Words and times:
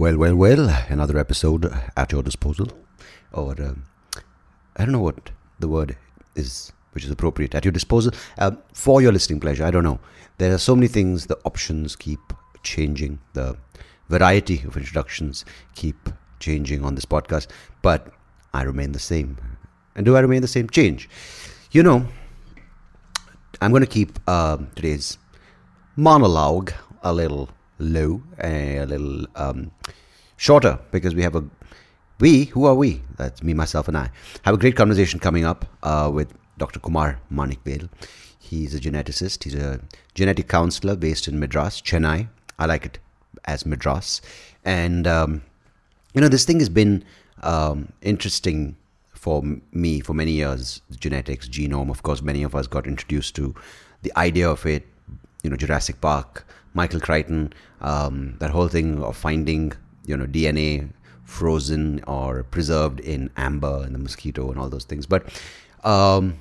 Well, 0.00 0.16
well, 0.16 0.34
well, 0.34 0.70
another 0.88 1.18
episode 1.18 1.70
at 1.94 2.10
your 2.10 2.22
disposal. 2.22 2.68
Or, 3.32 3.50
um, 3.60 3.84
I 4.74 4.86
don't 4.86 4.92
know 4.92 5.00
what 5.00 5.28
the 5.58 5.68
word 5.68 5.94
is, 6.34 6.72
which 6.92 7.04
is 7.04 7.10
appropriate. 7.10 7.54
At 7.54 7.66
your 7.66 7.72
disposal. 7.72 8.12
Uh, 8.38 8.52
for 8.72 9.02
your 9.02 9.12
listening 9.12 9.40
pleasure, 9.40 9.62
I 9.62 9.70
don't 9.70 9.84
know. 9.84 10.00
There 10.38 10.54
are 10.54 10.58
so 10.58 10.74
many 10.74 10.88
things, 10.88 11.26
the 11.26 11.38
options 11.44 11.96
keep 11.96 12.32
changing. 12.62 13.18
The 13.34 13.58
variety 14.08 14.62
of 14.66 14.74
introductions 14.78 15.44
keep 15.74 16.08
changing 16.38 16.82
on 16.82 16.94
this 16.94 17.04
podcast. 17.04 17.48
But 17.82 18.10
I 18.54 18.62
remain 18.62 18.92
the 18.92 18.98
same. 18.98 19.36
And 19.94 20.06
do 20.06 20.16
I 20.16 20.20
remain 20.20 20.40
the 20.40 20.48
same? 20.48 20.70
Change. 20.70 21.10
You 21.72 21.82
know, 21.82 22.08
I'm 23.60 23.70
going 23.70 23.82
to 23.82 23.86
keep 23.86 24.18
uh, 24.26 24.56
today's 24.74 25.18
monologue 25.94 26.72
a 27.02 27.12
little 27.12 27.50
low, 27.80 28.22
a 28.42 28.84
little 28.84 29.26
um, 29.34 29.70
shorter, 30.36 30.78
because 30.90 31.14
we 31.14 31.22
have 31.22 31.34
a 31.34 31.44
we 32.20 32.44
who 32.44 32.66
are 32.66 32.74
we? 32.74 33.02
That's 33.16 33.42
me, 33.42 33.54
myself, 33.54 33.88
and 33.88 33.96
I 33.96 34.10
have 34.42 34.54
a 34.54 34.58
great 34.58 34.76
conversation 34.76 35.18
coming 35.18 35.44
up 35.44 35.64
uh, 35.82 36.10
with 36.12 36.32
Dr. 36.58 36.78
Kumar 36.78 37.18
Manikvel. 37.32 37.88
He's 38.38 38.74
a 38.74 38.80
geneticist. 38.80 39.44
He's 39.44 39.54
a 39.54 39.80
genetic 40.14 40.46
counselor 40.46 40.96
based 40.96 41.28
in 41.28 41.40
Madras, 41.40 41.80
Chennai. 41.80 42.28
I 42.58 42.66
like 42.66 42.84
it 42.84 42.98
as 43.46 43.64
Madras, 43.64 44.20
and 44.64 45.06
um, 45.06 45.42
you 46.14 46.20
know 46.20 46.28
this 46.28 46.44
thing 46.44 46.58
has 46.58 46.68
been 46.68 47.04
um, 47.42 47.92
interesting 48.02 48.76
for 49.12 49.42
me 49.72 50.00
for 50.00 50.12
many 50.12 50.32
years. 50.32 50.82
Genetics, 50.98 51.48
genome. 51.48 51.90
Of 51.90 52.02
course, 52.02 52.20
many 52.20 52.42
of 52.42 52.54
us 52.54 52.66
got 52.66 52.86
introduced 52.86 53.34
to 53.36 53.54
the 54.02 54.12
idea 54.16 54.48
of 54.48 54.66
it. 54.66 54.86
You 55.42 55.48
know, 55.48 55.56
Jurassic 55.56 56.02
Park, 56.02 56.46
Michael 56.74 57.00
Crichton, 57.00 57.52
um, 57.80 58.36
that 58.38 58.50
whole 58.50 58.68
thing 58.68 59.02
of 59.02 59.16
finding 59.16 59.72
you 60.06 60.16
know 60.16 60.26
DNA 60.26 60.90
frozen 61.24 62.02
or 62.06 62.42
preserved 62.42 63.00
in 63.00 63.30
amber 63.36 63.82
and 63.84 63.94
the 63.94 63.98
mosquito 63.98 64.50
and 64.50 64.58
all 64.58 64.68
those 64.68 64.84
things. 64.84 65.06
But 65.06 65.26
um, 65.84 66.36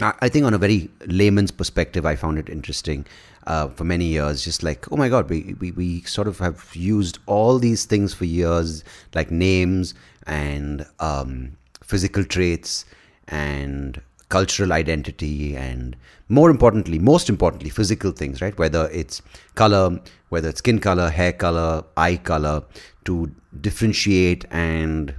I 0.00 0.28
think 0.28 0.46
on 0.46 0.54
a 0.54 0.58
very 0.58 0.90
layman's 1.06 1.50
perspective, 1.50 2.06
I 2.06 2.14
found 2.16 2.38
it 2.38 2.48
interesting 2.48 3.06
uh, 3.46 3.68
for 3.68 3.84
many 3.84 4.04
years. 4.04 4.44
Just 4.44 4.62
like, 4.62 4.90
oh 4.92 4.96
my 4.96 5.08
God, 5.08 5.28
we, 5.28 5.56
we, 5.58 5.72
we 5.72 6.02
sort 6.02 6.28
of 6.28 6.38
have 6.38 6.74
used 6.74 7.18
all 7.26 7.58
these 7.58 7.84
things 7.84 8.14
for 8.14 8.24
years, 8.24 8.84
like 9.14 9.30
names 9.30 9.94
and 10.26 10.86
um, 11.00 11.56
physical 11.82 12.24
traits 12.24 12.84
and 13.26 14.00
cultural 14.28 14.72
identity 14.72 15.56
and 15.56 15.96
more 16.28 16.50
importantly 16.50 16.98
most 16.98 17.28
importantly 17.28 17.70
physical 17.70 18.12
things 18.12 18.40
right? 18.42 18.58
Whether 18.58 18.88
it's 18.92 19.22
color 19.54 19.98
whether 20.28 20.48
it's 20.50 20.58
skin 20.58 20.78
color 20.78 21.08
hair 21.10 21.32
color 21.32 21.84
eye 21.96 22.16
color 22.16 22.62
to 23.04 23.30
differentiate 23.60 24.44
and 24.50 25.14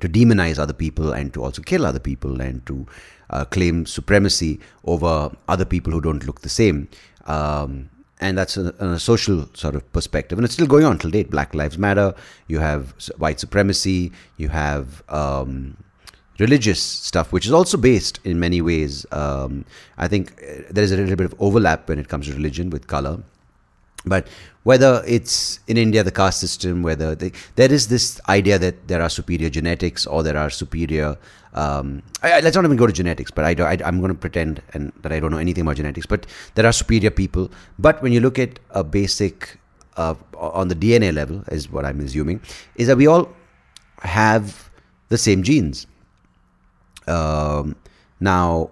to 0.00 0.08
demonize 0.08 0.58
other 0.58 0.72
people 0.72 1.12
and 1.12 1.34
to 1.34 1.42
also 1.42 1.62
kill 1.62 1.84
other 1.84 1.98
people 1.98 2.40
and 2.40 2.64
to 2.66 2.86
uh, 3.30 3.44
claim 3.44 3.84
supremacy 3.86 4.60
over 4.84 5.30
other 5.48 5.64
people 5.64 5.92
who 5.92 6.00
don't 6.00 6.24
look 6.24 6.42
the 6.42 6.48
same. 6.48 6.88
Um, 7.26 7.90
and 8.20 8.36
that's 8.36 8.56
a, 8.56 8.74
a, 8.78 8.98
social 8.98 9.48
sort 9.54 9.74
of 9.74 9.92
perspective. 9.92 10.38
And 10.38 10.44
it's 10.44 10.54
still 10.54 10.66
going 10.66 10.84
on 10.84 10.98
till 10.98 11.10
date. 11.10 11.30
Black 11.30 11.54
lives 11.54 11.78
matter. 11.78 12.14
You 12.48 12.58
have 12.58 12.94
white 13.18 13.38
supremacy. 13.38 14.12
You 14.36 14.48
have 14.48 15.02
um, 15.08 15.76
religious 16.38 16.80
stuff, 16.80 17.32
which 17.32 17.46
is 17.46 17.52
also 17.52 17.76
based 17.76 18.20
in 18.24 18.38
many 18.38 18.60
ways. 18.60 19.04
Um, 19.12 19.64
I 19.96 20.08
think 20.08 20.32
uh, 20.42 20.62
there 20.70 20.84
is 20.84 20.92
a 20.92 20.96
little 20.96 21.16
bit 21.16 21.26
of 21.26 21.34
overlap 21.38 21.88
when 21.88 21.98
it 21.98 22.08
comes 22.08 22.26
to 22.26 22.34
religion 22.34 22.70
with 22.70 22.86
color. 22.86 23.18
But 24.04 24.28
whether 24.62 25.02
it's 25.06 25.60
in 25.66 25.76
India, 25.76 26.04
the 26.04 26.12
caste 26.12 26.40
system, 26.40 26.82
whether 26.82 27.14
they, 27.14 27.32
there 27.56 27.72
is 27.72 27.88
this 27.88 28.20
idea 28.28 28.58
that 28.58 28.86
there 28.86 29.02
are 29.02 29.08
superior 29.08 29.50
genetics 29.50 30.06
or 30.06 30.22
there 30.22 30.36
are 30.36 30.50
superior. 30.50 31.16
Um, 31.54 32.02
I, 32.22 32.40
let's 32.40 32.54
not 32.54 32.64
even 32.64 32.76
go 32.76 32.86
to 32.86 32.92
genetics, 32.92 33.30
but 33.30 33.44
I, 33.44 33.64
I, 33.64 33.88
am 33.88 33.98
going 33.98 34.12
to 34.12 34.18
pretend 34.18 34.62
and 34.74 34.92
that 35.02 35.12
I 35.12 35.18
don't 35.18 35.32
know 35.32 35.38
anything 35.38 35.62
about 35.62 35.76
genetics. 35.76 36.06
But 36.06 36.26
there 36.54 36.64
are 36.64 36.72
superior 36.72 37.10
people. 37.10 37.50
But 37.78 38.00
when 38.00 38.12
you 38.12 38.20
look 38.20 38.38
at 38.38 38.60
a 38.70 38.84
basic, 38.84 39.58
uh, 39.96 40.14
on 40.36 40.68
the 40.68 40.76
DNA 40.76 41.12
level, 41.12 41.42
is 41.50 41.70
what 41.70 41.84
I'm 41.84 42.00
assuming, 42.00 42.40
is 42.76 42.86
that 42.86 42.96
we 42.96 43.08
all 43.08 43.28
have 44.02 44.70
the 45.08 45.18
same 45.18 45.42
genes 45.42 45.86
um, 47.08 47.76
now, 48.20 48.70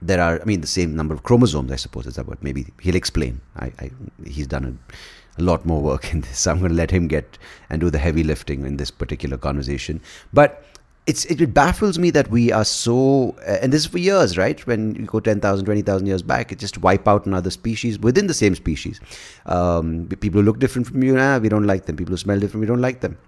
there 0.00 0.20
are, 0.20 0.40
I 0.40 0.44
mean, 0.44 0.60
the 0.60 0.66
same 0.66 0.96
number 0.96 1.14
of 1.14 1.22
chromosomes, 1.22 1.70
I 1.70 1.76
suppose. 1.76 2.06
Is 2.06 2.16
that 2.16 2.26
what 2.26 2.42
maybe 2.42 2.66
he'll 2.80 2.96
explain? 2.96 3.40
I, 3.56 3.72
I 3.78 3.90
he's 4.26 4.46
done 4.46 4.64
a, 4.64 5.40
a, 5.40 5.42
lot 5.44 5.64
more 5.64 5.80
work 5.80 6.12
in 6.12 6.22
this. 6.22 6.40
So 6.40 6.50
I'm 6.50 6.58
going 6.58 6.70
to 6.70 6.76
let 6.76 6.90
him 6.90 7.08
get 7.08 7.38
and 7.70 7.80
do 7.80 7.90
the 7.90 7.98
heavy 7.98 8.24
lifting 8.24 8.66
in 8.66 8.76
this 8.76 8.90
particular 8.90 9.36
conversation. 9.36 10.00
But 10.32 10.64
it's 11.06 11.24
it, 11.26 11.52
baffles 11.52 11.98
me 11.98 12.10
that 12.10 12.30
we 12.30 12.52
are 12.52 12.64
so, 12.64 13.36
and 13.46 13.72
this 13.72 13.82
is 13.82 13.86
for 13.86 13.98
years, 13.98 14.36
right? 14.36 14.64
When 14.66 14.94
you 14.94 15.06
go 15.06 15.20
10,000, 15.20 15.64
20,000 15.64 16.06
years 16.06 16.22
back, 16.22 16.52
it 16.52 16.58
just 16.58 16.78
wipe 16.78 17.08
out 17.08 17.26
another 17.26 17.50
species 17.50 17.98
within 17.98 18.26
the 18.26 18.34
same 18.34 18.54
species. 18.54 19.00
Um, 19.46 20.06
people 20.20 20.40
who 20.40 20.44
look 20.44 20.58
different 20.58 20.86
from 20.86 21.02
you, 21.02 21.14
nah, 21.14 21.38
we 21.38 21.48
don't 21.48 21.66
like 21.66 21.86
them. 21.86 21.96
People 21.96 22.12
who 22.12 22.18
smell 22.18 22.38
different, 22.38 22.60
we 22.60 22.66
don't 22.66 22.80
like 22.80 23.00
them. 23.00 23.18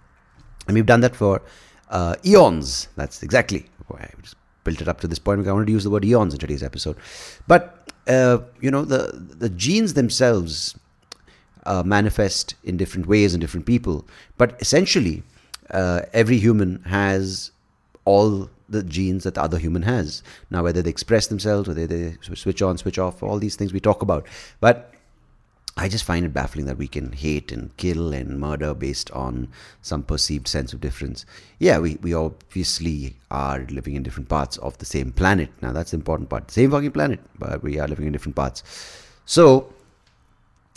And 0.67 0.75
we've 0.75 0.87
done 0.87 1.01
that 1.01 1.15
for 1.15 1.43
uh, 1.91 2.17
eons. 2.25 2.89
That's 2.97 3.23
exactly 3.23 3.67
I 3.93 4.09
just 4.23 4.37
built 4.65 4.81
it 4.81 4.89
up 4.89 5.01
to 5.03 5.09
this 5.09 5.19
point 5.19 5.39
because 5.39 5.51
I 5.51 5.53
wanted 5.53 5.67
to 5.67 5.73
use 5.73 5.85
the 5.85 5.91
word 5.91 6.05
eons 6.05 6.33
in 6.33 6.41
today's 6.41 6.63
episode. 6.63 6.97
But 7.47 7.91
uh, 8.07 8.39
you 8.61 8.71
know, 8.71 8.85
the 8.85 9.13
the 9.13 9.49
genes 9.49 9.95
themselves 9.95 10.77
uh, 11.67 11.83
manifest 11.85 12.55
in 12.65 12.77
different 12.77 13.07
ways 13.07 13.35
in 13.35 13.41
different 13.41 13.67
people. 13.67 14.07
But 14.37 14.57
essentially, 14.61 15.23
uh, 15.71 16.03
every 16.13 16.39
human 16.39 16.83
has 16.85 17.51
all 18.05 18.51
the 18.69 18.83
genes 18.83 19.25
that 19.25 19.35
the 19.35 19.43
other 19.43 19.59
human 19.59 19.83
has. 19.83 20.23
Now, 20.51 20.63
whether 20.63 20.83
they 20.83 20.91
express 20.91 21.27
themselves, 21.27 21.69
whether 21.69 21.87
they 21.87 22.17
switch 22.21 22.63
on, 22.63 22.79
switch 22.79 22.99
off, 22.99 23.23
all 23.23 23.39
these 23.39 23.57
things 23.57 23.73
we 23.73 23.81
talk 23.81 24.03
about. 24.03 24.27
But 24.61 24.94
I 25.77 25.89
just 25.89 26.05
find 26.05 26.25
it 26.25 26.33
baffling 26.33 26.67
that 26.67 26.79
we 26.79 26.87
can 26.87 27.13
hate 27.13 27.51
and 27.51 27.77
kill 27.77 28.13
and 28.13 28.39
murder 28.39 28.75
based 28.75 29.11
on 29.11 29.49
some 29.83 30.05
perceived 30.05 30.47
sense 30.47 30.73
of 30.73 30.81
difference. 30.81 31.27
Yeah, 31.59 31.81
we, 31.81 31.97
we 31.97 32.15
obviously 32.15 33.17
are 33.31 33.61
living 33.69 33.97
in 33.97 34.05
different 34.05 34.29
parts 34.29 34.57
of 34.59 34.79
the 34.79 34.85
same 34.85 35.11
planet. 35.11 35.51
Now, 35.63 35.73
that's 35.73 35.91
the 35.91 35.97
important 35.97 36.31
part. 36.31 36.51
Same 36.51 36.71
fucking 36.71 36.93
planet, 36.93 37.19
but 37.39 37.63
we 37.63 37.81
are 37.81 37.89
living 37.89 38.07
in 38.07 38.13
different 38.13 38.37
parts. 38.37 38.63
So, 39.27 39.73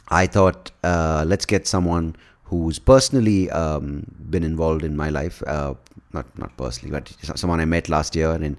I 0.09 0.25
thought, 0.25 0.71
uh, 0.83 1.25
let's 1.27 1.45
get 1.45 1.67
someone 1.67 2.15
who's 2.45 2.79
personally 2.79 3.51
um, 3.51 4.05
been 4.29 4.43
involved 4.43 4.83
in 4.83 4.95
my 4.95 5.09
life. 5.09 5.43
Uh, 5.45 5.75
not 6.13 6.25
not 6.39 6.55
personally, 6.57 6.91
but 6.91 7.13
someone 7.37 7.59
I 7.59 7.65
met 7.65 7.89
last 7.89 8.15
year, 8.15 8.31
and 8.31 8.57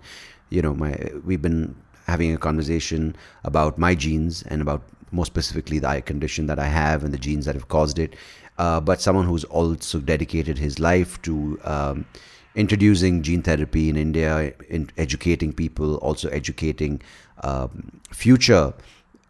you 0.51 0.61
know, 0.63 0.75
my 0.75 0.95
we've 1.25 1.41
been 1.41 1.75
having 2.07 2.33
a 2.35 2.39
conversation 2.39 3.17
about 3.45 3.79
my 3.79 3.95
genes 3.95 4.43
and 4.43 4.61
about 4.63 4.83
more 5.11 5.27
specifically 5.27 5.79
the 5.79 5.89
eye 5.89 6.01
condition 6.01 6.47
that 6.47 6.59
I 6.59 6.67
have 6.67 7.05
and 7.05 7.13
the 7.13 7.19
genes 7.19 7.45
that 7.47 7.55
have 7.55 7.69
caused 7.69 7.99
it, 7.99 8.15
uh, 8.59 8.81
but 8.81 9.01
someone 9.01 9.27
who's 9.27 9.45
also 9.45 10.01
dedicated 10.01 10.59
his 10.59 10.79
life 10.79 11.21
to 11.23 11.61
um, 11.65 12.07
introducing 12.55 13.23
gene 13.23 13.43
therapy 13.43 13.89
in 13.89 13.97
India, 13.97 14.53
in 14.69 14.91
educating 14.97 15.53
people, 15.53 15.97
also 15.97 16.29
educating 16.31 17.01
um, 17.45 18.01
future 18.11 18.75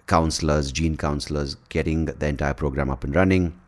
counselors, 0.06 0.72
gene 0.72 0.96
counselors, 0.96 1.54
getting 1.68 2.06
the 2.06 2.26
entire 2.26 2.54
program 2.54 2.90
up 2.90 3.04
and 3.04 3.14
running, 3.14 3.58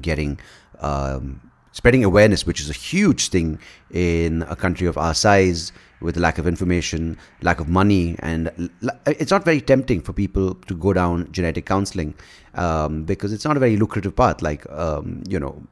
getting 0.00 0.40
um, 0.80 1.40
spreading 1.72 2.02
awareness, 2.02 2.46
which 2.46 2.60
is 2.60 2.70
a 2.70 2.72
huge 2.72 3.28
thing 3.28 3.58
in 3.90 4.42
a 4.48 4.56
country 4.56 4.86
of 4.86 4.96
our 4.96 5.14
size 5.14 5.72
with 6.00 6.16
lack 6.16 6.38
of 6.38 6.46
information, 6.46 7.18
lack 7.42 7.60
of 7.60 7.68
money, 7.68 8.16
and 8.20 8.70
it's 9.06 9.30
not 9.30 9.44
very 9.44 9.60
tempting 9.60 10.00
for 10.00 10.12
people 10.12 10.54
to 10.54 10.74
go 10.74 10.92
down 10.92 11.30
genetic 11.32 11.66
counseling 11.66 12.14
um, 12.54 13.04
because 13.04 13.32
it's 13.32 13.44
not 13.44 13.56
a 13.56 13.60
very 13.60 13.76
lucrative 13.76 14.14
path 14.14 14.42
like 14.42 14.68
um, 14.70 15.22
you 15.28 15.40
know 15.40 15.62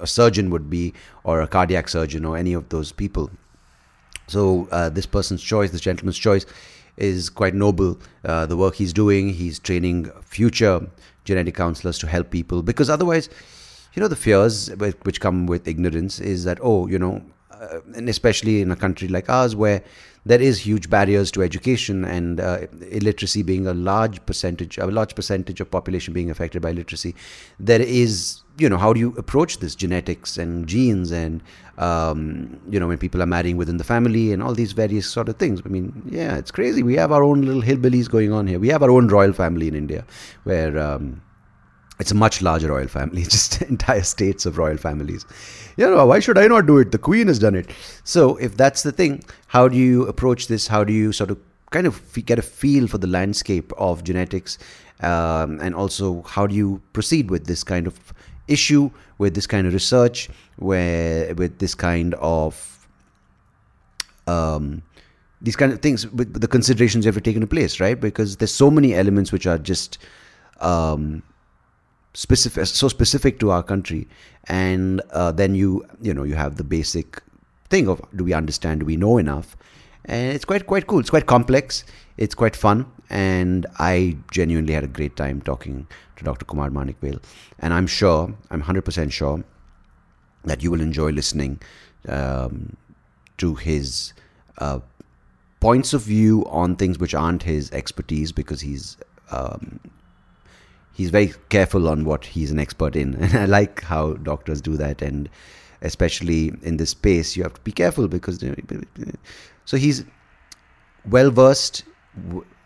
a 0.00 0.06
surgeon 0.06 0.50
would 0.50 0.68
be 0.68 0.92
or 1.22 1.40
a 1.40 1.46
cardiac 1.46 1.88
surgeon 1.88 2.24
or 2.24 2.36
any 2.36 2.52
of 2.52 2.68
those 2.68 2.92
people. 2.92 3.30
So 4.26 4.68
uh, 4.70 4.88
this 4.88 5.06
person's 5.06 5.42
choice, 5.42 5.70
this 5.70 5.80
gentleman's 5.80 6.18
choice, 6.18 6.46
is 6.96 7.28
quite 7.28 7.54
noble. 7.54 7.98
Uh, 8.24 8.46
the 8.46 8.56
work 8.56 8.74
he's 8.76 8.92
doing, 8.92 9.28
he's 9.30 9.58
training 9.58 10.10
future 10.22 10.88
genetic 11.24 11.54
counselors 11.54 11.98
to 11.98 12.06
help 12.06 12.30
people 12.30 12.62
because 12.62 12.90
otherwise 12.90 13.30
you 13.94 14.00
know 14.00 14.08
the 14.08 14.16
fears 14.16 14.70
which 15.02 15.20
come 15.20 15.46
with 15.46 15.66
ignorance 15.66 16.20
is 16.20 16.44
that 16.44 16.58
oh 16.60 16.86
you 16.86 16.98
know 16.98 17.22
uh, 17.60 17.80
and 17.94 18.08
especially 18.08 18.60
in 18.60 18.70
a 18.70 18.76
country 18.76 19.08
like 19.08 19.28
ours 19.28 19.54
where 19.56 19.82
there 20.26 20.40
is 20.40 20.58
huge 20.58 20.88
barriers 20.88 21.30
to 21.30 21.42
education 21.42 22.04
and 22.04 22.40
uh, 22.40 22.60
illiteracy 22.90 23.42
being 23.42 23.66
a 23.66 23.74
large 23.74 24.24
percentage 24.26 24.78
a 24.78 24.86
large 24.86 25.14
percentage 25.14 25.60
of 25.60 25.70
population 25.70 26.14
being 26.14 26.30
affected 26.30 26.62
by 26.62 26.72
literacy 26.72 27.14
there 27.58 27.82
is 27.82 28.42
you 28.58 28.68
know 28.68 28.76
how 28.76 28.92
do 28.92 29.00
you 29.00 29.14
approach 29.16 29.58
this 29.58 29.74
genetics 29.74 30.38
and 30.38 30.66
genes 30.66 31.10
and 31.10 31.42
um, 31.78 32.60
you 32.70 32.78
know 32.78 32.86
when 32.86 32.98
people 32.98 33.20
are 33.22 33.26
marrying 33.26 33.56
within 33.56 33.78
the 33.78 33.84
family 33.84 34.32
and 34.32 34.42
all 34.42 34.54
these 34.54 34.72
various 34.72 35.08
sort 35.08 35.28
of 35.28 35.36
things? 35.36 35.60
I 35.64 35.68
mean 35.68 36.02
yeah 36.06 36.36
it's 36.36 36.50
crazy. 36.50 36.82
We 36.82 36.94
have 36.94 37.10
our 37.10 37.24
own 37.24 37.42
little 37.42 37.62
hillbillies 37.62 38.08
going 38.08 38.32
on 38.32 38.46
here. 38.46 38.60
We 38.60 38.68
have 38.68 38.82
our 38.82 38.90
own 38.90 39.08
royal 39.08 39.32
family 39.32 39.68
in 39.68 39.74
india 39.74 40.04
where 40.44 40.78
um, 40.78 41.20
it's 42.00 42.10
a 42.10 42.14
much 42.14 42.42
larger 42.42 42.68
royal 42.68 42.88
family, 42.88 43.22
just 43.36 43.62
entire 43.62 44.02
states 44.02 44.46
of 44.46 44.58
royal 44.58 44.76
families. 44.76 45.24
You 45.76 45.90
know, 45.90 46.06
why 46.06 46.20
should 46.20 46.38
I 46.38 46.46
not 46.46 46.66
do 46.66 46.78
it? 46.78 46.92
The 46.92 46.98
queen 46.98 47.28
has 47.28 47.38
done 47.38 47.54
it. 47.54 47.70
So, 48.04 48.36
if 48.36 48.56
that's 48.56 48.82
the 48.82 48.92
thing, 48.92 49.24
how 49.46 49.68
do 49.68 49.76
you 49.76 50.06
approach 50.06 50.48
this? 50.48 50.66
How 50.66 50.84
do 50.84 50.92
you 50.92 51.12
sort 51.12 51.30
of 51.30 51.38
kind 51.70 51.86
of 51.86 52.00
get 52.26 52.38
a 52.38 52.42
feel 52.42 52.86
for 52.86 52.98
the 52.98 53.06
landscape 53.06 53.72
of 53.78 54.04
genetics? 54.04 54.58
Um, 55.00 55.60
and 55.60 55.74
also, 55.74 56.22
how 56.22 56.46
do 56.46 56.54
you 56.54 56.80
proceed 56.92 57.30
with 57.30 57.46
this 57.46 57.64
kind 57.64 57.86
of 57.86 58.12
issue, 58.46 58.90
with 59.18 59.34
this 59.34 59.46
kind 59.46 59.66
of 59.66 59.72
research, 59.72 60.28
where 60.56 61.34
with 61.34 61.58
this 61.58 61.74
kind 61.74 62.14
of 62.14 62.88
um, 64.26 64.82
these 65.42 65.56
kind 65.56 65.72
of 65.72 65.80
things, 65.80 66.06
with 66.08 66.40
the 66.40 66.48
considerations 66.48 67.04
you 67.04 67.08
have 67.08 67.16
to 67.16 67.20
take 67.20 67.34
into 67.34 67.46
place, 67.46 67.80
right? 67.80 68.00
Because 68.00 68.38
there's 68.38 68.54
so 68.54 68.70
many 68.70 68.94
elements 68.94 69.30
which 69.30 69.46
are 69.46 69.58
just 69.58 69.98
um, 70.60 71.22
specific 72.14 72.66
so 72.66 72.88
specific 72.88 73.38
to 73.40 73.50
our 73.50 73.62
country. 73.62 74.08
And 74.44 75.02
uh, 75.12 75.32
then 75.32 75.54
you 75.54 75.84
you 76.00 76.14
know 76.14 76.24
you 76.24 76.34
have 76.34 76.56
the 76.56 76.64
basic 76.64 77.22
thing 77.68 77.88
of 77.88 78.00
do 78.14 78.24
we 78.24 78.32
understand? 78.32 78.80
Do 78.80 78.86
we 78.86 78.96
know 78.96 79.18
enough? 79.18 79.56
And 80.06 80.32
it's 80.32 80.44
quite 80.44 80.66
quite 80.66 80.86
cool. 80.86 81.00
It's 81.00 81.10
quite 81.10 81.26
complex. 81.26 81.84
It's 82.16 82.34
quite 82.34 82.56
fun. 82.56 82.86
And 83.10 83.66
i 83.78 84.16
genuinely 84.30 84.72
had 84.72 84.82
a 84.82 84.88
great 84.98 85.14
time 85.14 85.42
talking 85.42 85.86
to 86.16 86.24
dr 86.24 86.44
kumaramanickavel. 86.46 87.22
And 87.58 87.74
i'm 87.74 87.86
sure 87.86 88.34
i'm 88.50 88.62
100% 88.62 89.12
sure 89.12 89.44
that 90.44 90.62
you 90.62 90.70
will 90.70 90.80
enjoy 90.80 91.10
listening 91.10 91.60
um, 92.08 92.76
to 93.38 93.54
his 93.54 94.14
uh, 94.58 94.80
points 95.60 95.92
of 95.92 96.02
view 96.02 96.44
on 96.46 96.76
things 96.76 96.98
which 96.98 97.14
aren't 97.14 97.42
his 97.42 97.70
expertise 97.72 98.32
because 98.32 98.60
he's 98.60 98.96
um, 99.30 99.80
he's 100.94 101.10
very 101.10 101.32
careful 101.50 101.88
on 101.88 102.04
what 102.04 102.24
he's 102.24 102.50
an 102.50 102.58
expert 102.58 102.96
in. 102.96 103.14
And 103.22 103.34
i 103.34 103.44
like 103.44 103.82
how 103.82 104.14
doctors 104.14 104.60
do 104.60 104.76
that. 104.78 105.02
And 105.02 105.28
especially 105.82 106.52
in 106.62 106.78
this 106.78 106.90
space 106.90 107.36
you 107.36 107.42
have 107.42 107.54
to 107.54 107.60
be 107.60 107.72
careful 107.72 108.08
because 108.08 108.42
so 109.66 109.76
he's 109.76 110.04
well 111.10 111.30
versed 111.30 111.84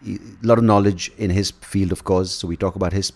a 0.07 0.17
lot 0.43 0.59
of 0.59 0.63
knowledge 0.63 1.11
in 1.19 1.31
his 1.31 1.51
field 1.51 1.91
of 1.91 2.05
course. 2.05 2.31
So 2.31 2.47
we 2.47 2.57
talk 2.57 2.77
about 2.77 2.93
his 2.93 3.13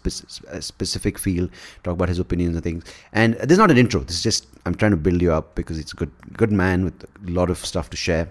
specific 0.60 1.18
field 1.18 1.50
talk 1.84 1.94
about 1.94 2.08
his 2.08 2.18
opinions 2.18 2.56
and 2.56 2.64
things. 2.64 2.84
And 3.12 3.34
this 3.34 3.52
is 3.52 3.58
not 3.58 3.70
an 3.70 3.78
intro. 3.78 4.00
This 4.00 4.16
is 4.16 4.22
just 4.22 4.46
i'm 4.66 4.74
trying 4.74 4.92
to 4.92 4.96
build 4.96 5.22
you 5.22 5.32
up 5.32 5.54
because 5.54 5.78
it's 5.78 5.92
a 5.92 5.96
good 5.96 6.10
good 6.36 6.52
man 6.52 6.84
with 6.84 7.04
a 7.04 7.30
lot 7.30 7.50
of 7.50 7.58
stuff 7.58 7.90
to 7.90 7.96
share. 7.96 8.28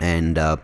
And 0.00 0.38
uh, 0.38 0.56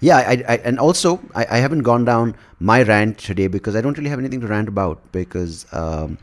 yeah, 0.00 0.18
I, 0.18 0.44
I, 0.46 0.56
and 0.58 0.78
also 0.78 1.20
I, 1.34 1.46
I, 1.50 1.58
haven't 1.58 1.82
gone 1.82 2.04
down 2.04 2.36
my 2.60 2.82
rant 2.82 3.18
today 3.18 3.46
because 3.46 3.74
I 3.74 3.80
don't 3.80 3.96
really 3.96 4.10
have 4.10 4.18
anything 4.18 4.40
to 4.42 4.46
rant 4.46 4.68
about 4.68 5.00
because 5.12 5.66
um, 5.72 6.18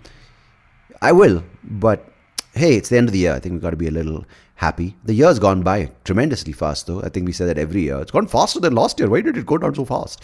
I 1.01 1.11
will, 1.11 1.43
but 1.63 2.07
hey, 2.53 2.75
it's 2.75 2.89
the 2.89 2.97
end 2.97 3.09
of 3.09 3.13
the 3.13 3.19
year. 3.19 3.33
I 3.33 3.39
think 3.39 3.53
we've 3.53 3.61
got 3.61 3.71
to 3.71 3.77
be 3.77 3.87
a 3.87 3.91
little 3.91 4.25
happy. 4.55 4.95
The 5.03 5.13
year's 5.13 5.39
gone 5.39 5.63
by 5.63 5.91
tremendously 6.03 6.53
fast, 6.53 6.87
though. 6.87 7.01
I 7.01 7.09
think 7.09 7.25
we 7.25 7.33
say 7.33 7.45
that 7.45 7.57
every 7.57 7.81
year. 7.81 7.99
It's 7.99 8.11
gone 8.11 8.27
faster 8.27 8.59
than 8.59 8.75
last 8.75 8.99
year. 8.99 9.09
Why 9.09 9.21
did 9.21 9.37
it 9.37 9.45
go 9.45 9.57
down 9.57 9.73
so 9.73 9.85
fast? 9.85 10.21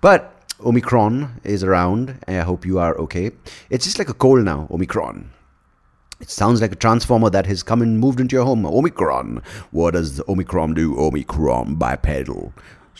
But 0.00 0.32
Omicron 0.64 1.40
is 1.44 1.62
around. 1.62 2.18
I 2.26 2.36
hope 2.36 2.64
you 2.64 2.78
are 2.78 2.96
okay. 2.96 3.30
It's 3.68 3.84
just 3.84 3.98
like 3.98 4.08
a 4.08 4.14
cold 4.14 4.44
now, 4.44 4.68
Omicron. 4.70 5.32
It 6.18 6.30
sounds 6.30 6.62
like 6.62 6.72
a 6.72 6.76
transformer 6.76 7.28
that 7.28 7.44
has 7.44 7.62
come 7.62 7.82
and 7.82 8.00
moved 8.00 8.20
into 8.20 8.36
your 8.36 8.46
home. 8.46 8.64
Omicron. 8.64 9.42
What 9.70 9.92
does 9.92 10.22
Omicron 10.26 10.72
do? 10.72 10.98
Omicron 10.98 11.74
bipedal 11.74 12.54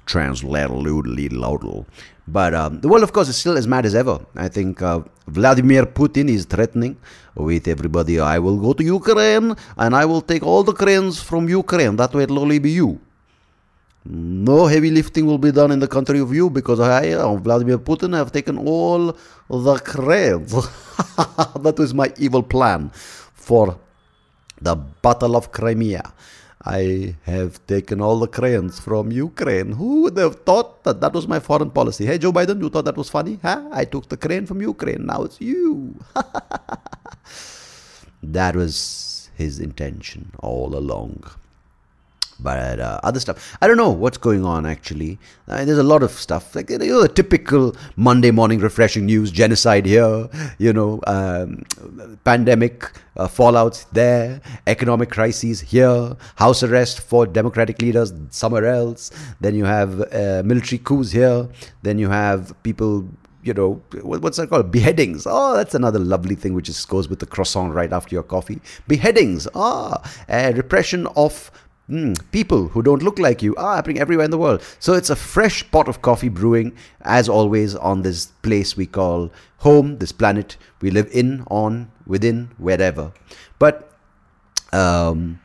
translator 0.04 0.74
But 2.28 2.54
um, 2.54 2.80
the 2.80 2.88
world, 2.88 3.02
of 3.02 3.12
course, 3.12 3.28
is 3.28 3.36
still 3.36 3.56
as 3.56 3.66
mad 3.66 3.86
as 3.86 3.94
ever. 3.94 4.18
I 4.34 4.48
think 4.48 4.82
uh, 4.82 5.00
Vladimir 5.28 5.86
Putin 5.86 6.28
is 6.28 6.44
threatening 6.44 6.96
with 7.34 7.68
everybody. 7.68 8.18
I 8.20 8.38
will 8.38 8.58
go 8.58 8.72
to 8.72 8.84
Ukraine 8.84 9.54
and 9.76 9.94
I 9.94 10.04
will 10.04 10.20
take 10.20 10.42
all 10.42 10.62
the 10.64 10.72
cranes 10.72 11.20
from 11.22 11.48
Ukraine. 11.48 11.96
That 11.96 12.12
way 12.14 12.24
it'll 12.24 12.40
only 12.40 12.58
be 12.58 12.70
you. 12.72 13.00
No 14.08 14.66
heavy 14.66 14.90
lifting 14.90 15.26
will 15.26 15.38
be 15.38 15.50
done 15.50 15.72
in 15.72 15.80
the 15.80 15.88
country 15.88 16.20
of 16.20 16.32
you 16.32 16.48
because 16.48 16.78
I, 16.78 17.12
uh, 17.12 17.34
Vladimir 17.36 17.78
Putin, 17.78 18.14
have 18.16 18.30
taken 18.30 18.56
all 18.58 19.16
the 19.50 19.78
cranes. 19.78 20.52
that 21.64 21.74
was 21.78 21.92
my 21.92 22.12
evil 22.16 22.42
plan 22.42 22.90
for 23.34 23.78
the 24.60 24.76
Battle 24.76 25.36
of 25.36 25.50
Crimea. 25.50 26.12
I 26.66 27.14
have 27.22 27.64
taken 27.68 28.00
all 28.00 28.18
the 28.18 28.26
cranes 28.26 28.80
from 28.80 29.12
Ukraine. 29.12 29.72
Who 29.72 30.02
would 30.02 30.16
have 30.16 30.42
thought 30.42 30.82
that 30.82 31.00
that 31.00 31.14
was 31.14 31.28
my 31.28 31.38
foreign 31.38 31.70
policy? 31.70 32.04
Hey, 32.04 32.18
Joe 32.18 32.32
Biden, 32.32 32.60
you 32.60 32.68
thought 32.68 32.86
that 32.86 32.96
was 32.96 33.08
funny? 33.08 33.38
Huh? 33.40 33.68
I 33.70 33.84
took 33.84 34.08
the 34.08 34.16
crane 34.16 34.46
from 34.46 34.60
Ukraine. 34.60 35.06
Now 35.06 35.22
it's 35.22 35.40
you. 35.40 35.94
that 38.22 38.56
was 38.56 39.30
his 39.36 39.60
intention 39.60 40.32
all 40.40 40.76
along 40.76 41.22
but 42.40 42.80
uh, 42.80 43.00
other 43.02 43.20
stuff 43.20 43.56
i 43.60 43.66
don't 43.66 43.76
know 43.76 43.90
what's 43.90 44.18
going 44.18 44.44
on 44.44 44.66
actually 44.66 45.18
uh, 45.48 45.64
there's 45.64 45.78
a 45.78 45.82
lot 45.82 46.02
of 46.02 46.10
stuff 46.10 46.54
like 46.54 46.70
you 46.70 46.78
know 46.78 47.02
the 47.02 47.08
typical 47.08 47.74
monday 47.96 48.30
morning 48.30 48.58
refreshing 48.58 49.06
news 49.06 49.30
genocide 49.30 49.86
here 49.86 50.28
you 50.58 50.72
know 50.72 51.00
um, 51.06 51.62
pandemic 52.24 52.90
uh, 53.16 53.26
fallouts 53.26 53.86
there 53.92 54.40
economic 54.66 55.10
crises 55.10 55.60
here 55.60 56.16
house 56.36 56.62
arrest 56.62 57.00
for 57.00 57.26
democratic 57.26 57.80
leaders 57.80 58.12
somewhere 58.30 58.66
else 58.66 59.10
then 59.40 59.54
you 59.54 59.64
have 59.64 60.00
uh, 60.12 60.42
military 60.44 60.78
coups 60.78 61.10
here 61.12 61.48
then 61.82 61.98
you 61.98 62.08
have 62.08 62.54
people 62.62 63.08
you 63.46 63.54
know, 63.54 63.80
what's 64.02 64.38
that 64.38 64.50
called? 64.50 64.72
Beheadings. 64.72 65.24
Oh, 65.24 65.54
that's 65.54 65.74
another 65.74 66.00
lovely 66.00 66.34
thing 66.34 66.52
which 66.52 66.66
just 66.66 66.88
goes 66.88 67.08
with 67.08 67.20
the 67.20 67.26
croissant 67.26 67.72
right 67.74 67.92
after 67.92 68.14
your 68.14 68.24
coffee. 68.24 68.60
Beheadings. 68.88 69.46
Ah, 69.54 70.02
repression 70.28 71.06
of 71.14 71.52
Mm, 71.88 72.18
people 72.32 72.66
who 72.68 72.82
don't 72.82 73.02
look 73.02 73.18
like 73.18 73.42
you 73.42 73.54
are 73.54 73.76
happening 73.76 74.00
everywhere 74.00 74.24
in 74.24 74.32
the 74.32 74.38
world. 74.38 74.60
So 74.80 74.94
it's 74.94 75.10
a 75.10 75.14
fresh 75.14 75.68
pot 75.70 75.86
of 75.86 76.02
coffee 76.02 76.28
brewing, 76.28 76.76
as 77.02 77.28
always, 77.28 77.76
on 77.76 78.02
this 78.02 78.26
place 78.26 78.76
we 78.76 78.86
call 78.86 79.30
home, 79.58 79.98
this 79.98 80.10
planet 80.10 80.56
we 80.80 80.90
live 80.90 81.08
in, 81.12 81.44
on, 81.48 81.92
within, 82.04 82.50
wherever. 82.58 83.12
But 83.60 83.92
um, 84.72 85.38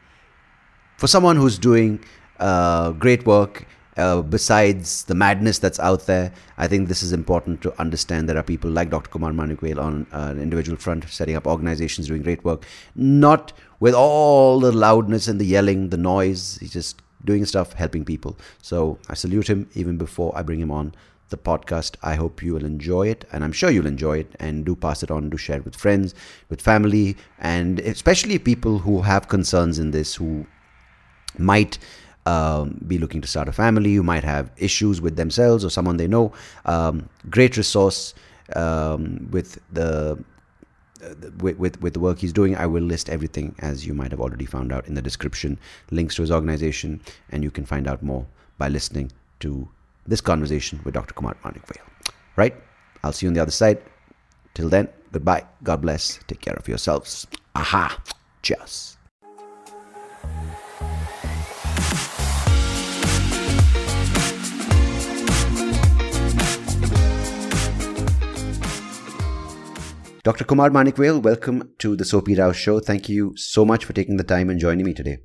for 0.98 1.06
someone 1.06 1.36
who's 1.36 1.60
doing 1.60 2.04
uh, 2.40 2.92
great 2.92 3.24
work, 3.28 3.68
uh, 3.98 4.22
besides 4.24 5.04
the 5.04 5.14
madness 5.14 5.60
that's 5.60 5.80
out 5.80 6.08
there, 6.08 6.34
I 6.58 6.68
think 6.68 6.88
this 6.88 7.04
is 7.04 7.14
important 7.14 7.62
to 7.62 7.80
understand. 7.80 8.28
There 8.28 8.38
are 8.38 8.44
people 8.44 8.72
like 8.72 8.90
Dr. 8.90 9.12
Kumaramanickavel 9.12 9.80
on 9.80 10.08
uh, 10.12 10.30
an 10.32 10.42
individual 10.42 10.78
front, 10.78 11.08
setting 11.08 11.36
up 11.36 11.46
organizations, 11.46 12.08
doing 12.08 12.24
great 12.24 12.44
work, 12.44 12.66
not 12.96 13.54
with 13.82 13.94
all 13.94 14.62
the 14.62 14.72
loudness 14.72 15.28
and 15.28 15.42
the 15.42 15.46
yelling, 15.46 15.90
the 15.90 15.98
noise. 15.98 16.58
He's 16.60 16.72
just 16.72 17.02
doing 17.26 17.46
stuff, 17.46 17.74
helping 17.74 18.06
people. 18.06 18.38
So 18.62 18.98
I 19.10 19.16
salute 19.16 19.50
him 19.50 19.70
even 19.74 19.98
before 19.98 20.32
I 20.34 20.44
bring 20.44 20.62
him 20.62 20.72
on 20.72 20.96
the 21.30 21.38
podcast. 21.38 21.96
I 22.04 22.16
hope 22.16 22.44
you 22.44 22.54
will 22.54 22.66
enjoy 22.66 23.08
it, 23.08 23.26
and 23.34 23.44
I'm 23.44 23.52
sure 23.52 23.72
you'll 23.72 23.88
enjoy 23.88 24.20
it. 24.20 24.36
And 24.40 24.64
do 24.64 24.76
pass 24.76 25.04
it 25.04 25.12
on, 25.12 25.30
do 25.30 25.38
share 25.38 25.58
it 25.58 25.66
with 25.66 25.76
friends, 25.76 26.14
with 26.50 26.62
family, 26.62 27.18
and 27.40 27.80
especially 27.80 28.38
people 28.38 28.78
who 28.78 29.02
have 29.02 29.28
concerns 29.28 29.80
in 29.80 29.92
this, 29.92 30.14
who 30.16 30.46
might 31.38 31.80
um, 32.28 32.80
be 32.86 33.00
looking 33.00 33.22
to 33.22 33.28
start 33.28 33.48
a 33.48 33.52
family, 33.52 33.96
who 33.96 34.04
might 34.04 34.24
have 34.24 34.52
issues 34.58 35.02
with 35.02 35.16
themselves 35.16 35.66
or 35.66 35.70
someone 35.70 35.98
they 35.98 36.08
know. 36.08 36.34
Um, 36.66 37.10
great 37.32 37.58
resource 37.58 38.14
um, 38.56 39.28
with 39.32 39.60
the 39.72 40.24
Uh, 41.02 41.16
with, 41.40 41.58
with, 41.58 41.82
with 41.82 41.94
the 41.94 42.00
work 42.00 42.20
he's 42.20 42.34
doing. 42.34 42.56
I 42.56 42.68
will 42.68 42.84
list 42.84 43.10
everything 43.10 43.56
as 43.60 43.88
you 43.88 43.94
might 43.94 44.12
have 44.12 44.22
already 44.22 44.46
found 44.46 44.72
out 44.72 44.88
in 44.88 44.94
the 44.94 45.02
description, 45.02 45.58
links 45.90 46.16
to 46.16 46.22
his 46.22 46.32
organization, 46.32 47.02
and 47.32 47.44
you 47.44 47.50
can 47.50 47.66
find 47.66 47.88
out 47.88 48.04
more 48.04 48.28
by 48.60 48.68
listening 48.68 49.12
to 49.40 49.68
this 50.06 50.22
conversation 50.22 50.80
with 50.84 50.94
Dr. 50.94 51.16
Kumaramanickavel. 51.16 51.78
Right? 52.36 52.54
I'll 53.04 53.14
see 53.14 53.26
you 53.26 53.30
on 53.30 53.34
the 53.34 53.42
other 53.42 53.52
side. 53.52 53.82
Till 54.54 54.70
then, 54.70 54.90
goodbye. 55.12 55.46
God 55.64 55.82
bless. 55.82 56.20
Take 56.28 56.42
care 56.42 56.56
of 56.56 56.68
yourselves. 56.68 57.26
Aha. 57.56 58.00
Cheers. 58.44 58.98
Dr. 70.24 70.46
Kumaramanickavel, 70.46 71.24
welcome 71.24 71.72
to 71.80 71.96
the 71.96 72.06
Soapy 72.06 72.36
Rao 72.36 72.52
Show. 72.52 72.80
Thank 72.80 73.10
you 73.10 73.36
so 73.36 73.66
much 73.66 73.86
for 73.86 73.94
taking 73.94 74.18
the 74.18 74.24
time 74.24 74.52
and 74.52 74.60
joining 74.60 74.86
me 74.86 74.94
today. 74.94 75.18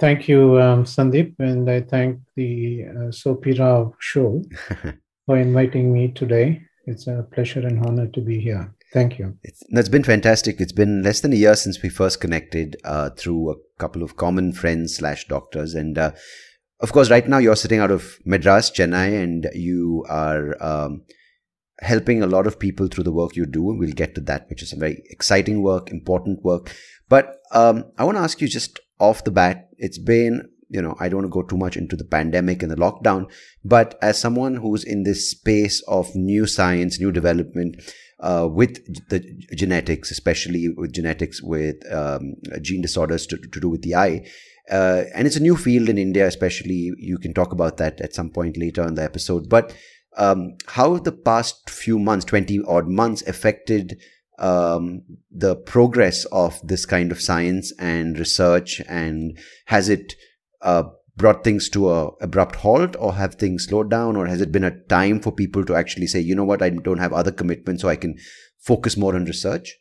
Thank 0.00 0.26
you, 0.26 0.58
um, 0.58 0.84
Sandeep, 0.84 1.34
and 1.38 1.68
I 1.68 1.82
thank 1.82 2.18
the 2.34 2.86
uh, 2.86 3.10
Soapy 3.10 3.52
Rao 3.52 3.94
Show 3.98 4.42
for 5.26 5.36
inviting 5.36 5.92
me 5.92 6.12
today. 6.12 6.62
It's 6.86 7.08
a 7.08 7.26
pleasure 7.30 7.60
and 7.60 7.84
honor 7.84 8.06
to 8.06 8.22
be 8.22 8.40
here. 8.40 8.74
Thank 8.94 9.18
you. 9.18 9.36
It's, 9.42 9.62
it's 9.68 9.90
been 9.90 10.04
fantastic. 10.04 10.58
It's 10.58 10.72
been 10.72 11.02
less 11.02 11.20
than 11.20 11.34
a 11.34 11.36
year 11.36 11.56
since 11.56 11.82
we 11.82 11.90
first 11.90 12.22
connected 12.22 12.78
uh, 12.84 13.10
through 13.10 13.50
a 13.50 13.56
couple 13.78 14.02
of 14.02 14.16
common 14.16 14.54
friends 14.54 14.96
slash 14.96 15.26
doctors, 15.28 15.74
and 15.74 15.98
uh, 15.98 16.12
of 16.80 16.90
course, 16.90 17.10
right 17.10 17.28
now 17.28 17.36
you're 17.36 17.54
sitting 17.54 17.80
out 17.80 17.90
of 17.90 18.18
Madras, 18.24 18.70
Chennai, 18.70 19.22
and 19.22 19.50
you 19.52 20.06
are. 20.08 20.56
Um, 20.58 21.02
helping 21.80 22.22
a 22.22 22.26
lot 22.26 22.46
of 22.46 22.58
people 22.58 22.88
through 22.88 23.04
the 23.04 23.12
work 23.12 23.36
you 23.36 23.46
do. 23.46 23.62
We'll 23.62 23.92
get 23.92 24.14
to 24.14 24.20
that, 24.22 24.48
which 24.48 24.62
is 24.62 24.72
a 24.72 24.76
very 24.76 25.02
exciting 25.10 25.62
work, 25.62 25.90
important 25.90 26.42
work. 26.42 26.74
But 27.08 27.36
um, 27.52 27.84
I 27.98 28.04
want 28.04 28.16
to 28.16 28.22
ask 28.22 28.40
you 28.40 28.48
just 28.48 28.80
off 28.98 29.24
the 29.24 29.30
bat, 29.30 29.68
it's 29.76 29.98
been, 29.98 30.48
you 30.68 30.82
know, 30.82 30.96
I 30.98 31.08
don't 31.08 31.22
want 31.22 31.32
to 31.32 31.42
go 31.42 31.42
too 31.42 31.56
much 31.58 31.76
into 31.76 31.96
the 31.96 32.04
pandemic 32.04 32.62
and 32.62 32.72
the 32.72 32.76
lockdown, 32.76 33.30
but 33.64 33.98
as 34.02 34.18
someone 34.18 34.56
who's 34.56 34.84
in 34.84 35.04
this 35.04 35.30
space 35.30 35.82
of 35.86 36.14
new 36.14 36.46
science, 36.46 36.98
new 36.98 37.12
development, 37.12 37.76
uh, 38.20 38.48
with 38.50 38.82
the 39.08 39.20
genetics, 39.54 40.10
especially 40.10 40.70
with 40.70 40.92
genetics 40.92 41.42
with 41.42 41.76
um, 41.92 42.34
gene 42.62 42.80
disorders 42.80 43.26
to, 43.26 43.36
to 43.36 43.60
do 43.60 43.68
with 43.68 43.82
the 43.82 43.94
eye. 43.94 44.26
Uh, 44.70 45.04
and 45.14 45.26
it's 45.26 45.36
a 45.36 45.42
new 45.42 45.56
field 45.56 45.88
in 45.88 45.98
India, 45.98 46.26
especially. 46.26 46.92
You 46.96 47.18
can 47.18 47.34
talk 47.34 47.52
about 47.52 47.76
that 47.76 48.00
at 48.00 48.14
some 48.14 48.30
point 48.30 48.56
later 48.56 48.86
in 48.86 48.94
the 48.94 49.04
episode. 49.04 49.48
But 49.48 49.76
um, 50.16 50.56
how 50.66 50.94
have 50.94 51.04
the 51.04 51.12
past 51.12 51.68
few 51.68 51.98
months, 51.98 52.24
20 52.24 52.62
odd 52.66 52.88
months, 52.88 53.22
affected 53.22 54.00
um, 54.38 55.02
the 55.30 55.56
progress 55.56 56.24
of 56.26 56.60
this 56.66 56.86
kind 56.86 57.12
of 57.12 57.20
science 57.20 57.72
and 57.78 58.18
research? 58.18 58.80
And 58.88 59.38
has 59.66 59.88
it 59.88 60.14
uh, 60.62 60.84
brought 61.16 61.44
things 61.44 61.68
to 61.70 61.90
a 61.90 62.08
abrupt 62.20 62.56
halt, 62.56 62.96
or 62.98 63.14
have 63.14 63.34
things 63.34 63.66
slowed 63.66 63.90
down, 63.90 64.16
or 64.16 64.26
has 64.26 64.40
it 64.40 64.52
been 64.52 64.64
a 64.64 64.78
time 64.86 65.20
for 65.20 65.32
people 65.32 65.64
to 65.64 65.74
actually 65.74 66.06
say, 66.06 66.20
you 66.20 66.34
know 66.34 66.44
what, 66.44 66.62
I 66.62 66.70
don't 66.70 66.98
have 66.98 67.12
other 67.12 67.32
commitments, 67.32 67.82
so 67.82 67.88
I 67.88 67.96
can 67.96 68.16
focus 68.58 68.96
more 68.96 69.14
on 69.14 69.24
research? 69.24 69.76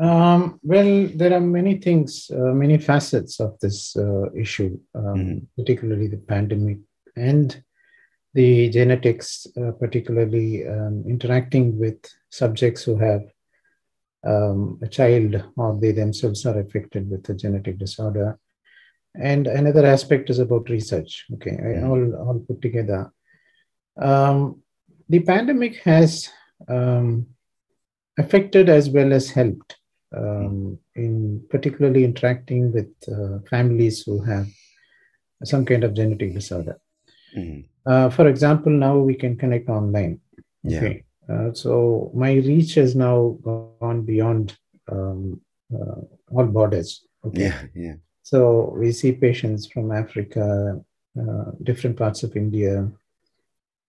Um, 0.00 0.58
well, 0.62 1.06
there 1.14 1.34
are 1.34 1.40
many 1.40 1.78
things, 1.78 2.30
uh, 2.32 2.52
many 2.54 2.78
facets 2.78 3.40
of 3.40 3.58
this 3.60 3.94
uh, 3.96 4.32
issue, 4.32 4.78
um, 4.94 5.04
mm-hmm. 5.04 5.38
particularly 5.60 6.08
the 6.08 6.16
pandemic 6.16 6.78
and 7.14 7.62
the 8.34 8.70
genetics, 8.70 9.46
uh, 9.56 9.72
particularly 9.72 10.66
um, 10.66 11.04
interacting 11.06 11.78
with 11.78 11.98
subjects 12.30 12.82
who 12.82 12.96
have 12.96 13.22
um, 14.24 14.78
a 14.82 14.88
child 14.88 15.42
or 15.56 15.78
they 15.80 15.92
themselves 15.92 16.46
are 16.46 16.58
affected 16.58 17.10
with 17.10 17.28
a 17.28 17.34
genetic 17.34 17.78
disorder. 17.78 18.38
And 19.14 19.46
another 19.46 19.84
aspect 19.84 20.30
is 20.30 20.38
about 20.38 20.70
research. 20.70 21.26
Okay, 21.34 21.50
mm-hmm. 21.50 21.90
all, 21.90 22.14
all 22.14 22.38
put 22.40 22.62
together. 22.62 23.12
Um, 24.00 24.62
the 25.08 25.20
pandemic 25.20 25.76
has 25.82 26.30
um, 26.68 27.26
affected 28.18 28.70
as 28.70 28.88
well 28.88 29.12
as 29.12 29.28
helped 29.28 29.76
um, 30.16 30.78
in 30.94 31.44
particularly 31.50 32.04
interacting 32.04 32.72
with 32.72 32.90
uh, 33.08 33.38
families 33.48 34.02
who 34.02 34.22
have 34.22 34.46
some 35.44 35.64
kind 35.64 35.84
of 35.84 35.94
genetic 35.94 36.34
disorder. 36.34 36.80
Mm-hmm. 37.36 37.71
Uh, 37.84 38.08
for 38.10 38.28
example, 38.28 38.72
now 38.72 38.98
we 38.98 39.14
can 39.14 39.36
connect 39.36 39.68
online. 39.68 40.20
Okay. 40.66 41.04
Yeah. 41.28 41.34
Uh, 41.34 41.52
so 41.52 42.10
my 42.14 42.32
reach 42.34 42.74
has 42.74 42.94
now 42.94 43.36
gone 43.42 44.02
beyond 44.02 44.56
um, 44.90 45.40
uh, 45.74 46.00
all 46.30 46.46
borders. 46.46 47.06
Okay. 47.24 47.42
Yeah. 47.42 47.62
Yeah. 47.74 47.94
So 48.22 48.74
we 48.76 48.92
see 48.92 49.12
patients 49.12 49.66
from 49.66 49.92
Africa, 49.92 50.80
uh, 51.18 51.50
different 51.62 51.96
parts 51.96 52.22
of 52.22 52.36
India, 52.36 52.90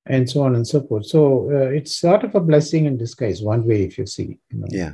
and 0.06 0.30
so 0.30 0.42
on 0.42 0.56
and 0.56 0.68
so 0.68 0.82
forth. 0.82 1.06
So 1.06 1.50
uh, 1.52 1.70
it's 1.70 1.98
sort 1.98 2.24
of 2.24 2.36
a 2.36 2.40
blessing 2.40 2.86
in 2.86 2.98
disguise, 2.98 3.42
one 3.42 3.66
way, 3.66 3.84
if 3.84 3.98
you 3.98 4.06
see. 4.06 4.40
You 4.50 4.60
know. 4.60 4.68
Yeah. 4.70 4.94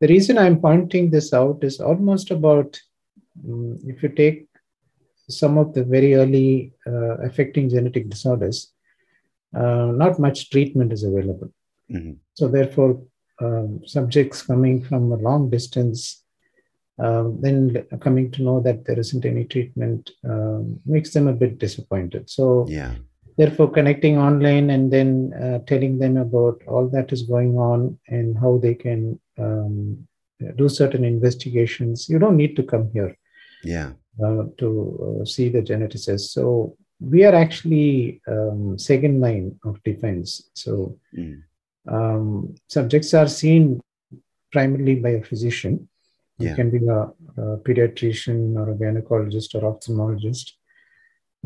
The 0.00 0.08
reason 0.08 0.36
I'm 0.36 0.60
pointing 0.60 1.10
this 1.10 1.32
out 1.32 1.62
is 1.62 1.80
almost 1.80 2.32
about 2.32 2.80
um, 3.48 3.78
if 3.86 4.02
you 4.02 4.08
take 4.08 4.48
some 5.38 5.58
of 5.58 5.74
the 5.74 5.84
very 5.84 6.14
early 6.14 6.72
uh, 6.86 7.18
affecting 7.18 7.68
genetic 7.68 8.08
disorders, 8.08 8.72
uh, 9.54 9.86
not 10.02 10.18
much 10.18 10.50
treatment 10.50 10.92
is 10.92 11.04
available. 11.04 11.52
Mm-hmm. 11.90 12.12
So, 12.34 12.48
therefore, 12.48 13.02
um, 13.40 13.80
subjects 13.86 14.42
coming 14.42 14.82
from 14.82 15.12
a 15.12 15.16
long 15.16 15.50
distance, 15.50 16.22
um, 16.98 17.40
then 17.40 17.86
coming 18.00 18.30
to 18.32 18.42
know 18.42 18.60
that 18.60 18.84
there 18.84 18.98
isn't 18.98 19.24
any 19.24 19.44
treatment 19.44 20.10
um, 20.24 20.80
makes 20.86 21.12
them 21.12 21.28
a 21.28 21.32
bit 21.32 21.58
disappointed. 21.58 22.30
So, 22.30 22.66
yeah. 22.68 22.94
therefore, 23.36 23.70
connecting 23.70 24.18
online 24.18 24.70
and 24.70 24.92
then 24.92 25.32
uh, 25.34 25.58
telling 25.66 25.98
them 25.98 26.16
about 26.16 26.62
all 26.66 26.88
that 26.88 27.12
is 27.12 27.22
going 27.22 27.58
on 27.58 27.98
and 28.08 28.38
how 28.38 28.58
they 28.58 28.74
can 28.74 29.20
um, 29.38 30.06
do 30.56 30.68
certain 30.68 31.04
investigations. 31.04 32.08
You 32.08 32.18
don't 32.18 32.36
need 32.36 32.56
to 32.56 32.62
come 32.62 32.90
here. 32.92 33.16
Yeah 33.64 33.92
uh, 34.20 34.44
to 34.58 35.20
uh, 35.20 35.24
see 35.24 35.48
the 35.48 35.62
geneticists. 35.62 36.30
So 36.30 36.76
we 37.00 37.24
are 37.24 37.34
actually 37.34 38.20
um, 38.28 38.78
second 38.78 39.20
line 39.20 39.58
of 39.64 39.82
defense. 39.82 40.50
So 40.54 40.98
mm. 41.16 41.42
um, 41.88 42.54
subjects 42.68 43.14
are 43.14 43.28
seen 43.28 43.80
primarily 44.52 44.96
by 44.96 45.10
a 45.10 45.22
physician. 45.22 45.88
Yeah. 46.38 46.52
It 46.52 46.56
can 46.56 46.70
be 46.70 46.86
a, 46.86 47.00
a, 47.42 47.58
pediatrician 47.58 48.56
or 48.56 48.70
a 48.70 48.74
gynecologist 48.74 49.54
or 49.54 49.62
ophthalmologist, 49.72 50.52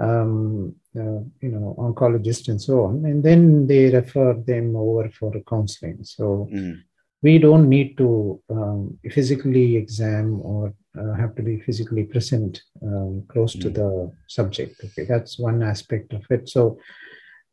um, 0.00 0.74
uh, 0.96 1.20
you 1.40 1.50
know, 1.50 1.74
oncologist 1.78 2.48
and 2.48 2.60
so 2.60 2.84
on. 2.84 3.04
And 3.04 3.22
then 3.22 3.66
they 3.66 3.90
refer 3.90 4.34
them 4.34 4.74
over 4.76 5.10
for 5.10 5.32
counseling. 5.48 5.98
So 6.02 6.48
mm 6.52 6.82
we 7.22 7.38
don't 7.38 7.68
need 7.68 7.96
to 7.98 8.40
um, 8.50 8.98
physically 9.10 9.76
exam 9.76 10.40
or 10.42 10.74
uh, 10.98 11.14
have 11.14 11.34
to 11.36 11.42
be 11.42 11.60
physically 11.60 12.04
present 12.04 12.62
um, 12.82 13.24
close 13.28 13.54
mm. 13.56 13.62
to 13.62 13.70
the 13.70 14.12
subject. 14.28 14.80
Okay, 14.84 15.04
that's 15.04 15.38
one 15.38 15.62
aspect 15.62 16.12
of 16.12 16.24
it. 16.30 16.48
So 16.48 16.78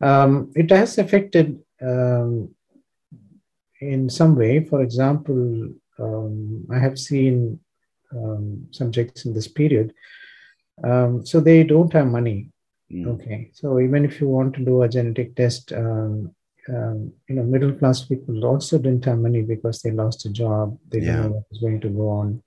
um, 0.02 0.52
it 0.56 0.70
has 0.72 0.98
affected 0.98 1.60
um, 1.82 2.54
in 3.82 4.10
some 4.10 4.36
way. 4.36 4.64
For 4.64 4.82
example, 4.82 5.70
um, 6.00 6.66
I 6.72 6.80
have 6.80 6.98
seen 6.98 7.60
um, 8.12 8.68
subjects 8.72 9.26
in 9.26 9.34
this 9.34 9.48
period. 9.48 9.94
so 10.84 11.40
they 11.40 11.64
don't 11.64 11.94
have 11.94 12.08
money. 12.08 12.50
Mm. 12.92 13.08
Okay, 13.08 13.50
so 13.54 13.80
even 13.80 14.06
if 14.06 14.22
you 14.22 14.28
want 14.28 14.54
to 14.56 14.64
do 14.64 14.84
a 14.84 14.90
genetic 14.90 15.36
test, 15.36 15.72
um, 15.74 16.34
um, 16.70 17.12
you 17.28 17.36
know, 17.36 17.44
middle 17.44 17.74
class 17.74 18.04
people 18.04 18.46
also 18.46 18.78
didn't 18.78 19.06
have 19.06 19.18
money 19.18 19.42
because 19.42 19.82
they 19.82 19.92
lost 19.92 20.26
a 20.26 20.30
job. 20.30 20.78
They 20.90 21.00
didn't 21.00 21.22
know 21.22 21.30
what 21.30 21.50
was 21.50 21.60
going 21.60 21.82
to 21.82 21.90
go 21.90 22.10
on. 22.10 22.44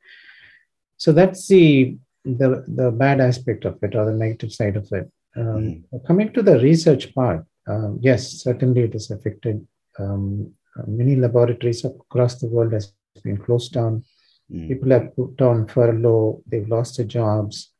So 0.96 1.12
that's 1.12 1.48
the 1.48 1.96
the 2.24 2.64
the 2.66 2.90
bad 2.90 3.20
aspect 3.20 3.64
of 3.64 3.78
it, 3.82 3.94
or 3.94 4.06
the 4.06 4.12
negative 4.12 4.52
side 4.52 4.76
of 4.76 4.88
it. 4.92 5.10
Um, 5.36 5.84
mm. 5.92 6.06
Coming 6.06 6.32
to 6.32 6.42
the 6.42 6.58
research 6.60 7.14
part, 7.14 7.44
um, 7.66 7.98
yes, 8.00 8.42
certainly 8.42 8.82
it 8.82 8.92
has 8.94 9.10
affected. 9.10 9.66
Um, 9.98 10.52
many 10.86 11.16
laboratories 11.16 11.84
across 11.84 12.36
the 12.36 12.48
world 12.48 12.72
has 12.72 12.92
been 13.22 13.38
closed 13.38 13.72
down. 13.72 14.04
Mm. 14.52 14.68
People 14.68 14.90
have 14.90 15.14
put 15.16 15.40
on 15.40 15.66
furlough. 15.68 16.42
They've 16.46 16.68
lost 16.68 16.96
their 16.96 17.06
jobs, 17.06 17.72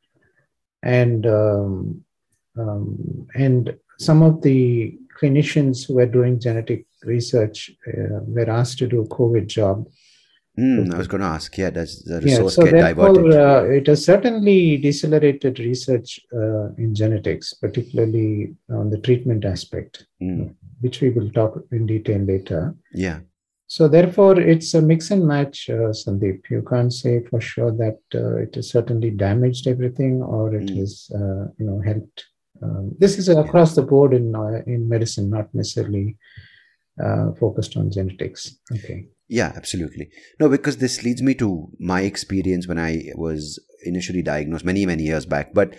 and 0.83 1.27
um, 1.27 2.05
um, 2.59 3.29
and 3.35 3.77
some 3.99 4.23
of 4.23 4.43
the 4.43 4.99
clinicians 5.19 5.87
who 5.87 5.95
were 5.95 6.07
doing 6.07 6.39
genetic 6.39 6.87
research 7.05 7.71
uh, 7.89 8.21
were 8.23 8.51
asked 8.51 8.79
to 8.79 8.87
do 8.87 9.01
a 9.03 9.09
COVID 9.09 9.47
job. 9.47 9.87
Mm, 10.59 10.95
I 10.95 10.99
was 10.99 11.07
going 11.07 11.21
to 11.21 11.27
ask, 11.27 11.57
yeah, 11.59 11.71
does 11.71 12.03
the 12.03 12.21
resource 12.21 12.57
yeah, 12.57 12.65
so 12.65 12.71
get 12.71 12.81
diverted? 12.81 13.35
Uh, 13.35 13.65
it 13.65 13.87
has 13.87 14.05
certainly 14.05 14.79
decelerated 14.79 15.59
research 15.59 16.19
uh, 16.33 16.69
in 16.79 16.95
genetics, 16.95 17.53
particularly 17.55 18.55
on 18.71 18.89
the 18.89 18.99
treatment 18.99 19.45
aspect, 19.45 20.07
mm. 20.23 20.55
which 20.81 21.01
we 21.03 21.11
will 21.11 21.31
talk 21.31 21.63
in 21.73 21.87
detail 21.87 22.21
later. 22.21 22.75
Yeah. 22.95 23.21
So 23.67 23.87
therefore, 23.89 24.41
it's 24.41 24.73
a 24.75 24.81
mix 24.81 25.11
and 25.11 25.27
match, 25.27 25.69
uh, 25.69 25.91
Sandeep. 25.91 26.49
You 26.49 26.63
can't 26.63 26.93
say 26.93 27.23
for 27.25 27.41
sure 27.41 27.73
that 27.73 27.99
uh, 28.15 28.37
it 28.37 28.55
has 28.55 28.71
certainly 28.71 29.11
damaged 29.11 29.67
everything 29.67 30.23
or 30.23 30.55
it 30.55 30.67
mm. 30.67 30.79
has, 30.79 31.11
uh, 31.15 31.51
you 31.59 31.67
know, 31.67 31.83
helped 31.85 32.25
um, 32.63 32.95
this 32.99 33.19
is 33.19 33.29
across 33.29 33.75
the 33.75 33.83
board 33.83 34.15
in 34.15 34.35
uh, 34.35 34.63
in 34.67 34.89
medicine, 34.89 35.31
not 35.31 35.55
necessarily 35.55 36.17
uh, 37.03 37.33
focused 37.33 37.77
on 37.77 37.91
genetics. 37.91 38.59
Okay. 38.73 39.09
Yeah, 39.29 39.53
absolutely. 39.57 40.09
No, 40.39 40.49
because 40.49 40.77
this 40.77 41.03
leads 41.03 41.23
me 41.23 41.35
to 41.35 41.69
my 41.81 42.03
experience 42.03 42.69
when 42.69 42.79
I 42.79 43.11
was 43.15 43.61
initially 43.85 44.23
diagnosed 44.23 44.65
many 44.65 44.87
many 44.87 45.05
years 45.05 45.27
back. 45.27 45.53
But 45.53 45.75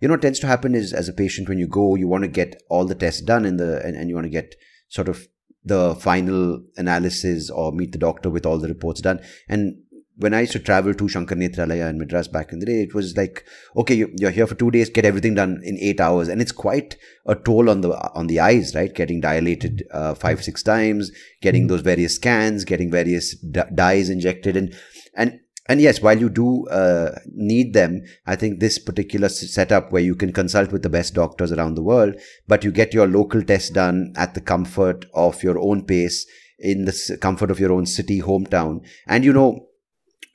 you 0.00 0.08
know, 0.08 0.14
what 0.14 0.22
tends 0.22 0.40
to 0.40 0.46
happen 0.46 0.74
is 0.74 0.92
as 0.92 1.08
a 1.08 1.12
patient 1.12 1.48
when 1.48 1.58
you 1.58 1.66
go, 1.66 1.94
you 1.94 2.08
want 2.08 2.22
to 2.22 2.28
get 2.28 2.62
all 2.68 2.84
the 2.84 2.94
tests 2.94 3.20
done 3.22 3.44
in 3.44 3.56
the 3.56 3.84
and, 3.84 3.96
and 3.96 4.08
you 4.08 4.14
want 4.14 4.26
to 4.26 4.30
get 4.30 4.54
sort 4.88 5.08
of 5.08 5.28
the 5.64 5.94
final 5.94 6.62
analysis 6.76 7.50
or 7.50 7.72
meet 7.72 7.92
the 7.92 7.98
doctor 7.98 8.28
with 8.28 8.44
all 8.44 8.58
the 8.58 8.68
reports 8.68 9.00
done. 9.00 9.20
And 9.48 9.82
when 10.22 10.34
I 10.34 10.40
used 10.40 10.52
to 10.52 10.60
travel 10.60 10.94
to 10.94 11.08
Sankara 11.08 11.36
Nethralaya 11.36 11.90
in 11.90 11.98
Madras 11.98 12.28
back 12.28 12.52
in 12.52 12.60
the 12.60 12.66
day, 12.66 12.82
it 12.82 12.94
was 12.94 13.16
like, 13.16 13.44
okay, 13.76 14.06
you're 14.16 14.30
here 14.30 14.46
for 14.46 14.54
two 14.54 14.70
days, 14.70 14.88
get 14.88 15.04
everything 15.04 15.34
done 15.34 15.60
in 15.64 15.76
eight 15.78 16.00
hours, 16.00 16.28
and 16.28 16.40
it's 16.40 16.52
quite 16.52 16.96
a 17.26 17.34
toll 17.34 17.68
on 17.68 17.80
the 17.80 17.90
on 18.14 18.28
the 18.28 18.38
eyes, 18.38 18.74
right? 18.74 18.94
Getting 18.94 19.20
dilated 19.20 19.82
uh, 19.90 20.14
five 20.14 20.42
six 20.44 20.62
times, 20.62 21.10
getting 21.40 21.66
those 21.66 21.80
various 21.80 22.14
scans, 22.14 22.64
getting 22.64 22.90
various 22.90 23.34
dyes 23.74 24.08
injected, 24.08 24.56
and 24.56 24.74
and 25.14 25.40
and 25.68 25.80
yes, 25.80 26.00
while 26.00 26.18
you 26.18 26.28
do 26.28 26.66
uh, 26.68 27.18
need 27.32 27.72
them, 27.72 28.02
I 28.26 28.36
think 28.36 28.60
this 28.60 28.78
particular 28.78 29.28
setup 29.28 29.90
where 29.90 30.02
you 30.02 30.14
can 30.14 30.32
consult 30.32 30.70
with 30.70 30.82
the 30.82 30.88
best 30.88 31.14
doctors 31.14 31.52
around 31.52 31.74
the 31.74 31.82
world, 31.82 32.14
but 32.46 32.62
you 32.62 32.70
get 32.70 32.94
your 32.94 33.08
local 33.08 33.42
test 33.42 33.74
done 33.74 34.12
at 34.16 34.34
the 34.34 34.40
comfort 34.40 35.06
of 35.14 35.42
your 35.42 35.58
own 35.58 35.84
pace, 35.84 36.26
in 36.58 36.84
the 36.84 37.18
comfort 37.20 37.50
of 37.50 37.58
your 37.58 37.72
own 37.72 37.86
city, 37.86 38.20
hometown, 38.20 38.84
and 39.06 39.24
you 39.24 39.32
know, 39.32 39.66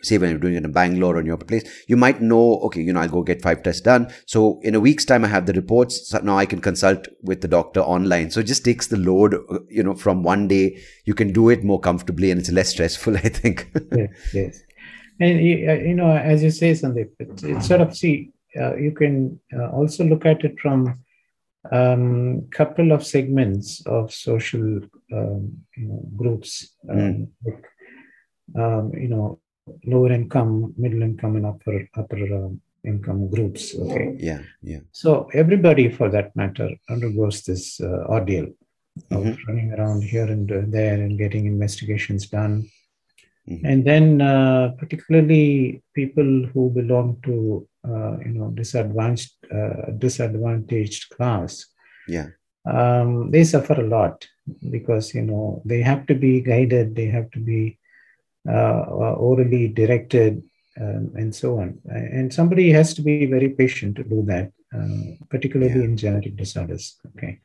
say 0.02 0.18
when 0.18 0.30
you're 0.30 0.40
doing 0.40 0.56
it 0.56 0.64
in 0.64 0.72
Bangalore 0.72 1.16
or 1.16 1.20
in 1.20 1.26
your 1.26 1.38
place, 1.38 1.68
you 1.88 1.98
might 1.98 2.22
know, 2.22 2.60
okay, 2.60 2.82
you 2.82 2.94
know, 2.94 3.00
I'll 3.00 3.10
go 3.10 3.24
get 3.24 3.42
five 3.42 3.64
tests 3.64 3.82
done. 3.82 4.12
So 4.26 4.60
in 4.62 4.76
a 4.76 4.80
week's 4.80 5.06
time, 5.06 5.26
I 5.26 5.28
have 5.28 5.46
the 5.46 5.54
reports. 5.54 6.10
So 6.10 6.20
now 6.20 6.38
I 6.38 6.46
can 6.46 6.62
consult 6.62 7.08
with 7.24 7.42
the 7.42 7.48
doctor 7.48 7.82
online. 7.82 8.30
So 8.32 8.42
it 8.42 8.46
just 8.46 8.64
takes 8.64 8.88
the 8.88 8.98
load, 8.98 9.34
uh, 9.34 9.60
you 9.70 9.84
know, 9.84 9.96
from 9.96 10.24
one 10.24 10.48
day. 10.48 10.80
You 11.06 11.14
can 11.14 11.34
do 11.34 11.50
it 11.50 11.64
more 11.64 11.80
comfortably 11.80 12.32
and 12.32 12.40
it's 12.40 12.52
less 12.52 12.70
stressful, 12.70 13.18
I 13.24 13.30
think. 13.30 13.70
yes, 13.92 14.10
yes. 14.34 14.62
And, 15.20 15.40
uh, 15.40 15.74
you 15.74 15.96
know, 15.96 16.12
as 16.12 16.44
you 16.44 16.52
say, 16.52 16.72
Sandeep, 16.72 17.10
it's, 17.20 17.44
it's 17.44 17.68
sort 17.68 17.82
of, 17.82 17.98
see, 17.98 18.32
uh, 18.60 18.76
you 18.76 18.92
can 18.92 19.40
uh, 19.58 19.70
also 19.70 20.04
look 20.04 20.26
at 20.26 20.44
it 20.44 20.60
from 20.60 21.04
a 21.72 21.94
um, 21.94 22.48
couple 22.52 22.92
of 22.92 23.06
segments 23.06 23.86
of 23.88 24.14
social 24.14 24.80
um, 25.12 25.58
you 25.76 25.88
know, 25.88 26.08
groups. 26.16 26.76
Mm. 26.88 27.30
Like, 27.44 27.66
um, 28.56 28.92
you 28.94 29.08
know, 29.08 29.40
lower 29.86 30.12
income, 30.12 30.74
middle 30.78 31.02
income, 31.02 31.36
and 31.36 31.46
upper 31.46 31.88
upper 31.96 32.22
uh, 32.40 32.50
income 32.84 33.30
groups. 33.30 33.76
Okay. 33.76 34.16
Yeah, 34.18 34.42
yeah. 34.62 34.80
So 34.92 35.30
everybody, 35.34 35.90
for 35.90 36.10
that 36.10 36.36
matter, 36.36 36.70
undergoes 36.90 37.44
this 37.44 37.80
uh, 37.82 38.06
ordeal 38.08 38.48
of 39.12 39.24
mm-hmm. 39.24 39.44
running 39.48 39.74
around 39.74 40.04
here 40.04 40.26
and 40.26 40.50
there 40.72 40.96
and 40.96 41.18
getting 41.18 41.46
investigations 41.46 42.28
done. 42.28 42.70
Mm-hmm. 43.50 43.66
And 43.66 43.86
then, 43.86 44.22
uh, 44.22 44.74
particularly 44.78 45.82
people 45.94 46.46
who 46.54 46.70
belong 46.70 47.18
to 47.24 47.68
uh, 47.88 48.18
you 48.20 48.34
know 48.34 48.50
disadvantaged 48.52 49.32
uh, 49.54 49.92
disadvantaged 49.98 51.10
class, 51.12 51.66
yeah, 52.10 52.28
um, 52.66 53.32
they 53.32 53.46
suffer 53.46 53.80
a 53.80 53.88
lot 53.88 54.28
because 54.70 55.14
you 55.14 55.22
know 55.22 55.62
they 55.64 55.82
have 55.82 56.06
to 56.08 56.16
be 56.16 56.42
guided, 56.42 56.96
they 56.96 57.06
have 57.06 57.32
to 57.32 57.40
be 57.40 57.62
uh, 57.70 57.87
orally 58.48 59.68
directed, 59.68 60.44
um, 60.80 61.12
and 61.16 61.36
so 61.36 61.60
on. 61.60 61.80
And 61.86 62.34
somebody 62.34 62.72
has 62.72 62.94
to 62.96 63.02
be 63.02 63.26
very 63.26 63.50
patient 63.50 63.96
to 63.98 64.04
do 64.04 64.24
that, 64.28 64.52
uh, 64.76 65.26
particularly 65.30 65.74
yeah. 65.74 65.86
in 65.86 65.98
genetic 65.98 66.38
disorders. 66.38 66.98
Okay, 67.16 67.40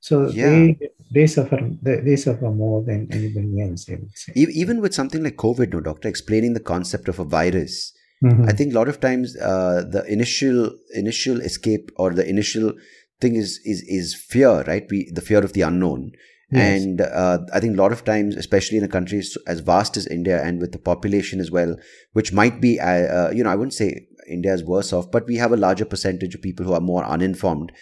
so 0.00 0.28
yeah. 0.28 0.50
they 0.50 0.78
they 1.12 1.26
suffer 1.26 1.58
they, 1.82 2.00
they, 2.00 2.16
suffer 2.16 2.50
more 2.50 2.82
than 2.82 3.08
anybody 3.12 3.62
else. 3.62 3.88
I 3.88 3.94
would 3.94 4.16
say. 4.16 4.32
Even 4.34 4.80
with 4.80 4.94
something 4.94 5.22
like 5.22 5.36
COVID, 5.36 5.72
no 5.72 5.80
doctor, 5.80 6.08
explaining 6.08 6.54
the 6.54 6.60
concept 6.60 7.08
of 7.08 7.18
a 7.18 7.24
virus. 7.24 7.92
Mm-hmm. 8.24 8.44
I 8.48 8.52
think 8.52 8.72
a 8.72 8.78
lot 8.78 8.88
of 8.88 8.98
times 8.98 9.36
uh, 9.36 9.84
the 9.88 10.04
initial 10.08 10.70
initial 10.94 11.40
escape 11.40 11.90
or 11.96 12.14
the 12.14 12.26
initial 12.26 12.72
thing 13.20 13.36
is 13.36 13.60
is 13.64 13.82
is 13.82 14.14
fear, 14.14 14.62
right? 14.62 14.86
We 14.90 15.10
the 15.12 15.20
fear 15.20 15.40
of 15.44 15.52
the 15.52 15.62
unknown. 15.62 16.12
Yes. 16.50 16.82
And 16.82 17.00
uh, 17.00 17.38
I 17.52 17.58
think 17.58 17.76
a 17.76 17.82
lot 17.82 17.92
of 17.92 18.04
times, 18.04 18.36
especially 18.36 18.78
in 18.78 18.84
a 18.84 18.88
country 18.88 19.22
as 19.46 19.60
vast 19.60 19.96
as 19.96 20.06
India 20.06 20.42
and 20.42 20.60
with 20.60 20.72
the 20.72 20.78
population 20.78 21.40
as 21.40 21.50
well, 21.50 21.76
which 22.12 22.32
might 22.32 22.60
be, 22.60 22.78
uh, 22.78 22.86
uh, 22.86 23.30
you 23.34 23.42
know, 23.42 23.50
I 23.50 23.56
wouldn't 23.56 23.74
say 23.74 24.06
India 24.28 24.54
is 24.54 24.62
worse 24.62 24.92
off, 24.92 25.10
but 25.10 25.26
we 25.26 25.36
have 25.36 25.52
a 25.52 25.56
larger 25.56 25.84
percentage 25.84 26.34
of 26.34 26.42
people 26.42 26.64
who 26.64 26.72
are 26.72 26.80
more 26.80 27.04
uninformed. 27.04 27.72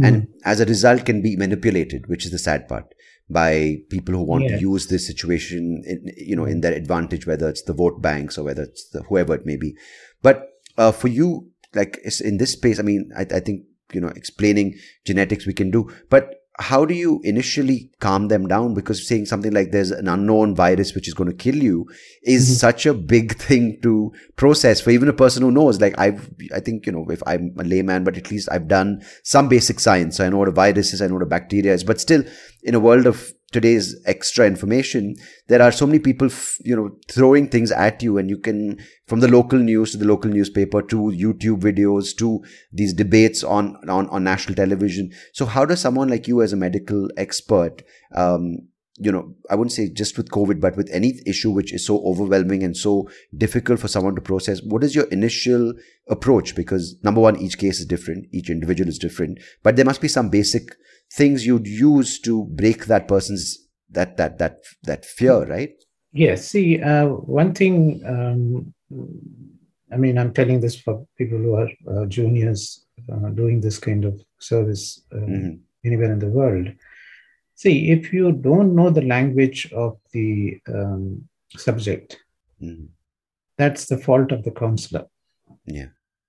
Mm. 0.00 0.06
And 0.06 0.28
as 0.44 0.58
a 0.58 0.64
result, 0.66 1.06
can 1.06 1.22
be 1.22 1.36
manipulated, 1.36 2.08
which 2.08 2.24
is 2.24 2.32
the 2.32 2.38
sad 2.38 2.66
part, 2.66 2.92
by 3.30 3.76
people 3.88 4.14
who 4.14 4.22
want 4.22 4.48
to 4.48 4.58
use 4.58 4.88
this 4.88 5.06
situation, 5.06 5.82
in, 5.86 6.12
you 6.16 6.34
know, 6.34 6.44
in 6.44 6.60
their 6.60 6.72
advantage, 6.72 7.24
whether 7.26 7.48
it's 7.48 7.62
the 7.62 7.72
vote 7.72 8.02
banks 8.02 8.36
or 8.36 8.44
whether 8.44 8.62
it's 8.62 8.88
the, 8.90 9.02
whoever 9.02 9.34
it 9.34 9.46
may 9.46 9.56
be. 9.56 9.76
But 10.22 10.48
uh, 10.76 10.90
for 10.90 11.06
you, 11.06 11.50
like 11.72 11.98
in 12.20 12.38
this 12.38 12.52
space, 12.52 12.80
I 12.80 12.82
mean, 12.82 13.10
I, 13.16 13.22
I 13.22 13.40
think 13.40 13.62
you 13.92 14.00
know 14.00 14.08
explaining 14.08 14.74
genetics 15.06 15.46
we 15.46 15.54
can 15.54 15.70
do 15.70 15.90
but 16.10 16.34
how 16.60 16.84
do 16.84 16.92
you 16.92 17.20
initially 17.22 17.88
calm 18.00 18.28
them 18.28 18.48
down? 18.48 18.74
Because 18.74 19.06
saying 19.06 19.26
something 19.26 19.52
like 19.52 19.70
there's 19.70 19.92
an 19.92 20.08
unknown 20.08 20.56
virus 20.56 20.92
which 20.92 21.06
is 21.06 21.14
going 21.14 21.30
to 21.30 21.36
kill 21.36 21.54
you 21.54 21.86
is 22.22 22.46
mm-hmm. 22.46 22.54
such 22.54 22.84
a 22.84 22.94
big 22.94 23.36
thing 23.38 23.78
to 23.82 24.12
process 24.34 24.80
for 24.80 24.90
even 24.90 25.08
a 25.08 25.12
person 25.12 25.42
who 25.42 25.52
knows. 25.52 25.80
Like 25.80 25.98
i've 25.98 26.28
i 26.54 26.60
think 26.60 26.86
you 26.86 26.92
know 26.92 27.06
if 27.10 27.22
i'm 27.26 27.54
a 27.58 27.64
layman 27.64 28.04
but 28.04 28.16
at 28.16 28.30
least 28.30 28.48
i've 28.50 28.66
done 28.66 29.02
some 29.22 29.48
basic 29.48 29.78
science. 29.78 30.16
So 30.16 30.26
i 30.26 30.28
know 30.28 30.38
what 30.38 30.48
a 30.48 30.52
virus 30.52 30.92
is 30.92 31.00
i 31.00 31.06
know 31.06 31.14
what 31.14 31.22
a 31.22 31.26
bacteria 31.26 31.72
is 31.72 31.84
but 31.84 32.00
still 32.00 32.24
in 32.62 32.74
a 32.74 32.80
world 32.80 33.06
of 33.06 33.32
today's 33.50 33.96
extra 34.04 34.46
information 34.46 35.14
there 35.48 35.62
are 35.62 35.72
so 35.72 35.86
many 35.86 35.98
people 35.98 36.28
you 36.60 36.76
know 36.76 36.90
throwing 37.10 37.48
things 37.48 37.72
at 37.72 38.02
you 38.02 38.18
and 38.18 38.28
you 38.28 38.36
can 38.36 38.78
from 39.06 39.20
the 39.20 39.28
local 39.28 39.58
news 39.58 39.92
to 39.92 39.96
the 39.96 40.04
local 40.04 40.30
newspaper 40.30 40.82
to 40.82 40.96
youtube 41.14 41.60
videos 41.60 42.14
to 42.14 42.42
these 42.72 42.92
debates 42.92 43.42
on 43.42 43.76
on, 43.88 44.08
on 44.08 44.22
national 44.22 44.54
television. 44.54 45.10
So 45.32 45.46
how 45.46 45.64
does 45.64 45.80
someone 45.80 46.08
like 46.08 46.28
you 46.28 46.42
as 46.42 46.52
a 46.52 46.56
medical 46.56 47.08
expert 47.16 47.82
um, 48.14 48.58
you 49.00 49.12
know 49.12 49.32
i 49.48 49.54
wouldn't 49.54 49.72
say 49.72 49.88
just 49.88 50.16
with 50.16 50.30
covid 50.30 50.60
but 50.60 50.76
with 50.76 50.90
any 50.90 51.20
issue 51.24 51.50
which 51.50 51.72
is 51.72 51.86
so 51.86 52.02
overwhelming 52.04 52.64
and 52.64 52.76
so 52.76 53.08
difficult 53.36 53.78
for 53.78 53.88
someone 53.88 54.14
to 54.14 54.20
process 54.20 54.60
what 54.62 54.82
is 54.84 54.94
your 54.94 55.04
initial 55.06 55.72
approach? 56.08 56.54
Because 56.54 56.96
number 57.02 57.20
one 57.20 57.36
each 57.36 57.58
case 57.58 57.80
is 57.80 57.86
different 57.86 58.26
each 58.32 58.50
individual 58.50 58.88
is 58.88 58.98
different 58.98 59.38
but 59.62 59.76
there 59.76 59.84
must 59.84 60.00
be 60.00 60.08
some 60.08 60.28
basic 60.28 60.74
things 61.12 61.46
you'd 61.46 61.66
use 61.66 62.20
to 62.20 62.44
break 62.44 62.86
that 62.86 63.08
person's 63.08 63.66
that 63.90 64.16
that 64.16 64.38
that 64.38 64.58
that 64.84 65.04
fear 65.04 65.44
right? 65.44 65.72
Yes 66.12 66.48
see 66.48 66.80
uh, 66.80 67.06
one 67.06 67.54
thing 67.54 68.02
um, 68.06 68.74
i 69.92 69.96
mean 69.96 70.18
i'm 70.18 70.32
telling 70.32 70.60
this 70.60 70.78
for 70.80 71.06
people 71.16 71.38
who 71.38 71.54
are 71.54 71.70
uh, 71.90 72.06
juniors 72.06 72.86
uh, 73.12 73.28
doing 73.30 73.60
this 73.60 73.78
kind 73.78 74.04
of 74.04 74.20
service 74.38 75.02
uh, 75.12 75.16
mm-hmm. 75.16 75.56
anywhere 75.84 76.12
in 76.12 76.18
the 76.18 76.28
world. 76.28 76.68
See 77.54 77.90
if 77.90 78.12
you 78.12 78.32
don't 78.32 78.74
know 78.74 78.90
the 78.90 79.02
language 79.02 79.72
of 79.72 79.98
the 80.12 80.60
um, 80.68 81.28
subject 81.56 82.18
mm-hmm. 82.62 82.84
that's 83.56 83.86
the 83.86 83.98
fault 83.98 84.32
of 84.32 84.44
the 84.44 84.50
counselor. 84.50 85.06
Yeah. 85.64 85.86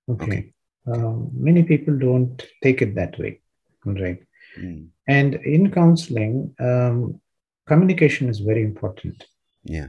Okay, 0.08 0.24
okay. 0.24 0.52
Um, 0.86 1.30
many 1.34 1.62
people 1.62 1.96
don't 1.98 2.42
take 2.62 2.82
it 2.82 2.94
that 2.94 3.18
way 3.18 3.40
right 3.84 4.22
Mm. 4.58 4.88
And 5.06 5.34
in 5.34 5.70
counseling, 5.70 6.54
um, 6.58 7.20
communication 7.66 8.28
is 8.28 8.40
very 8.40 8.62
important. 8.62 9.26
Yeah. 9.64 9.88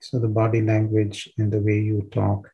So 0.00 0.18
the 0.18 0.28
body 0.28 0.62
language 0.62 1.28
and 1.38 1.52
the 1.52 1.60
way 1.60 1.78
you 1.80 2.08
talk. 2.12 2.50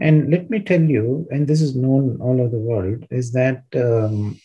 And 0.00 0.30
let 0.30 0.50
me 0.50 0.60
tell 0.60 0.80
you, 0.80 1.26
and 1.30 1.46
this 1.46 1.62
is 1.62 1.74
known 1.74 2.20
all 2.20 2.40
over 2.40 2.50
the 2.50 2.58
world, 2.58 3.06
is 3.10 3.32
that 3.32 3.64
um, 3.74 4.38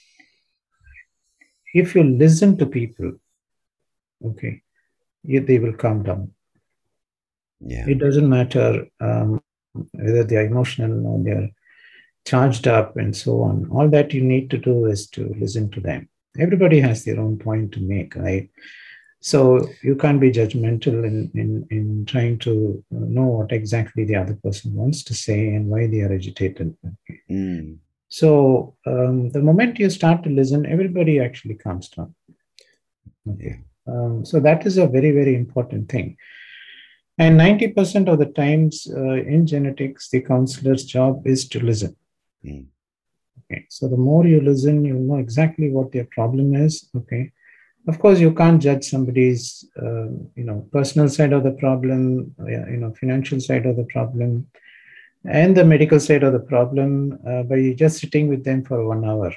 if 1.74 1.96
you 1.96 2.04
listen 2.04 2.58
to 2.58 2.66
people, 2.66 3.14
okay, 4.26 4.62
you, 5.24 5.42
they 5.42 5.60
will 5.60 5.74
calm 5.74 6.04
down. 6.04 6.32
Yeah. 7.60 7.88
It 7.88 8.00
doesn't 8.00 8.30
matter 8.30 8.88
um, 9.00 9.42
whether 9.92 10.24
they're 10.24 10.46
emotional 10.46 11.06
or 11.06 11.24
they're 11.24 11.50
charged 12.26 12.68
up 12.68 12.98
and 12.98 13.16
so 13.16 13.42
on. 13.42 13.70
All 13.72 13.90
that 13.90 14.14
you 14.14 14.22
need 14.22 14.50
to 14.52 14.58
do 14.58 14.86
is 14.86 15.08
to 15.12 15.34
listen 15.40 15.70
to 15.72 15.82
them. 15.82 16.10
Everybody 16.40 16.80
has 16.80 17.04
their 17.04 17.20
own 17.20 17.38
point 17.38 17.74
to 17.74 17.82
make, 17.82 18.16
right? 18.16 18.50
So 19.20 19.68
you 19.84 19.96
can't 19.96 20.20
be 20.20 20.32
judgmental 20.32 21.06
in, 21.06 21.32
in, 21.36 21.68
in 21.70 22.06
trying 22.06 22.40
to 22.40 22.84
know 22.90 23.26
what 23.26 23.52
exactly 23.52 24.04
the 24.04 24.16
other 24.16 24.36
person 24.44 24.74
wants 24.74 25.04
to 25.04 25.14
say 25.14 25.50
and 25.50 25.68
why 25.68 25.88
they 25.88 26.02
are 26.02 26.14
agitated. 26.14 26.76
Mm. 27.30 27.78
So 28.10 28.76
um, 28.88 29.30
the 29.30 29.42
moment 29.42 29.78
you 29.78 29.90
start 29.90 30.24
to 30.24 30.30
listen, 30.30 30.66
everybody 30.66 31.20
actually 31.20 31.56
calms 31.56 31.90
down. 31.90 32.16
Okay. 33.30 33.60
Um, 33.88 34.26
so 34.26 34.40
that 34.40 34.66
is 34.66 34.78
a 34.78 34.88
very, 34.88 35.12
very 35.12 35.36
important 35.36 35.90
thing. 35.90 36.18
And 37.18 37.40
90% 37.40 38.12
of 38.12 38.18
the 38.18 38.26
times 38.26 38.88
uh, 38.92 39.00
in 39.02 39.46
genetics, 39.46 40.10
the 40.10 40.22
counselor's 40.22 40.86
job 40.86 41.28
is 41.28 41.48
to 41.50 41.60
listen. 41.60 41.96
Mm. 42.46 42.68
Okay, 43.40 43.66
so 43.70 43.88
the 43.88 43.98
more 43.98 44.26
you 44.26 44.42
listen, 44.42 44.86
you 44.86 44.94
know 44.94 45.18
exactly 45.18 45.70
what 45.70 45.92
their 45.92 46.06
problem 46.06 46.56
is. 46.56 46.90
Okay, 46.96 47.32
of 47.88 48.00
course 48.00 48.20
you 48.20 48.34
can't 48.34 48.62
judge 48.62 48.86
somebody's 48.86 49.66
uh, 49.82 50.08
you 50.36 50.44
know 50.44 50.68
personal 50.72 51.10
side 51.10 51.34
of 51.34 51.44
the 51.44 51.52
problem, 51.52 52.34
you 52.48 52.78
know 52.78 52.94
financial 53.00 53.40
side 53.40 53.66
of 53.66 53.76
the 53.78 53.86
problem, 53.86 54.48
and 55.26 55.56
the 55.56 55.66
medical 55.66 56.00
side 56.00 56.24
of 56.24 56.34
the 56.34 56.40
problem 56.40 57.20
uh, 57.28 57.44
by 57.44 57.74
just 57.74 58.00
sitting 58.00 58.28
with 58.28 58.44
them 58.44 58.64
for 58.64 58.88
one 58.88 59.06
hour. 59.06 59.34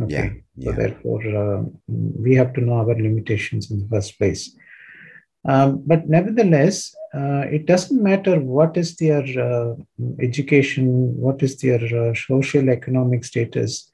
Okay, 0.00 0.12
yeah, 0.12 0.30
yeah. 0.56 0.70
so 0.70 0.76
therefore 0.76 1.22
uh, 1.36 1.62
we 1.88 2.34
have 2.34 2.52
to 2.54 2.60
know 2.60 2.74
our 2.74 2.94
limitations 2.94 3.70
in 3.70 3.80
the 3.80 3.88
first 3.88 4.18
place. 4.18 4.54
Um, 5.46 5.82
but 5.86 6.08
nevertheless, 6.08 6.94
uh, 7.14 7.44
it 7.50 7.66
doesn't 7.66 8.02
matter 8.02 8.40
what 8.40 8.76
is 8.76 8.96
their 8.96 9.22
uh, 9.22 9.74
education, 10.20 11.16
what 11.16 11.42
is 11.42 11.56
their 11.58 11.82
uh, 11.96 12.14
social 12.14 12.68
economic 12.68 13.24
status. 13.24 13.90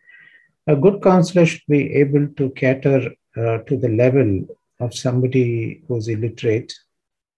A 0.67 0.75
good 0.75 1.03
counselor 1.03 1.45
should 1.45 1.67
be 1.69 1.93
able 1.95 2.27
to 2.39 2.51
cater 2.51 3.11
uh, 3.37 3.59
to 3.59 3.77
the 3.77 3.91
level 3.91 4.47
of 4.81 4.95
somebody 4.95 5.83
who's 5.87 6.09
illiterate, 6.09 6.73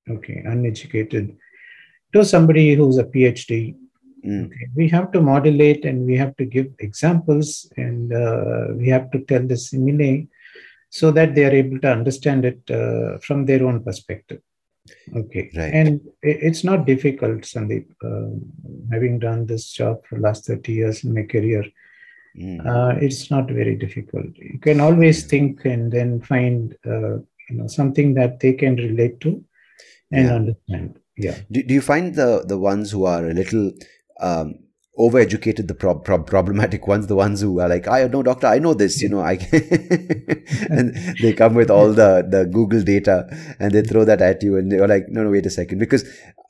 okay, 0.08 0.42
uneducated, 0.46 1.36
to 2.12 2.24
somebody 2.24 2.74
who's 2.74 2.98
a 2.98 3.04
PhD. 3.04 3.74
Mm. 4.24 4.46
Okay. 4.46 4.68
We 4.76 4.88
have 4.88 5.10
to 5.12 5.20
modulate 5.20 5.84
and 5.84 6.06
we 6.06 6.16
have 6.16 6.36
to 6.36 6.44
give 6.44 6.68
examples 6.78 7.70
and 7.76 8.12
uh, 8.12 8.68
we 8.76 8.88
have 8.88 9.10
to 9.10 9.20
tell 9.24 9.44
the 9.46 9.56
simile 9.56 10.26
so 11.00 11.10
that 11.10 11.34
they 11.34 11.44
are 11.44 11.56
able 11.62 11.80
to 11.80 11.90
understand 11.90 12.44
it 12.44 12.60
uh, 12.70 13.18
from 13.18 13.44
their 13.44 13.66
own 13.66 13.82
perspective. 13.82 14.40
Okay. 15.16 15.50
Right. 15.56 15.74
And 15.74 16.00
it's 16.22 16.62
not 16.62 16.86
difficult, 16.86 17.40
Sandeep. 17.40 17.86
Uh, 18.00 18.38
having 18.92 19.18
done 19.18 19.44
this 19.44 19.72
job 19.72 20.06
for 20.06 20.20
last 20.20 20.46
30 20.46 20.72
years 20.72 21.02
in 21.02 21.12
my 21.12 21.24
career, 21.24 21.64
mm. 22.38 22.64
uh, 22.64 22.96
it's 23.00 23.28
not 23.28 23.50
very 23.50 23.74
difficult. 23.74 24.26
You 24.36 24.60
can 24.60 24.80
always 24.80 25.24
think 25.24 25.64
and 25.64 25.90
then 25.90 26.20
find 26.20 26.76
uh, 26.86 27.16
you 27.48 27.56
know 27.56 27.66
something 27.66 28.14
that 28.14 28.38
they 28.38 28.52
can 28.52 28.76
relate 28.76 29.18
to 29.22 29.42
and 30.12 30.26
yeah. 30.28 30.34
understand. 30.34 31.00
Yeah. 31.16 31.38
Do, 31.50 31.62
do 31.64 31.74
you 31.74 31.80
find 31.80 32.14
the 32.14 32.44
the 32.46 32.58
ones 32.58 32.92
who 32.92 33.04
are 33.04 33.26
a 33.26 33.34
little 33.34 33.72
um, 34.20 34.60
overeducated 34.98 35.66
the 35.66 35.74
prob- 35.74 36.04
prob- 36.04 36.26
problematic 36.26 36.86
ones 36.92 37.06
the 37.06 37.16
ones 37.16 37.40
who 37.40 37.58
are 37.60 37.68
like 37.68 37.88
i 37.88 38.06
know 38.06 38.22
doctor 38.22 38.46
i 38.46 38.58
know 38.58 38.74
this 38.74 39.02
you 39.02 39.08
know 39.08 39.20
i 39.20 39.32
and 40.70 40.94
they 41.20 41.32
come 41.32 41.54
with 41.54 41.70
all 41.70 41.92
the 41.92 42.26
the 42.28 42.44
google 42.46 42.82
data 42.82 43.26
and 43.58 43.72
they 43.72 43.82
throw 43.82 44.04
that 44.04 44.22
at 44.22 44.42
you 44.42 44.56
and 44.56 44.70
you're 44.70 44.88
like 44.88 45.08
no 45.08 45.24
no 45.24 45.30
wait 45.30 45.46
a 45.46 45.50
second 45.50 45.78
because 45.78 46.04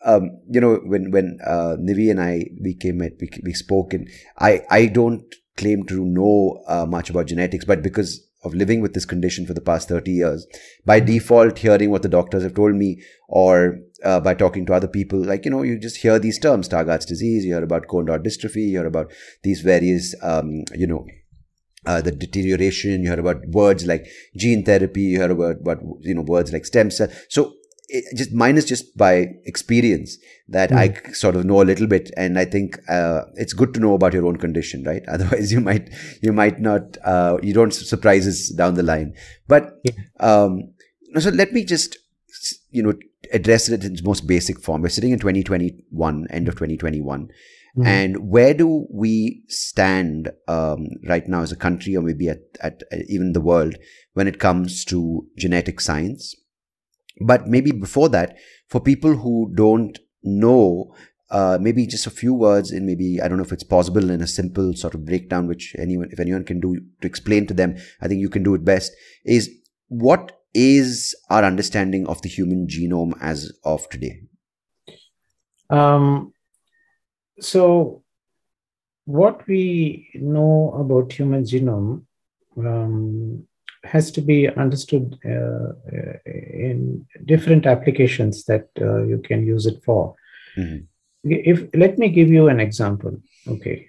um, 0.04 0.38
you 0.50 0.60
know 0.60 0.76
when 0.84 1.10
when 1.10 1.38
uh, 1.46 1.76
nivi 1.80 2.10
and 2.10 2.20
i 2.20 2.44
we 2.60 2.74
came 2.74 3.00
at 3.00 3.12
we, 3.20 3.30
we 3.42 3.54
spoke 3.54 3.94
and 3.94 4.08
i 4.38 4.62
i 4.70 4.86
don't 4.86 5.34
claim 5.56 5.84
to 5.86 6.04
know 6.04 6.62
uh, 6.66 6.84
much 6.84 7.08
about 7.08 7.26
genetics 7.26 7.64
but 7.64 7.82
because 7.82 8.28
of 8.44 8.54
living 8.54 8.80
with 8.80 8.94
this 8.94 9.04
condition 9.04 9.46
for 9.46 9.54
the 9.54 9.60
past 9.60 9.88
30 9.88 10.10
years. 10.10 10.46
By 10.84 11.00
default 11.00 11.58
hearing 11.58 11.90
what 11.90 12.02
the 12.02 12.08
doctors 12.08 12.42
have 12.42 12.54
told 12.54 12.74
me 12.74 13.02
or 13.28 13.78
uh, 14.04 14.20
by 14.20 14.34
talking 14.34 14.66
to 14.66 14.74
other 14.74 14.86
people 14.86 15.18
like 15.18 15.44
you 15.44 15.50
know 15.50 15.62
you 15.62 15.78
just 15.78 15.96
hear 15.96 16.18
these 16.18 16.38
terms 16.38 16.68
stargardt's 16.68 17.06
disease 17.06 17.42
you 17.44 17.54
hear 17.54 17.64
about 17.64 17.88
cone 17.88 18.04
rod 18.04 18.22
dystrophy 18.22 18.66
you 18.68 18.78
hear 18.78 18.86
about 18.86 19.10
these 19.42 19.62
various 19.62 20.14
um, 20.22 20.62
you 20.74 20.86
know 20.86 21.06
uh, 21.86 22.00
the 22.00 22.10
deterioration 22.10 23.02
you 23.02 23.10
hear 23.10 23.20
about 23.20 23.46
words 23.48 23.86
like 23.86 24.06
gene 24.36 24.64
therapy 24.64 25.02
you 25.02 25.18
hear 25.18 25.30
about, 25.30 25.56
about 25.60 25.78
you 26.00 26.14
know 26.14 26.22
words 26.22 26.52
like 26.52 26.64
stem 26.64 26.90
cell. 26.90 27.08
So 27.28 27.54
it, 27.94 28.16
just 28.16 28.32
mine 28.32 28.56
is 28.56 28.64
just 28.64 28.96
by 28.96 29.28
experience 29.44 30.18
that 30.48 30.70
mm. 30.70 30.76
I 30.76 31.12
sort 31.12 31.36
of 31.36 31.44
know 31.44 31.62
a 31.62 31.64
little 31.70 31.86
bit, 31.86 32.10
and 32.16 32.38
I 32.38 32.44
think 32.44 32.78
uh, 32.88 33.22
it's 33.34 33.52
good 33.52 33.72
to 33.74 33.80
know 33.80 33.94
about 33.94 34.12
your 34.12 34.26
own 34.26 34.36
condition, 34.36 34.82
right? 34.82 35.02
Otherwise, 35.08 35.52
you 35.52 35.60
might 35.60 35.90
you 36.20 36.32
might 36.32 36.60
not 36.60 36.98
uh, 37.04 37.38
you 37.42 37.54
don't 37.54 37.72
surprises 37.72 38.50
down 38.50 38.74
the 38.74 38.82
line. 38.82 39.14
But 39.46 39.80
yeah. 39.84 39.92
um, 40.20 40.74
so 41.18 41.30
let 41.30 41.52
me 41.52 41.64
just 41.64 41.96
you 42.70 42.82
know 42.82 42.94
address 43.32 43.68
it 43.68 43.84
in 43.84 43.92
its 43.92 44.02
most 44.02 44.26
basic 44.26 44.60
form. 44.60 44.82
We're 44.82 44.88
sitting 44.88 45.12
in 45.12 45.18
2021, 45.20 46.26
end 46.30 46.48
of 46.48 46.54
2021. 46.54 47.28
Mm. 47.76 47.86
And 47.86 48.30
where 48.30 48.54
do 48.54 48.86
we 48.90 49.42
stand 49.48 50.30
um, 50.46 50.86
right 51.08 51.26
now 51.26 51.42
as 51.42 51.52
a 51.52 51.56
country, 51.56 51.96
or 51.96 52.02
maybe 52.02 52.28
at, 52.28 52.42
at, 52.60 52.82
at 52.92 53.00
even 53.08 53.32
the 53.32 53.40
world, 53.40 53.76
when 54.12 54.28
it 54.28 54.38
comes 54.38 54.84
to 54.86 55.26
genetic 55.36 55.80
science? 55.80 56.36
But 57.20 57.46
maybe 57.46 57.70
before 57.70 58.08
that, 58.10 58.36
for 58.68 58.80
people 58.80 59.16
who 59.16 59.52
don't 59.54 59.98
know, 60.22 60.94
uh, 61.30 61.58
maybe 61.60 61.86
just 61.86 62.06
a 62.06 62.10
few 62.10 62.34
words 62.34 62.70
and 62.70 62.86
maybe 62.86 63.20
I 63.20 63.28
don't 63.28 63.38
know 63.38 63.44
if 63.44 63.52
it's 63.52 63.64
possible 63.64 64.10
in 64.10 64.20
a 64.20 64.26
simple 64.26 64.74
sort 64.74 64.94
of 64.94 65.04
breakdown, 65.04 65.46
which 65.46 65.74
anyone, 65.78 66.08
if 66.10 66.20
anyone 66.20 66.44
can 66.44 66.60
do 66.60 66.80
to 67.00 67.06
explain 67.06 67.46
to 67.46 67.54
them, 67.54 67.76
I 68.00 68.08
think 68.08 68.20
you 68.20 68.28
can 68.28 68.42
do 68.42 68.54
it 68.54 68.64
best. 68.64 68.92
Is 69.24 69.50
what 69.88 70.32
is 70.54 71.14
our 71.30 71.44
understanding 71.44 72.06
of 72.06 72.22
the 72.22 72.28
human 72.28 72.66
genome 72.66 73.14
as 73.20 73.52
of 73.64 73.88
today? 73.88 74.22
Um, 75.70 76.32
so, 77.40 78.02
what 79.04 79.46
we 79.48 80.08
know 80.14 80.72
about 80.78 81.12
human 81.12 81.44
genome 81.44 82.04
um, 82.56 83.46
has 83.84 84.10
to 84.12 84.20
be 84.20 84.48
understood 84.48 85.18
uh, 85.24 85.72
in 86.24 87.06
different 87.24 87.66
applications 87.66 88.44
that 88.44 88.68
uh, 88.80 89.02
you 89.02 89.18
can 89.18 89.46
use 89.46 89.66
it 89.66 89.82
for. 89.84 90.14
Mm-hmm. 90.56 90.84
If 91.24 91.68
let 91.74 91.98
me 91.98 92.08
give 92.08 92.28
you 92.28 92.48
an 92.48 92.60
example. 92.60 93.16
Okay, 93.48 93.88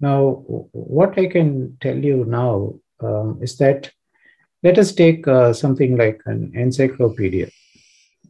now 0.00 0.44
what 0.72 1.18
I 1.18 1.26
can 1.26 1.76
tell 1.80 1.96
you 1.96 2.24
now 2.24 2.74
um, 3.00 3.38
is 3.42 3.56
that 3.58 3.90
let 4.62 4.78
us 4.78 4.92
take 4.92 5.26
uh, 5.26 5.52
something 5.52 5.96
like 5.96 6.20
an 6.26 6.52
encyclopedia. 6.54 7.48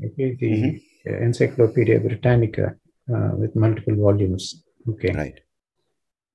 Okay, 0.04 0.34
the 0.34 0.52
mm-hmm. 0.52 1.24
Encyclopedia 1.24 2.00
Britannica 2.00 2.76
uh, 3.14 3.30
with 3.34 3.54
multiple 3.54 3.94
volumes. 3.94 4.64
Okay, 4.88 5.12
right. 5.12 5.38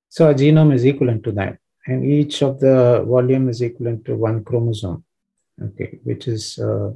So 0.10 0.30
a 0.30 0.34
genome 0.34 0.74
is 0.74 0.86
equivalent 0.86 1.24
to 1.24 1.32
that 1.34 1.61
and 1.88 2.06
each 2.06 2.42
of 2.42 2.60
the 2.60 3.04
volume 3.08 3.50
is 3.50 3.62
equivalent 3.62 4.06
to 4.06 4.16
one 4.16 4.44
chromosome, 4.44 5.04
okay, 5.62 6.00
which 6.04 6.28
is 6.28 6.60
uh, 6.60 6.92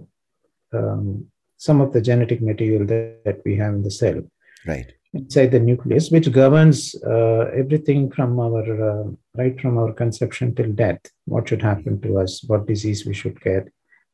um, 0.73 1.27
some 1.57 1.81
of 1.81 1.93
the 1.93 2.01
genetic 2.01 2.41
material 2.41 2.85
that, 2.85 3.23
that, 3.25 3.41
we 3.45 3.55
have 3.55 3.73
in 3.73 3.83
the 3.83 3.91
cell. 3.91 4.21
Right. 4.65 4.91
Inside 5.13 5.51
the 5.51 5.59
nucleus, 5.59 6.11
which 6.11 6.31
governs 6.31 6.93
uh, 7.03 7.49
everything 7.55 8.11
from 8.11 8.37
our, 8.39 8.63
uh, 8.91 9.11
right 9.35 9.59
from 9.59 9.77
our 9.77 9.93
conception 9.93 10.53
till 10.53 10.73
death, 10.73 10.99
what 11.25 11.47
should 11.47 11.61
happen 11.61 12.01
to 12.01 12.19
us, 12.19 12.43
what 12.45 12.67
disease 12.67 13.05
we 13.05 13.13
should 13.13 13.39
get, 13.41 13.69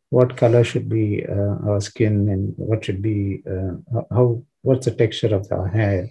what 0.10 0.38
color 0.38 0.64
should 0.64 0.88
be 0.88 1.26
uh, 1.26 1.56
our 1.68 1.82
skin, 1.82 2.30
and 2.30 2.54
what 2.56 2.86
should 2.86 3.02
be, 3.02 3.42
uh, 3.50 4.02
how, 4.12 4.44
what's 4.62 4.86
the 4.86 4.92
texture 4.92 5.34
of 5.34 5.48
our 5.52 5.68
hair, 5.68 6.08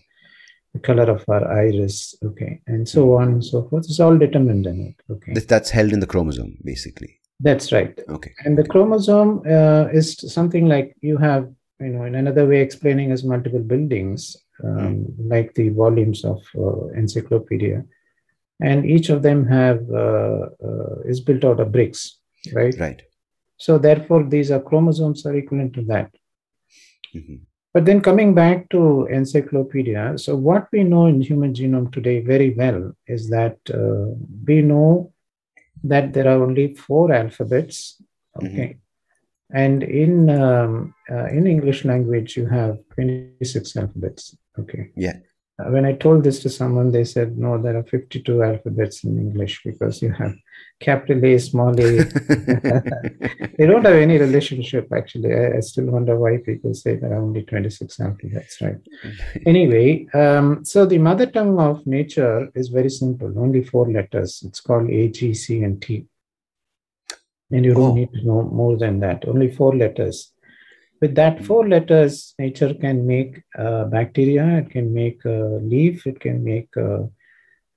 the 0.75 0.81
color 0.81 1.11
of 1.11 1.25
our 1.29 1.51
iris, 1.53 2.15
okay, 2.25 2.61
and 2.67 2.89
so 2.89 3.15
on 3.15 3.29
and 3.29 3.45
so 3.45 3.69
forth. 3.69 3.85
It's 3.87 4.01
all 4.01 4.17
determined 4.17 4.67
in 4.67 4.81
it, 4.89 5.13
okay. 5.13 5.35
That's 5.35 5.71
held 5.71 5.93
in 5.93 6.01
the 6.01 6.07
chromosome, 6.07 6.59
basically. 6.65 7.19
That's 7.41 7.73
right. 7.73 7.99
Okay. 8.09 8.33
And 8.45 8.57
the 8.57 8.65
chromosome 8.65 9.43
uh, 9.47 9.87
is 9.93 10.17
something 10.33 10.69
like 10.69 10.95
you 11.01 11.17
have, 11.17 11.51
you 11.81 11.89
know, 11.89 12.05
in 12.05 12.15
another 12.15 12.47
way 12.47 12.61
explaining 12.61 13.13
as 13.13 13.25
multiple 13.25 13.61
buildings, 13.61 14.37
um, 14.63 15.07
mm. 15.07 15.15
like 15.19 15.55
the 15.55 15.71
volumes 15.71 16.25
of 16.25 16.43
uh, 16.57 16.89
encyclopedia, 16.89 17.83
and 18.61 18.85
each 18.85 19.09
of 19.09 19.23
them 19.23 19.47
have 19.47 19.81
uh, 19.91 20.49
uh, 20.63 21.01
is 21.07 21.21
built 21.21 21.45
out 21.45 21.61
of 21.61 21.73
bricks, 21.73 22.19
right? 22.53 22.75
Right. 22.79 23.03
So 23.57 23.79
therefore, 23.79 24.25
these 24.25 24.51
are 24.51 24.61
chromosomes 24.61 25.25
are 25.27 25.35
equivalent 25.35 25.73
to 25.75 25.83
that. 25.85 26.15
Mm-hmm. 27.15 27.37
But 27.73 27.85
then 27.85 28.01
coming 28.01 28.35
back 28.35 28.69
to 28.71 29.07
encyclopedia, 29.07 30.19
so 30.19 30.35
what 30.35 30.67
we 30.73 30.83
know 30.83 31.07
in 31.07 31.21
human 31.21 31.55
genome 31.55 31.93
today 31.93 32.21
very 32.21 32.51
well 32.51 32.93
is 33.07 33.31
that 33.31 33.59
uh, 33.73 34.13
we 34.47 34.61
know 34.63 35.13
that 35.85 36.13
there 36.13 36.27
are 36.27 36.43
only 36.43 36.75
four 36.75 37.13
alphabets. 37.13 38.03
Mm-hmm. 38.37 38.47
Okay. 38.47 38.69
Mm-hmm. 38.69 38.77
And 39.53 39.83
in 39.83 40.31
um, 40.31 40.95
uh, 41.11 41.27
in 41.27 41.47
English 41.47 41.85
language, 41.85 42.37
you 42.37 42.47
have 42.47 42.79
26 42.95 43.77
alphabets. 43.77 44.37
Okay. 44.59 44.91
Yeah. 44.97 45.19
When 45.68 45.85
I 45.85 45.92
told 45.92 46.25
this 46.25 46.40
to 46.40 46.49
someone, 46.49 46.90
they 46.90 47.05
said, 47.05 47.37
no, 47.37 47.61
there 47.61 47.77
are 47.77 47.83
52 47.83 48.42
alphabets 48.42 49.05
in 49.05 49.18
English 49.18 49.62
because 49.64 50.01
you 50.01 50.12
have 50.12 50.35
capital 50.81 51.25
A, 51.25 51.38
small 51.38 51.70
a. 51.70 52.05
they 53.59 53.66
don't 53.66 53.85
have 53.85 53.96
any 53.96 54.18
relationship, 54.18 54.92
actually. 54.92 55.35
I, 55.35 55.57
I, 55.57 55.61
still 55.61 55.87
wonder 55.87 56.18
why 56.18 56.38
people 56.38 56.75
say 56.75 56.96
there 56.96 57.12
are 57.12 57.23
only 57.23 57.42
26 57.42 58.01
alphabets, 58.01 58.61
right? 58.61 58.79
anyway, 59.46 60.07
um, 60.14 60.64
so 60.64 60.87
the 60.87 60.99
mother 60.99 61.27
tongue 61.27 61.59
of 61.59 61.87
nature 61.87 62.51
is 62.55 62.68
very 62.68 62.90
simple, 62.90 63.33
only 63.38 63.62
four 63.62 63.90
letters. 63.90 64.42
It's 64.46 64.61
called 64.61 64.88
A, 64.90 65.09
G, 65.09 65.35
C, 65.35 65.62
and 65.62 65.81
T. 65.83 66.07
And 67.51 67.64
you 67.64 67.75
don't 67.75 67.90
oh. 67.90 67.94
need 67.94 68.12
to 68.12 68.25
know 68.25 68.42
more 68.42 68.77
than 68.77 69.01
that, 69.01 69.27
only 69.27 69.51
four 69.51 69.77
letters. 69.77 70.33
With 71.01 71.15
that 71.15 71.45
four 71.45 71.67
letters, 71.67 72.35
nature 72.39 72.75
can 72.75 73.07
make 73.07 73.43
uh, 73.59 73.85
bacteria, 73.85 74.59
it 74.59 74.71
can 74.71 74.93
make 74.93 75.25
a 75.25 75.59
leaf, 75.63 76.07
it 76.07 76.21
can 76.21 76.45
make 76.45 76.77
a 76.77 77.09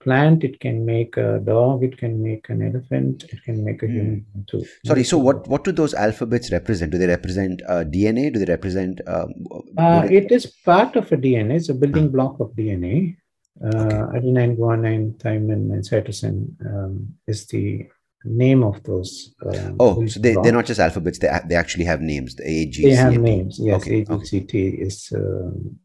plant, 0.01 0.43
it 0.43 0.59
can 0.59 0.85
make 0.85 1.15
a 1.15 1.39
dog, 1.39 1.83
it 1.83 1.97
can 1.97 2.21
make 2.21 2.49
an 2.49 2.61
elephant, 2.61 3.23
it 3.29 3.41
can 3.43 3.63
make 3.63 3.81
a 3.81 3.87
human 3.87 4.25
too. 4.47 4.65
Sorry, 4.85 5.05
so 5.05 5.17
what, 5.17 5.47
what 5.47 5.63
do 5.63 5.71
those 5.71 5.93
alphabets 5.93 6.51
represent? 6.51 6.91
Do 6.91 6.97
they 6.97 7.07
represent 7.07 7.61
uh, 7.67 7.85
DNA? 7.85 8.33
Do 8.33 8.39
they 8.39 8.51
represent? 8.51 8.99
Um, 9.07 9.33
uh, 9.77 10.05
it 10.11 10.29
is 10.31 10.45
part 10.65 10.97
of 10.97 11.09
a 11.11 11.15
DNA, 11.15 11.55
it's 11.55 11.69
a 11.69 11.73
building 11.73 12.11
block 12.11 12.39
of 12.41 12.51
DNA. 12.51 13.15
Uh, 13.63 13.67
okay. 13.67 14.19
Adenine, 14.19 14.57
guanine, 14.57 15.15
thymine, 15.19 15.71
and 15.71 15.83
cytosine 15.83 16.47
um, 16.65 17.13
is 17.27 17.45
the 17.47 17.87
name 18.25 18.63
of 18.63 18.81
those. 18.83 19.33
Um, 19.45 19.75
oh, 19.79 20.05
so 20.05 20.19
they, 20.19 20.35
they're 20.41 20.53
not 20.53 20.65
just 20.65 20.79
alphabets, 20.79 21.19
they, 21.19 21.29
they 21.47 21.55
actually 21.55 21.85
have 21.85 22.01
names. 22.01 22.35
The 22.35 22.47
A, 22.47 22.65
G, 22.67 22.83
They 22.83 22.95
have 22.95 23.17
names, 23.17 23.59
yes. 23.59 23.81
Okay, 23.81 24.01
A, 24.01 24.17
G, 24.19 24.25
C, 24.25 24.39
T 24.41 24.67
is 24.67 25.13
um, 25.15 25.79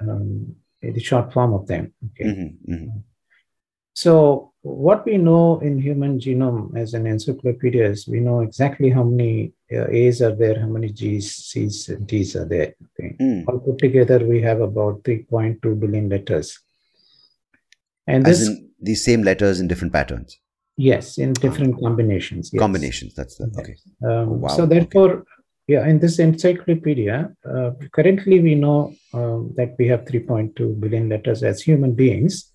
um, 0.00 0.56
the 0.80 1.00
short 1.00 1.32
form 1.32 1.54
of 1.54 1.66
them. 1.66 1.92
Okay. 2.12 2.24
Mm-hmm, 2.30 2.72
mm-hmm. 2.72 2.98
So 3.94 4.52
what 4.62 5.04
we 5.04 5.18
know 5.18 5.58
in 5.60 5.78
human 5.78 6.18
genome 6.18 6.76
as 6.76 6.94
an 6.94 7.06
encyclopedia 7.06 7.90
is 7.90 8.08
we 8.08 8.20
know 8.20 8.40
exactly 8.40 8.90
how 8.90 9.02
many 9.02 9.52
uh, 9.70 9.88
A's 9.88 10.22
are 10.22 10.34
there, 10.34 10.58
how 10.60 10.66
many 10.66 10.90
G's, 10.90 11.34
C's, 11.34 11.88
and 11.88 12.06
D's 12.06 12.36
are 12.36 12.44
there. 12.44 12.74
Okay. 12.98 13.16
Mm. 13.20 13.44
All 13.48 13.58
put 13.58 13.78
together, 13.78 14.24
we 14.24 14.40
have 14.42 14.60
about 14.60 15.02
3.2 15.02 15.78
billion 15.78 16.08
letters. 16.08 16.58
And 18.06 18.26
As 18.26 18.40
this, 18.40 18.48
in 18.48 18.70
these 18.80 19.04
same 19.04 19.22
letters 19.22 19.60
in 19.60 19.68
different 19.68 19.92
patterns. 19.92 20.38
Yes, 20.76 21.18
in 21.18 21.34
different 21.34 21.80
combinations. 21.80 22.50
Yes. 22.52 22.60
Combinations. 22.60 23.14
That's 23.14 23.36
the 23.36 23.44
okay. 23.58 23.76
Um, 24.02 24.10
oh, 24.10 24.32
wow. 24.42 24.48
So 24.48 24.66
therefore, 24.66 25.10
okay. 25.10 25.24
yeah, 25.68 25.86
in 25.86 25.98
this 25.98 26.18
encyclopedia, 26.18 27.30
uh, 27.44 27.70
currently 27.92 28.40
we 28.40 28.54
know 28.54 28.94
um, 29.12 29.52
that 29.56 29.76
we 29.78 29.86
have 29.88 30.06
3.2 30.06 30.80
billion 30.80 31.08
letters 31.08 31.42
as 31.42 31.60
human 31.60 31.94
beings 31.94 32.52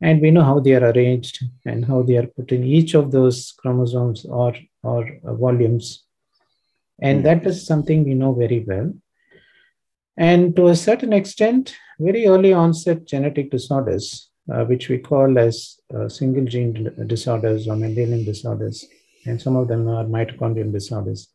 and 0.00 0.20
we 0.20 0.30
know 0.30 0.42
how 0.42 0.60
they 0.60 0.74
are 0.74 0.90
arranged 0.90 1.44
and 1.64 1.84
how 1.84 2.02
they 2.02 2.16
are 2.16 2.26
put 2.26 2.52
in 2.52 2.64
each 2.64 2.94
of 2.94 3.10
those 3.10 3.52
chromosomes 3.58 4.24
or 4.26 4.54
or 4.82 5.08
uh, 5.24 5.34
volumes 5.34 6.04
and 7.00 7.20
mm. 7.20 7.22
that 7.24 7.46
is 7.46 7.66
something 7.66 8.04
we 8.04 8.14
know 8.14 8.32
very 8.34 8.64
well 8.66 8.92
and 10.16 10.54
to 10.56 10.68
a 10.68 10.76
certain 10.76 11.12
extent 11.12 11.74
very 11.98 12.26
early 12.26 12.52
onset 12.52 13.04
genetic 13.04 13.50
disorders 13.50 14.30
uh, 14.52 14.64
which 14.64 14.88
we 14.88 14.98
call 14.98 15.38
as 15.38 15.80
uh, 15.94 16.08
single 16.08 16.44
gene 16.44 16.90
disorders 17.06 17.68
or 17.68 17.74
mendelian 17.74 18.24
disorders 18.24 18.84
and 19.26 19.40
some 19.40 19.56
of 19.56 19.68
them 19.68 19.88
are 19.88 20.04
mitochondrial 20.04 20.72
disorders 20.72 21.28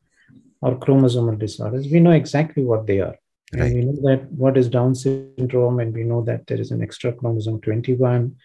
or 0.62 0.76
chromosomal 0.76 1.38
disorders 1.38 1.88
we 1.88 2.00
know 2.00 2.12
exactly 2.12 2.64
what 2.64 2.88
they 2.88 3.00
are 3.00 3.16
Right. 3.54 3.64
And 3.64 3.76
we 3.76 3.82
know 3.82 4.10
that 4.10 4.32
what 4.32 4.58
is 4.58 4.70
Down 4.70 4.96
syndrome, 4.96 5.82
and 5.82 5.94
we 5.94 6.04
know 6.04 6.24
that 6.24 6.48
there 6.48 6.60
is 6.60 6.72
an 6.72 6.82
extra 6.82 7.12
chromosome 7.12 7.60
21. 7.60 8.36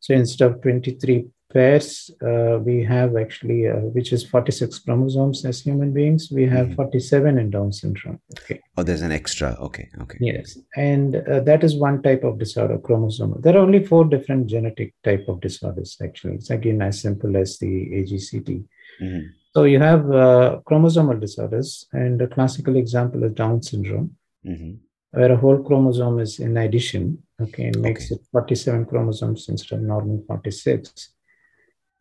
So 0.00 0.14
instead 0.14 0.50
of 0.50 0.62
23 0.62 1.26
pairs, 1.52 2.10
uh, 2.26 2.58
we 2.58 2.82
have 2.84 3.16
actually, 3.16 3.68
uh, 3.68 3.76
which 3.96 4.12
is 4.12 4.24
46 4.24 4.78
chromosomes 4.80 5.44
as 5.44 5.60
human 5.60 5.92
beings, 5.92 6.30
we 6.32 6.46
have 6.46 6.66
mm-hmm. 6.66 6.74
47 6.74 7.38
in 7.38 7.50
Down 7.50 7.72
syndrome. 7.72 8.20
Okay. 8.40 8.60
Oh, 8.76 8.82
there's 8.82 9.02
an 9.02 9.12
extra. 9.12 9.56
Okay. 9.60 9.88
Okay. 10.00 10.18
Yes. 10.20 10.58
And 10.76 11.16
uh, 11.16 11.40
that 11.40 11.62
is 11.64 11.76
one 11.76 12.02
type 12.02 12.24
of 12.24 12.38
disorder, 12.38 12.78
chromosomal. 12.78 13.42
There 13.42 13.56
are 13.56 13.64
only 13.66 13.84
four 13.84 14.04
different 14.04 14.46
genetic 14.46 14.94
type 15.04 15.26
of 15.28 15.40
disorders, 15.40 15.96
actually. 16.02 16.34
It's 16.34 16.50
again 16.50 16.82
as 16.82 17.00
simple 17.00 17.36
as 17.36 17.58
the 17.58 17.66
AGCT. 17.66 18.64
Mm-hmm. 19.02 19.26
So 19.54 19.64
you 19.64 19.80
have 19.80 20.10
uh, 20.10 20.60
chromosomal 20.68 21.20
disorders, 21.20 21.86
and 21.92 22.20
a 22.22 22.26
classical 22.26 22.76
example 22.76 23.22
is 23.24 23.32
Down 23.32 23.62
syndrome 23.62 24.16
mm-hmm. 24.46 24.72
where 25.10 25.32
a 25.32 25.36
whole 25.36 25.62
chromosome 25.62 26.20
is 26.20 26.38
in 26.38 26.56
addition. 26.56 27.22
Okay, 27.40 27.68
it 27.68 27.78
makes 27.78 28.10
okay. 28.12 28.20
it 28.20 28.26
47 28.32 28.86
chromosomes 28.86 29.48
instead 29.48 29.78
of 29.78 29.84
normal 29.84 30.22
46. 30.26 31.10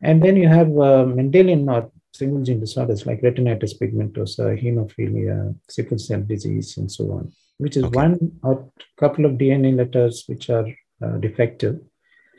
And 0.02 0.22
then 0.22 0.36
you 0.36 0.48
have 0.48 0.68
uh, 0.68 1.06
Mendelian 1.18 1.70
or 1.72 1.92
single 2.14 2.44
gene 2.44 2.60
disorders 2.60 3.06
like 3.06 3.22
retinitis 3.22 3.74
pigmentosa, 3.80 4.60
hemophilia, 4.62 5.56
sickle 5.70 5.98
cell 5.98 6.22
disease, 6.22 6.78
and 6.78 6.92
so 6.92 7.12
on, 7.12 7.32
which 7.60 7.78
is 7.78 7.84
okay. 7.86 7.96
one 7.96 8.32
or 8.44 8.70
couple 9.00 9.26
of 9.26 9.34
DNA 9.34 9.76
letters 9.76 10.24
which 10.28 10.50
are 10.50 10.68
uh, 11.04 11.18
defective. 11.18 11.80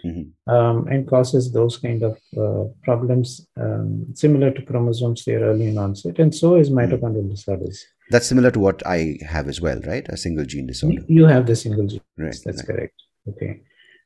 Mm-hmm. 0.04 0.52
Um, 0.52 0.88
and 0.88 1.06
causes 1.06 1.52
those 1.52 1.78
kind 1.78 2.02
of 2.02 2.18
uh, 2.36 2.64
problems 2.82 3.46
um, 3.56 4.06
similar 4.14 4.50
to 4.50 4.60
chromosomes 4.62 5.24
they 5.24 5.36
are 5.36 5.44
early 5.44 5.68
in 5.68 5.78
onset 5.78 6.18
and 6.18 6.34
so 6.34 6.56
is 6.56 6.70
mm-hmm. 6.70 6.92
mitochondrial 6.92 7.20
mm-hmm. 7.22 7.30
disorders 7.30 7.86
that's 8.12 8.26
similar 8.26 8.50
to 8.50 8.60
what 8.60 8.86
I 8.86 9.16
have 9.26 9.48
as 9.48 9.60
well, 9.60 9.80
right? 9.86 10.06
A 10.10 10.18
single 10.18 10.44
gene 10.44 10.66
disorder. 10.66 11.02
You 11.08 11.24
have 11.24 11.46
the 11.46 11.56
single 11.56 11.86
gene. 11.86 12.02
Right. 12.18 12.36
That's 12.44 12.58
right. 12.58 12.66
correct. 12.66 12.94
Okay. 13.26 13.62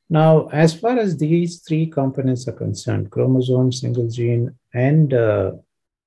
Now, 0.09 0.47
as 0.47 0.73
far 0.73 0.97
as 0.97 1.17
these 1.17 1.59
three 1.59 1.87
components 1.87 2.47
are 2.47 2.53
concerned, 2.53 3.11
chromosome, 3.11 3.71
single 3.71 4.07
gene, 4.07 4.55
and 4.73 5.13
uh, 5.13 5.51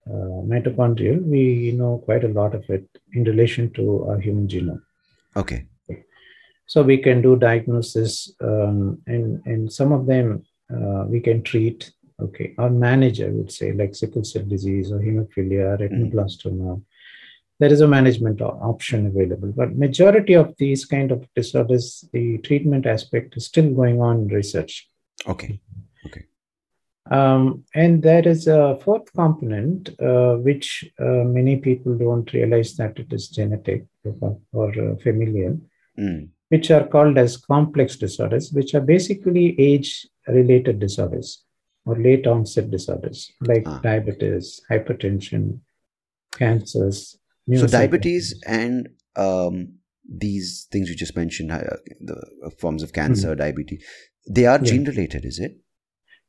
uh, 0.06 0.40
mitochondrial, 0.50 1.22
we 1.22 1.72
know 1.72 1.98
quite 2.04 2.24
a 2.24 2.28
lot 2.28 2.54
of 2.54 2.68
it 2.70 2.88
in 3.12 3.24
relation 3.24 3.70
to 3.72 4.06
our 4.08 4.18
human 4.18 4.48
genome. 4.48 4.80
Okay. 5.36 5.66
So 6.66 6.82
we 6.82 6.98
can 6.98 7.20
do 7.20 7.36
diagnosis, 7.36 8.32
um, 8.40 9.02
and 9.06 9.42
and 9.44 9.72
some 9.72 9.90
of 9.92 10.06
them 10.06 10.44
uh, 10.72 11.04
we 11.08 11.20
can 11.20 11.42
treat. 11.42 11.92
Okay, 12.20 12.54
or 12.58 12.68
manage, 12.68 13.22
I 13.22 13.28
would 13.28 13.50
say, 13.50 13.72
like 13.72 13.94
sickle 13.94 14.24
cell 14.24 14.44
disease 14.44 14.92
or 14.92 14.98
hemophilia, 14.98 15.78
retinoblastoma. 15.80 16.76
Mm 16.76 16.82
there 17.61 17.73
is 17.73 17.83
a 17.83 17.92
management 17.96 18.40
option 18.40 19.07
available 19.07 19.53
but 19.55 19.77
majority 19.77 20.35
of 20.35 20.55
these 20.59 20.85
kind 20.85 21.12
of 21.12 21.27
disorders 21.35 22.05
the 22.12 22.38
treatment 22.38 22.87
aspect 22.87 23.37
is 23.37 23.46
still 23.46 23.70
going 23.81 24.01
on 24.01 24.23
in 24.23 24.29
research 24.29 24.88
okay 25.29 25.61
okay 26.07 26.25
um, 27.11 27.64
and 27.75 28.03
there 28.03 28.27
is 28.27 28.46
a 28.46 28.79
fourth 28.85 29.12
component 29.12 29.90
uh, 30.01 30.35
which 30.37 30.85
uh, 30.99 31.25
many 31.38 31.57
people 31.57 31.96
don't 31.96 32.33
realize 32.33 32.75
that 32.77 32.99
it 32.99 33.12
is 33.12 33.29
genetic 33.29 33.85
or, 34.20 34.38
or 34.53 34.68
uh, 34.70 34.96
familial 35.03 35.61
mm. 35.99 36.29
which 36.49 36.70
are 36.70 36.87
called 36.87 37.18
as 37.18 37.37
complex 37.37 37.96
disorders 37.96 38.51
which 38.53 38.75
are 38.75 38.87
basically 38.94 39.59
age 39.61 40.07
related 40.29 40.79
disorders 40.81 41.44
or 41.85 41.96
late 41.99 42.27
onset 42.27 42.70
disorders 42.70 43.33
like 43.42 43.64
ah. 43.66 43.81
diabetes 43.83 44.61
hypertension 44.70 45.59
cancers 46.33 47.19
so 47.57 47.66
diabetes 47.66 48.40
and 48.46 48.88
um, 49.16 49.74
these 50.09 50.66
things 50.70 50.88
you 50.88 50.96
just 50.96 51.16
mentioned, 51.16 51.53
uh, 51.53 51.61
the 52.00 52.50
forms 52.59 52.83
of 52.83 52.92
cancer, 52.92 53.29
mm-hmm. 53.29 53.38
diabetes, 53.38 53.85
they 54.29 54.46
are 54.46 54.59
yeah. 54.59 54.70
gene 54.70 54.85
related, 54.85 55.24
is 55.24 55.38
it? 55.38 55.57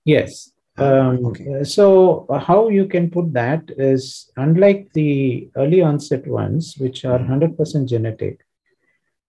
Yes. 0.06 0.52
Ah, 0.78 1.10
um, 1.10 1.26
okay. 1.26 1.64
So 1.64 2.26
how 2.40 2.70
you 2.70 2.88
can 2.88 3.10
put 3.10 3.34
that 3.34 3.64
is 3.78 4.32
unlike 4.38 4.94
the 4.94 5.50
early 5.58 5.82
onset 5.82 6.26
ones, 6.28 6.76
which 6.78 7.04
are 7.06 7.20
100% 7.20 7.56
mm-hmm. 7.58 7.86
genetic, 7.86 8.40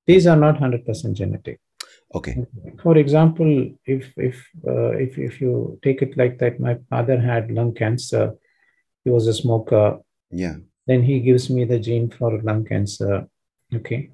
these 0.07 0.27
are 0.27 0.37
not 0.37 0.59
100% 0.59 1.15
genetic. 1.15 1.61
Okay. 2.15 2.37
For 2.83 2.99
example, 2.99 3.71
if 3.87 4.13
if 4.19 4.47
uh, 4.69 4.91
if 4.91 5.17
if 5.17 5.41
you 5.41 5.79
take 5.83 6.03
it 6.03 6.15
like 6.19 6.39
that, 6.41 6.61
my 6.61 6.77
father 6.91 7.19
had 7.19 7.51
lung 7.51 7.73
cancer. 7.73 8.35
He 9.03 9.11
was 9.11 9.27
a 9.27 9.33
smoker. 9.33 9.99
Yeah 10.31 10.57
then 10.87 11.03
he 11.03 11.21
gives 11.21 11.49
me 11.51 11.65
the 11.65 11.79
gene 11.79 12.11
for 12.11 12.41
lung 12.43 12.65
cancer. 12.65 13.27
Okay. 13.75 14.11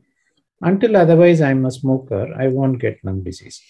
Until 0.61 0.96
otherwise, 0.96 1.40
I'm 1.40 1.64
a 1.66 1.70
smoker, 1.70 2.35
I 2.37 2.48
won't 2.48 2.81
get 2.81 2.98
lung 3.04 3.22
disease. 3.22 3.62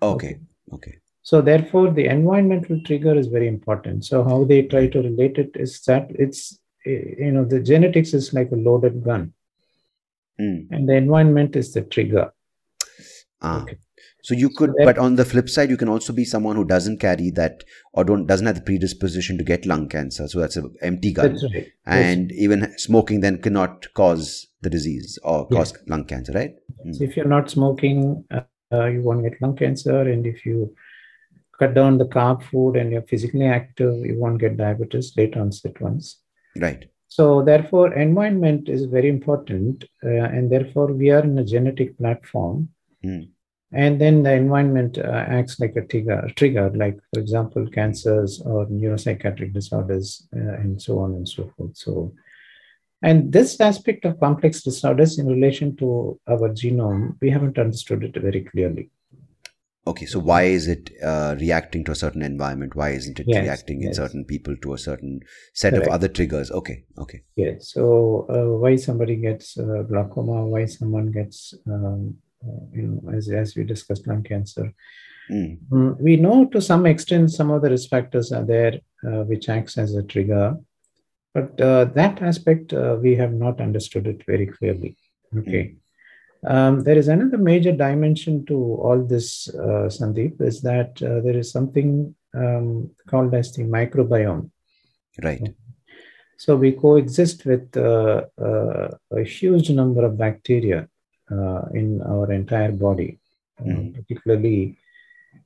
Okay. 0.00 0.38
Okay. 0.72 0.98
So 1.22 1.40
therefore, 1.40 1.90
the 1.90 2.06
environmental 2.06 2.80
trigger 2.82 3.16
is 3.16 3.26
very 3.26 3.48
important. 3.48 4.04
So 4.04 4.24
how 4.24 4.44
they 4.44 4.62
try 4.62 4.86
to 4.88 5.02
relate 5.02 5.38
it 5.38 5.50
is 5.54 5.80
that 5.82 6.10
it's 6.10 6.58
you 6.86 7.30
know 7.32 7.44
the 7.44 7.60
genetics 7.60 8.14
is 8.14 8.32
like 8.32 8.50
a 8.52 8.56
loaded 8.56 9.04
gun, 9.04 9.34
mm. 10.40 10.66
and 10.70 10.88
the 10.88 10.94
environment 10.94 11.56
is 11.56 11.74
the 11.74 11.82
trigger. 11.82 12.32
Ah. 13.42 13.62
Okay. 13.62 13.76
So 14.22 14.34
you 14.34 14.50
could, 14.50 14.72
but 14.84 14.98
on 14.98 15.16
the 15.16 15.24
flip 15.24 15.48
side, 15.48 15.70
you 15.70 15.76
can 15.76 15.88
also 15.88 16.12
be 16.12 16.24
someone 16.24 16.56
who 16.56 16.64
doesn't 16.64 16.98
carry 16.98 17.30
that 17.32 17.64
or 17.92 18.04
don't 18.04 18.26
doesn't 18.26 18.46
have 18.46 18.56
the 18.56 18.62
predisposition 18.62 19.38
to 19.38 19.44
get 19.44 19.66
lung 19.66 19.88
cancer. 19.88 20.28
So 20.28 20.40
that's 20.40 20.56
an 20.56 20.74
empty 20.82 21.12
gun. 21.12 21.38
Right. 21.54 21.72
And 21.86 22.30
yes. 22.30 22.40
even 22.40 22.78
smoking 22.78 23.20
then 23.20 23.40
cannot 23.40 23.92
cause 23.94 24.46
the 24.62 24.70
disease 24.70 25.18
or 25.22 25.48
cause 25.48 25.72
yes. 25.72 25.82
lung 25.88 26.04
cancer, 26.04 26.32
right? 26.32 26.54
Mm. 26.86 26.96
So 26.96 27.04
if 27.04 27.16
you're 27.16 27.26
not 27.26 27.50
smoking, 27.50 28.24
uh, 28.30 28.86
you 28.86 29.02
won't 29.02 29.22
get 29.22 29.40
lung 29.40 29.56
cancer, 29.56 30.00
and 30.00 30.26
if 30.26 30.44
you 30.44 30.74
cut 31.58 31.74
down 31.74 31.98
the 31.98 32.06
carb 32.06 32.42
food 32.42 32.76
and 32.76 32.92
you're 32.92 33.02
physically 33.02 33.46
active, 33.46 34.04
you 34.04 34.18
won't 34.18 34.40
get 34.40 34.56
diabetes 34.56 35.14
late 35.16 35.36
onset 35.36 35.80
ones. 35.80 36.18
Right. 36.56 36.86
So 37.08 37.42
therefore, 37.42 37.94
environment 37.94 38.68
is 38.68 38.84
very 38.84 39.08
important, 39.08 39.84
uh, 40.04 40.08
and 40.08 40.50
therefore 40.50 40.92
we 40.92 41.10
are 41.10 41.22
in 41.22 41.38
a 41.38 41.44
genetic 41.44 41.98
platform. 41.98 42.68
Mm 43.04 43.28
and 43.72 44.00
then 44.00 44.22
the 44.22 44.32
environment 44.32 44.98
uh, 44.98 45.24
acts 45.28 45.60
like 45.60 45.76
a 45.76 45.86
trigger, 45.86 46.28
trigger, 46.34 46.70
like 46.74 46.98
for 47.14 47.20
example, 47.20 47.66
cancers 47.68 48.40
or 48.44 48.66
neuropsychiatric 48.66 49.52
disorders, 49.52 50.26
uh, 50.36 50.54
and 50.54 50.80
so 50.80 50.98
on 50.98 51.14
and 51.14 51.28
so 51.28 51.52
forth. 51.56 51.76
So, 51.76 52.12
and 53.02 53.32
this 53.32 53.60
aspect 53.60 54.04
of 54.04 54.18
complex 54.18 54.62
disorders 54.62 55.18
in 55.18 55.26
relation 55.26 55.76
to 55.76 56.18
our 56.26 56.48
genome, 56.50 57.16
we 57.20 57.30
haven't 57.30 57.58
understood 57.58 58.02
it 58.02 58.20
very 58.20 58.42
clearly. 58.42 58.90
Okay, 59.86 60.04
so 60.04 60.18
why 60.18 60.42
is 60.42 60.68
it 60.68 60.90
uh, 61.02 61.36
reacting 61.40 61.84
to 61.84 61.92
a 61.92 61.96
certain 61.96 62.22
environment? 62.22 62.74
Why 62.74 62.90
isn't 62.90 63.18
it 63.18 63.26
yes, 63.28 63.42
reacting 63.42 63.80
yes. 63.80 63.88
in 63.88 63.94
certain 63.94 64.24
people 64.24 64.54
to 64.62 64.74
a 64.74 64.78
certain 64.78 65.20
set 65.54 65.72
Correct. 65.72 65.86
of 65.86 65.92
other 65.92 66.08
triggers? 66.08 66.50
Okay, 66.50 66.84
okay. 66.98 67.22
Yes. 67.36 67.72
So 67.72 68.26
uh, 68.28 68.58
why 68.58 68.76
somebody 68.76 69.16
gets 69.16 69.56
uh, 69.58 69.84
glaucoma? 69.88 70.44
Why 70.44 70.66
someone 70.66 71.10
gets 71.10 71.54
um, 71.66 72.18
you 72.72 72.82
know, 72.82 73.12
as, 73.12 73.28
as 73.28 73.56
we 73.56 73.64
discussed 73.64 74.06
lung 74.06 74.22
cancer. 74.22 74.72
Mm. 75.30 76.00
We 76.00 76.16
know 76.16 76.46
to 76.46 76.60
some 76.60 76.86
extent 76.86 77.30
some 77.30 77.50
of 77.50 77.62
the 77.62 77.70
risk 77.70 77.88
factors 77.88 78.32
are 78.32 78.44
there 78.44 78.80
uh, 79.06 79.22
which 79.24 79.48
acts 79.48 79.78
as 79.78 79.94
a 79.94 80.02
trigger, 80.02 80.56
but 81.34 81.60
uh, 81.60 81.84
that 81.84 82.20
aspect 82.22 82.72
uh, 82.72 82.96
we 83.00 83.14
have 83.16 83.32
not 83.32 83.60
understood 83.60 84.06
it 84.06 84.24
very 84.26 84.46
clearly. 84.46 84.96
Okay. 85.36 85.74
Mm. 85.74 85.76
Um, 86.42 86.80
there 86.80 86.96
is 86.96 87.08
another 87.08 87.36
major 87.36 87.72
dimension 87.72 88.46
to 88.46 88.56
all 88.56 89.04
this, 89.04 89.48
uh, 89.54 89.88
Sandeep, 89.88 90.40
is 90.40 90.62
that 90.62 91.00
uh, 91.02 91.20
there 91.20 91.36
is 91.36 91.52
something 91.52 92.14
um, 92.34 92.90
called 93.06 93.34
as 93.34 93.52
the 93.52 93.64
microbiome. 93.64 94.50
Right. 95.22 95.54
So 96.38 96.56
we 96.56 96.72
coexist 96.72 97.44
with 97.44 97.76
uh, 97.76 98.22
uh, 98.40 98.88
a 99.10 99.22
huge 99.22 99.68
number 99.70 100.02
of 100.06 100.16
bacteria 100.16 100.88
uh, 101.30 101.62
in 101.80 102.00
our 102.02 102.26
entire 102.32 102.72
body, 102.72 103.18
Mhm. 103.64 103.94
particularly 103.96 104.76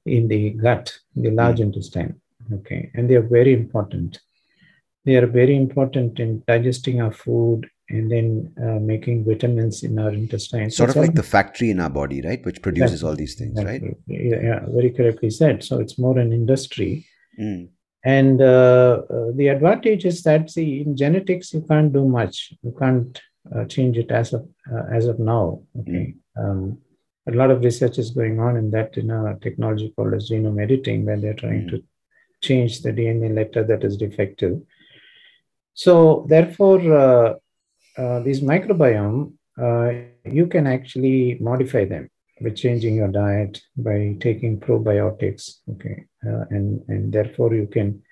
in 0.07 0.29
the 0.29 0.51
gut, 0.51 0.87
the 1.16 1.31
large 1.31 1.61
intestine. 1.61 2.12
Okay, 2.53 2.90
and 2.94 3.09
they 3.09 3.16
are 3.16 3.29
very 3.38 3.53
important. 3.53 4.20
They 5.05 5.16
are 5.16 5.27
very 5.27 5.57
important 5.57 6.20
in 6.20 6.42
digesting 6.47 7.01
our 7.01 7.12
food 7.12 7.66
and 7.90 8.11
then 8.11 8.27
uh, 8.64 8.79
making 8.92 9.25
vitamins 9.25 9.83
in 9.83 9.99
our 9.99 10.12
intestines. 10.12 10.77
Sort 10.77 10.90
It's 10.90 10.97
of 10.97 11.03
like 11.03 11.11
all- 11.11 11.23
the 11.23 11.23
factory 11.37 11.70
in 11.70 11.81
our 11.81 11.90
body, 11.90 12.20
right? 12.23 12.44
Which 12.44 12.61
produces 12.62 13.03
all 13.05 13.14
these 13.14 13.35
things, 13.35 13.62
right? 13.62 13.83
Yeah, 14.07 14.40
yeah, 14.49 14.61
very 14.68 14.90
correctly 14.90 15.31
said. 15.31 15.62
So 15.62 15.81
it's 15.81 15.99
more 15.99 16.18
an 16.18 16.33
industry. 16.33 17.07
Mm. 17.38 17.68
And 18.05 18.40
uh, 18.42 19.03
uh, 19.11 19.31
the 19.35 19.49
advantage 19.49 20.05
is 20.05 20.23
that, 20.23 20.51
see, 20.51 20.81
in 20.83 20.97
genetics, 20.97 21.53
you 21.55 21.62
can't 21.62 21.92
do 21.92 22.07
much. 22.07 22.53
You 22.62 22.75
can't 22.79 23.20
uh, 23.54 23.64
change 23.64 23.98
it 23.98 24.11
as 24.11 24.33
of 24.33 24.48
uh, 24.72 24.85
as 24.92 25.07
of 25.07 25.18
now. 25.18 25.62
Okay. 25.80 26.14
Um, 26.37 26.78
a 27.26 27.33
lot 27.33 27.50
of 27.50 27.64
research 27.64 27.98
is 27.98 28.11
going 28.11 28.38
on 28.38 28.57
in 28.57 28.70
that 28.72 28.96
in 28.98 29.11
a 29.11 29.38
technology 29.40 29.92
called 29.96 30.14
as 30.14 30.30
genome 30.30 30.62
editing, 30.62 31.04
where 31.07 31.18
they're 31.18 31.35
trying 31.35 31.62
Mm. 31.66 31.70
to 31.70 31.85
change 32.42 32.83
the 32.83 32.92
DNA 32.92 33.35
letter 33.35 33.64
that 33.64 33.83
is 33.85 33.96
defective. 33.96 34.61
So, 35.72 36.26
therefore, 36.28 36.80
uh, 36.92 37.35
uh, 37.96 38.20
these 38.20 38.40
microbiome, 38.42 39.33
uh, 39.61 39.92
you 40.30 40.46
can 40.46 40.66
actually 40.66 41.38
modify 41.40 41.85
them 41.85 42.11
by 42.40 42.50
changing 42.50 42.96
your 42.96 43.09
diet, 43.09 43.62
by 43.76 44.16
taking 44.20 44.61
probiotics, 44.61 45.61
okay, 45.72 46.04
uh, 46.26 46.44
and 46.50 46.83
and 46.88 47.12
therefore 47.12 47.54
you 47.54 47.66
can 47.66 48.02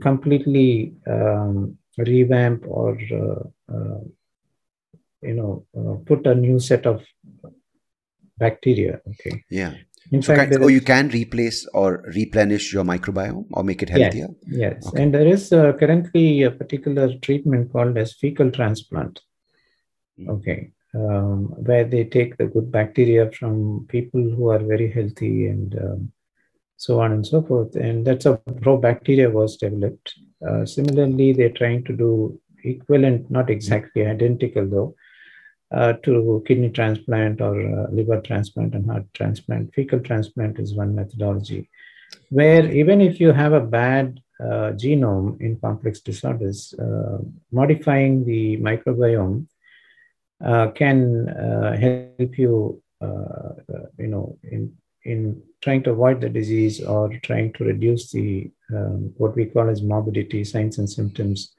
completely 0.00 0.94
um, 1.06 1.78
revamp 1.98 2.64
or 2.66 2.98
uh, 3.12 3.74
uh, 3.74 4.00
you 5.22 5.34
know 5.34 5.66
uh, 5.78 5.94
put 6.04 6.26
a 6.26 6.34
new 6.34 6.58
set 6.58 6.86
of 6.86 7.02
bacteria. 8.38 9.00
Okay, 9.08 9.44
Yeah. 9.50 9.74
in 10.12 10.22
So 10.22 10.34
fact, 10.34 10.52
can, 10.52 10.62
oh, 10.62 10.68
you 10.68 10.80
can 10.80 11.08
replace 11.08 11.66
or 11.72 12.04
replenish 12.14 12.72
your 12.72 12.84
microbiome 12.84 13.46
or 13.52 13.64
make 13.64 13.82
it 13.82 13.88
Yes. 13.90 13.98
healthier. 13.98 14.28
Yes, 14.46 14.86
Okay. 14.86 15.02
and 15.02 15.14
there 15.14 15.26
is 15.26 15.52
uh, 15.52 15.72
currently 15.72 16.42
a 16.42 16.50
particular 16.50 17.16
treatment 17.18 17.72
called 17.72 17.96
as 17.98 18.14
fecal 18.14 18.50
transplant. 18.50 19.20
Mm. 20.18 20.28
Okay, 20.28 20.70
um, 20.94 21.46
where 21.68 21.84
they 21.84 22.04
take 22.04 22.36
the 22.36 22.46
good 22.46 22.70
bacteria 22.70 23.30
from 23.30 23.86
people 23.88 24.22
who 24.22 24.48
are 24.48 24.58
very 24.58 24.90
healthy 24.90 25.46
and 25.46 25.78
um, 25.78 26.12
so 26.76 27.00
on 27.00 27.12
and 27.12 27.26
so 27.26 27.42
forth, 27.42 27.74
and 27.76 28.06
that's 28.06 28.26
how 28.26 28.36
probacteria 28.66 29.32
was 29.32 29.56
developed. 29.56 30.14
Uh, 30.46 30.64
similarly, 30.66 31.32
they're 31.32 31.58
trying 31.62 31.82
to 31.84 31.94
do 31.94 32.38
equivalent, 32.64 33.30
not 33.30 33.48
exactly 33.48 34.06
identical 34.06 34.66
though, 34.66 34.94
uh, 35.72 35.94
to 36.04 36.42
kidney 36.46 36.70
transplant 36.70 37.40
or 37.40 37.60
uh, 37.60 37.90
liver 37.90 38.20
transplant 38.20 38.74
and 38.74 38.86
heart 38.86 39.04
transplant. 39.14 39.74
Fecal 39.74 40.00
transplant 40.00 40.58
is 40.58 40.74
one 40.74 40.94
methodology 40.94 41.68
where 42.30 42.70
even 42.70 43.00
if 43.00 43.20
you 43.20 43.32
have 43.32 43.52
a 43.52 43.60
bad 43.60 44.20
uh, 44.40 44.72
genome 44.72 45.40
in 45.40 45.58
complex 45.58 46.00
disorders, 46.00 46.74
uh, 46.74 47.18
modifying 47.52 48.24
the 48.24 48.56
microbiome 48.58 49.46
uh, 50.44 50.68
can 50.68 51.28
uh, 51.30 51.76
help 51.76 52.38
you, 52.38 52.82
you 53.98 54.06
know, 54.08 54.38
in 54.42 54.76
in 55.04 55.40
trying 55.62 55.82
to 55.84 55.90
avoid 55.90 56.20
the 56.20 56.28
disease 56.28 56.82
or 56.82 57.08
trying 57.22 57.52
to 57.52 57.64
reduce 57.64 58.10
the 58.10 58.50
um, 58.74 59.12
what 59.16 59.34
we 59.36 59.46
call 59.46 59.70
as 59.70 59.80
morbidity, 59.80 60.44
signs 60.44 60.78
and 60.78 60.90
symptoms, 60.90 61.54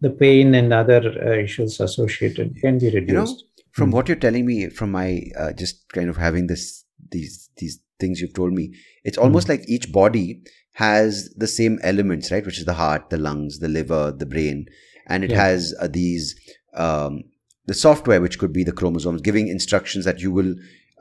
the 0.00 0.10
pain 0.10 0.54
and 0.54 0.72
other 0.72 1.00
uh, 1.26 1.32
issues 1.38 1.80
associated 1.80 2.56
can 2.60 2.78
be 2.78 2.86
reduced. 2.90 3.08
You 3.08 3.14
know, 3.14 3.36
from 3.72 3.90
Mm. 3.90 3.94
what 3.94 4.08
you're 4.08 4.16
telling 4.16 4.46
me, 4.46 4.68
from 4.68 4.90
my 4.90 5.22
uh, 5.38 5.52
just 5.52 5.88
kind 5.92 6.08
of 6.10 6.16
having 6.16 6.46
this 6.46 6.84
these 7.10 7.50
these 7.58 7.80
things 7.98 8.20
you've 8.20 8.34
told 8.34 8.52
me, 8.52 8.74
it's 9.04 9.18
almost 9.18 9.48
like 9.48 9.68
each 9.68 9.92
body 9.92 10.42
has 10.74 11.28
the 11.36 11.46
same 11.46 11.78
elements, 11.82 12.30
right? 12.32 12.44
Which 12.46 12.58
is 12.58 12.64
the 12.64 12.74
heart, 12.74 13.10
the 13.10 13.18
lungs, 13.18 13.58
the 13.58 13.68
liver, 13.68 14.12
the 14.12 14.26
brain, 14.26 14.66
and 15.06 15.24
it 15.24 15.30
Yeah. 15.30 15.42
has 15.44 15.74
uh, 15.80 15.88
these 15.88 16.34
um, 16.74 17.24
the 17.66 17.74
software, 17.74 18.20
which 18.20 18.38
could 18.38 18.52
be 18.52 18.64
the 18.64 18.72
chromosomes, 18.72 19.20
giving 19.20 19.48
instructions 19.48 20.04
that 20.04 20.20
you 20.20 20.32
will 20.32 20.54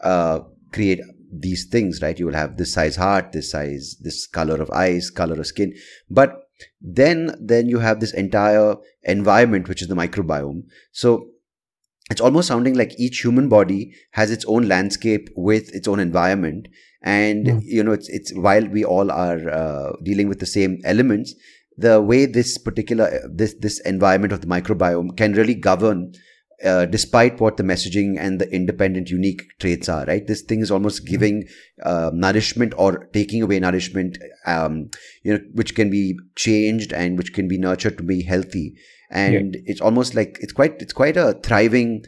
uh, 0.03 0.41
create 0.73 0.99
these 1.31 1.65
things, 1.65 2.01
right? 2.01 2.19
You 2.19 2.25
will 2.25 2.33
have 2.33 2.57
this 2.57 2.73
size 2.73 2.95
heart, 2.95 3.31
this 3.31 3.51
size, 3.51 3.95
this 4.01 4.27
color 4.27 4.61
of 4.61 4.69
eyes, 4.71 5.09
color 5.09 5.39
of 5.39 5.47
skin, 5.47 5.73
but 6.09 6.48
then 6.81 7.35
then 7.39 7.67
you 7.67 7.79
have 7.79 7.99
this 7.99 8.13
entire 8.13 8.75
environment, 9.03 9.67
which 9.69 9.81
is 9.81 9.87
the 9.87 9.95
microbiome. 9.95 10.63
So 10.91 11.29
it's 12.09 12.21
almost 12.21 12.47
sounding 12.47 12.75
like 12.75 12.99
each 12.99 13.19
human 13.23 13.49
body 13.49 13.93
has 14.11 14.31
its 14.31 14.45
own 14.45 14.67
landscape 14.67 15.29
with 15.35 15.73
its 15.75 15.87
own 15.87 15.99
environment 15.99 16.67
and 17.01 17.47
Yeah. 17.47 17.59
you 17.63 17.83
know 17.83 17.93
it's 17.93 18.09
it's 18.09 18.33
while 18.35 18.67
we 18.67 18.83
all 18.83 19.11
are 19.11 19.49
uh, 19.49 19.91
dealing 20.03 20.27
with 20.27 20.39
the 20.39 20.45
same 20.45 20.79
elements 20.83 21.33
the 21.77 22.01
way 22.01 22.25
this 22.25 22.57
particular 22.57 23.21
this 23.33 23.53
this 23.59 23.79
environment 23.81 24.33
of 24.33 24.41
the 24.41 24.47
microbiome 24.47 25.15
can 25.15 25.33
really 25.33 25.55
govern 25.55 26.11
uh, 26.65 26.85
despite 26.85 27.39
what 27.39 27.57
the 27.57 27.63
messaging 27.63 28.17
and 28.19 28.39
the 28.41 28.49
independent 28.53 29.09
unique 29.09 29.43
traits 29.59 29.87
are 29.89 30.05
right? 30.05 30.25
This 30.27 30.41
thing 30.41 30.59
is 30.61 30.71
almost 30.71 31.05
giving 31.05 31.47
uh, 31.83 32.11
nourishment 32.13 32.73
or 32.77 33.05
taking 33.13 33.41
away 33.41 33.59
nourishment 33.59 34.17
um, 34.45 34.89
you 35.23 35.33
know 35.33 35.39
which 35.53 35.73
can 35.75 35.89
be 35.89 36.17
changed 36.35 36.91
and 36.93 37.17
which 37.17 37.33
can 37.33 37.47
be 37.47 37.57
nurtured 37.57 37.97
to 37.97 38.03
be 38.03 38.23
healthy. 38.23 38.75
And 39.11 39.57
it's 39.65 39.81
almost 39.81 40.15
like 40.15 40.37
it's 40.41 40.53
quite 40.53 40.81
it's 40.81 40.93
quite 40.93 41.17
a 41.17 41.33
thriving 41.43 42.03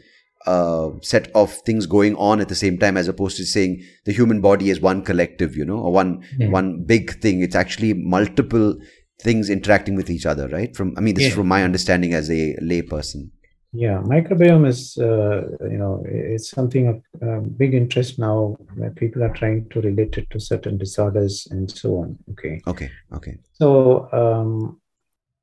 uh, 0.46 0.90
set 1.02 1.30
of 1.34 1.52
things 1.66 1.86
going 1.86 2.14
on 2.16 2.40
at 2.40 2.48
the 2.48 2.54
same 2.54 2.76
time 2.78 2.96
as 2.96 3.08
opposed 3.08 3.36
to 3.38 3.44
saying 3.44 3.80
the 4.04 4.12
human 4.12 4.40
body 4.40 4.70
is 4.70 4.80
one 4.80 5.02
collective 5.02 5.56
you 5.56 5.64
know 5.64 5.78
or 5.78 5.92
one 5.92 6.22
Yeah. 6.38 6.48
one 6.48 6.84
big 6.84 7.20
thing. 7.20 7.42
It's 7.42 7.54
actually 7.54 7.94
multiple 7.94 8.76
things 9.20 9.48
interacting 9.48 9.94
with 9.94 10.10
each 10.10 10.26
other 10.26 10.48
right? 10.48 10.76
From 10.76 10.94
i 10.96 11.00
mean 11.00 11.14
this 11.14 11.24
is 11.28 11.34
from 11.34 11.48
my 11.48 11.62
understanding 11.64 12.12
as 12.12 12.30
a 12.30 12.56
lay 12.60 12.82
person 12.82 13.30
Yeah, 13.74 14.02
microbiome 14.04 14.66
is, 14.68 14.98
uh, 14.98 15.48
you 15.62 15.78
know, 15.78 16.04
it's 16.06 16.50
something 16.50 16.88
of 16.88 17.02
uh, 17.26 17.40
big 17.40 17.72
interest 17.72 18.18
now 18.18 18.56
where 18.74 18.90
people 18.90 19.22
are 19.22 19.32
trying 19.32 19.68
to 19.70 19.80
relate 19.80 20.18
it 20.18 20.28
to 20.30 20.38
certain 20.38 20.76
disorders 20.76 21.48
and 21.50 21.70
so 21.70 21.96
on. 21.96 22.18
Okay. 22.32 22.60
okay 22.66 22.90
okay 23.14 23.38
So, 23.54 24.12
um, 24.12 24.80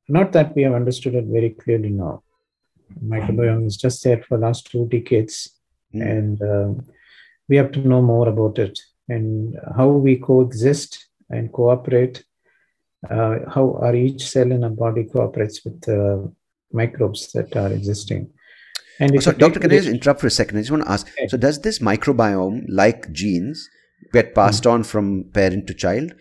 not 0.07 0.31
that 0.33 0.55
we 0.55 0.61
have 0.63 0.73
understood 0.73 1.15
it 1.15 1.25
very 1.25 1.51
clearly 1.51 1.89
now. 1.89 2.21
Microbiome 3.03 3.65
is 3.65 3.77
just 3.77 4.03
there 4.03 4.21
for 4.23 4.37
last 4.37 4.69
two 4.71 4.87
decades, 4.87 5.55
Mm. 5.91 6.01
and 6.17 6.41
um, 6.43 6.85
we 7.47 7.57
have 7.57 7.71
to 7.71 7.79
know 7.79 7.99
more 7.99 8.27
about 8.29 8.59
it 8.59 8.79
and 9.07 9.57
how 9.75 9.87
we 9.89 10.17
coexist 10.17 11.07
and 11.31 11.51
cooperate. 11.51 12.23
Uh, 13.09 13.39
how 13.47 13.79
our 13.81 13.95
each 13.95 14.27
cell 14.27 14.51
in 14.51 14.63
our 14.63 14.69
body 14.69 15.05
cooperates 15.05 15.65
with 15.65 15.81
the 15.81 16.31
microbes 16.71 17.32
that 17.34 17.55
are 17.55 17.71
existing. 17.71 18.29
And 18.99 19.15
Oh, 19.15 19.19
so 19.19 19.32
doctor 19.32 19.60
can 19.60 19.71
i 19.71 19.75
just 19.77 19.88
interrupt 19.88 20.19
for 20.19 20.27
a 20.27 20.32
second 20.32 20.58
i 20.58 20.62
just 20.62 20.71
want 20.71 20.84
to 20.84 20.91
ask 20.91 21.08
Okay. 21.17 21.27
so 21.29 21.38
does 21.38 21.62
this 21.62 21.79
microbiome 21.79 22.63
like 22.67 23.10
genes 23.13 23.69
get 24.13 24.36
passed 24.36 24.65
Hmm. 24.65 24.71
on 24.71 24.84
from 24.84 25.23
parent 25.34 25.67
to 25.67 25.73
child 25.73 26.12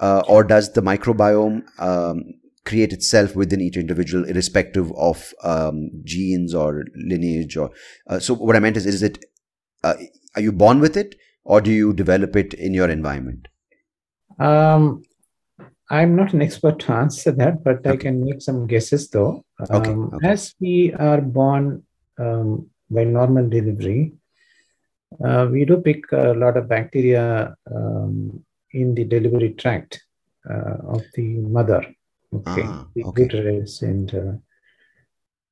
uh, 0.00 0.22
or 0.28 0.44
does 0.44 0.72
the 0.74 0.80
microbiome 0.80 1.62
um, 1.80 2.22
create 2.64 2.92
itself 2.92 3.34
within 3.34 3.60
each 3.60 3.76
individual 3.76 4.24
irrespective 4.24 4.92
of 4.92 5.34
um, 5.42 5.90
genes 6.04 6.54
or 6.54 6.84
lineage 6.94 7.56
or 7.56 7.70
uh, 8.06 8.20
so 8.20 8.34
what 8.34 8.54
i 8.54 8.60
meant 8.60 8.76
is 8.76 8.86
is 8.86 9.02
it 9.02 9.18
uh, 9.82 9.94
are 10.36 10.42
you 10.42 10.52
born 10.52 10.78
with 10.78 10.96
it 10.96 11.16
or 11.42 11.60
do 11.60 11.72
you 11.72 11.92
develop 11.92 12.36
it 12.36 12.54
in 12.54 12.72
your 12.72 12.88
environment 12.88 13.48
Um, 14.38 15.02
I'm 15.90 16.14
not 16.16 16.32
an 16.34 16.42
expert 16.42 16.78
to 16.80 16.92
answer 16.92 17.32
that, 17.32 17.64
but 17.64 17.86
I 17.86 17.96
can 17.96 18.24
make 18.24 18.42
some 18.42 18.66
guesses 18.66 19.08
though. 19.10 19.44
Okay, 19.60 19.90
Um, 19.90 20.10
okay. 20.14 20.28
As 20.28 20.54
we 20.60 20.92
are 20.94 21.20
born 21.20 21.82
um, 22.18 22.70
by 22.90 23.04
normal 23.04 23.48
delivery, 23.48 24.12
uh, 25.24 25.48
we 25.50 25.64
do 25.64 25.78
pick 25.78 26.04
a 26.12 26.32
lot 26.32 26.56
of 26.56 26.68
bacteria 26.68 27.54
um, 27.74 28.44
in 28.72 28.94
the 28.94 29.04
delivery 29.04 29.54
tract 29.54 30.00
uh, 30.48 30.76
of 30.86 31.02
the 31.14 31.38
mother. 31.38 31.82
Okay, 32.32 32.64
Ah, 32.66 32.86
the 32.94 33.04
okay. 33.04 33.22
uterus 33.22 33.82
and 33.82 34.14
uh, 34.14 34.32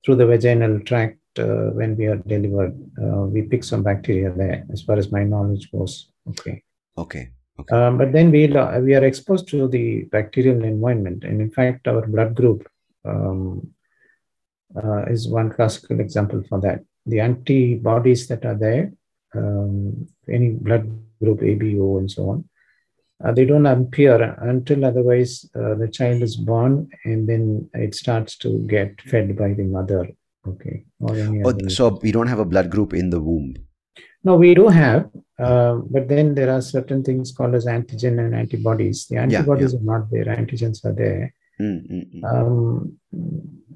through 0.05 0.16
the 0.16 0.26
vaginal 0.26 0.78
tract 0.80 1.18
uh, 1.39 1.70
when 1.72 1.97
we 1.97 2.05
are 2.07 2.16
delivered, 2.16 2.76
uh, 3.03 3.22
we 3.24 3.43
pick 3.43 3.64
some 3.64 3.83
bacteria 3.83 4.30
there, 4.30 4.64
as 4.70 4.83
far 4.83 4.97
as 4.97 5.11
my 5.11 5.24
knowledge 5.24 5.70
goes. 5.72 6.12
Okay. 6.28 6.62
okay 6.99 7.30
Um, 7.72 7.97
but 7.97 8.12
then 8.12 8.30
we 8.30 8.47
we 8.87 8.95
are 8.95 9.05
exposed 9.05 9.49
to 9.49 9.68
the 9.68 10.05
bacterial 10.12 10.62
environment, 10.64 11.24
and 11.24 11.41
in 11.41 11.51
fact, 11.51 11.89
our 11.89 12.07
blood 12.07 12.35
group 12.35 12.68
um, 13.07 13.72
uh, 14.83 15.05
is 15.05 15.29
one 15.29 15.51
classical 15.51 16.01
example 16.01 16.43
for 16.49 16.61
that. 16.61 16.81
The 17.07 17.20
antibodies 17.20 18.27
that 18.29 18.45
are 18.45 18.55
there 18.55 18.93
um, 19.35 20.09
any 20.29 20.51
blood 20.51 20.91
group 21.22 21.41
ABO 21.41 21.99
and 21.99 22.11
so 22.11 22.31
on. 22.31 22.45
Uh, 23.24 23.33
they 23.33 23.47
don't 23.47 23.66
appear 23.66 24.37
until 24.43 24.85
otherwise 24.85 25.49
uh, 25.55 25.74
the 25.74 25.89
child 25.89 26.22
is 26.22 26.37
born 26.37 26.89
and 27.05 27.27
then 27.29 27.68
it 27.72 27.95
starts 27.95 28.37
to 28.37 28.59
get 28.66 29.01
fed 29.03 29.37
by 29.37 29.55
the 29.55 29.64
mother. 29.64 30.07
Okay. 30.47 30.85
Oh, 31.03 31.68
so 31.68 31.99
we 32.03 32.12
don't 32.12 32.27
have 32.27 32.39
a 32.39 32.45
blood 32.45 32.70
group 32.70 32.93
in 32.93 33.11
the 33.11 33.20
womb. 33.20 33.55
No, 34.22 34.37
we 34.37 34.55
do 34.55 34.68
have, 34.68 35.09
uh, 35.39 35.77
but 35.89 36.09
then 36.09 36.35
there 36.35 36.51
are 36.51 36.61
certain 36.61 37.03
things 37.03 37.33
called 37.33 37.55
as 37.55 37.66
antigen 37.66 38.18
and 38.18 38.35
antibodies. 38.35 39.07
The 39.07 39.18
antibodies 39.18 39.72
yeah, 39.72 39.79
yeah. 39.83 39.93
are 39.93 39.99
not 39.99 40.11
there; 40.11 40.24
antigens 40.24 40.85
are 40.85 40.93
there. 40.93 41.33
Mm-hmm. 41.61 42.24
Um, 42.24 42.98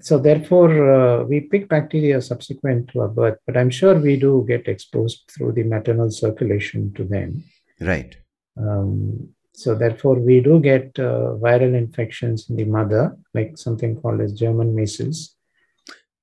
so 0.01 0.19
therefore, 0.19 0.93
uh, 0.93 1.25
we 1.25 1.41
pick 1.41 1.69
bacteria 1.69 2.21
subsequent 2.21 2.89
to 2.89 3.01
our 3.01 3.09
birth, 3.09 3.39
but 3.47 3.57
I'm 3.57 3.71
sure 3.71 3.95
we 3.99 4.17
do 4.17 4.45
get 4.47 4.69
exposed 4.69 5.31
through 5.31 5.53
the 5.53 5.65
maternal 5.65 6.11
circulation 6.11 6.93
to 6.95 7.05
them. 7.05 7.45
Right. 7.81 8.17
Um, 8.57 9.31
so 9.53 9.75
therefore, 9.75 10.17
we 10.17 10.41
do 10.41 10.61
get 10.61 10.99
uh, 10.99 11.37
viral 11.37 11.75
infections 11.75 12.49
in 12.49 12.57
the 12.57 12.65
mother, 12.65 13.17
like 13.35 13.59
something 13.59 14.01
called 14.01 14.21
as 14.21 14.33
German 14.33 14.75
measles, 14.75 15.37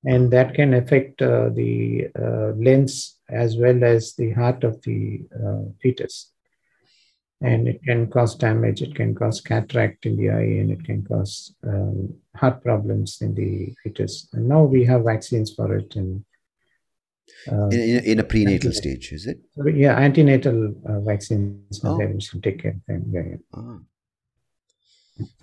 and 0.04 0.30
that 0.32 0.54
can 0.54 0.74
affect 0.74 1.22
uh, 1.22 1.50
the 1.50 2.08
uh, 2.18 2.52
lens 2.56 3.18
as 3.28 3.56
well 3.56 3.84
as 3.84 4.14
the 4.14 4.32
heart 4.32 4.64
of 4.64 4.80
the 4.82 5.20
uh, 5.34 5.70
fetus 5.80 6.32
and 7.40 7.68
it 7.68 7.82
can 7.84 8.08
cause 8.08 8.34
damage 8.34 8.82
it 8.82 8.94
can 8.94 9.14
cause 9.14 9.40
cataract 9.40 10.06
in 10.06 10.16
the 10.16 10.30
eye 10.30 10.60
and 10.60 10.70
it 10.70 10.84
can 10.84 11.04
cause 11.04 11.54
um, 11.64 12.12
heart 12.34 12.62
problems 12.62 13.18
in 13.20 13.34
the 13.34 13.72
fetus 13.82 14.28
and 14.32 14.48
now 14.48 14.62
we 14.62 14.84
have 14.84 15.04
vaccines 15.04 15.54
for 15.54 15.76
it 15.76 15.94
and 15.94 16.24
uh, 17.52 17.68
in, 17.68 18.02
in, 18.04 18.18
a 18.18 18.24
prenatal 18.24 18.72
stage 18.72 19.12
is 19.12 19.26
it 19.26 19.38
yeah 19.74 19.96
antenatal 19.96 20.74
uh, 20.88 21.00
vaccines 21.00 21.80
oh. 21.84 21.96
they 21.98 22.40
take 22.40 22.62
care 22.62 22.72
of 22.72 22.84
them 22.88 23.04
yeah, 23.10 23.22
yeah. 23.30 23.36
Ah. 23.54 23.78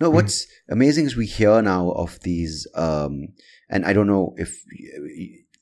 no 0.00 0.10
what's 0.10 0.46
amazing 0.68 1.06
is 1.06 1.16
we 1.16 1.26
hear 1.26 1.62
now 1.62 1.90
of 1.92 2.20
these 2.20 2.66
um, 2.74 3.28
and 3.70 3.86
i 3.86 3.92
don't 3.92 4.08
know 4.08 4.34
if 4.36 4.62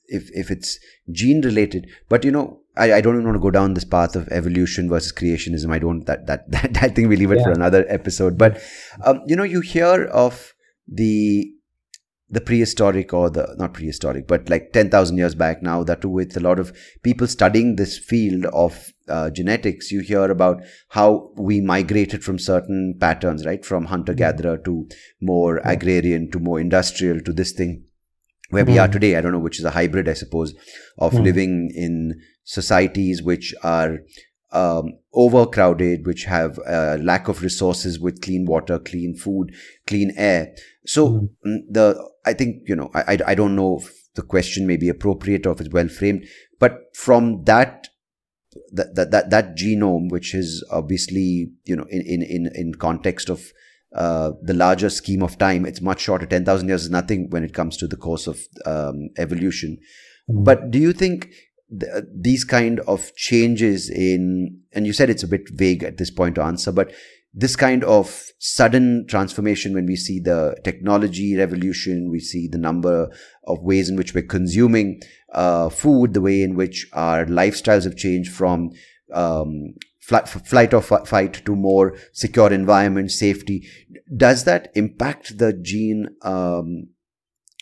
if 0.07 0.31
if 0.33 0.51
it's 0.51 0.79
gene 1.11 1.41
related. 1.43 1.89
But 2.09 2.25
you 2.25 2.31
know 2.31 2.61
I, 2.77 2.95
I 2.95 3.01
don't 3.01 3.15
even 3.15 3.25
want 3.25 3.37
to 3.37 3.41
go 3.41 3.51
down 3.51 3.75
this 3.75 3.85
path 3.85 4.17
of 4.17 4.29
evolution 4.29 4.89
versus 4.89 5.13
creationism. 5.13 5.73
I 5.73 5.79
don't 5.79 6.05
that 6.07 6.27
that 6.27 6.51
that, 6.51 6.75
that 6.75 6.95
thing 6.95 7.09
we 7.09 7.17
leave 7.17 7.33
it 7.33 7.39
yeah. 7.39 7.45
for 7.45 7.53
another 7.53 7.85
episode. 7.89 8.39
But 8.39 8.63
um, 9.05 9.23
you 9.27 9.37
know 9.37 9.45
you 9.45 9.61
hear 9.61 10.05
of 10.07 10.55
the 10.87 11.51
the 12.31 12.41
prehistoric 12.41 13.13
or 13.13 13.31
the 13.31 13.55
not 13.59 13.75
prehistoric 13.75 14.27
but 14.27 14.49
like 14.49 14.73
10000 14.73 15.17
years 15.17 15.35
back 15.35 15.63
now 15.63 15.85
that 15.85 16.05
with 16.05 16.37
a 16.37 16.41
lot 16.41 16.59
of 16.59 16.77
people 17.03 17.27
studying 17.27 17.77
this 17.77 17.99
field 17.99 18.47
of 18.47 18.93
uh, 19.09 19.31
genetics 19.31 19.93
you 19.93 20.01
hear 20.01 20.25
about 20.31 20.63
how 20.89 21.31
we 21.37 21.61
migrated 21.61 22.25
from 22.25 22.39
certain 22.39 22.97
patterns 22.99 23.45
right? 23.45 23.65
From 23.65 23.85
hunter 23.85 24.15
gatherer 24.15 24.57
to 24.59 24.89
more 25.21 25.61
agrarian 25.65 26.31
to 26.31 26.39
more 26.39 26.59
industrial 26.59 27.21
to 27.21 27.33
this 27.33 27.53
thing 27.53 27.85
where 28.51 28.65
mm. 28.65 28.69
we 28.69 28.79
are 28.79 28.87
hmm. 28.87 28.93
today. 28.93 29.17
I 29.17 29.21
don't 29.21 29.33
know, 29.33 29.39
which 29.39 29.59
is 29.59 29.65
a 29.65 29.71
hybrid, 29.71 30.09
I 30.09 30.15
suppose, 30.15 30.55
of 30.99 31.13
mm. 31.13 31.23
living 31.23 31.71
in 31.75 32.21
societies 32.45 33.23
which 33.23 33.55
are 33.63 34.01
um, 34.53 34.99
overcrowded, 35.13 36.07
which 36.07 36.25
have 36.25 36.59
a 36.67 36.99
lack 36.99 37.29
of 37.29 37.43
resources 37.43 37.99
with 37.99 38.23
clean 38.23 38.45
water, 38.47 38.79
clean 38.79 39.17
food, 39.17 39.53
clean 39.87 40.13
air. 40.17 40.55
So 40.87 41.29
mm. 41.45 41.61
the 41.69 42.09
I 42.25 42.33
think 42.33 42.69
you 42.69 42.77
know 42.77 42.91
I, 42.95 43.19
I 43.27 43.35
don't 43.35 43.57
know 43.57 43.79
if 43.79 43.93
the 44.15 44.23
question 44.23 44.67
may 44.67 44.77
be 44.77 44.89
appropriate 44.89 45.47
or 45.47 45.53
if 45.53 45.61
it's 45.61 45.73
well 45.73 45.89
framed, 45.89 46.27
but 46.61 46.95
from 46.95 47.45
that 47.45 47.89
that 48.73 48.95
that 48.95 49.11
that, 49.11 49.31
that 49.31 49.57
genome, 49.57 50.11
which 50.11 50.35
is 50.35 50.65
obviously 50.71 51.51
you 51.65 51.77
know 51.77 51.87
in 51.91 52.03
in 52.03 52.23
in, 52.23 52.51
in 52.55 52.75
context 52.75 53.29
of 53.29 53.53
uh, 53.95 54.33
the 54.43 54.55
larger 54.55 54.91
scheme 54.91 55.23
of 55.23 55.39
time, 55.39 55.65
it's 55.65 55.81
much 55.81 56.01
shorter. 56.01 56.27
10,000 56.27 56.69
years 56.69 56.85
is 56.85 56.91
nothing 56.91 57.29
when 57.31 57.45
it 57.45 57.55
comes 57.55 57.77
to 57.77 57.87
the 57.87 57.97
course 57.97 58.27
of 58.27 58.41
um, 58.67 59.11
evolution. 59.19 59.79
Mm-hmm. 60.31 60.43
But 60.43 60.71
do 60.71 60.79
you 60.79 60.93
think 60.93 61.29
th- 61.79 62.05
these 62.13 62.45
kind 62.45 62.81
of 62.81 63.15
changes 63.15 63.89
in, 63.89 64.61
and 64.73 64.87
you 64.87 64.93
said 64.93 65.11
it's 65.11 65.23
a 65.23 65.29
bit 65.29 65.49
vague 65.53 65.85
at 65.85 65.99
this 65.99 66.11
point 66.11 66.35
to 66.37 66.43
answer, 66.43 66.73
but 66.73 66.93
this 67.33 67.57
kind 67.57 67.83
of 67.85 68.31
sudden 68.39 69.07
transformation 69.09 69.75
when 69.75 69.87
we 69.87 69.97
see 69.97 70.21
the 70.21 70.57
technology 70.63 71.37
revolution, 71.37 72.09
we 72.11 72.21
see 72.21 72.47
the 72.49 72.59
number 72.59 73.09
of 73.47 73.59
ways 73.61 73.89
in 73.89 73.97
which 73.97 74.15
we're 74.15 74.23
consuming 74.23 75.01
uh, 75.33 75.69
food, 75.69 76.15
the 76.15 76.21
way 76.21 76.43
in 76.43 76.55
which 76.55 76.87
our 76.93 77.27
lifestyles 77.27 77.85
have 77.85 77.97
changed 77.97 78.33
from 78.33 78.71
um, 79.13 79.75
flight 80.07 80.75
or 80.75 80.83
fight 80.83 81.33
to 81.45 81.57
more 81.57 81.97
secure 82.13 82.53
environment, 82.53 83.11
safety. 83.11 83.67
Does 84.15 84.45
that 84.45 84.71
impact 84.75 85.39
the 85.39 85.53
gene, 85.53 86.09
um, 86.23 86.89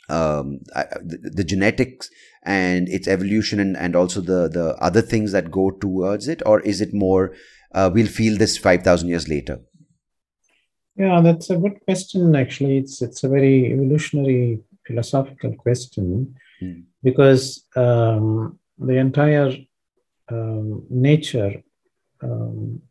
um, 0.09 0.59
the, 1.03 1.30
the, 1.34 1.45
genetics 1.45 2.11
and 2.43 2.88
its 2.88 3.07
evolution 3.07 3.61
and, 3.61 3.76
and 3.76 3.95
also 3.95 4.20
the, 4.20 4.49
the 4.49 4.76
other 4.80 5.01
things 5.01 5.32
that 5.32 5.51
go 5.51 5.70
towards 5.70 6.26
it? 6.26 6.43
Or 6.45 6.61
is 6.61 6.80
it 6.80 6.93
more, 6.93 7.32
uh, 7.72 7.90
we'll 7.93 8.09
feel 8.09 8.36
this 8.36 8.59
5,000 8.59 9.09
years 9.09 9.28
later? 9.28 9.61
Yeah, 10.97 11.20
that's 11.22 11.49
a 11.49 11.57
good 11.57 11.80
question. 11.86 12.36
Actually, 12.36 12.78
it's 12.78 13.01
it's 13.01 13.24
a 13.24 13.28
very 13.28 13.72
evolutionary 13.72 14.61
philosophical 14.86 15.55
question 15.55 16.34
mm. 16.62 16.84
because 17.03 17.64
um, 17.76 18.59
the 18.78 18.99
entire 18.99 19.57
um, 20.30 20.84
nature 20.90 21.62
um, 22.23 22.83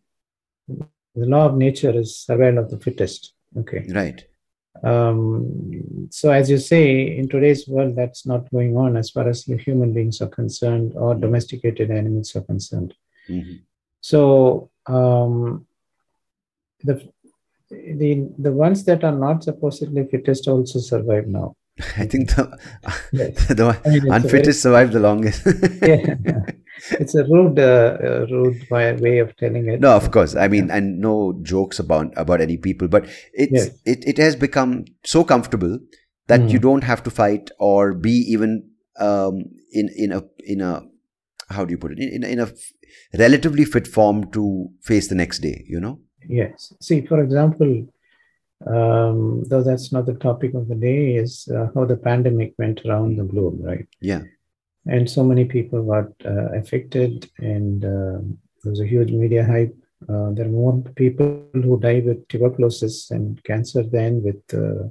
the 0.67 1.25
law 1.25 1.47
of 1.47 1.57
nature 1.57 1.97
is 1.97 2.17
survival 2.17 2.63
of 2.63 2.69
the 2.69 2.79
fittest. 2.79 3.33
Okay. 3.57 3.85
Right. 3.89 4.25
Um, 4.83 6.07
so, 6.09 6.31
as 6.31 6.49
you 6.49 6.57
say, 6.57 7.17
in 7.17 7.27
today's 7.27 7.67
world, 7.67 7.95
that's 7.95 8.25
not 8.25 8.49
going 8.51 8.77
on 8.77 8.95
as 8.95 9.09
far 9.09 9.27
as 9.27 9.43
human 9.43 9.93
beings 9.93 10.21
are 10.21 10.27
concerned 10.27 10.93
or 10.95 11.13
domesticated 11.13 11.91
animals 11.91 12.35
are 12.35 12.41
concerned. 12.41 12.93
Mm-hmm. 13.29 13.57
So, 13.99 14.71
um, 14.87 15.67
the 16.83 17.07
the 17.69 18.29
the 18.39 18.51
ones 18.51 18.83
that 18.85 19.03
are 19.03 19.15
not 19.15 19.43
supposedly 19.43 20.07
fittest 20.07 20.47
also 20.47 20.79
survive 20.79 21.27
now. 21.27 21.55
I 21.97 22.05
think 22.05 22.29
the, 22.29 22.57
yes. 23.11 23.47
the 23.49 23.79
I 23.85 23.89
mean, 23.89 24.11
unfittest 24.11 24.61
survive 24.61 24.93
the 24.93 24.99
longest. 24.99 25.45
yeah 25.81 26.15
it's 26.91 27.15
a 27.15 27.23
rude, 27.23 27.59
uh, 27.59 27.97
uh, 28.03 28.25
rude 28.29 28.67
way 29.01 29.19
of 29.19 29.35
telling 29.37 29.67
it. 29.69 29.79
No, 29.79 29.95
of 29.95 30.11
course. 30.11 30.35
I 30.35 30.47
mean, 30.47 30.67
yeah. 30.67 30.77
and 30.77 30.99
no 30.99 31.39
jokes 31.41 31.79
about 31.79 32.13
about 32.15 32.41
any 32.41 32.57
people, 32.57 32.87
but 32.87 33.05
it's 33.33 33.53
yes. 33.53 33.69
it 33.85 34.03
it 34.07 34.17
has 34.17 34.35
become 34.35 34.85
so 35.03 35.23
comfortable 35.23 35.79
that 36.27 36.41
mm. 36.41 36.51
you 36.51 36.59
don't 36.59 36.83
have 36.83 37.03
to 37.03 37.11
fight 37.11 37.51
or 37.59 37.93
be 37.93 38.11
even 38.11 38.69
um, 38.99 39.43
in 39.71 39.89
in 39.95 40.11
a 40.11 40.23
in 40.39 40.61
a 40.61 40.83
how 41.49 41.65
do 41.65 41.71
you 41.71 41.77
put 41.77 41.91
it 41.91 41.99
in 41.99 42.23
in 42.23 42.39
a 42.39 42.51
relatively 43.17 43.65
fit 43.65 43.87
form 43.87 44.31
to 44.31 44.69
face 44.81 45.07
the 45.07 45.15
next 45.15 45.39
day. 45.39 45.65
You 45.67 45.79
know. 45.79 45.99
Yes. 46.27 46.73
See, 46.81 47.05
for 47.05 47.23
example, 47.23 47.87
um, 48.67 49.43
though 49.49 49.63
that's 49.63 49.91
not 49.91 50.05
the 50.05 50.13
topic 50.13 50.53
of 50.53 50.67
the 50.67 50.75
day, 50.75 51.15
is 51.15 51.47
uh, 51.55 51.67
how 51.73 51.85
the 51.85 51.97
pandemic 51.97 52.53
went 52.59 52.81
around 52.85 53.17
the 53.17 53.23
globe, 53.23 53.57
right? 53.61 53.87
Yeah 53.99 54.21
and 54.87 55.09
so 55.09 55.23
many 55.23 55.45
people 55.45 55.83
got 55.83 56.09
uh, 56.25 56.51
affected 56.53 57.29
and 57.37 57.85
uh, 57.85 58.19
there 58.63 58.71
was 58.71 58.79
a 58.79 58.87
huge 58.87 59.11
media 59.11 59.45
hype 59.45 59.75
uh, 60.09 60.31
there 60.31 60.45
are 60.45 60.49
more 60.49 60.81
people 60.95 61.45
who 61.53 61.79
died 61.79 62.05
with 62.05 62.27
tuberculosis 62.27 63.11
and 63.11 63.43
cancer 63.43 63.83
than 63.83 64.23
with 64.23 64.41
uh, 64.53 64.87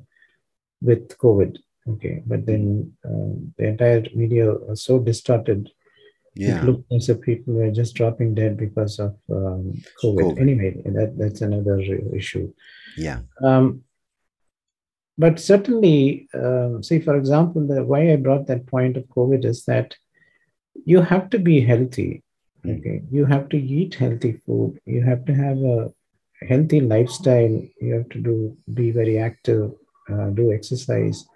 with 0.81 1.09
covid 1.19 1.59
okay 1.89 2.23
but 2.27 2.47
then 2.47 2.93
uh, 3.05 3.35
the 3.57 3.67
entire 3.67 4.05
media 4.15 4.53
was 4.53 4.83
so 4.83 4.99
distorted 4.99 5.71
yeah. 6.35 6.59
it 6.59 6.65
looked 6.65 6.93
as 6.93 7.09
if 7.09 7.21
people 7.21 7.55
were 7.55 7.71
just 7.71 7.95
dropping 7.95 8.35
dead 8.35 8.57
because 8.57 8.99
of 8.99 9.17
um, 9.31 9.75
COVID. 10.03 10.21
COVID. 10.21 10.41
Anyway, 10.41 10.81
that 10.85 11.19
that's 11.19 11.41
another 11.41 11.81
issue. 12.15 12.53
Yeah. 12.97 13.21
Um, 13.43 13.83
but 15.19 15.39
certainly, 15.39 16.29
um, 16.35 16.83
see, 16.83 17.01
for 17.01 17.17
example, 17.17 17.67
the 17.67 17.85
why 17.85 18.13
I 18.13 18.17
brought 18.17 18.47
that 18.47 18.67
point 18.67 18.97
of 18.97 19.05
COVID 19.09 19.45
is 19.45 19.65
that 19.65 19.97
you 20.85 21.01
have 21.03 21.31
to 21.31 21.39
be 21.39 21.61
healthy. 21.61 22.23
Hmm. 22.63 22.71
Okay, 22.71 23.03
you 23.11 23.25
have 23.27 23.49
to 23.51 23.59
eat 23.59 23.95
healthy 23.95 24.41
food. 24.47 24.81
You 24.87 25.03
have 25.03 25.25
to 25.27 25.35
have 25.35 25.59
a 25.59 25.93
healthy 26.49 26.81
lifestyle. 26.81 27.63
You 27.81 27.95
have 27.95 28.09
to 28.11 28.21
do 28.21 28.57
be 28.75 28.91
very 28.91 29.19
active, 29.19 29.73
uh, 30.11 30.31
do 30.31 30.53
exercise. 30.53 31.27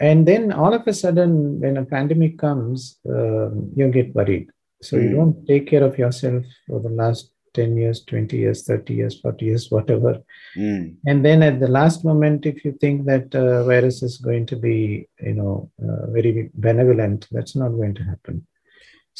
And 0.00 0.26
then 0.26 0.52
all 0.52 0.72
of 0.72 0.86
a 0.86 0.92
sudden, 0.92 1.60
when 1.60 1.76
a 1.76 1.84
pandemic 1.84 2.38
comes, 2.38 2.98
uh, 3.08 3.50
you 3.74 3.88
get 3.92 4.14
worried. 4.14 4.50
So 4.80 4.96
mm. 4.96 5.02
you 5.02 5.08
hmm. 5.08 5.16
don't 5.16 5.46
take 5.46 5.66
care 5.66 5.82
of 5.82 5.98
yourself 5.98 6.44
for 6.66 6.80
the 6.80 6.90
last 6.90 7.32
10 7.54 7.76
years, 7.76 8.04
20 8.04 8.36
years, 8.36 8.64
30 8.64 8.94
years, 8.94 9.20
40 9.20 9.44
years, 9.44 9.70
whatever. 9.76 10.22
Mm. 10.56 10.96
And 11.06 11.24
then 11.24 11.42
at 11.42 11.60
the 11.60 11.68
last 11.68 12.04
moment, 12.04 12.46
if 12.46 12.64
you 12.64 12.72
think 12.80 13.04
that 13.06 13.34
uh, 13.34 13.64
virus 13.64 14.02
is 14.02 14.18
going 14.18 14.46
to 14.46 14.56
be, 14.56 15.08
you 15.20 15.34
know, 15.34 15.70
uh, 15.82 16.10
very 16.10 16.50
benevolent, 16.54 17.26
that's 17.30 17.56
not 17.56 17.70
going 17.70 17.94
to 17.94 18.02
happen. 18.12 18.46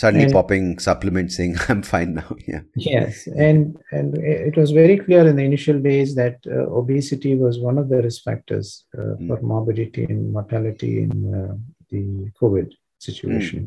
suddenly 0.00 0.24
And- 0.26 0.32
popping 0.38 0.66
supplements 0.88 1.32
saying 1.36 1.54
i'm 1.70 1.80
fine 1.94 2.10
now 2.18 2.30
yeah 2.52 2.60
Yes, 2.76 3.14
and 3.48 3.60
and 3.96 4.08
it 4.48 4.54
was 4.60 4.70
very 4.82 4.96
clear 5.06 5.22
in 5.30 5.34
the 5.38 5.46
initial 5.52 5.78
days 5.90 6.10
that 6.20 6.36
uh, 6.56 6.66
obesity 6.80 7.32
was 7.44 7.54
one 7.68 7.78
of 7.82 7.86
the 7.92 8.00
risk 8.06 8.20
factors 8.28 8.68
uh, 8.98 9.14
Mm. 9.16 9.26
for 9.28 9.38
morbidity 9.52 10.04
and 10.12 10.22
mortality 10.36 10.92
in 11.06 11.12
uh, 11.40 11.54
the 11.92 12.02
COVID 12.40 12.68
situation. 13.08 13.60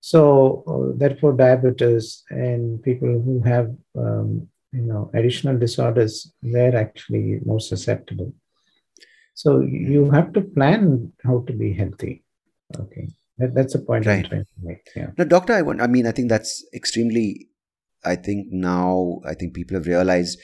So 0.00 0.64
uh, 0.66 0.96
therefore, 0.96 1.34
diabetes 1.34 2.24
and 2.30 2.82
people 2.82 3.08
who 3.08 3.40
have 3.42 3.68
um, 3.96 4.48
you 4.72 4.82
know 4.82 5.10
additional 5.14 5.58
disorders 5.58 6.32
were 6.42 6.74
actually 6.74 7.40
more 7.44 7.60
susceptible. 7.60 8.32
So 9.34 9.60
you 9.60 10.10
have 10.10 10.32
to 10.34 10.42
plan 10.42 11.12
how 11.24 11.44
to 11.46 11.52
be 11.52 11.72
healthy. 11.72 12.24
Okay, 12.78 13.08
that, 13.38 13.54
that's 13.54 13.74
a 13.74 13.78
point 13.78 14.06
I'm 14.06 14.24
trying 14.24 14.44
to 14.44 14.46
make. 14.62 14.88
Yeah. 14.94 15.10
No, 15.18 15.24
doctor, 15.24 15.52
I 15.52 15.62
want. 15.62 15.80
I 15.80 15.86
mean, 15.86 16.06
I 16.06 16.12
think 16.12 16.28
that's 16.28 16.64
extremely. 16.74 17.48
I 18.02 18.16
think 18.16 18.46
now, 18.50 19.20
I 19.26 19.34
think 19.34 19.54
people 19.54 19.76
have 19.76 19.86
realized. 19.86 20.38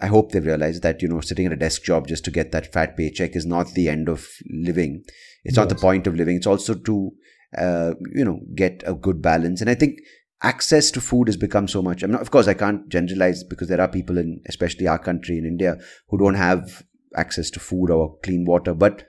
I 0.00 0.06
hope 0.06 0.30
they've 0.30 0.44
realized 0.44 0.82
that 0.82 1.02
you 1.02 1.08
know, 1.08 1.20
sitting 1.20 1.46
at 1.46 1.52
a 1.52 1.56
desk 1.56 1.82
job 1.82 2.06
just 2.06 2.24
to 2.26 2.30
get 2.30 2.52
that 2.52 2.72
fat 2.72 2.96
paycheck 2.96 3.34
is 3.34 3.44
not 3.44 3.72
the 3.74 3.88
end 3.88 4.08
of 4.08 4.28
living. 4.48 5.02
It's 5.44 5.56
not 5.56 5.68
the 5.70 5.74
point 5.74 6.06
of 6.06 6.14
living. 6.14 6.36
It's 6.36 6.46
also 6.46 6.74
to, 6.74 7.10
uh, 7.56 7.94
you 8.14 8.24
know, 8.24 8.40
get 8.54 8.82
a 8.86 8.94
good 8.94 9.22
balance. 9.22 9.60
And 9.60 9.70
I 9.70 9.74
think 9.74 10.00
access 10.42 10.90
to 10.92 11.00
food 11.00 11.28
has 11.28 11.36
become 11.36 11.68
so 11.68 11.82
much. 11.82 12.04
I 12.04 12.06
mean, 12.06 12.16
of 12.16 12.30
course, 12.30 12.46
I 12.46 12.54
can't 12.54 12.88
generalize 12.88 13.42
because 13.44 13.68
there 13.68 13.80
are 13.80 13.88
people 13.88 14.18
in, 14.18 14.40
especially 14.46 14.86
our 14.86 14.98
country 14.98 15.38
in 15.38 15.46
India, 15.46 15.78
who 16.08 16.18
don't 16.18 16.34
have 16.34 16.84
access 17.16 17.50
to 17.50 17.60
food 17.60 17.90
or 17.90 18.18
clean 18.22 18.44
water. 18.44 18.74
But 18.74 19.06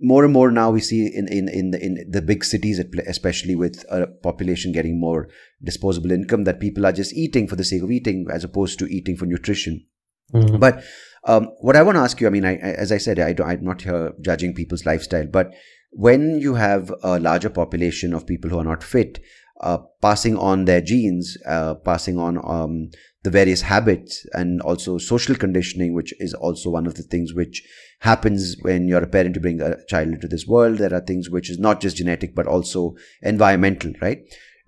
more 0.00 0.24
and 0.24 0.32
more 0.32 0.50
now 0.50 0.70
we 0.70 0.80
see 0.80 1.06
in 1.06 1.26
in 1.28 1.48
in 1.48 1.70
the, 1.70 1.82
in 1.84 2.10
the 2.10 2.22
big 2.22 2.44
cities, 2.44 2.78
especially 3.06 3.54
with 3.54 3.84
a 3.90 4.06
population 4.06 4.72
getting 4.72 5.00
more 5.00 5.28
disposable 5.62 6.10
income, 6.10 6.44
that 6.44 6.60
people 6.60 6.86
are 6.86 6.92
just 6.92 7.14
eating 7.14 7.46
for 7.46 7.56
the 7.56 7.64
sake 7.64 7.82
of 7.82 7.90
eating 7.90 8.26
as 8.32 8.44
opposed 8.44 8.78
to 8.78 8.86
eating 8.86 9.16
for 9.16 9.26
nutrition. 9.26 9.86
Mhm. 10.34 10.60
But 10.60 10.82
um, 11.24 11.50
what 11.60 11.76
I 11.76 11.82
want 11.82 11.96
to 11.96 12.02
ask 12.02 12.20
you, 12.20 12.26
I 12.26 12.30
mean, 12.30 12.44
I, 12.44 12.52
I, 12.52 12.72
as 12.72 12.92
I 12.92 12.98
said, 12.98 13.18
I 13.18 13.32
don't, 13.32 13.48
I'm 13.48 13.64
not 13.64 13.82
here 13.82 14.12
judging 14.20 14.54
people's 14.54 14.86
lifestyle, 14.86 15.26
but 15.26 15.52
when 15.96 16.38
you 16.38 16.54
have 16.54 16.92
a 17.02 17.18
larger 17.18 17.48
population 17.48 18.12
of 18.12 18.26
people 18.26 18.50
who 18.50 18.58
are 18.58 18.64
not 18.64 18.84
fit, 18.84 19.18
uh, 19.62 19.78
passing 20.02 20.36
on 20.36 20.66
their 20.66 20.82
genes, 20.82 21.38
uh, 21.46 21.74
passing 21.74 22.18
on 22.18 22.38
um, 22.44 22.90
the 23.22 23.30
various 23.30 23.62
habits, 23.62 24.26
and 24.34 24.60
also 24.60 24.98
social 24.98 25.34
conditioning, 25.34 25.94
which 25.94 26.12
is 26.20 26.34
also 26.34 26.68
one 26.68 26.86
of 26.86 26.96
the 26.96 27.02
things 27.02 27.32
which 27.32 27.62
happens 28.00 28.56
when 28.60 28.86
you're 28.86 29.02
a 29.02 29.06
parent 29.08 29.32
to 29.34 29.40
bring 29.40 29.62
a 29.62 29.76
child 29.86 30.08
into 30.08 30.28
this 30.28 30.46
world. 30.46 30.76
There 30.76 30.92
are 30.92 31.00
things 31.00 31.30
which 31.30 31.48
is 31.48 31.58
not 31.58 31.80
just 31.80 31.96
genetic 31.96 32.34
but 32.34 32.46
also 32.46 32.94
environmental, 33.22 33.92
right? 34.02 34.18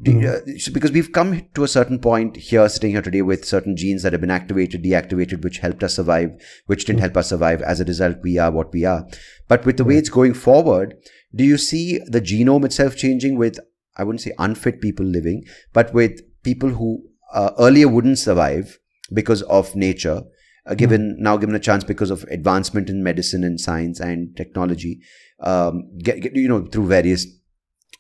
You- 0.05 0.29
uh, 0.29 0.41
because 0.72 0.93
we've 0.93 1.11
come 1.12 1.49
to 1.55 1.64
a 1.64 1.68
certain 1.68 1.99
point 1.99 2.37
here, 2.37 2.68
sitting 2.68 2.93
here 2.93 3.03
today, 3.03 3.20
with 3.20 3.45
certain 3.45 3.76
genes 3.76 4.03
that 4.05 4.12
have 4.12 4.20
been 4.20 4.31
activated, 4.31 4.85
deactivated, 4.85 5.43
which 5.43 5.59
helped 5.59 5.83
us 5.83 5.97
survive, 5.97 6.31
which 6.66 6.85
didn't 6.85 7.01
help 7.01 7.16
us 7.16 7.29
survive. 7.29 7.61
As 7.62 7.81
a 7.81 7.85
result, 7.85 8.16
we 8.22 8.39
are 8.39 8.53
what 8.53 8.72
we 8.72 8.85
are. 8.85 9.07
But 9.49 9.66
with 9.66 9.76
the 9.76 9.85
way 9.85 9.97
it's 9.97 10.09
going 10.09 10.35
forward, 10.35 10.95
do 11.35 11.45
you 11.45 11.59
see 11.59 11.99
the 12.07 12.20
genome 12.20 12.64
itself 12.64 12.97
changing 12.97 13.37
with, 13.37 13.59
I 13.97 14.05
wouldn't 14.05 14.22
say 14.22 14.33
unfit 14.39 14.81
people 14.81 15.07
living, 15.07 15.45
but 15.72 15.93
with 15.93 16.20
people 16.43 16.70
who 16.70 17.05
uh, 17.33 17.51
earlier 17.59 17.89
wouldn't 17.89 18.18
survive 18.18 18.79
because 19.12 19.43
of 19.43 19.74
nature, 19.76 20.22
uh, 20.66 20.74
given 20.74 21.16
now 21.18 21.37
given 21.37 21.55
a 21.55 21.61
chance 21.61 21.85
because 21.85 22.11
of 22.11 22.22
advancement 22.24 22.89
in 22.89 23.03
medicine 23.03 23.45
and 23.45 23.61
science 23.61 24.01
and 24.01 24.37
technology, 24.37 25.01
um, 25.41 25.91
get, 25.99 26.20
get, 26.20 26.35
you 26.35 26.49
know, 26.49 26.64
through 26.66 26.87
various 26.87 27.26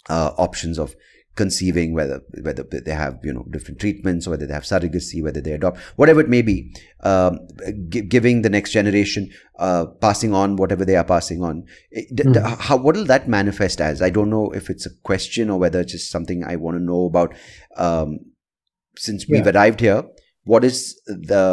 uh, 0.08 0.32
options 0.38 0.78
of 0.78 0.94
conceiving 1.40 1.94
whether 1.98 2.16
whether 2.46 2.64
they 2.88 2.96
have 3.00 3.18
you 3.28 3.32
know 3.36 3.44
different 3.56 3.80
treatments 3.84 4.26
or 4.26 4.30
whether 4.34 4.46
they 4.50 4.56
have 4.58 4.68
surrogacy 4.70 5.22
whether 5.26 5.42
they 5.46 5.52
adopt 5.58 5.78
whatever 6.02 6.20
it 6.24 6.30
may 6.34 6.40
be 6.50 6.56
um, 7.10 7.38
gi- 7.96 8.02
giving 8.14 8.42
the 8.46 8.52
next 8.56 8.72
generation 8.78 9.28
uh, 9.66 9.84
passing 10.06 10.34
on 10.42 10.56
whatever 10.62 10.84
they 10.90 10.96
are 11.02 11.08
passing 11.12 11.42
on 11.50 11.64
It- 11.90 12.14
d- 12.20 12.40
how 12.68 12.76
what 12.86 12.96
will 13.00 13.04
that 13.12 13.28
manifest 13.36 13.80
as? 13.90 14.02
I 14.08 14.10
don't 14.10 14.30
know 14.36 14.46
if 14.62 14.70
it's 14.74 14.86
a 14.86 14.94
question 15.10 15.50
or 15.56 15.58
whether 15.64 15.80
it's 15.80 15.92
just 15.92 16.10
something 16.16 16.44
i 16.54 16.56
want 16.64 16.76
to 16.80 16.82
know 16.90 17.02
about 17.12 17.34
um, 17.88 18.18
since 19.06 19.28
we've 19.28 19.46
arrived 19.54 19.80
here 19.80 20.02
what 20.54 20.64
is 20.64 20.80
the 21.06 21.44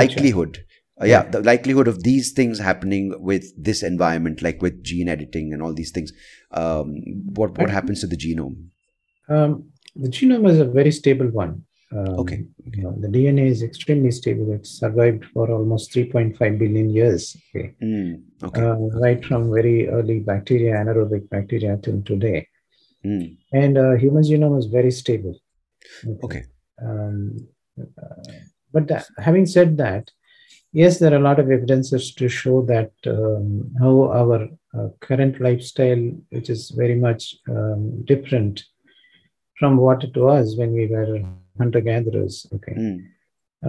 likelihood? 0.00 0.64
Uh, 1.00 1.06
yeah, 1.06 1.22
the 1.32 1.42
likelihood 1.42 1.88
of 1.88 2.02
these 2.02 2.32
things 2.32 2.58
happening 2.58 3.12
with 3.30 3.44
this 3.68 3.82
environment, 3.82 4.42
like 4.46 4.60
with 4.62 4.82
gene 4.82 5.08
editing 5.08 5.52
and 5.52 5.62
all 5.62 5.74
these 5.74 5.90
things, 5.90 6.12
um, 6.52 6.94
what 7.38 7.56
what 7.58 7.70
happens 7.78 8.00
to 8.00 8.06
the 8.06 8.16
genome? 8.16 8.69
Um, 9.30 9.70
the 9.96 10.08
genome 10.08 10.48
is 10.50 10.58
a 10.58 10.64
very 10.64 10.90
stable 10.90 11.28
one. 11.28 11.62
Um, 11.92 12.18
Okay, 12.22 12.44
You 12.76 12.82
know, 12.82 12.94
the 13.00 13.08
DNA 13.08 13.46
is 13.46 13.62
extremely 13.62 14.10
stable. 14.10 14.52
It 14.52 14.66
survived 14.66 15.24
for 15.32 15.50
almost 15.50 15.92
3.5 15.92 16.58
billion 16.58 16.88
years. 16.90 17.36
Okay. 17.54 17.74
Mm, 17.82 18.22
okay, 18.44 18.60
Uh, 18.62 18.76
right 19.04 19.24
from 19.24 19.50
very 19.58 19.88
early 19.88 20.18
bacteria, 20.20 20.72
anaerobic 20.74 21.28
bacteria 21.30 21.78
till 21.82 22.00
today. 22.02 22.46
mm, 23.04 23.36
And 23.52 23.78
uh, 23.78 23.94
human 24.04 24.22
genome 24.22 24.58
is 24.58 24.66
very 24.66 24.90
stable. 25.02 25.36
okay, 26.24 26.44
Um, 26.82 27.48
uh, 27.80 28.32
but 28.72 28.86
tha- 28.88 29.06
having 29.18 29.46
said 29.46 29.76
that, 29.78 30.10
yes, 30.72 30.98
there 30.98 31.12
are 31.12 31.22
a 31.22 31.26
lot 31.28 31.38
of 31.40 31.50
evidences 31.50 32.14
to 32.14 32.28
show 32.28 32.62
that 32.66 32.92
um, 33.06 33.70
how 33.80 33.94
our 34.20 34.48
uh, 34.76 34.88
current 35.00 35.40
lifestyle, 35.40 36.04
which 36.30 36.48
is 36.50 36.70
very 36.70 36.94
much 36.94 37.36
um, 37.48 38.04
different 38.12 38.64
from 39.60 39.76
what 39.76 40.02
it 40.08 40.16
was 40.16 40.56
when 40.56 40.72
we 40.72 40.86
were 40.94 41.22
hunter 41.58 41.82
gatherers. 41.90 42.34
Okay. 42.56 42.74
mm, 42.84 42.98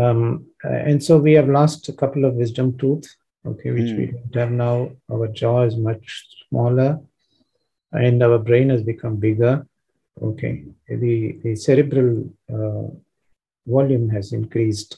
Um, 0.04 0.46
and 0.64 1.04
so 1.08 1.14
we 1.28 1.34
have 1.40 1.50
lost 1.60 1.90
a 1.90 1.94
couple 2.02 2.24
of 2.26 2.36
wisdom 2.44 2.68
tooth, 2.82 3.08
okay, 3.52 3.72
which 3.78 3.92
we 4.00 4.06
Mm. 4.08 4.14
don't 4.32 4.38
have 4.44 4.52
now. 4.68 4.76
Our 5.14 5.28
jaw 5.40 5.58
is 5.70 5.76
much 5.90 6.06
smaller 6.48 6.92
and 8.06 8.24
our 8.28 8.40
brain 8.48 8.70
has 8.74 8.84
become 8.94 9.16
bigger. 9.28 9.54
Okay. 10.30 10.54
The, 11.04 11.16
the 11.44 11.54
cerebral 11.66 12.10
uh, 12.56 12.88
volume 13.76 14.08
has 14.16 14.28
increased 14.42 14.92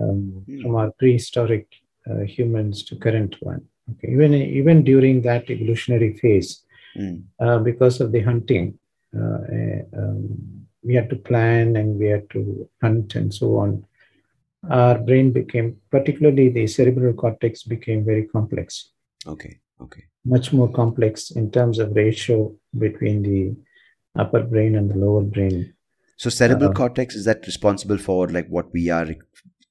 um, 0.00 0.44
Mm. 0.48 0.62
from 0.62 0.72
our 0.80 0.90
prehistoric 1.00 1.66
uh, 2.10 2.22
humans 2.36 2.76
to 2.86 2.92
current 3.04 3.34
one. 3.50 3.62
Okay. 3.90 4.08
Even, 4.14 4.32
even 4.60 4.76
during 4.90 5.16
that 5.28 5.44
evolutionary 5.54 6.12
phase, 6.22 6.50
mm, 7.02 7.16
uh, 7.44 7.58
because 7.70 7.96
of 8.04 8.08
the 8.14 8.22
hunting. 8.30 8.66
Uh, 9.16 9.40
eh, 9.52 9.82
um, 9.96 10.66
we 10.82 10.94
had 10.94 11.08
to 11.10 11.16
plan 11.16 11.76
and 11.76 11.98
we 11.98 12.06
had 12.06 12.28
to 12.30 12.68
hunt 12.82 13.14
and 13.14 13.32
so 13.32 13.56
on. 13.56 13.84
Our 14.68 14.98
brain 14.98 15.32
became, 15.32 15.76
particularly 15.90 16.48
the 16.50 16.66
cerebral 16.66 17.14
cortex, 17.14 17.62
became 17.62 18.04
very 18.04 18.26
complex, 18.26 18.90
okay, 19.26 19.60
okay, 19.80 20.04
much 20.24 20.52
more 20.52 20.70
complex 20.70 21.30
in 21.30 21.50
terms 21.50 21.78
of 21.78 21.94
ratio 21.96 22.54
between 22.76 23.22
the 23.22 23.56
upper 24.20 24.42
brain 24.42 24.76
and 24.76 24.90
the 24.90 24.96
lower 24.96 25.22
brain. 25.22 25.72
So 26.16 26.28
cerebral 26.30 26.70
Uh, 26.70 26.74
cortex 26.74 27.14
is 27.14 27.24
that 27.24 27.46
responsible 27.46 27.98
for 27.98 28.28
like 28.28 28.48
what 28.48 28.72
we 28.72 28.90
are 28.90 29.14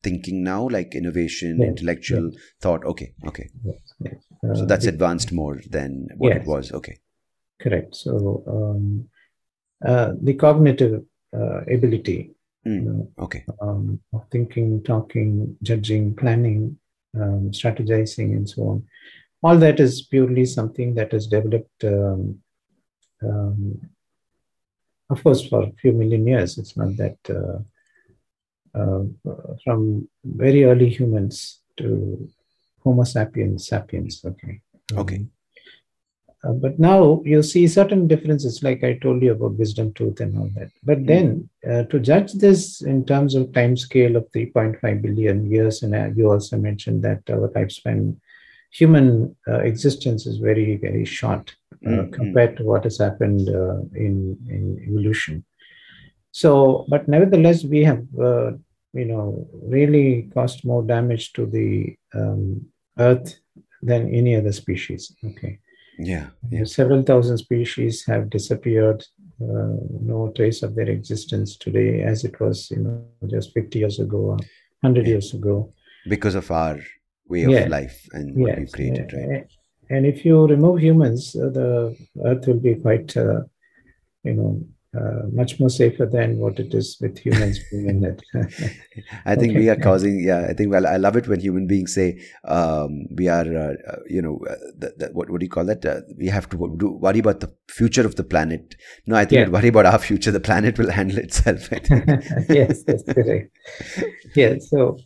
thinking 0.01 0.43
now, 0.43 0.67
like 0.69 0.95
innovation, 0.95 1.57
Yes, 1.59 1.69
intellectual 1.69 2.31
thought? 2.61 2.85
Okay, 2.85 3.13
okay. 3.27 3.49
Yes, 3.63 3.75
yes. 3.99 4.15
So 4.41 4.63
Uh, 4.63 4.65
that's 4.65 4.85
the- 4.85 4.91
advanced 4.93 5.31
more 5.31 5.61
than 5.69 6.07
what 6.17 6.37
it 6.37 6.47
was. 6.47 6.71
Okay. 6.71 6.97
correct. 7.59 7.95
So 7.95 8.43
um, 8.47 9.09
uh, 9.85 10.13
the 10.21 10.33
cognitive 10.33 11.03
uh, 11.35 11.61
ability 11.61 12.33
you 12.65 12.71
Mm, 12.71 12.85
know, 12.85 13.11
okay. 13.19 13.45
um, 13.61 13.99
of 14.11 14.25
thinking, 14.29 14.83
talking, 14.83 15.55
judging, 15.63 16.13
planning, 16.13 16.77
um, 17.15 17.51
strategizing, 17.51 18.35
and 18.35 18.49
so 18.49 18.63
on. 18.63 18.83
All 19.41 19.57
that 19.57 19.79
is 19.79 20.01
purely 20.01 20.45
something 20.45 20.93
that 20.95 21.13
is 21.13 21.27
developed, 21.27 21.83
um, 21.85 22.39
um, 23.23 23.79
of 25.09 25.23
course, 25.23 25.47
for 25.47 25.63
a 25.63 25.71
few 25.79 25.93
million 25.93 26.27
years. 26.27 26.57
It's 26.57 26.75
not 26.75 26.97
that 26.97 27.17
uh, 27.29 27.59
uh, 28.77 29.03
from 29.63 30.09
very 30.25 30.65
early 30.65 30.89
humans 30.89 31.61
to 31.77 32.27
Homo 32.83 33.03
sapiens 33.05 33.67
sapiens. 33.67 34.25
Okay. 34.25 34.61
Okay. 34.93 35.25
Uh, 36.43 36.53
but 36.53 36.79
now 36.79 37.21
you 37.25 37.41
see 37.41 37.67
certain 37.67 38.07
differences, 38.07 38.61
like 38.61 38.83
I 38.83 38.97
told 38.99 39.23
you 39.23 39.31
about 39.31 39.57
wisdom 39.57 39.91
tooth 39.93 40.19
and 40.19 40.37
all 40.37 40.49
that. 40.55 40.69
But 40.83 41.05
then 41.05 41.49
uh, 41.67 41.83
to 41.83 41.99
judge 41.99 42.33
this 42.33 42.81
in 42.81 43.05
terms 43.05 43.33
of 43.33 43.53
time 43.53 43.75
scale 43.75 44.15
of 44.15 44.31
3.5 44.31 45.01
billion 45.01 45.49
years, 45.49 45.81
and 45.81 45.95
uh, 45.95 46.09
you 46.15 46.31
also 46.31 46.57
mentioned 46.57 47.03
that 47.03 47.27
our 47.29 47.49
lifespan, 47.49 48.17
human 48.71 49.35
uh, 49.47 49.59
existence 49.59 50.27
is 50.27 50.37
very, 50.37 50.77
very 50.77 51.05
short 51.05 51.55
uh, 51.85 51.89
Mm, 51.89 52.09
mm. 52.09 52.13
compared 52.13 52.57
to 52.57 52.63
what 52.63 52.83
has 52.85 52.97
happened 52.97 53.49
uh, 53.49 53.81
in, 53.93 54.37
in 54.49 54.83
evolution. 54.87 55.45
So, 56.31 56.85
but 56.89 57.07
nevertheless, 57.07 57.63
we 57.63 57.83
have, 57.83 58.03
uh, 58.19 58.51
you 58.93 59.05
know, 59.05 59.47
really 59.53 60.29
caused 60.33 60.65
more 60.65 60.83
damage 60.83 61.33
to 61.33 61.45
the 61.45 61.95
um, 62.13 62.65
earth 62.97 63.39
than 63.81 64.13
any 64.13 64.35
other 64.35 64.51
species. 64.51 65.15
Okay. 65.23 65.59
Yeah. 65.97 66.27
Yeah. 66.51 66.63
Several 66.65 67.01
thousand 67.03 67.37
species 67.39 68.05
have 68.05 68.29
disappeared. 68.29 69.03
uh, 69.39 69.77
no 70.01 70.31
trace 70.35 70.63
of 70.63 70.73
their 70.73 70.89
existence 70.89 71.57
today 71.57 72.01
as 72.01 72.23
it 72.23 72.39
was, 72.39 72.71
you 72.71 72.77
know, 72.77 73.05
just 73.27 73.53
50 73.53 73.77
years 73.77 73.99
ago 73.99 74.17
or 74.17 74.37
100 74.81 75.05
Yeah. 75.05 75.11
years 75.11 75.31
ago. 75.35 75.71
Because 76.09 76.33
of 76.33 76.49
our 76.49 76.79
way 77.29 77.43
of 77.43 77.51
Yeah. 77.51 77.67
life 77.67 77.97
and 78.13 78.35
what 78.35 78.47
Yes. 78.49 78.57
we've 78.57 78.71
created, 78.71 79.13
right? 79.13 79.45
And 79.91 80.07
if 80.07 80.25
you 80.25 80.47
remove 80.47 80.79
humans, 80.81 81.35
uh, 81.35 81.49
the 81.49 81.95
earth 82.25 82.47
will 82.47 82.59
be 82.59 82.73
quite, 82.75 83.15
uh, 83.15 83.43
you 84.23 84.33
know, 84.33 84.51
uh, 84.97 85.27
much 85.31 85.59
more 85.59 85.69
safer 85.69 86.05
than 86.05 86.37
what 86.37 86.59
it 86.59 86.73
is 86.73 86.97
with 87.01 87.17
humans 87.19 87.59
being 87.71 87.89
in 87.89 88.03
it. 88.05 88.21
I 89.25 89.35
think 89.35 89.51
Okay. 89.51 89.59
we 89.59 89.69
are 89.69 89.75
causing, 89.75 90.19
yeah, 90.23 90.47
I 90.49 90.53
think, 90.53 90.71
well, 90.71 90.87
I 90.87 90.97
love 90.97 91.15
it 91.15 91.27
when 91.27 91.39
human 91.39 91.67
beings 91.67 91.93
say, 91.93 92.19
um, 92.45 93.05
we 93.15 93.27
are, 93.27 93.45
uh, 93.45 93.73
uh, 93.91 93.99
you 94.07 94.21
know, 94.21 94.39
uh, 94.49 94.55
the, 94.77 94.93
the, 94.97 95.07
what, 95.13 95.29
what 95.29 95.39
do 95.39 95.45
you 95.45 95.49
call 95.49 95.65
that? 95.65 95.85
Uh, 95.85 96.01
we 96.17 96.27
have 96.27 96.49
to 96.49 96.75
do, 96.77 96.91
worry 96.91 97.19
about 97.19 97.39
the 97.41 97.53
future 97.69 98.05
of 98.05 98.15
the 98.15 98.23
planet. 98.23 98.75
No, 99.05 99.15
I 99.15 99.25
think 99.25 99.39
Yeah. 99.41 99.49
worry 99.49 99.67
about 99.67 99.85
our 99.85 99.99
future. 99.99 100.31
The 100.31 100.39
planet 100.39 100.77
will 100.77 100.91
handle 100.91 101.19
itself. 101.19 101.69
Yes, 102.49 102.83
that's 102.83 103.03
correct. 103.03 103.55
Yeah, 104.35 104.55
so 104.59 104.97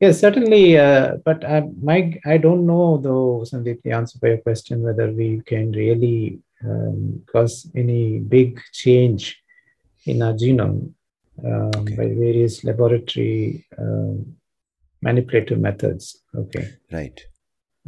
yes, 0.00 0.20
certainly. 0.20 0.78
Uh, 0.78 1.16
but 1.24 1.44
I, 1.44 1.62
my, 1.82 2.14
I 2.24 2.38
don't 2.38 2.66
know 2.66 2.98
though, 2.98 3.44
Sandeep, 3.50 3.82
the 3.82 3.92
answer 3.92 4.18
for 4.18 4.28
your 4.28 4.38
question 4.38 4.82
whether 4.82 5.10
we 5.10 5.42
can 5.46 5.72
really 5.72 6.40
um, 6.64 7.22
cause 7.30 7.70
any 7.76 8.18
big 8.20 8.60
change 8.72 9.40
in 10.06 10.22
our 10.22 10.32
genome 10.32 10.92
um, 11.44 11.70
Okay. 11.76 11.96
by 11.96 12.06
various 12.06 12.64
laboratory 12.64 13.66
um, 13.78 14.34
manipulative 15.02 15.60
methods. 15.60 16.22
Okay. 16.34 16.68
right. 16.92 17.20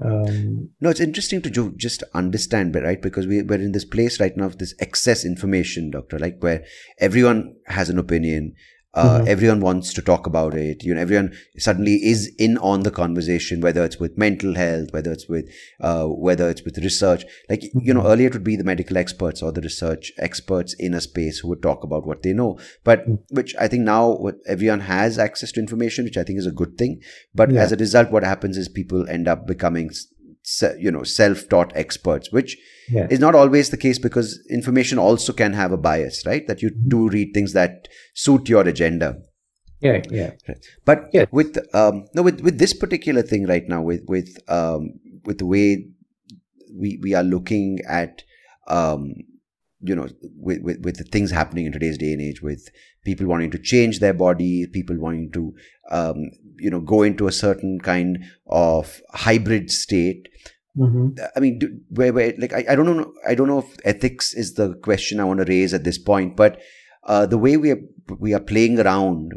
Um, 0.03 0.71
No, 0.81 0.89
it's 0.89 1.01
interesting 1.01 1.43
to 1.43 1.51
ju- 1.51 1.75
just 1.77 2.03
understand, 2.15 2.73
but 2.73 2.83
right, 2.85 3.03
because 3.03 3.27
we, 3.27 3.43
we're 3.43 3.61
in 3.61 3.73
this 3.73 3.85
place 3.85 4.19
right 4.21 4.35
now 4.37 4.47
of 4.47 4.59
this 4.59 4.75
excess 4.79 5.25
information, 5.27 5.91
doctor, 5.91 6.19
like 6.19 6.37
where 6.41 6.65
everyone 6.99 7.57
has 7.67 7.91
an 7.91 7.99
opinion, 7.99 8.55
uh, 8.95 9.21
Mhm. 9.21 9.29
everyone 9.29 9.61
wants 9.61 9.93
to 9.95 10.03
talk 10.03 10.27
about 10.27 10.55
it. 10.55 10.83
You 10.83 10.95
know, 10.95 11.01
everyone 11.01 11.33
suddenly 11.59 12.05
is 12.05 12.33
in 12.39 12.59
on 12.59 12.83
the 12.83 12.91
conversation, 12.91 13.61
whether 13.61 13.85
it's 13.85 14.01
with 14.01 14.19
mental 14.19 14.55
health, 14.55 14.93
whether 14.93 15.13
it's 15.13 15.29
with, 15.29 15.49
uh, 15.81 16.07
whether 16.07 16.51
it's 16.51 16.65
with 16.65 16.79
research. 16.79 17.25
Like 17.49 17.63
you 17.75 17.95
know, 17.95 18.01
Mhm. 18.03 18.11
earlier 18.11 18.27
it 18.27 18.35
would 18.35 18.45
be 18.45 18.57
the 18.57 18.65
medical 18.65 18.97
experts 18.99 19.43
or 19.43 19.53
the 19.53 19.61
research 19.61 20.13
experts 20.19 20.75
in 20.75 20.95
a 20.95 21.01
space 21.01 21.39
who 21.39 21.49
would 21.49 21.63
talk 21.63 21.85
about 21.85 22.07
what 22.07 22.23
they 22.23 22.33
know, 22.33 22.59
but 22.85 23.09
Mm. 23.09 23.19
which 23.31 23.55
I 23.59 23.69
think 23.69 23.85
now 23.85 24.17
what 24.17 24.37
everyone 24.47 24.81
has 24.81 25.19
access 25.19 25.53
to 25.53 25.61
information, 25.61 26.05
which 26.05 26.17
I 26.19 26.25
think 26.25 26.39
is 26.39 26.47
a 26.47 26.51
good 26.51 26.77
thing. 26.77 27.01
But 27.35 27.53
Yeah. 27.53 27.63
as 27.63 27.73
a 27.73 27.77
result, 27.77 28.11
what 28.11 28.25
happens 28.25 28.57
is 28.57 28.69
people 28.69 29.09
end 29.09 29.29
up 29.29 29.47
becoming, 29.47 29.91
you 30.79 30.91
know, 30.91 31.03
self-taught 31.03 31.73
experts, 31.75 32.33
which 32.33 32.57
yeah. 32.89 33.07
is 33.11 33.21
not 33.21 33.35
always 33.35 33.71
the 33.71 33.77
case 33.77 33.99
because 33.99 34.41
information 34.51 34.99
also 34.99 35.33
can 35.33 35.53
have 35.53 35.73
a 35.73 35.77
bias, 35.77 36.25
right? 36.27 36.47
That 36.47 36.63
you 36.63 36.71
do 36.71 37.09
read 37.09 37.33
things 37.35 37.53
that 37.53 37.89
suit 38.15 38.49
your 38.49 38.67
agenda. 38.67 39.17
Yeah. 39.81 40.03
Yeah. 40.11 40.33
But 40.85 41.09
Yes. 41.13 41.29
with 41.31 41.57
um, 41.75 42.07
no, 42.15 42.23
with 42.23 42.41
with 42.41 42.59
this 42.59 42.75
particular 42.75 43.23
thing 43.23 43.47
right 43.47 43.67
now, 43.67 43.83
with 43.83 44.03
with 44.07 44.37
um, 44.49 45.01
with 45.25 45.39
the 45.39 45.47
way 45.47 45.87
we 46.75 46.99
we 47.03 47.15
are 47.15 47.23
looking 47.23 47.79
at 47.89 48.23
um, 48.69 49.15
you 49.81 49.95
know 49.95 50.09
with, 50.37 50.61
with 50.63 50.81
with 50.85 50.97
the 50.99 51.05
things 51.05 51.31
happening 51.31 51.67
in 51.67 51.73
today's 51.73 51.97
day 51.97 52.13
and 52.13 52.21
age, 52.21 52.43
with 52.43 52.69
people 53.05 53.27
wanting 53.27 53.51
to 53.53 53.59
change 53.59 54.01
their 54.01 54.13
body, 54.13 54.67
people 54.67 54.99
wanting 54.99 55.31
to 55.33 55.55
um, 55.91 56.31
you 56.61 56.71
know 56.71 56.81
go 56.81 57.03
into 57.03 57.27
a 57.27 57.33
certain 57.33 57.81
kind 57.81 58.19
of 58.47 59.01
hybrid 59.13 59.71
state. 59.71 60.29
hmm 60.77 61.09
I 61.37 61.41
mean, 61.41 61.59
do, 61.59 61.79
where, 61.91 62.13
where, 62.13 62.33
like, 62.39 62.53
I, 62.53 62.65
I 62.71 62.75
don't 62.77 62.87
know, 62.97 63.13
I 63.27 63.35
don't 63.35 63.49
know 63.49 63.59
if 63.59 63.77
ethics 63.85 64.33
is 64.35 64.55
the 64.55 64.75
question 64.75 65.19
I 65.21 65.25
want 65.25 65.41
to 65.41 65.45
raise 65.47 65.75
at 65.75 65.85
this 65.85 65.99
point, 65.99 66.37
but 66.37 66.61
uh, 67.05 67.27
the 67.27 67.39
way 67.39 67.57
we 67.57 67.71
are, 67.73 67.81
we 68.19 68.35
are 68.35 68.41
playing 68.41 68.79
around 68.79 69.33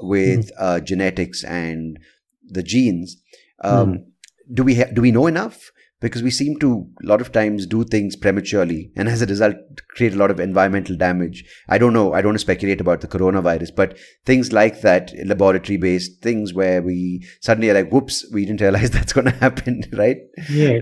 with 0.00 0.50
uh, 0.58 0.80
genetics 0.80 1.42
and 1.44 1.98
the 2.44 2.62
genes, 2.62 3.16
um, 3.60 4.04
do 4.52 4.62
we 4.62 4.74
ha- 4.74 4.92
do 4.92 5.00
we 5.00 5.10
know 5.10 5.26
enough? 5.26 5.70
Because 6.04 6.22
we 6.22 6.30
seem 6.30 6.58
to 6.58 6.86
a 7.02 7.06
lot 7.06 7.20
of 7.22 7.32
times 7.32 7.66
do 7.66 7.82
things 7.82 8.14
prematurely, 8.14 8.92
and 8.94 9.08
as 9.08 9.22
a 9.22 9.26
result, 9.26 9.56
create 9.88 10.12
a 10.12 10.16
lot 10.16 10.30
of 10.30 10.38
environmental 10.38 10.96
damage. 10.96 11.44
I 11.68 11.78
don't 11.78 11.94
know. 11.94 12.12
I 12.12 12.20
don't 12.20 12.30
want 12.30 12.36
to 12.36 12.40
speculate 12.40 12.80
about 12.80 13.00
the 13.00 13.08
coronavirus, 13.08 13.74
but 13.74 13.96
things 14.26 14.52
like 14.52 14.82
that, 14.82 15.12
laboratory 15.24 15.78
based 15.78 16.20
things 16.20 16.52
where 16.52 16.82
we 16.82 17.26
suddenly 17.40 17.70
are 17.70 17.74
like, 17.74 17.90
"Whoops, 17.90 18.26
we 18.32 18.44
didn't 18.44 18.60
realize 18.60 18.90
that's 18.96 19.14
going 19.14 19.26
to 19.32 19.38
happen," 19.46 19.82
right? 19.92 20.18
Yeah. 20.50 20.80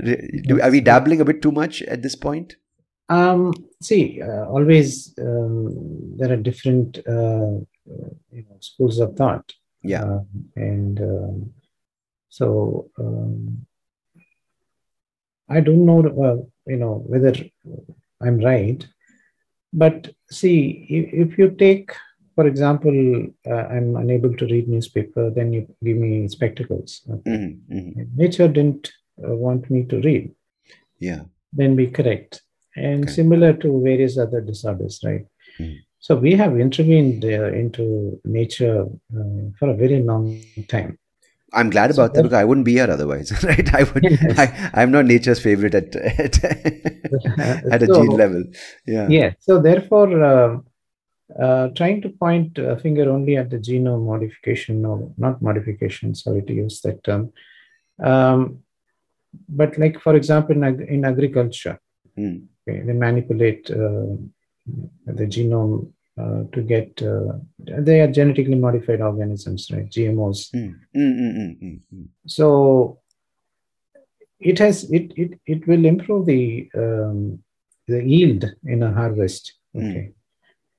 Do, 0.49 0.61
are 0.61 0.71
we 0.71 0.81
dabbling 0.81 1.21
a 1.21 1.25
bit 1.25 1.41
too 1.41 1.53
much 1.53 1.83
at 1.83 2.03
this 2.03 2.17
point? 2.17 2.57
Um, 3.09 3.53
see, 3.81 4.21
uh, 4.23 4.47
always 4.47 5.15
um, 5.21 6.17
there 6.17 6.33
are 6.33 6.37
different 6.37 6.99
uh, 7.07 7.59
uh, 7.91 8.11
you 8.31 8.45
know, 8.49 8.57
schools 8.61 8.99
of 8.99 9.17
thought. 9.17 9.53
Yeah. 9.83 10.03
Um, 10.03 10.27
and 10.57 11.01
um, 11.01 11.53
so 12.29 12.91
um, 12.99 13.67
I 15.57 15.61
don't 15.61 15.85
know, 15.85 16.01
uh, 16.27 16.71
you 16.73 16.79
know, 16.79 16.95
whether 17.07 17.35
I'm 18.23 18.39
right. 18.39 18.87
But 19.73 20.11
see, 20.31 20.87
if, 20.89 21.39
you 21.39 21.51
take, 21.51 21.93
for 22.35 22.47
example, 22.47 23.27
uh, 23.47 23.65
I'm 23.75 23.97
unable 23.97 24.35
to 24.37 24.47
read 24.47 24.69
newspaper, 24.69 25.31
then 25.31 25.53
you 25.53 25.67
give 25.85 25.97
me 25.97 26.29
spectacles. 26.29 26.91
Okay? 27.11 27.31
Mhm, 27.31 27.61
mhm. 27.71 28.17
Nature 28.17 28.49
didn't 28.49 28.93
uh, 29.25 29.35
want 29.45 29.71
me 29.71 29.85
to 29.85 30.01
read 30.01 30.25
Yeah. 30.99 31.23
then 31.53 31.77
be 31.77 31.87
correct. 31.99 32.43
And 32.77 33.05
Okay. 33.05 33.13
similar 33.13 33.53
to 33.63 33.83
various 33.83 34.15
other 34.25 34.41
disorders, 34.41 35.01
right? 35.05 35.27
Mhm. 35.61 35.77
So 36.07 36.17
we 36.17 36.33
have 36.43 36.59
intervened 36.67 37.25
uh, 37.25 37.53
into 37.63 37.85
nature 38.25 38.79
uh, 39.19 39.43
for 39.59 39.69
a 39.71 39.77
very 39.83 40.01
long 40.03 40.25
time. 40.69 40.99
I'm 41.55 41.71
glad 41.71 41.91
about 41.91 42.15
that 42.15 42.15
that- 42.15 42.23
because 42.25 42.39
I 42.43 42.45
wouldn't 42.45 42.65
be 42.65 42.73
here 42.73 42.91
otherwise, 42.91 43.31
right? 43.51 43.75
I 43.75 43.83
would. 43.85 44.03
Yes. 44.05 44.39
I, 44.39 44.71
I'm 44.83 44.91
not 44.91 45.05
nature's 45.07 45.41
favorite 45.41 45.75
at 45.75 45.95
at, 45.97 46.45
at 47.75 47.83
a 47.83 47.87
So- 47.87 47.95
gene 48.03 48.17
level. 48.17 48.45
Yeah. 48.87 49.09
Yeah. 49.09 49.33
So 49.39 49.61
therefore, 49.61 50.23
um, 50.25 50.65
uh, 51.39 51.69
trying 51.69 52.03
to 52.03 52.09
point 52.11 52.59
a 52.59 52.77
finger 52.79 53.11
only 53.11 53.37
at 53.37 53.49
the 53.51 53.59
genome 53.59 54.07
modification, 54.07 54.83
no, 54.83 55.15
not 55.17 55.41
modification. 55.43 56.15
Sorry 56.15 56.43
to 56.43 56.53
use 56.53 56.81
that 56.83 57.03
term. 57.05 57.33
Um, 58.03 58.59
but 59.49 59.79
like 59.79 59.99
for 60.01 60.15
example, 60.15 60.55
in, 60.57 60.65
ag- 60.65 60.89
in 60.89 61.05
agriculture, 61.05 61.79
Mm, 62.19 62.45
Okay, 62.69 62.81
they 62.87 62.93
manipulate 62.93 63.71
uh, 63.71 64.15
the 65.07 65.27
genome 65.27 65.91
uh, 66.21 66.45
to 66.53 66.63
get. 66.63 67.03
Uh, 67.03 67.39
they 67.59 68.01
are 68.01 68.11
genetically 68.11 68.55
modified 68.55 69.01
organisms, 69.01 69.71
right? 69.73 69.89
GMOs. 69.89 70.51
mm, 70.53 70.75
mm, 70.95 71.21
mm, 71.21 71.37
mm, 71.37 71.63
mm, 71.63 71.81
mm. 71.95 72.09
So 72.27 73.01
it 74.41 74.59
has 74.59 74.91
it 74.91 75.13
it 75.17 75.39
it 75.47 75.67
will 75.67 75.85
improve 75.85 76.27
the 76.27 76.69
um, 76.75 77.43
the 77.89 78.05
yield 78.05 78.45
in 78.65 78.83
a 78.83 78.93
harvest. 78.93 79.55
Okay, 79.75 80.13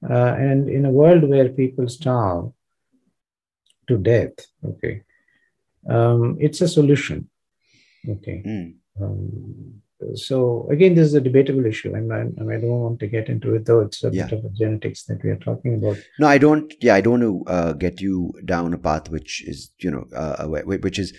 uh, 0.07 0.35
and 0.37 0.69
in 0.69 0.85
a 0.85 0.91
world 0.91 1.27
where 1.27 1.49
people 1.49 1.87
starve 1.89 2.51
to 3.87 3.97
death, 3.97 4.33
okay, 4.63 5.01
um, 5.89 6.37
it's 6.39 6.61
a 6.61 6.67
solution. 6.67 7.29
Okay. 8.07 8.43
Um, 9.01 9.81
so 10.15 10.67
again, 10.71 10.95
this 10.95 11.07
is 11.07 11.13
a 11.13 11.21
debatable 11.21 11.65
issue, 11.65 11.93
and 11.93 12.11
I, 12.13 12.19
and 12.21 12.51
I 12.51 12.57
don't 12.61 12.79
want 12.85 12.99
to 13.01 13.07
get 13.07 13.29
into 13.29 13.55
it, 13.55 13.65
though 13.65 13.81
it's 13.81 14.03
a 14.03 14.09
Yeah. 14.11 14.25
bit 14.27 14.39
of 14.39 14.45
a 14.45 14.49
genetics 14.49 15.03
that 15.05 15.23
we 15.23 15.29
are 15.29 15.37
talking 15.37 15.75
about. 15.75 15.97
No, 16.19 16.27
I 16.27 16.37
don't. 16.37 16.73
Yeah, 16.81 16.95
I 16.95 17.01
don't 17.01 17.19
want 17.21 17.47
to 17.47 17.51
uh, 17.53 17.73
get 17.73 18.01
you 18.01 18.33
down 18.45 18.73
a 18.73 18.77
path 18.77 19.09
which 19.09 19.43
is, 19.47 19.71
you 19.79 19.91
know, 19.91 20.05
uh, 20.15 20.47
wh- 20.47 20.63
wh- 20.63 20.83
which 20.83 20.99
is, 20.99 21.13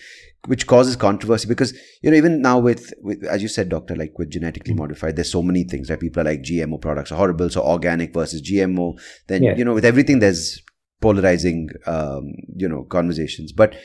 which 0.47 0.67
causes 0.67 0.95
controversy 0.95 1.47
because 1.47 1.73
you 2.03 2.11
know 2.11 2.17
even 2.17 2.41
now 2.41 2.59
with, 2.59 2.93
with 3.01 3.23
as 3.25 3.41
you 3.41 3.47
said, 3.47 3.69
doctor, 3.69 3.95
like 3.95 4.17
with 4.19 4.29
genetically 4.29 4.73
modified, 4.73 5.15
there's 5.15 5.31
so 5.31 5.41
many 5.41 5.63
things. 5.63 5.89
Right, 5.89 5.99
people 5.99 6.21
are 6.21 6.25
like 6.25 6.41
GMO 6.43 6.79
products 6.81 7.11
are 7.11 7.15
horrible, 7.17 7.49
so 7.49 7.61
organic 7.63 8.13
versus 8.13 8.41
GMO. 8.41 8.93
Then 9.27 9.43
Yeah. 9.43 9.55
you 9.57 9.65
know, 9.65 9.73
with 9.73 9.85
everything, 9.85 10.19
there's 10.19 10.61
polarizing, 11.01 11.69
um, 11.87 12.33
you 12.55 12.67
know, 12.69 12.83
conversations. 12.83 13.51
But 13.51 13.75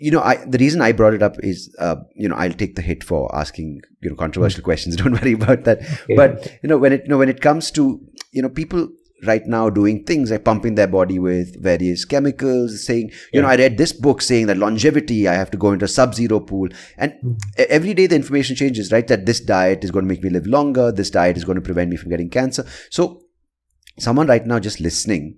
you 0.00 0.10
know, 0.10 0.20
I, 0.20 0.36
the 0.44 0.58
reason 0.58 0.80
I 0.80 0.92
brought 0.92 1.14
it 1.14 1.22
up 1.22 1.36
is, 1.42 1.74
uh, 1.78 1.96
you 2.14 2.28
know, 2.28 2.36
I'll 2.36 2.52
take 2.52 2.74
the 2.76 2.82
hit 2.82 3.04
for 3.04 3.34
asking, 3.36 3.82
you 4.02 4.10
know, 4.10 4.16
controversial 4.16 4.62
questions. 4.62 4.96
Don't 5.00 5.12
worry 5.20 5.34
about 5.34 5.64
that. 5.64 5.78
Okay. 6.04 6.16
But 6.16 6.48
you 6.62 6.68
know, 6.70 6.78
when 6.78 6.92
it, 6.94 7.02
you 7.04 7.10
know, 7.10 7.18
when 7.18 7.28
it 7.28 7.40
comes 7.40 7.70
to, 7.72 8.00
you 8.32 8.42
know, 8.42 8.48
people 8.48 8.88
right 9.26 9.46
now 9.46 9.68
doing 9.68 10.02
things 10.04 10.30
like 10.30 10.44
pumping 10.44 10.76
their 10.76 10.86
body 10.86 11.18
with 11.18 11.62
various 11.62 12.06
chemicals, 12.06 12.86
saying, 12.86 13.10
you 13.34 13.42
know, 13.42 13.48
I 13.48 13.56
read 13.56 13.76
this 13.76 13.92
book 13.92 14.22
saying 14.22 14.46
that 14.46 14.56
longevity, 14.56 15.28
I 15.28 15.34
have 15.34 15.50
to 15.50 15.58
go 15.58 15.72
into 15.72 15.84
a 15.84 15.88
sub-zero 15.88 16.40
pool, 16.40 16.68
and 16.96 17.12
Mhm. 17.22 17.36
e- 17.58 17.66
every 17.78 17.92
day 17.92 18.06
the 18.06 18.16
information 18.16 18.56
changes, 18.56 18.90
right? 18.90 19.06
That 19.08 19.26
this 19.26 19.40
diet 19.40 19.84
is 19.84 19.90
going 19.90 20.06
to 20.06 20.08
make 20.08 20.24
me 20.24 20.30
live 20.30 20.46
longer. 20.46 20.90
This 20.90 21.10
diet 21.10 21.36
is 21.36 21.44
going 21.44 21.56
to 21.56 21.66
prevent 21.70 21.90
me 21.90 21.98
from 21.98 22.08
getting 22.10 22.30
cancer. 22.30 22.64
So, 22.88 23.20
someone 23.98 24.26
right 24.26 24.46
now 24.46 24.58
just 24.58 24.80
listening 24.80 25.36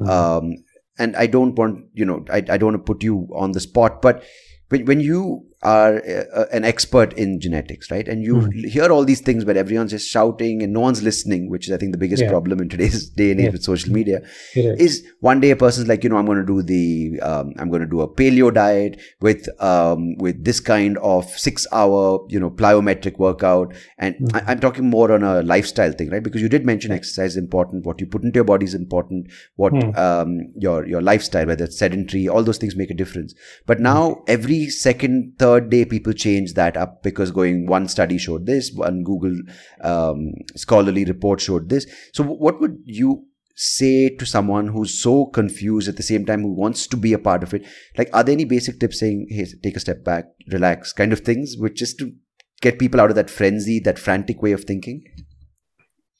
Mhm. 0.00 0.08
um, 0.08 0.54
and 0.98 1.16
I 1.16 1.26
don't 1.26 1.54
want 1.54 1.86
you 1.92 2.04
know 2.04 2.24
I, 2.30 2.38
I 2.38 2.56
don't 2.58 2.72
want 2.72 2.86
to 2.86 2.92
put 2.92 3.02
you 3.02 3.28
on 3.34 3.52
the 3.52 3.60
spot, 3.60 4.02
but 4.02 4.22
when, 4.68 4.84
when 4.86 5.00
you 5.00 5.46
are 5.64 5.96
uh, 6.06 6.44
an 6.52 6.64
expert 6.64 7.12
in 7.14 7.40
genetics, 7.40 7.90
right? 7.90 8.06
And 8.06 8.22
you 8.22 8.34
Mm. 8.34 8.68
hear 8.68 8.92
all 8.92 9.04
these 9.04 9.20
things, 9.20 9.44
but 9.44 9.56
everyone's 9.56 9.90
just 9.92 10.08
shouting 10.08 10.62
and 10.62 10.72
no 10.72 10.80
one's 10.80 11.02
listening, 11.02 11.48
which 11.50 11.66
is, 11.68 11.72
I 11.72 11.78
think, 11.78 11.92
the 11.92 11.98
biggest 11.98 12.22
Yeah. 12.22 12.28
problem 12.30 12.60
in 12.60 12.68
today's 12.68 13.08
day 13.20 13.30
and 13.30 13.40
age 13.40 13.46
Yeah. 13.46 13.52
with 13.52 13.62
social 13.62 13.92
media. 13.92 14.20
Correct. 14.52 14.80
Is 14.80 15.04
one 15.20 15.40
day 15.40 15.50
a 15.50 15.56
person's 15.56 15.88
like, 15.88 16.04
you 16.04 16.10
know, 16.10 16.16
I'm 16.16 16.26
going 16.26 16.38
to 16.38 16.46
do 16.46 16.62
the, 16.62 17.20
um, 17.20 17.52
I'm 17.58 17.70
going 17.70 17.80
to 17.82 17.88
do 17.88 18.00
a 18.02 18.08
paleo 18.08 18.52
diet 18.52 19.00
with, 19.20 19.48
um, 19.62 20.16
with 20.18 20.44
this 20.44 20.60
kind 20.60 20.98
of 20.98 21.24
six 21.46 21.66
hour, 21.72 22.20
you 22.28 22.38
know, 22.38 22.50
plyometric 22.50 23.18
workout. 23.18 23.72
And 23.98 24.14
Mhm. 24.16 24.34
I, 24.36 24.52
I'm 24.52 24.60
talking 24.60 24.90
more 24.90 25.10
on 25.12 25.22
a 25.22 25.42
lifestyle 25.42 25.92
thing, 25.92 26.10
right? 26.10 26.22
Because 26.22 26.42
you 26.42 26.48
did 26.48 26.66
mention 26.66 26.92
exercise 26.92 27.32
is 27.32 27.36
important. 27.36 27.86
What 27.86 28.00
you 28.00 28.06
put 28.06 28.22
into 28.24 28.36
your 28.38 28.44
body 28.44 28.66
is 28.66 28.74
important. 28.74 29.28
What, 29.56 29.72
Hmm. 29.72 29.96
um, 29.96 30.52
your, 30.56 30.86
your 30.86 31.00
lifestyle, 31.00 31.46
whether 31.46 31.64
it's 31.64 31.78
sedentary, 31.78 32.28
all 32.28 32.42
those 32.42 32.58
things 32.58 32.76
make 32.76 32.90
a 32.90 32.94
difference. 32.94 33.34
But 33.66 33.80
now 33.80 34.22
every 34.28 34.68
second, 34.68 35.32
third 35.38 35.53
day, 35.60 35.84
people 35.84 36.12
change 36.12 36.54
that 36.54 36.76
up 36.76 37.02
because 37.02 37.30
going 37.30 37.66
one 37.66 37.88
study 37.88 38.18
showed 38.18 38.46
this, 38.46 38.72
one 38.72 39.02
Google 39.02 39.36
um, 39.82 40.32
scholarly 40.56 41.04
report 41.04 41.40
showed 41.40 41.68
this. 41.68 41.86
So, 42.12 42.24
what 42.24 42.60
would 42.60 42.78
you 42.84 43.26
say 43.56 44.08
to 44.08 44.26
someone 44.26 44.66
who's 44.68 45.00
so 45.00 45.26
confused 45.26 45.88
at 45.88 45.96
the 45.96 46.02
same 46.02 46.26
time 46.26 46.42
who 46.42 46.52
wants 46.52 46.86
to 46.88 46.96
be 46.96 47.12
a 47.12 47.18
part 47.18 47.42
of 47.42 47.54
it? 47.54 47.66
Like, 47.96 48.10
are 48.12 48.24
there 48.24 48.32
any 48.32 48.44
basic 48.44 48.80
tips 48.80 49.00
saying, 49.00 49.28
"Hey, 49.30 49.46
take 49.62 49.76
a 49.76 49.80
step 49.80 50.04
back, 50.04 50.26
relax," 50.48 50.92
kind 50.92 51.12
of 51.12 51.20
things, 51.20 51.56
which 51.56 51.76
just 51.76 51.98
to 51.98 52.12
get 52.60 52.78
people 52.78 53.00
out 53.00 53.10
of 53.10 53.16
that 53.16 53.30
frenzy, 53.30 53.80
that 53.80 53.98
frantic 53.98 54.42
way 54.42 54.52
of 54.52 54.64
thinking? 54.64 55.04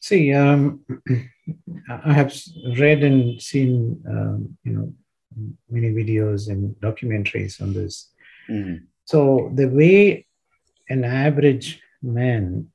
See, 0.00 0.32
um, 0.34 0.84
I 1.88 2.12
have 2.12 2.34
read 2.78 3.02
and 3.02 3.40
seen, 3.40 4.02
um, 4.08 4.56
you 4.62 4.72
know, 4.72 4.92
many 5.70 5.90
videos 5.92 6.48
and 6.48 6.74
documentaries 6.76 7.60
on 7.60 7.72
this. 7.72 8.10
Mhm. 8.50 8.82
So 9.04 9.50
the 9.54 9.68
way 9.68 10.26
an 10.88 11.04
average 11.04 11.80
man 12.02 12.68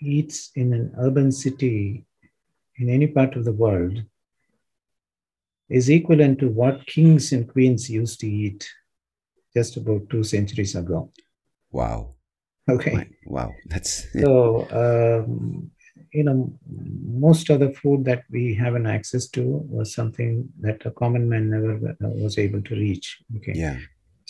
eats 0.00 0.50
in 0.54 0.72
an 0.72 0.94
urban 0.98 1.32
city 1.32 2.04
in 2.76 2.88
any 2.88 3.06
part 3.06 3.36
of 3.36 3.44
the 3.44 3.52
world 3.52 4.02
is 5.68 5.88
equivalent 5.88 6.38
to 6.40 6.48
what 6.48 6.86
kings 6.86 7.32
and 7.32 7.48
queens 7.48 7.88
used 7.88 8.20
to 8.20 8.26
eat 8.26 8.68
just 9.54 9.76
about 9.76 10.08
two 10.10 10.24
centuries 10.24 10.74
ago. 10.74 11.12
Wow, 11.70 12.14
Okay. 12.68 12.92
My- 12.92 13.08
wow, 13.24 13.54
that's 13.66 14.06
So, 14.20 14.66
um, 14.70 15.70
you 16.12 16.24
know, 16.24 16.52
most 16.68 17.50
of 17.50 17.60
the 17.60 17.72
food 17.72 18.04
that 18.04 18.24
we 18.30 18.54
have 18.54 18.74
an 18.74 18.86
access 18.86 19.28
to 19.30 19.42
was 19.42 19.94
something 19.94 20.48
that 20.60 20.84
a 20.86 20.90
common 20.90 21.28
man 21.28 21.50
never 21.50 21.90
uh, 21.90 22.08
was 22.08 22.38
able 22.38 22.62
to 22.62 22.74
reach. 22.74 23.18
Okay. 23.36 23.52
yeah, 23.54 23.78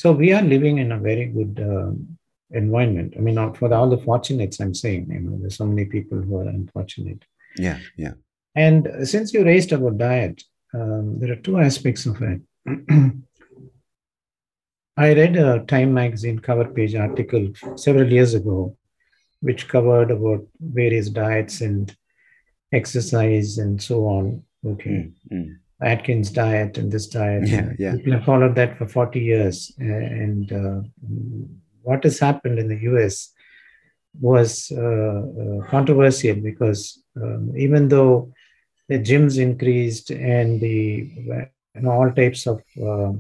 So 0.01 0.12
we 0.12 0.32
are 0.32 0.40
living 0.40 0.78
in 0.78 0.92
a 0.92 0.98
very 0.98 1.26
good 1.26 1.61
um, 1.62 2.16
environment. 2.53 3.12
I 3.18 3.20
mean, 3.20 3.34
not 3.34 3.59
for 3.59 3.68
the, 3.68 3.74
all 3.74 3.90
the 3.90 3.98
fortunates, 3.98 4.59
I'm 4.59 4.72
saying, 4.72 5.11
you 5.11 5.20
know, 5.20 5.36
there's 5.38 5.59
so 5.59 5.66
many 5.66 5.84
people 5.84 6.16
who 6.22 6.38
are 6.38 6.48
unfortunate. 6.48 7.22
yeah, 7.59 7.78
yeah. 7.98 8.14
And 8.55 8.88
since 9.07 9.34
you 9.34 9.44
raised 9.44 9.72
about 9.72 9.98
diet, 9.98 10.42
um, 10.72 11.18
there 11.20 11.30
are 11.32 11.42
two 11.46 11.59
aspects 11.59 12.07
of 12.07 12.16
it. 12.22 12.40
I 14.96 15.12
read 15.12 15.36
a 15.36 15.66
Time 15.66 15.92
magazine 15.92 16.38
cover 16.38 16.64
page 16.64 16.94
article 16.94 17.53
several 17.76 18.11
years 18.11 18.32
ago, 18.32 18.78
which 19.40 19.68
covered 19.68 20.11
about 20.11 20.46
various 20.61 21.11
diets 21.11 21.61
and 21.61 21.94
exercise 22.72 23.59
and 23.59 23.82
so 23.82 24.07
on. 24.07 24.44
Okay. 24.64 24.90
Mm, 24.90 25.12
mm. 25.30 25.57
Atkins 25.82 26.30
diet 26.30 26.78
and 26.78 26.92
this 26.92 27.06
diet. 27.06 27.48
Yeah, 27.48 27.72
yeah. 27.78 27.96
People 27.96 28.12
have 28.14 28.24
followed 28.24 28.54
that 28.56 28.76
for 28.76 28.86
40 28.86 29.20
years. 29.20 29.72
And 29.78 30.52
uh, 30.52 30.80
what 31.82 32.04
has 32.04 32.18
happened 32.18 32.58
in 32.58 32.68
the 32.68 32.80
US 32.92 33.32
was 34.18 34.72
uh, 34.76 34.80
uh, 34.80 35.66
controversial 35.68 36.36
because 36.36 37.02
um, 37.16 37.52
even 37.56 37.88
though 37.88 38.32
the 38.88 38.98
gyms 38.98 39.38
increased 39.38 40.10
and 40.10 40.60
the 40.60 41.10
you 41.74 41.80
know, 41.82 41.90
all 41.90 42.10
types 42.10 42.46
of 42.46 42.60
uh, 42.82 43.12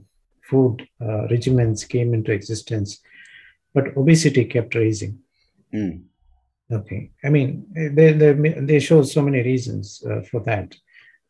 food 0.42 0.86
uh, 1.00 1.28
regimens 1.30 1.88
came 1.88 2.12
into 2.12 2.32
existence, 2.32 3.00
but 3.72 3.96
obesity 3.96 4.44
kept 4.44 4.74
rising. 4.74 5.18
Mm. 5.72 6.02
Okay, 6.72 7.10
I 7.24 7.30
mean 7.30 7.66
they 7.74 8.12
they, 8.12 8.32
they 8.32 8.80
show 8.80 9.02
so 9.02 9.22
many 9.22 9.42
reasons 9.42 10.04
uh, 10.08 10.22
for 10.22 10.40
that, 10.40 10.74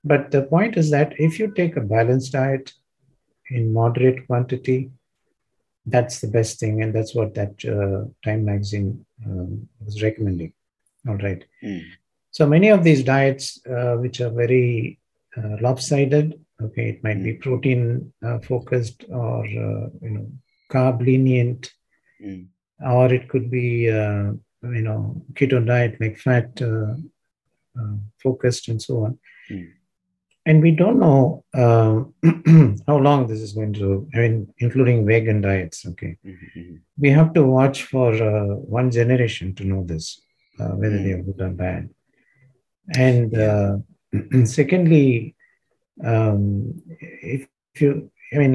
but 0.04 0.30
the 0.30 0.42
point 0.42 0.76
is 0.76 0.90
that 0.90 1.12
if 1.18 1.38
you 1.38 1.52
take 1.52 1.76
a 1.76 1.80
balanced 1.80 2.32
diet 2.32 2.72
in 3.50 3.72
moderate 3.72 4.26
quantity, 4.26 4.90
that's 5.86 6.20
the 6.20 6.28
best 6.28 6.60
thing, 6.60 6.82
and 6.82 6.94
that's 6.94 7.14
what 7.14 7.34
that 7.34 7.64
uh, 7.64 8.08
Time 8.24 8.44
magazine 8.44 9.04
um, 9.26 9.68
was 9.84 10.02
recommending. 10.02 10.52
All 11.08 11.16
right. 11.16 11.44
Mm. 11.62 11.84
So 12.30 12.46
many 12.46 12.68
of 12.68 12.84
these 12.84 13.02
diets, 13.02 13.60
uh, 13.66 13.96
which 13.96 14.20
are 14.20 14.30
very 14.30 14.98
uh, 15.36 15.56
lopsided, 15.60 16.38
okay, 16.62 16.90
it 16.90 17.02
might 17.02 17.22
be 17.22 17.32
protein 17.34 18.12
uh, 18.24 18.38
focused 18.40 19.04
or 19.10 19.44
uh, 19.44 19.88
you 20.02 20.10
know 20.10 20.26
carb 20.70 21.00
lenient, 21.00 21.70
Mm. 22.22 22.48
or 22.84 23.10
it 23.10 23.30
could 23.30 23.50
be 23.50 23.90
uh, 23.90 24.32
you 24.62 24.82
know 24.82 25.24
keto 25.32 25.64
diet 25.64 25.98
like 26.00 26.18
fat 26.18 26.50
uh, 26.60 26.94
uh, 27.80 27.96
focused 28.22 28.68
and 28.68 28.80
so 28.82 29.04
on. 29.06 29.18
And 30.50 30.60
we 30.66 30.72
don't 30.82 30.98
know 30.98 31.44
uh, 31.64 31.96
how 32.88 32.96
long 33.06 33.20
this 33.28 33.40
is 33.46 33.52
going 33.58 33.72
to. 33.74 33.88
I 34.14 34.18
mean, 34.22 34.36
including 34.58 35.06
vegan 35.10 35.40
diets. 35.46 35.78
Okay, 35.90 36.12
Mhm, 36.30 36.46
mhm. 36.58 36.76
we 37.04 37.08
have 37.18 37.30
to 37.36 37.42
watch 37.56 37.78
for 37.92 38.08
uh, 38.30 38.54
one 38.78 38.88
generation 38.90 39.54
to 39.58 39.64
know 39.70 39.82
this, 39.92 40.06
uh, 40.60 40.72
whether 40.80 40.98
Mm. 40.98 41.04
they 41.04 41.12
are 41.16 41.22
good 41.28 41.40
or 41.46 41.52
bad. 41.64 41.82
And 43.08 43.32
Yeah. 43.32 43.76
uh, 44.16 44.44
secondly, 44.58 45.36
um, 46.12 46.44
if 47.34 47.46
you, 47.82 48.10
I 48.34 48.38
mean, 48.42 48.54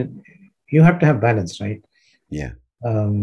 you 0.76 0.82
have 0.88 1.00
to 1.00 1.06
have 1.10 1.22
balance, 1.30 1.54
right? 1.66 1.82
Yeah. 2.42 2.52
Um, 2.90 3.18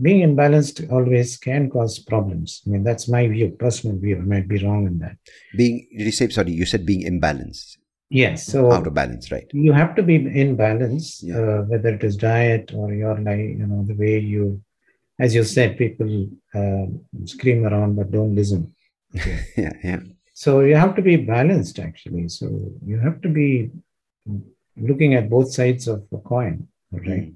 being 0.00 0.20
imbalanced 0.28 0.90
always 0.90 1.36
can 1.36 1.68
cause 1.70 1.98
problems. 1.98 2.62
I 2.66 2.70
mean, 2.70 2.84
that's 2.84 3.08
my 3.08 3.28
view, 3.28 3.50
personal 3.58 3.98
view. 3.98 4.16
I 4.16 4.20
might 4.20 4.48
be 4.48 4.64
wrong 4.64 4.86
in 4.86 4.98
that. 5.00 5.16
Being, 5.56 5.86
did 5.96 6.06
you 6.06 6.12
say, 6.12 6.28
sorry, 6.28 6.52
you 6.52 6.64
said 6.66 6.86
being 6.86 7.04
imbalanced, 7.06 7.76
Yes. 8.10 8.46
So 8.46 8.70
out 8.70 8.86
of 8.86 8.92
balance, 8.92 9.32
right? 9.32 9.46
you 9.52 9.72
have 9.72 9.94
to 9.96 10.02
be 10.02 10.16
in 10.16 10.54
balance, 10.56 11.22
Yeah. 11.22 11.38
uh, 11.38 11.62
whether 11.62 11.90
it 11.90 12.04
is 12.04 12.16
diet 12.16 12.70
or 12.74 12.92
your 12.92 13.18
life, 13.18 13.38
you 13.60 13.66
know, 13.66 13.84
the 13.86 13.94
way 13.94 14.18
you, 14.18 14.62
as 15.18 15.34
you 15.34 15.44
said, 15.44 15.78
people 15.78 16.28
uh, 16.54 16.86
scream 17.24 17.64
around 17.64 17.96
but 17.96 18.10
don't 18.10 18.34
listen. 18.34 18.74
yeah, 19.56 19.72
yeah. 19.82 20.00
So 20.34 20.60
you 20.60 20.76
have 20.76 20.94
to 20.96 21.02
be 21.02 21.16
balanced, 21.16 21.78
actually. 21.78 22.28
So 22.28 22.48
you 22.84 22.98
have 22.98 23.20
to 23.22 23.28
be 23.28 23.70
looking 24.76 25.14
at 25.14 25.30
both 25.30 25.52
sides 25.52 25.86
of 25.88 26.04
a 26.12 26.18
coin, 26.18 26.68
right? 26.90 27.04
Mm. 27.30 27.34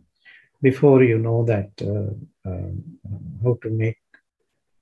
Before 0.63 1.03
you 1.05 1.19
know 1.19 1.45
that 1.45 1.71
uh, 1.83 2.51
um, 2.51 2.83
how 3.43 3.59
to 3.63 3.71
make 3.71 3.99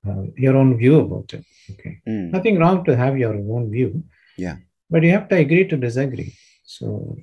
uh, 0.07 0.23
your 0.37 0.55
own 0.57 0.77
view 0.77 0.99
about 1.01 1.33
it. 1.33 1.43
Okay, 1.71 1.99
Mm. 2.07 2.31
nothing 2.31 2.57
wrong 2.59 2.83
to 2.85 2.95
have 2.95 3.17
your 3.17 3.33
own 3.35 3.71
view. 3.71 4.03
Yeah. 4.37 4.57
but 4.89 5.01
you 5.03 5.11
have 5.11 5.27
to 5.29 5.35
agree 5.35 5.65
to 5.67 5.77
disagree. 5.77 6.33
So 6.63 7.17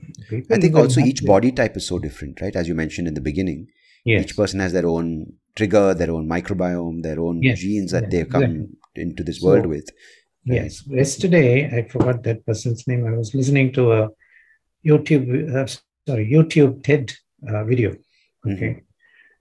I 0.50 0.59
think 0.59 0.74
also 0.76 1.00
each 1.00 1.20
to- 1.20 1.26
body 1.26 1.50
type 1.53 1.76
is 1.76 1.86
so 1.86 1.98
different, 1.98 2.40
right? 2.40 2.55
As 2.57 2.66
you 2.68 2.74
mentioned 2.74 3.07
in 3.09 3.14
the 3.14 3.20
beginning, 3.20 3.61
Yes. 4.05 4.24
each 4.24 4.36
person 4.36 4.59
has 4.61 4.72
their 4.72 4.86
own 4.94 5.09
trigger, 5.55 5.94
their 5.94 6.11
own 6.11 6.26
microbiome, 6.28 7.03
their 7.03 7.20
own 7.20 7.42
Yes, 7.42 7.61
genes 7.61 7.92
that 7.92 8.05
yes, 8.05 8.12
they 8.12 8.24
come 8.24 8.42
exactly. 8.44 9.03
into 9.05 9.22
this 9.28 9.40
So- 9.40 9.46
world 9.48 9.66
with. 9.66 9.88
Yes. 10.44 10.84
Yesterday, 10.88 11.50
I 11.76 11.82
forgot 11.94 12.22
that 12.24 12.44
person's 12.44 12.86
name. 12.88 13.07
I 13.07 13.12
was 13.16 13.32
listening 13.34 13.72
to 13.74 13.92
a 13.92 14.09
YouTube, 14.84 15.55
uh, 15.55 15.66
sorry, 16.09 16.26
YouTube 16.36 16.82
TED 16.82 17.12
uh, 17.48 17.62
video. 17.64 17.94
Okay. 18.47 18.82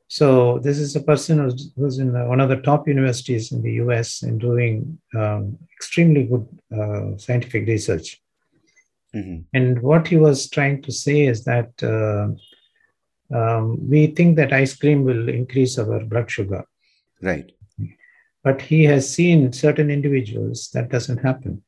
So 0.08 0.60
this 0.60 0.78
is 0.78 0.96
a 0.96 1.02
person 1.02 1.40
who's, 1.40 1.72
who's 1.78 2.00
in 2.00 2.12
one 2.28 2.42
of 2.42 2.50
the 2.50 2.58
top 2.58 2.88
universities 2.88 3.52
in 3.52 3.62
the 3.62 3.74
US 3.84 4.24
and 4.24 4.40
doing 4.40 5.00
um, 5.16 5.58
extremely 5.78 6.24
good 6.26 6.48
uh, 6.78 7.18
scientific 7.18 7.66
research. 7.68 8.22
Mhm. 9.16 9.46
And 9.54 9.82
what 9.82 10.08
he 10.08 10.18
was 10.18 10.50
trying 10.50 10.82
to 10.84 10.92
say 10.92 11.22
is 11.26 11.44
that 11.46 11.72
uh, 11.84 12.28
um, 13.38 13.90
we 13.90 14.08
think 14.08 14.36
that 14.36 14.54
ice 14.54 14.76
cream 14.76 15.04
will 15.04 15.30
increase 15.30 15.78
our 15.78 16.04
blood 16.06 16.30
sugar, 16.30 16.66
Right. 17.22 17.52
but 18.44 18.62
he 18.62 18.84
has 18.86 19.10
seen 19.10 19.54
certain 19.54 19.90
individuals 19.90 20.70
that 20.74 20.90
doesn't 20.90 21.20
happen. 21.20 21.64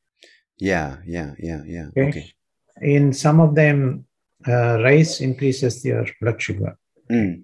Yeah, 0.57 0.97
yeah, 1.05 1.35
yeah, 1.39 1.63
yeah. 1.65 1.87
Okay. 1.97 2.09
Okay. 2.09 2.33
In 2.81 3.13
some 3.13 3.39
of 3.39 3.55
them, 3.55 4.05
uh, 4.47 4.81
rice 4.83 5.21
increases 5.21 5.81
their 5.81 6.05
blood 6.21 6.41
sugar. 6.41 6.77
Mm. 7.09 7.43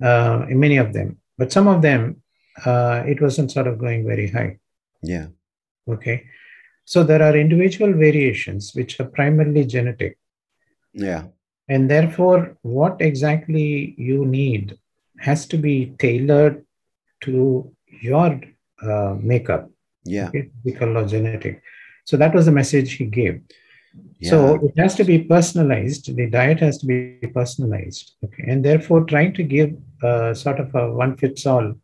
Uh, 0.00 0.46
in 0.48 0.60
many 0.60 0.76
of 0.76 0.92
them, 0.92 1.18
but 1.36 1.52
some 1.52 1.66
of 1.66 1.82
them, 1.82 2.22
uh, 2.64 3.02
it 3.06 3.20
wasn't 3.20 3.50
sort 3.50 3.66
of 3.66 3.78
going 3.78 4.06
very 4.06 4.28
high. 4.30 4.58
Yeah. 5.02 5.26
Okay, 5.88 6.24
so 6.84 7.02
there 7.02 7.22
are 7.22 7.36
individual 7.36 7.92
variations 7.92 8.72
which 8.74 9.00
are 9.00 9.06
primarily 9.06 9.64
genetic, 9.64 10.18
Yeah. 10.92 11.24
and 11.68 11.90
therefore, 11.90 12.56
what 12.62 13.00
exactly 13.00 13.94
you 13.98 14.24
need 14.24 14.78
has 15.18 15.46
to 15.46 15.56
be 15.56 15.94
tailored 15.98 16.64
to 17.22 17.74
your 18.00 18.40
uh, 18.82 19.16
makeup, 19.20 19.70
Yeah. 20.04 20.28
okay, 20.28 20.50
or 20.80 21.04
genetic. 21.06 21.62
So 22.04 22.16
that 22.16 22.34
was 22.34 22.46
the 22.46 22.52
message 22.52 22.92
he 22.92 23.06
gave. 23.06 23.42
Yeah. 24.20 24.30
So 24.30 24.54
it 24.66 24.78
has 24.78 24.94
to 24.96 25.04
be 25.04 25.18
personalized. 25.18 26.14
The 26.14 26.28
diet 26.28 26.60
has 26.60 26.78
to 26.78 26.86
be 26.86 27.18
personalized. 27.34 28.12
Okay. 28.24 28.44
And 28.46 28.64
therefore, 28.64 29.04
trying 29.04 29.34
to 29.34 29.42
give 29.42 29.76
uh, 30.02 30.34
sort 30.34 30.60
of 30.60 30.74
a 30.74 30.92
one 30.92 31.16
fits 31.16 31.46
all 31.46 31.64
um, 31.64 31.78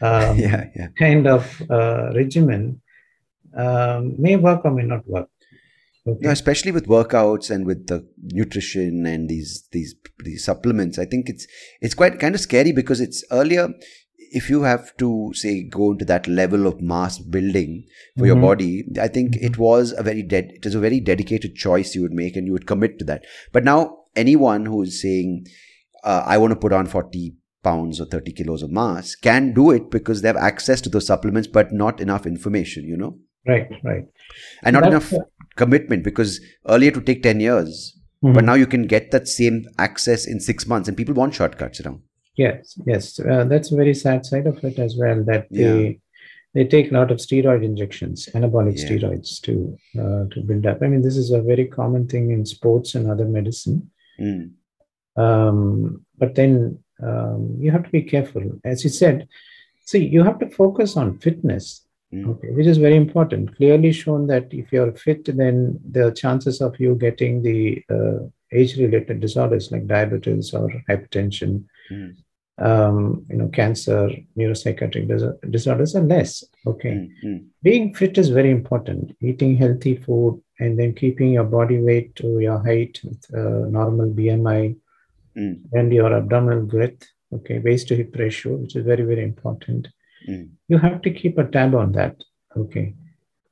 yeah. 0.00 0.66
Yeah. 0.76 0.88
kind 0.98 1.26
of 1.26 1.62
uh, 1.70 2.12
regimen 2.14 2.80
um, 3.56 4.14
may 4.18 4.36
work 4.36 4.64
or 4.64 4.70
may 4.70 4.84
not 4.84 5.06
work. 5.08 5.28
Okay. 6.06 6.20
No, 6.22 6.30
especially 6.30 6.72
with 6.72 6.86
workouts 6.86 7.50
and 7.50 7.66
with 7.66 7.86
the 7.86 8.06
nutrition 8.32 9.04
and 9.04 9.28
these 9.28 9.68
these 9.72 9.94
these 10.24 10.44
supplements. 10.44 10.98
I 10.98 11.04
think 11.04 11.28
it's 11.28 11.46
it's 11.80 11.94
quite 11.94 12.18
kind 12.18 12.34
of 12.34 12.40
scary 12.40 12.72
because 12.72 13.00
it's 13.00 13.24
earlier. 13.30 13.68
If 14.30 14.50
you 14.50 14.62
have 14.62 14.96
to 14.98 15.32
say 15.34 15.62
go 15.62 15.92
into 15.92 16.04
that 16.04 16.26
level 16.28 16.66
of 16.66 16.80
mass 16.80 17.18
building 17.18 17.84
for 18.16 18.26
your 18.26 18.36
Mhm. 18.36 18.42
body, 18.42 18.84
I 19.00 19.08
think 19.08 19.36
it 19.36 19.58
was 19.58 19.94
a 19.96 20.02
very 20.02 20.22
dead. 20.22 20.50
It 20.54 20.66
is 20.66 20.74
a 20.74 20.80
very 20.80 21.00
dedicated 21.00 21.54
choice 21.54 21.94
you 21.94 22.02
would 22.02 22.12
make, 22.12 22.36
and 22.36 22.46
you 22.46 22.52
would 22.52 22.66
commit 22.66 22.98
to 22.98 23.04
that. 23.06 23.24
But 23.52 23.64
now 23.64 23.98
anyone 24.16 24.66
who 24.66 24.82
is 24.82 25.00
saying, 25.00 25.46
uh, 26.04 26.22
"I 26.26 26.38
want 26.38 26.52
to 26.52 26.56
put 26.56 26.72
on 26.72 26.86
forty 26.86 27.36
pounds 27.62 28.00
or 28.00 28.06
thirty 28.06 28.32
kilos 28.32 28.62
of 28.62 28.70
mass," 28.70 29.14
can 29.14 29.52
do 29.52 29.70
it 29.70 29.90
because 29.90 30.22
they 30.22 30.28
have 30.28 30.36
access 30.36 30.80
to 30.82 30.88
those 30.88 31.06
supplements, 31.06 31.48
but 31.48 31.72
not 31.72 32.00
enough 32.00 32.26
information. 32.26 32.84
You 32.84 32.96
know, 32.96 33.18
Right, 33.46 33.68
right. 33.82 34.04
and 34.62 34.74
not 34.74 34.90
That's 34.90 35.12
enough 35.12 35.26
commitment 35.56 36.04
because 36.04 36.40
earlier 36.68 36.90
to 36.90 37.00
take 37.00 37.22
10 37.22 37.40
years 37.40 37.96
Mhm. 38.22 38.34
but 38.34 38.44
now 38.44 38.54
you 38.54 38.66
can 38.66 38.86
get 38.86 39.10
that 39.10 39.26
same 39.28 39.64
access 39.78 40.26
in 40.26 40.40
six 40.40 40.66
months 40.66 40.88
and 40.88 40.96
people 40.96 41.14
want 41.14 41.34
shortcuts 41.34 41.80
around 41.80 42.00
Yes, 42.44 42.78
yes. 42.86 43.18
Uh, 43.20 43.44
that's 43.50 43.72
a 43.72 43.76
very 43.82 43.94
sad 43.94 44.20
side 44.30 44.46
of 44.46 44.62
it 44.68 44.78
as 44.86 44.92
well. 44.96 45.18
That 45.30 45.46
Yeah. 45.50 45.72
they 45.74 46.00
they 46.54 46.64
take 46.74 46.90
a 46.90 46.94
lot 46.98 47.10
of 47.12 47.18
steroid 47.26 47.62
injections, 47.70 48.18
anabolic 48.38 48.76
Yeah. 48.78 48.84
steroids 48.86 49.30
to 49.46 49.54
uh, 50.02 50.22
to 50.32 50.38
build 50.48 50.64
up. 50.70 50.78
I 50.82 50.86
mean, 50.92 51.02
this 51.06 51.18
is 51.22 51.30
a 51.38 51.42
very 51.52 51.66
common 51.78 52.06
thing 52.12 52.30
in 52.36 52.42
sports 52.56 52.94
and 52.96 53.04
other 53.12 53.26
medicine. 53.38 53.78
Mm. 54.26 54.44
Um, 55.24 56.04
but 56.20 56.34
then 56.34 56.78
um, 57.08 57.40
you 57.62 57.70
have 57.74 57.84
to 57.84 57.90
be 57.98 58.02
careful, 58.14 58.44
as 58.64 58.82
you 58.84 58.90
said. 59.02 59.28
See, 59.90 60.04
you 60.14 60.22
have 60.28 60.38
to 60.40 60.48
focus 60.62 60.96
on 61.02 61.18
fitness, 61.26 61.66
Mm. 62.14 62.26
okay, 62.30 62.50
which 62.56 62.66
is 62.72 62.78
very 62.86 62.96
important. 63.04 63.54
Clearly 63.58 63.92
shown 63.92 64.22
that 64.32 64.46
if 64.60 64.72
you're 64.72 64.92
fit, 65.04 65.22
then 65.42 65.56
the 65.96 66.06
chances 66.22 66.56
of 66.66 66.72
you 66.82 66.94
getting 67.06 67.42
the 67.48 67.60
uh, 67.96 68.20
age-related 68.60 69.16
disorders 69.20 69.70
like 69.72 69.86
diabetes 69.96 70.46
or 70.58 70.66
hypertension 70.88 71.52
Mm. 71.92 72.10
Um, 72.58 73.24
you 73.30 73.36
know, 73.36 73.48
cancer, 73.48 74.10
neuropsychiatric 74.36 75.06
dis- 75.08 75.50
disorders 75.50 75.94
are 75.94 76.02
less. 76.02 76.44
Okay. 76.66 76.90
Mm. 76.90 77.10
Mm. 77.24 77.44
Being 77.62 77.94
fit 77.94 78.18
is 78.18 78.28
very 78.30 78.50
important. 78.50 79.16
Eating 79.20 79.56
healthy 79.56 79.96
food 79.96 80.42
and 80.58 80.78
then 80.78 80.94
keeping 80.94 81.32
your 81.32 81.44
body 81.44 81.78
weight 81.78 82.14
to 82.16 82.40
your 82.40 82.58
height 82.62 83.00
with 83.04 83.24
uh, 83.34 83.68
normal 83.68 84.10
BMI 84.10 84.76
Mm. 85.36 85.60
and 85.72 85.92
your 85.92 86.12
abdominal 86.12 86.64
girth. 86.66 87.00
Okay. 87.32 87.60
Waist 87.60 87.88
to 87.88 87.94
hip 87.96 88.14
ratio, 88.18 88.56
which 88.56 88.74
is 88.74 88.84
very, 88.84 89.04
very 89.04 89.22
important. 89.22 89.86
Mm. 90.28 90.48
You 90.66 90.78
have 90.78 91.00
to 91.02 91.10
keep 91.10 91.38
a 91.38 91.44
tab 91.44 91.74
on 91.76 91.92
that. 91.92 92.16
Okay. 92.56 92.94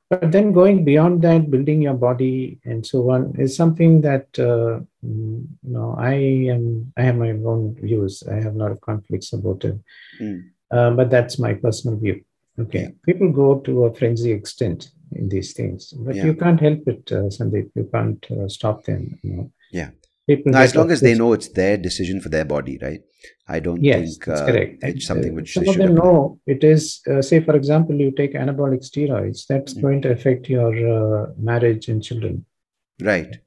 But 0.09 0.31
then 0.31 0.53
going 0.53 0.85
beyond 0.85 1.21
that, 1.23 1.51
building 1.51 1.81
your 1.81 1.93
body 1.93 2.59
and 2.63 2.85
so 2.85 3.09
on 3.11 3.35
is 3.37 3.57
something 3.57 4.01
that 4.01 4.27
uh, 4.39 4.79
you 5.01 5.47
know 5.63 5.95
I 5.99 6.13
am. 6.55 6.93
I 6.95 7.01
have 7.03 7.17
my 7.17 7.31
own 7.31 7.75
views. 7.75 8.23
I 8.31 8.35
have 8.35 8.55
a 8.55 8.57
lot 8.57 8.71
of 8.71 8.79
conflicts 8.79 9.33
about 9.33 9.65
it. 9.65 9.77
Mm. 10.21 10.43
Uh, 10.71 10.91
but 10.91 11.09
that's 11.09 11.37
my 11.39 11.53
personal 11.55 11.97
view. 11.97 12.21
Okay, 12.59 12.81
Yeah. 12.83 12.89
people 13.05 13.31
go 13.31 13.59
to 13.59 13.85
a 13.85 13.93
frenzy 13.93 14.31
extent 14.31 14.91
in 15.11 15.29
these 15.29 15.53
things, 15.53 15.93
but 15.93 16.15
Yeah. 16.15 16.25
you 16.25 16.33
can't 16.35 16.59
help 16.59 16.87
it, 16.87 17.11
uh, 17.11 17.29
Sandeep. 17.29 17.69
You 17.75 17.89
can't 17.93 18.31
uh, 18.31 18.47
stop 18.47 18.83
them. 18.85 19.19
You 19.23 19.33
know? 19.35 19.51
Yeah. 19.71 19.89
People 20.27 20.55
as 20.55 20.75
long 20.75 20.91
as 20.91 21.01
they 21.01 21.15
know 21.15 21.33
it's 21.33 21.49
their 21.49 21.77
decision 21.77 22.19
for 22.21 22.29
their 22.29 22.45
body 22.45 22.77
right 22.81 23.01
i 23.47 23.59
don't 23.59 23.81
Yes, 23.81 24.17
think 24.17 24.27
that's 24.27 24.41
uh, 24.41 24.45
correct. 24.51 24.83
it's 24.83 25.05
something 25.07 25.31
Uh, 25.31 25.35
which 25.35 25.53
some 25.53 25.63
they 25.63 25.69
of 25.69 25.75
should 25.75 25.85
them 25.85 25.95
know 25.95 26.39
it 26.45 26.63
is. 26.63 27.01
Uh, 27.09 27.21
say, 27.21 27.39
for 27.39 27.55
example, 27.55 27.95
you 27.95 28.11
take 28.11 28.33
anabolic 28.33 28.83
steroids. 28.89 29.45
That's 29.47 29.73
Mm. 29.73 29.81
going 29.81 30.01
to 30.03 30.11
affect 30.11 30.49
your 30.49 30.71
uh, 30.97 31.27
marriage 31.37 31.87
and 31.87 32.03
children. 32.03 32.45
right 33.01 33.37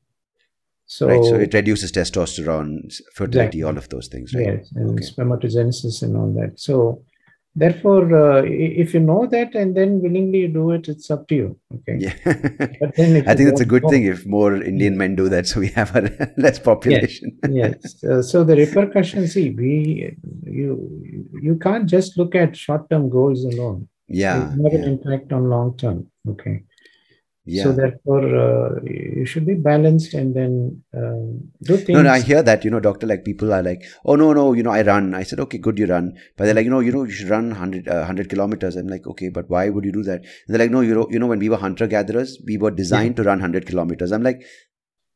So, 0.86 1.06
right 1.08 1.24
so 1.24 1.36
it 1.36 1.54
reduces 1.54 1.92
testosterone 1.92 2.92
fertility 3.14 3.58
Exactly. 3.58 3.62
all 3.62 3.78
of 3.78 3.88
those 3.90 4.08
things 4.08 4.34
right 4.34 4.46
yes, 4.46 4.72
and 4.74 4.90
Okay. 4.90 5.06
spermatogenesis 5.10 6.02
and 6.02 6.16
all 6.16 6.32
that. 6.40 6.58
So, 6.58 7.04
therefore, 7.56 8.04
uh, 8.16 8.42
if 8.44 8.94
you 8.94 9.00
know 9.00 9.26
that 9.26 9.54
and 9.54 9.76
then 9.76 10.00
willingly 10.00 10.46
do 10.48 10.70
it, 10.72 10.88
it's 10.88 11.10
up 11.10 11.26
to 11.28 11.34
you. 11.34 11.58
Okay. 11.74 11.96
yeah 11.98 12.14
But 12.80 12.94
then 12.96 13.26
i 13.30 13.34
think 13.34 13.48
it's 13.50 13.60
a 13.60 13.64
good 13.64 13.82
know- 13.84 13.88
thing 13.90 14.04
if 14.04 14.24
more 14.26 14.54
indian 14.62 14.96
men 14.96 15.14
do 15.16 15.28
that 15.28 15.46
so 15.46 15.60
we 15.60 15.68
have 15.68 15.94
a 15.96 16.32
less 16.36 16.58
population 16.58 17.36
yes. 17.48 18.02
Uh, 18.04 18.22
so 18.22 18.44
the 18.44 18.56
repercussions, 18.56 19.34
see, 19.34 19.50
we 19.50 20.16
you 20.44 20.70
you 21.42 21.56
can't 21.56 21.86
just 21.86 22.16
look 22.18 22.34
at 22.34 22.56
short-term 22.56 23.08
goals 23.08 23.44
alone. 23.44 23.88
yeah 24.08 24.36
It 24.36 24.62
have 24.64 24.74
an 24.78 24.82
yeah, 24.82 24.88
impact 24.94 25.32
on 25.32 25.48
long 25.48 25.76
term. 25.76 26.06
Okay. 26.28 26.62
Yeah. 27.44 27.64
So 27.64 27.72
therefore, 27.72 28.24
uh, 28.36 28.80
you 28.84 29.24
should 29.26 29.46
be 29.46 29.54
balanced 29.54 30.14
and 30.14 30.34
then 30.34 30.82
um, 30.94 31.50
do 31.62 31.76
things. 31.76 31.96
No, 31.96 32.02
no, 32.02 32.10
I 32.10 32.20
hear 32.20 32.42
that, 32.42 32.64
you 32.64 32.70
know, 32.70 32.80
doctor, 32.80 33.06
like 33.06 33.24
people 33.24 33.52
are 33.52 33.62
like, 33.62 33.82
oh, 34.04 34.14
no, 34.14 34.32
no, 34.32 34.52
you 34.52 34.62
know, 34.62 34.70
I 34.70 34.82
run. 34.82 35.14
I 35.14 35.22
said, 35.22 35.40
okay, 35.40 35.58
good, 35.58 35.78
you 35.78 35.86
run. 35.86 36.12
But 36.36 36.44
they're 36.44 36.54
like, 36.54 36.64
you 36.64 36.70
know, 36.70 36.80
you 36.80 36.92
know, 36.92 37.04
you 37.04 37.10
should 37.10 37.30
run 37.30 37.48
100, 37.48 37.88
uh, 37.88 37.98
100 37.98 38.28
kilometers. 38.28 38.76
I'm 38.76 38.88
like, 38.88 39.06
okay, 39.06 39.30
but 39.30 39.48
why 39.48 39.68
would 39.68 39.84
you 39.84 39.92
do 39.92 40.02
that? 40.04 40.20
And 40.20 40.26
they're 40.48 40.58
like, 40.58 40.70
no, 40.70 40.80
you 40.82 40.94
know, 40.94 41.08
you 41.10 41.18
know, 41.18 41.26
when 41.26 41.38
we 41.38 41.48
were 41.48 41.56
hunter 41.56 41.86
gatherers, 41.86 42.38
we 42.46 42.56
were 42.56 42.70
designed 42.70 43.16
to 43.16 43.22
run 43.22 43.38
100 43.38 43.66
kilometers. 43.66 44.12
I'm 44.12 44.22
like, 44.22 44.42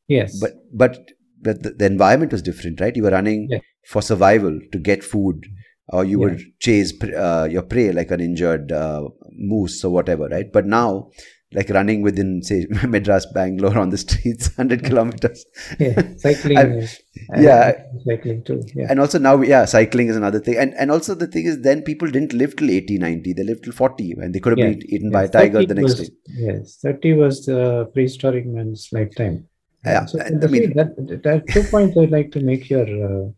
yes. 0.09 0.39
but, 0.41 0.53
but, 0.73 1.11
but 1.41 1.63
the, 1.63 1.71
the 1.71 1.87
environment 1.87 2.33
was 2.33 2.43
different, 2.43 2.81
right? 2.81 2.97
You 2.97 3.03
were 3.03 3.11
running 3.11 3.49
Yeah. 3.51 3.59
for 3.87 4.01
survival 4.03 4.59
to 4.73 4.79
get 4.79 5.05
food 5.05 5.45
or 5.89 6.05
you 6.05 6.19
Yeah. 6.21 6.27
would 6.29 6.41
chase 6.61 6.93
uh, 7.03 7.47
your 7.51 7.63
prey 7.63 7.93
like 7.93 8.11
an 8.11 8.21
injured 8.21 8.73
uh, 8.73 9.03
moose 9.33 9.85
or 9.85 9.91
whatever, 9.93 10.27
right? 10.29 10.51
But 10.51 10.67
now, 10.67 11.11
like 11.55 11.71
running 11.71 12.03
within, 12.03 12.43
say, 12.43 12.67
Madras, 12.95 13.27
Bangalore 13.35 13.79
on 13.79 13.91
the 13.91 13.99
streets, 13.99 14.49
100 14.57 14.85
kilometers. 14.85 15.45
yeah, 15.79 16.03
cycling. 16.17 16.59
I- 16.63 16.67
is- 16.79 17.01
yeah. 17.39 17.73
Cycling 18.07 18.43
too. 18.45 18.61
Yeah. 18.75 18.87
and 18.91 18.99
also 19.01 19.19
now 19.19 19.41
yeah 19.41 19.65
cycling 19.65 20.09
is 20.09 20.17
another 20.17 20.41
thing 20.41 20.57
and 20.63 20.75
and 20.75 20.91
also 20.91 21.15
the 21.15 21.29
thing 21.35 21.47
is 21.51 21.61
then 21.67 21.81
people 21.83 22.09
didn't 22.17 22.33
live 22.41 22.57
till 22.57 22.71
80 22.71 22.99
90 22.99 23.33
they 23.33 23.45
lived 23.51 23.63
till 23.65 23.73
40 23.73 24.13
and 24.21 24.35
they 24.35 24.41
could 24.41 24.53
have 24.55 24.59
Yeah, 24.59 24.73
been 24.75 24.95
eaten 24.95 25.11
by 25.11 25.23
a 25.25 25.29
tiger 25.29 25.65
the 25.65 25.75
next 25.75 25.99
was- 26.01 26.09
day 26.09 26.15
Yes, 26.49 26.77
30 26.83 27.13
was 27.15 27.47
the 27.47 27.89
prehistoric 27.95 28.47
man's 28.47 28.89
lifetime. 28.93 29.47
Yeah, 29.87 30.05
so 30.07 30.21
I 30.21 30.31
mean- 30.55 30.75
that, 30.75 30.91
that 31.23 31.47
two 31.55 31.63
points 31.65 31.97
I'd 31.97 32.11
like 32.11 32.31
to 32.33 32.41
make 32.41 32.65
here 32.65 32.89
uh, 33.09 33.31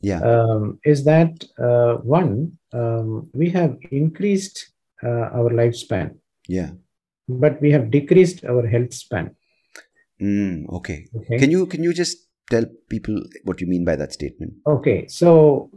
yeah 0.00 0.20
um, 0.32 0.78
is 0.84 1.04
that 1.04 1.32
uh, 1.58 1.94
one, 2.20 2.52
um, 2.72 3.28
we 3.34 3.50
have 3.50 3.76
increased 3.90 4.72
uh, 5.02 5.26
our 5.38 5.50
lifespan, 5.60 6.16
yeah 6.48 6.70
but 7.28 7.60
we 7.60 7.70
have 7.70 7.90
decreased 7.90 8.44
our 8.44 8.66
health 8.66 8.92
span. 8.92 9.34
mm, 10.20 10.68
okay 10.78 11.06
Okay. 11.16 11.38
can 11.38 11.50
you 11.50 11.66
can 11.66 11.82
you 11.82 11.92
just 11.92 12.18
tell 12.50 12.64
people 12.88 13.16
what 13.44 13.60
you 13.60 13.66
mean 13.66 13.84
by 13.84 13.96
that 13.96 14.12
statement 14.12 14.52
Okay, 14.66 15.06
so 15.08 15.70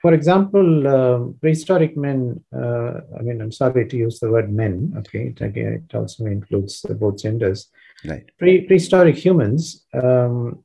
for 0.00 0.12
example, 0.14 0.86
um, 0.88 1.36
prehistoric 1.40 1.96
men, 1.96 2.42
uh, 2.52 2.94
I 3.18 3.22
mean, 3.22 3.40
I'm 3.40 3.52
sorry 3.52 3.86
to 3.88 3.96
use 3.96 4.18
the 4.18 4.30
word 4.32 4.52
men, 4.52 4.92
okay, 4.98 5.28
it, 5.28 5.40
again, 5.40 5.72
it 5.88 5.94
also 5.94 6.26
includes 6.26 6.84
uh, 6.84 6.94
both 6.94 7.18
genders. 7.22 7.68
right 8.04 8.24
Pre- 8.40 8.62
prehistoric 8.66 9.16
humans 9.16 9.86
um, 9.94 10.64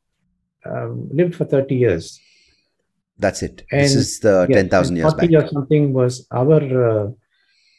um, 0.66 1.08
lived 1.14 1.36
for 1.36 1.46
30 1.46 1.76
years. 1.76 2.20
that's 3.20 3.42
it 3.44 3.64
this 3.72 3.96
is 3.96 4.20
the 4.20 4.48
Yes, 4.50 4.62
10000 4.64 4.96
years 4.96 5.14
40 5.14 5.28
back 5.36 5.44
or 5.44 5.48
something 5.48 5.94
was 5.94 6.26
our 6.32 6.60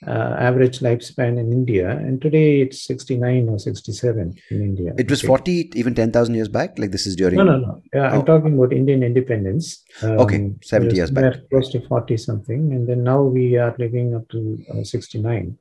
uh, 0.07 0.36
average 0.38 0.78
lifespan 0.80 1.38
in 1.38 1.53
India, 1.53 1.90
and 1.90 2.20
today 2.22 2.61
it's 2.61 2.82
69 2.82 3.49
or 3.49 3.59
67 3.59 4.34
in 4.51 4.62
India. 4.62 4.92
it 4.96 5.11
was 5.11 5.20
Okay. 5.20 5.26
40 5.28 5.70
even 5.74 5.94
10000 5.94 6.34
years 6.34 6.49
back 6.49 6.78
like 6.78 6.90
this 6.92 7.07
is 7.07 7.16
during 7.16 7.38
No, 7.38 7.44
no, 7.44 7.57
no. 7.59 7.82
Yeah, 7.92 8.09
I'm 8.12 8.20
Oh. 8.20 8.24
talking 8.24 8.55
about 8.55 8.72
Indian 8.72 9.03
independence. 9.03 9.84
Okay, 10.05 10.36
Um, 10.36 10.57
70 10.62 10.96
years 10.96 11.11
back. 11.11 11.49
Close 11.51 11.70
to 11.72 11.80
40 11.88 12.16
something. 12.16 12.72
And 12.72 12.88
then 12.88 13.03
now 13.03 13.22
we 13.22 13.57
are 13.57 13.74
living 13.78 14.14
up 14.14 14.28
to 14.30 14.59
uh, 14.72 14.84
69. 14.84 15.57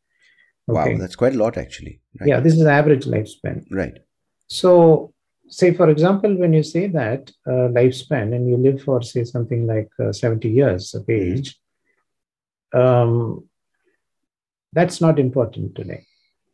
wow 0.67 0.97
that's 0.97 1.15
quite 1.15 1.33
a 1.35 1.37
lot 1.37 1.57
actually 1.57 1.99
right 2.19 2.29
Yeah, 2.29 2.39
this 2.41 2.53
is 2.53 2.65
average 2.65 3.05
lifespan. 3.05 3.65
right 3.71 3.97
So, 4.47 5.13
say, 5.49 5.73
for 5.73 5.89
example, 5.89 6.35
when 6.41 6.53
you 6.53 6.63
say 6.63 6.87
that 6.87 7.31
uh, 7.47 7.67
lifespan 7.79 8.33
and 8.35 8.47
you 8.49 8.57
live 8.57 8.81
for, 8.81 9.01
say, 9.01 9.23
something 9.23 9.65
like 9.67 9.89
uh, 9.99 10.11
70 10.11 10.49
years 10.49 10.93
of 10.93 11.03
Mhm. 11.07 11.19
age, 11.19 11.49
um, 12.73 13.47
that's 14.73 15.01
not 15.01 15.19
important 15.19 15.75
today. 15.75 16.05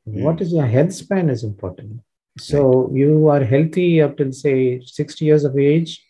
What 0.05 0.41
is 0.41 0.51
your 0.51 0.65
health 0.65 0.93
span 0.93 1.29
is 1.29 1.43
important. 1.43 2.01
So, 2.37 2.89
you 2.93 3.27
are 3.29 3.43
healthy 3.43 4.01
up 4.01 4.17
till, 4.17 4.31
say, 4.31 4.81
60 4.83 5.25
years 5.25 5.43
of 5.43 5.57
age, 5.57 6.01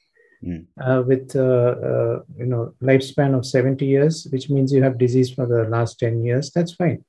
Mm. 0.45 0.65
uh, 0.77 1.01
with 1.07 1.33
uh, 1.37 1.73
uh, 1.89 2.21
you 2.37 2.45
know 2.45 2.73
lifespan 2.81 3.33
of 3.33 3.45
70 3.45 3.85
years, 3.85 4.27
which 4.29 4.49
means 4.49 4.73
you 4.73 4.83
have 4.83 4.97
disease 4.97 5.31
for 5.33 5.45
the 5.45 5.63
last 5.69 5.99
10 5.99 6.21
years, 6.21 6.51
that's 6.51 6.73
fine. 6.73 7.05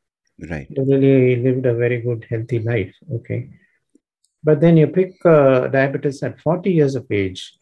Right. 0.51 0.69
You 0.71 0.85
really 0.85 1.37
lived 1.43 1.67
a 1.67 1.75
very 1.75 2.01
good, 2.01 2.25
healthy 2.31 2.61
life. 2.61 2.95
Okay. 3.13 3.51
But 4.45 4.61
then 4.61 4.77
you 4.77 4.87
pick 4.87 5.15
uh, 5.25 5.67
diabetes 5.67 6.23
at 6.23 6.41
40 6.41 6.71
years 6.71 6.95
of 6.95 7.11
age. 7.11 7.53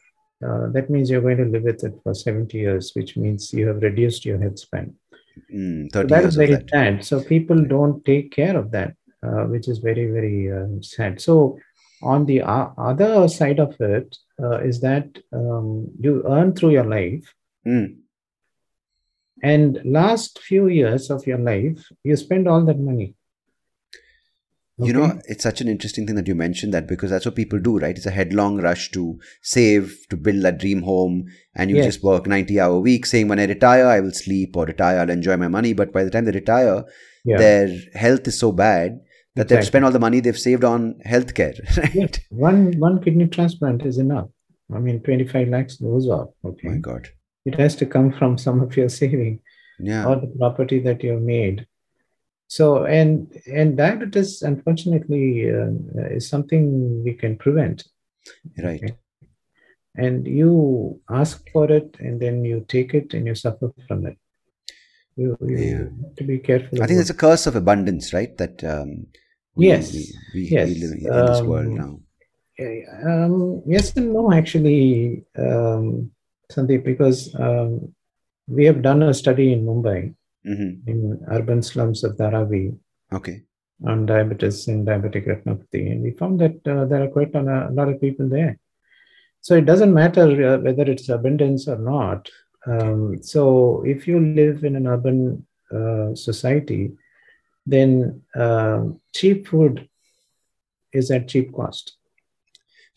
Uh, 0.45 0.69
that 0.73 0.91
means 0.91 1.09
you're 1.09 1.23
going 1.23 1.39
to 1.39 1.45
live 1.47 1.63
with 1.63 1.83
it 1.85 1.95
for 2.03 2.13
70 2.13 2.59
years, 2.59 2.93
which 2.95 3.17
means 3.17 3.53
you 3.55 3.69
have 3.69 3.81
reduced 3.81 4.27
your 4.27 4.39
health 4.39 4.59
span. 4.59 4.95
Mm, 5.53 5.93
So 5.93 6.03
30 6.03 6.09
that 6.09 6.25
is 6.25 6.37
very 6.37 6.53
that. 6.55 6.69
sad. 6.71 7.05
So 7.05 7.21
people 7.23 7.65
don't 7.65 8.05
take 8.05 8.31
care 8.33 8.57
of 8.57 8.71
that, 8.73 8.95
uh, 9.23 9.45
which 9.45 9.69
is 9.69 9.79
very, 9.79 10.07
very 10.11 10.51
um, 10.53 10.83
sad. 10.83 11.21
So 11.21 11.59
on 12.03 12.27
the 12.27 12.43
o- 12.43 12.73
other 12.79 13.29
side 13.29 13.61
of 13.61 13.81
it 13.81 14.17
uh, 14.43 14.59
is 14.61 14.81
that 14.81 15.07
um, 15.33 15.89
you 16.01 16.23
earn 16.27 16.55
through 16.55 16.71
your 16.71 16.85
life, 16.85 17.35
Mm, 17.67 17.99
and 19.43 19.79
last 19.85 20.39
few 20.41 20.69
years 20.69 21.11
of 21.11 21.27
your 21.27 21.39
life, 21.39 21.91
you 22.05 22.17
spend 22.17 22.49
all 22.49 22.65
that 22.65 22.79
money. 22.79 23.15
You 24.87 24.93
know, 24.93 25.21
it's 25.27 25.43
such 25.43 25.61
an 25.61 25.69
interesting 25.69 26.07
thing 26.07 26.17
that 26.17 26.27
you 26.29 26.35
mentioned 26.35 26.73
that 26.75 26.87
because 26.87 27.11
that's 27.11 27.25
what 27.27 27.35
people 27.35 27.59
do, 27.59 27.79
right? 27.79 27.97
It's 27.97 28.07
a 28.07 28.11
headlong 28.11 28.61
rush 28.61 28.91
to 28.93 29.19
save, 29.43 30.07
to 30.11 30.17
build 30.17 30.43
that 30.43 30.59
dream 30.59 30.83
home, 30.83 31.27
and 31.55 31.71
you 31.71 31.77
Yes. 31.77 31.87
just 31.87 32.05
work 32.05 32.27
90 32.27 32.59
hour 32.61 32.79
week 32.79 33.07
saying, 33.07 33.29
when 33.29 33.39
I 33.41 33.47
retire, 33.47 33.87
I 33.87 34.01
will 34.01 34.13
sleep 34.13 34.57
or 34.57 34.65
retire, 34.67 34.99
I'll 35.01 35.11
enjoy 35.11 35.37
my 35.37 35.49
money. 35.49 35.73
But 35.73 35.93
by 35.93 36.05
the 36.05 36.11
time 36.11 36.25
they 36.27 36.33
retire, 36.33 36.85
yeah. 37.25 37.39
their 37.39 37.69
health 37.95 38.27
is 38.29 38.39
so 38.39 38.53
bad 38.53 39.01
that 39.35 39.49
they've 39.49 39.65
spent 39.65 39.85
all 39.85 39.91
the 39.91 39.99
money 39.99 40.21
they've 40.21 40.39
saved 40.39 40.63
on 40.65 40.95
healthcare, 41.07 41.57
right? 41.79 41.95
Yes, 41.95 42.21
one 42.31 42.73
one 42.79 43.03
kidney 43.03 43.27
transplant 43.29 43.85
is 43.87 43.99
enough. 43.99 44.29
I 44.75 44.79
mean, 44.79 45.01
25 45.03 45.49
lakhs 45.49 45.77
goes 45.77 46.09
off. 46.09 46.29
Okay. 46.45 46.69
My 46.69 46.77
God. 46.77 47.09
It 47.45 47.55
has 47.59 47.75
to 47.77 47.87
come 47.87 48.13
from 48.13 48.39
some 48.39 48.61
of 48.61 48.77
your 48.77 48.89
saving 48.89 49.41
Yeah. 49.81 50.07
or 50.07 50.17
the 50.21 50.29
property 50.39 50.79
that 50.81 51.03
you've 51.03 51.23
made. 51.23 51.67
So, 52.53 52.85
and 52.85 53.33
and 53.47 53.79
diabetes, 53.79 54.43
unfortunately, 54.43 55.49
uh, 55.51 55.71
is 56.17 56.29
something 56.29 57.03
we 57.03 57.15
can 57.15 57.39
prevent. 57.39 57.85
Right. 58.63 58.83
Okay. 58.83 58.95
And 59.97 60.27
you 60.27 61.01
ask 61.09 61.49
for 61.55 61.73
it, 61.73 61.97
and 61.99 62.21
then 62.21 62.45
you 62.45 62.67
take 62.69 62.93
it, 62.93 63.15
and 63.15 63.27
you 63.27 63.35
suffer 63.35 63.73
from 63.89 64.05
it. 64.07 64.19
You, 65.17 65.39
you 65.41 65.57
Yeah. 65.57 65.89
have 66.03 66.15
to 66.17 66.25
be 66.25 66.39
careful. 66.39 66.83
I 66.83 66.87
think 66.87 67.01
it's 67.01 67.09
a 67.09 67.15
curse 67.15 67.47
of 67.47 67.57
abundance, 67.57 68.13
right? 68.13 68.37
That 68.37 68.63
um, 68.65 69.07
we, 69.55 69.69
Yes, 69.69 69.93
we, 69.95 70.03
we, 70.35 70.41
yes, 70.57 70.69
we 70.69 70.75
live 70.83 70.93
in 70.93 71.27
this 71.33 71.43
world 71.43 71.73
um, 71.73 71.81
now. 71.83 71.93
Um, 73.09 73.63
yes 73.67 73.97
and 73.97 74.13
no, 74.13 74.31
actually, 74.31 75.25
um, 75.39 76.11
Sandeep, 76.53 76.85
because 76.85 77.35
um, 77.35 77.95
we 78.47 78.67
have 78.67 78.83
done 78.83 79.03
a 79.03 79.15
study 79.15 79.55
in 79.55 79.65
Mumbai, 79.65 80.15
hmm 80.45 80.71
in 80.87 81.21
urban 81.31 81.63
slums 81.63 82.03
of 82.05 82.17
Dharavi, 82.17 82.77
Okay. 83.13 83.43
on 83.85 84.07
diabetes 84.07 84.69
and 84.69 84.87
diabetic 84.87 85.27
retinopathy, 85.27 85.91
and 85.93 86.03
we 86.03 86.11
found 86.13 86.41
that 86.41 86.57
uh, 86.67 86.85
there 86.87 87.03
are 87.05 87.09
quite 87.09 87.35
a, 87.35 87.69
a 87.69 87.73
lot 87.73 87.89
of 87.89 88.01
people 88.01 88.29
there. 88.29 88.59
So 89.41 89.55
it 89.55 89.67
doesn't 89.67 89.93
matter 89.95 90.27
uh, 90.55 90.59
whether 90.59 90.83
it's 90.85 91.09
abundance 91.09 91.67
or 91.69 91.79
not. 91.79 92.29
Um, 92.67 93.23
so 93.23 93.83
if 93.85 94.07
you 94.07 94.21
live 94.21 94.63
in 94.65 94.77
an 94.77 94.87
urban 94.87 95.45
uh, 95.73 96.15
society, 96.15 96.93
then 97.67 98.23
um 98.35 99.01
cheap 99.15 99.47
food 99.49 99.89
is 100.93 101.11
at 101.11 101.29
cheap 101.29 101.53
cost. 101.55 101.97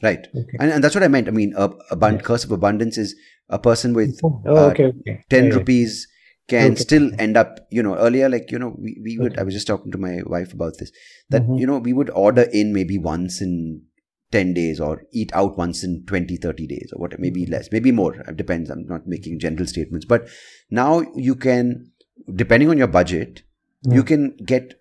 Right. 0.03 0.27
Okay. 0.35 0.57
And, 0.59 0.71
and 0.71 0.83
that's 0.83 0.93
what 0.95 1.03
I 1.03 1.07
meant. 1.07 1.27
I 1.27 1.31
mean, 1.31 1.53
a, 1.55 1.69
abund- 1.95 2.17
Yeah. 2.19 2.21
curse 2.29 2.43
of 2.43 2.51
abundance 2.51 2.97
is 2.97 3.15
a 3.49 3.57
person 3.57 3.93
with 3.93 4.19
Oh, 4.23 4.41
uh, 4.45 4.69
okay, 4.71 4.85
okay. 4.85 5.23
10 5.29 5.43
Yeah, 5.45 5.49
yeah. 5.49 5.57
rupees 5.57 6.07
can 6.47 6.73
Okay. 6.73 6.81
still 6.81 7.11
end 7.17 7.37
up, 7.37 7.59
you 7.71 7.81
know, 7.81 7.95
earlier, 7.97 8.29
like, 8.29 8.51
you 8.51 8.59
know, 8.59 8.75
we, 8.77 8.99
we 9.03 9.17
would, 9.17 9.33
Okay. 9.33 9.41
I 9.41 9.43
was 9.43 9.53
just 9.53 9.67
talking 9.67 9.91
to 9.91 9.97
my 9.97 10.19
wife 10.25 10.53
about 10.53 10.77
this, 10.77 10.91
that, 11.29 11.41
Mhm. 11.43 11.59
you 11.59 11.65
know, 11.65 11.79
we 11.79 11.93
would 11.93 12.09
order 12.11 12.43
in 12.43 12.73
maybe 12.73 12.97
once 12.99 13.41
in 13.41 13.81
10 14.31 14.53
days 14.53 14.79
or 14.79 15.03
eat 15.11 15.31
out 15.33 15.57
once 15.57 15.83
in 15.83 16.03
20, 16.05 16.37
30 16.37 16.67
days 16.67 16.91
or 16.93 16.99
whatever, 16.99 17.21
maybe 17.21 17.45
Mhm. 17.45 17.51
less, 17.51 17.71
maybe 17.71 17.91
more. 17.91 18.15
It 18.15 18.37
depends. 18.37 18.69
I'm 18.69 18.85
not 18.85 19.07
making 19.07 19.39
general 19.39 19.65
statements. 19.65 20.05
But 20.05 20.27
now 20.69 21.03
you 21.15 21.35
can, 21.35 21.91
depending 22.33 22.69
on 22.69 22.77
your 22.77 22.87
budget, 22.87 23.41
you 23.83 24.03
Mm. 24.03 24.07
can 24.07 24.35
get 24.45 24.75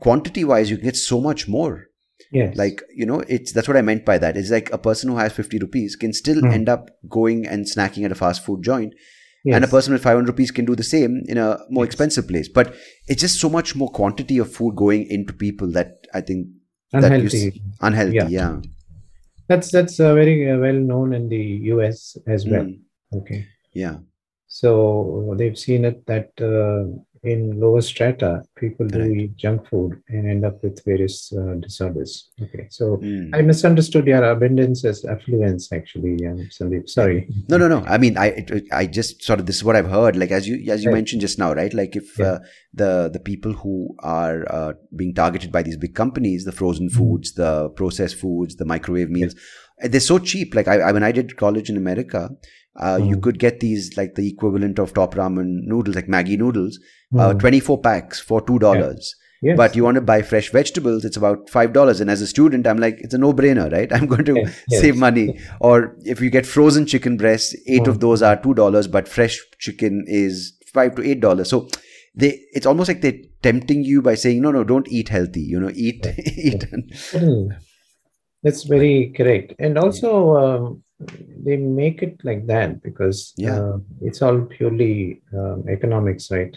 quantity 0.00 0.44
wise, 0.44 0.70
you 0.70 0.76
can 0.76 0.86
get 0.86 0.96
so 0.96 1.20
much 1.20 1.48
more 1.48 1.86
Yes. 2.32 2.54
like 2.56 2.82
you 2.94 3.06
know 3.06 3.20
it's 3.28 3.50
that's 3.50 3.66
what 3.66 3.78
i 3.78 3.80
meant 3.82 4.04
by 4.04 4.16
that 4.18 4.36
it's 4.36 4.50
like 4.50 4.70
a 4.72 4.78
person 4.78 5.08
who 5.10 5.16
has 5.16 5.32
50 5.32 5.58
rupees 5.58 5.96
can 5.96 6.12
still 6.12 6.40
Hmm. 6.40 6.50
end 6.52 6.68
up 6.68 6.90
going 7.08 7.46
and 7.46 7.64
snacking 7.64 8.04
at 8.04 8.12
a 8.12 8.14
fast 8.14 8.44
food 8.44 8.62
joint 8.62 8.92
yes. 9.44 9.54
and 9.56 9.64
a 9.64 9.68
person 9.68 9.92
with 9.92 10.02
500 10.02 10.28
rupees 10.32 10.50
can 10.50 10.64
do 10.64 10.76
the 10.76 10.82
same 10.94 11.22
in 11.28 11.38
a 11.38 11.58
more 11.70 11.84
Yes. 11.84 11.90
expensive 11.92 12.26
place 12.28 12.48
but 12.48 12.74
it's 13.08 13.20
just 13.20 13.40
so 13.40 13.48
much 13.48 13.74
more 13.76 13.90
quantity 14.00 14.38
of 14.38 14.52
food 14.52 14.74
going 14.76 15.06
into 15.18 15.32
people 15.32 15.68
that 15.78 16.06
i 16.14 16.20
think 16.20 16.46
that 16.92 17.02
you 17.02 17.06
unhealthy. 17.16 17.46
s- 17.48 17.58
unhealthy 17.80 18.16
yeah, 18.16 18.28
Yeah. 18.40 18.60
That's 19.50 19.70
that's 19.72 19.98
uh, 19.98 20.14
very 20.14 20.34
uh, 20.50 20.58
well 20.64 20.76
known 20.90 21.12
in 21.12 21.28
the 21.28 21.44
U.S. 21.74 22.16
as 22.34 22.46
well. 22.46 22.66
Mm, 22.66 23.18
Okay. 23.18 23.38
yeah 23.82 23.96
So 24.46 25.34
they've 25.38 25.58
seen 25.58 25.84
it 25.90 26.06
that 26.06 26.30
uh, 26.50 26.82
in 27.22 27.60
lower 27.60 27.82
strata, 27.82 28.42
people 28.56 28.86
do 28.88 29.02
eat 29.02 29.36
junk 29.36 29.66
food 29.68 30.00
and 30.08 30.26
end 30.30 30.44
up 30.44 30.62
with 30.62 30.82
various 30.86 31.30
uh, 31.36 31.54
disorders. 31.60 32.30
Okay, 32.42 32.66
so 32.70 32.96
Mm. 32.96 33.34
I 33.34 33.42
misunderstood 33.42 34.06
your 34.06 34.24
abundance 34.24 34.84
as 34.84 35.04
affluence, 35.04 35.70
actually, 35.72 36.26
um, 36.26 36.38
Sandeep. 36.50 36.88
Sorry. 36.88 37.28
no 37.48 37.56
no 37.58 37.68
no 37.68 37.78
i 37.86 37.96
mean 37.98 38.16
i 38.18 38.44
i 38.72 38.86
just 38.86 39.22
sort 39.22 39.38
of 39.40 39.46
this 39.46 39.56
is 39.56 39.64
what 39.64 39.76
i've 39.76 39.90
heard 39.90 40.16
like 40.16 40.30
as 40.30 40.46
you 40.48 40.56
as 40.72 40.82
you 40.84 40.88
Right. 40.90 40.94
mentioned 40.98 41.20
just 41.20 41.38
now 41.38 41.52
right 41.52 41.72
like 41.74 41.94
if 41.96 42.18
Yeah. 42.18 42.26
uh, 42.26 42.38
the 42.82 42.90
the 43.12 43.20
people 43.30 43.52
who 43.52 43.74
are 44.18 44.38
uh, 44.58 44.72
being 45.00 45.14
targeted 45.14 45.50
by 45.56 45.62
these 45.62 45.76
big 45.76 45.94
companies 45.94 46.44
the 46.44 46.52
frozen 46.60 46.88
Mhm. 46.88 46.96
foods 46.98 47.32
the 47.34 47.52
processed 47.80 48.16
foods 48.16 48.56
the 48.56 48.64
microwave 48.74 49.10
meals 49.10 49.34
they're 49.90 50.08
so 50.12 50.18
cheap 50.18 50.54
like 50.54 50.68
i, 50.68 50.76
I 50.88 50.92
when 50.92 51.02
i 51.10 51.12
did 51.12 51.36
college 51.36 51.68
in 51.70 51.76
america 51.76 52.30
uh, 52.76 52.98
you 53.02 53.16
Mhm. 53.16 53.22
could 53.22 53.38
get 53.38 53.60
these 53.60 53.96
like 53.96 54.14
the 54.14 54.28
equivalent 54.28 54.78
of 54.78 54.92
top 54.94 55.14
ramen 55.14 55.48
noodles 55.72 55.96
like 55.96 56.08
maggie 56.08 56.36
noodles 56.36 56.78
uh, 57.18 57.32
Hmm. 57.32 57.38
24 57.38 57.80
packs 57.80 58.20
for 58.20 58.40
two 58.40 58.58
dollars 58.58 59.14
Yes. 59.42 59.56
but 59.56 59.74
you 59.74 59.82
want 59.84 59.94
to 59.96 60.00
buy 60.02 60.20
fresh 60.22 60.50
vegetables 60.52 61.04
it's 61.04 61.16
about 61.16 61.48
five 61.50 61.72
dollars 61.72 62.00
and 62.00 62.10
as 62.10 62.20
a 62.20 62.26
student 62.26 62.66
i'm 62.66 62.78
like 62.78 62.98
it's 63.00 63.14
a 63.14 63.18
no-brainer 63.18 63.72
right 63.72 63.92
i'm 63.98 64.06
going 64.06 64.24
to 64.26 64.34
Yes, 64.36 64.58
yes. 64.68 64.80
save 64.82 64.96
money 64.98 65.38
or 65.60 65.96
if 66.04 66.20
you 66.20 66.28
get 66.30 66.46
frozen 66.46 66.84
chicken 66.86 67.16
breasts 67.16 67.56
eight 67.66 67.86
of 67.88 67.96
Mm. 67.96 68.00
those 68.02 68.22
are 68.22 68.36
two 68.42 68.52
dollars 68.54 68.86
but 68.86 69.08
fresh 69.08 69.38
chicken 69.58 70.04
is 70.06 70.52
five 70.74 70.94
to 70.96 71.02
eight 71.12 71.20
dollars 71.20 71.48
so 71.48 71.66
they 72.14 72.38
it's 72.52 72.66
almost 72.66 72.88
like 72.88 73.00
they're 73.00 73.18
tempting 73.42 73.82
you 73.82 74.02
by 74.02 74.14
saying 74.14 74.42
no 74.42 74.50
no 74.52 74.62
don't 74.62 74.88
eat 75.00 75.08
healthy 75.08 75.40
you 75.40 75.58
know 75.58 75.72
eat 75.74 76.06
eat 76.50 76.64
Hmm. 77.12 77.48
That's 78.42 78.62
very 78.64 79.12
correct. 79.16 79.52
And 79.58 79.76
also, 79.76 80.10
um, 80.36 80.82
they 81.44 81.56
make 81.56 82.02
it 82.02 82.16
like 82.24 82.46
that 82.46 82.82
because 82.82 83.32
Yeah. 83.36 83.58
uh, 83.58 83.78
it's 84.02 84.22
all 84.22 84.40
purely 84.42 85.22
um, 85.32 85.64
economics, 85.68 86.30
right? 86.30 86.56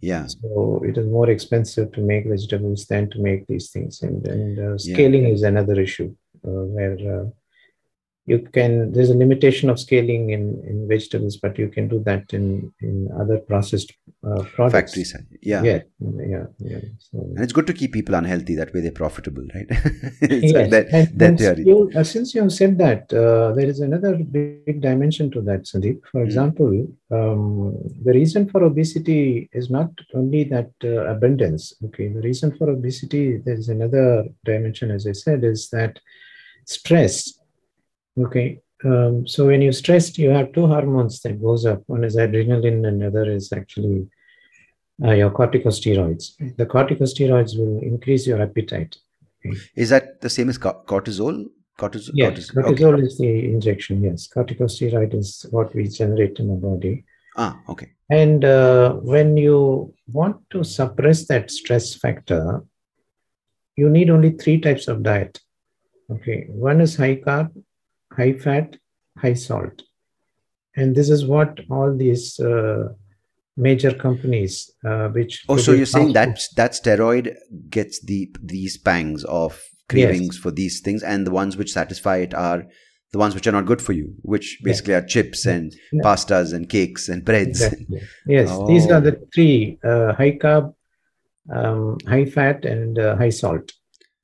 yeah 0.00 0.26
So 0.26 0.82
it 0.88 0.96
is 0.98 1.06
more 1.06 1.28
expensive 1.30 1.92
to 1.92 2.00
make 2.00 2.24
vegetables 2.26 2.86
than 2.86 3.08
to 3.10 3.18
make 3.28 3.46
these 3.46 3.70
things, 3.74 4.02
and 4.02 4.26
and 4.26 4.58
uh, 4.58 4.76
scaling 4.78 5.24
is 5.34 5.42
another 5.42 5.76
issue 5.80 6.10
uh, 6.46 6.64
where 6.74 6.98
uh, 7.16 7.24
you 8.30 8.38
can. 8.56 8.92
There's 8.92 9.10
a 9.10 9.18
limitation 9.24 9.70
of 9.72 9.76
scaling 9.86 10.30
in 10.36 10.42
in 10.70 10.76
vegetables, 10.92 11.36
but 11.44 11.58
you 11.62 11.68
can 11.76 11.88
do 11.88 11.98
that 12.08 12.24
in 12.38 12.44
in 12.80 13.08
other 13.20 13.38
processed 13.50 13.90
uh, 14.28 14.42
products. 14.54 14.72
factory 14.78 15.04
side 15.04 15.26
yeah. 15.42 15.62
Yeah, 15.62 15.80
yeah, 16.34 16.46
yeah. 16.58 16.80
So, 17.06 17.18
and 17.36 17.40
it's 17.44 17.52
good 17.58 17.66
to 17.68 17.72
keep 17.80 17.92
people 17.92 18.14
unhealthy 18.20 18.54
that 18.56 18.72
way 18.74 18.80
they're 18.80 19.00
profitable 19.04 19.44
right 19.54 19.68
yes. 20.30 20.52
like 20.58 20.70
that, 20.70 20.86
and, 20.92 21.08
that 21.22 21.38
theory 21.38 21.64
you, 21.70 21.90
uh, 21.94 22.04
since 22.04 22.34
you 22.34 22.42
have 22.42 22.52
said 22.52 22.76
that, 22.78 23.12
uh, 23.12 23.52
there 23.52 23.68
is 23.74 23.80
another 23.80 24.12
big 24.16 24.80
dimension 24.80 25.30
to 25.30 25.40
that, 25.48 25.62
Sandeep. 25.70 25.98
For 26.12 26.20
Mhm. 26.20 26.26
example, 26.26 26.72
um, 27.10 27.76
the 28.06 28.12
reason 28.20 28.48
for 28.48 28.60
obesity 28.64 29.48
is 29.52 29.70
not 29.70 29.90
only 30.14 30.44
that 30.54 30.70
uh, 30.84 31.06
abundance. 31.16 31.72
Okay, 31.86 32.08
the 32.08 32.20
reason 32.30 32.48
for 32.58 32.68
obesity, 32.70 33.24
there 33.44 33.54
is 33.62 33.68
another 33.68 34.06
dimension, 34.44 34.90
as 34.90 35.06
I 35.06 35.12
said, 35.12 35.44
is 35.44 35.68
that 35.70 36.00
stress. 36.64 37.37
Okay, 38.26 38.60
um, 38.84 39.26
so 39.26 39.46
when 39.46 39.62
you're 39.62 39.72
stressed, 39.72 40.18
you 40.18 40.30
have 40.30 40.52
two 40.52 40.66
hormones 40.66 41.20
that 41.22 41.40
goes 41.40 41.64
up. 41.66 41.82
One 41.86 42.04
is 42.04 42.16
adrenaline, 42.16 42.86
and 42.86 43.02
other 43.02 43.30
is 43.30 43.52
actually 43.52 44.06
uh, 45.04 45.12
your 45.12 45.30
corticosteroids. 45.30 46.56
The 46.56 46.66
corticosteroids 46.66 47.56
will 47.58 47.80
increase 47.82 48.26
your 48.26 48.42
appetite. 48.42 48.96
is 49.76 49.90
that 49.90 50.20
the 50.20 50.28
same 50.28 50.48
as 50.48 50.58
cortisol 50.58 51.46
cortisol 51.78 52.10
Yes, 52.14 52.50
cortisol 52.50 52.94
okay. 52.94 53.02
is 53.02 53.18
the 53.18 53.32
injection. 53.52 54.02
Yes, 54.02 54.26
corticosteroid 54.34 55.14
is 55.14 55.46
what 55.50 55.74
we 55.74 55.86
generate 55.88 56.38
in 56.40 56.48
the 56.48 56.54
body. 56.68 57.04
ah 57.36 57.52
okay 57.68 57.88
And 58.10 58.44
uh, 58.44 58.94
when 59.12 59.36
you 59.36 59.58
want 60.18 60.36
to 60.54 60.64
suppress 60.64 61.26
that 61.30 61.50
stress 61.50 61.94
factor, 61.94 62.64
you 63.76 63.88
need 63.96 64.10
only 64.10 64.30
three 64.42 64.58
types 64.66 64.88
of 64.88 65.02
diet. 65.02 65.38
Okay, 66.14 66.38
one 66.48 66.80
is 66.80 66.96
high 66.96 67.16
carb, 67.26 67.48
high 68.18 68.32
fat, 68.34 68.76
high 69.16 69.34
salt. 69.34 69.82
And 70.76 70.94
this 70.94 71.08
is 71.10 71.24
what 71.24 71.60
all 71.70 71.96
these 71.96 72.38
uh, 72.40 72.88
major 73.56 73.92
companies, 73.92 74.70
uh, 74.84 75.08
which 75.08 75.44
Oh, 75.48 75.56
so 75.56 75.72
you're 75.72 75.86
saying 75.86 76.12
that 76.12 76.38
that 76.56 76.72
steroid 76.72 77.34
gets 77.70 78.00
the 78.10 78.20
these 78.42 78.76
pangs 78.76 79.24
of 79.24 79.60
cravings 79.88 80.36
Yes. 80.36 80.42
for 80.42 80.50
these 80.60 80.80
things, 80.80 81.02
and 81.02 81.26
the 81.26 81.30
ones 81.42 81.56
which 81.56 81.72
satisfy 81.72 82.16
it 82.18 82.34
are 82.34 82.60
the 83.12 83.18
ones 83.18 83.34
which 83.34 83.46
are 83.48 83.52
not 83.58 83.66
good 83.66 83.80
for 83.80 83.94
you, 83.94 84.14
which 84.32 84.58
basically 84.62 84.94
are 84.94 85.04
chips 85.14 85.46
and 85.46 85.72
Yeah. 85.92 86.02
pastas 86.06 86.52
and 86.52 86.68
cakes 86.68 87.08
and 87.08 87.24
breads. 87.24 87.62
Exactly. 87.62 88.00
Yes, 88.26 88.50
these 88.68 88.86
Oh. 88.90 88.94
are 88.94 89.00
the 89.08 89.16
three 89.34 89.78
uh, 89.82 90.12
high 90.12 90.36
carb, 90.42 90.74
um, 91.58 91.96
high 92.06 92.26
fat, 92.26 92.64
and 92.66 92.98
uh, 92.98 93.16
high 93.16 93.30
salt. 93.42 93.72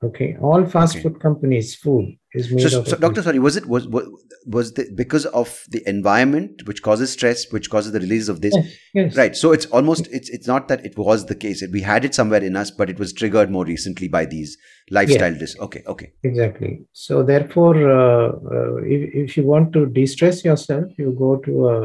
Okay, 0.07 0.36
all 0.40 0.64
fast 0.66 0.96
Okay. 0.96 1.02
food 1.02 1.20
companies' 1.20 1.74
food 1.82 2.07
is 2.34 2.50
made 2.52 2.68
So, 2.68 2.80
out 2.80 2.88
so 2.88 2.96
doctor, 2.96 3.22
sorry, 3.22 3.38
was 3.38 3.57
it 3.57 3.66
was 3.74 3.86
was, 3.88 4.07
was 4.46 4.72
the, 4.74 4.84
because 5.02 5.26
of 5.26 5.52
the 5.74 5.82
environment 5.88 6.62
which 6.66 6.82
causes 6.88 7.12
stress, 7.12 7.44
which 7.52 7.70
causes 7.70 7.92
the 7.92 8.00
release 8.00 8.28
of 8.28 8.40
this? 8.40 8.55
Yes, 8.57 8.72
yes. 8.94 9.16
Right. 9.16 9.36
So 9.42 9.52
it's 9.52 9.66
almost 9.66 10.09
it's 10.18 10.28
it's 10.28 10.46
not 10.46 10.68
that 10.68 10.84
it 10.84 10.98
was 10.98 11.26
the 11.26 11.36
case. 11.44 11.62
We 11.72 11.80
had 11.82 12.05
it 12.05 12.14
somewhere 12.14 12.42
in 12.42 12.57
us, 12.62 12.70
but 12.70 12.90
it 12.90 12.98
was 12.98 13.12
triggered 13.12 13.50
more 13.50 13.64
recently 13.64 14.09
by 14.09 14.24
these 14.26 14.59
lifestyle 14.90 15.34
dis. 15.44 15.57
Okay. 15.61 15.82
Okay. 15.86 16.12
Exactly. 16.22 16.72
So 16.92 17.22
therefore, 17.22 17.76
uh, 17.90 18.28
uh, 18.57 18.76
if, 18.96 19.30
if 19.30 19.36
you 19.36 19.44
want 19.44 19.72
to 19.74 19.86
de-stress 19.86 20.44
yourself, 20.44 20.84
you 20.98 21.14
go 21.18 21.36
to 21.48 21.68
a, 21.68 21.76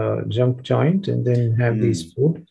a 0.00 0.24
junk 0.28 0.62
joint 0.62 1.08
and 1.08 1.26
then 1.26 1.56
have 1.56 1.74
Mm. 1.74 1.82
these 1.82 2.12
food, 2.14 2.46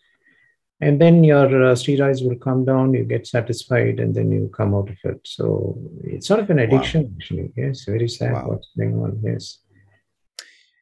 and 0.81 1.01
then 1.01 1.23
your 1.23 1.45
uh, 1.45 1.73
steroids 1.75 2.27
will 2.27 2.37
come 2.37 2.65
down. 2.65 2.93
You 2.93 3.03
get 3.03 3.27
satisfied, 3.27 3.99
and 3.99 4.13
then 4.15 4.31
you 4.31 4.49
come 4.55 4.75
out 4.75 4.89
of 4.89 4.97
it. 5.03 5.21
So 5.25 5.77
it's 6.03 6.27
sort 6.27 6.39
of 6.39 6.49
an 6.49 6.59
addiction, 6.59 7.15
actually. 7.17 7.51
Yes, 7.55 7.85
very 7.85 8.07
sad 8.07 8.33
Wow. 8.33 8.49
what's 8.49 8.69
going 8.77 8.95
on. 8.95 9.21
Yes. 9.23 9.59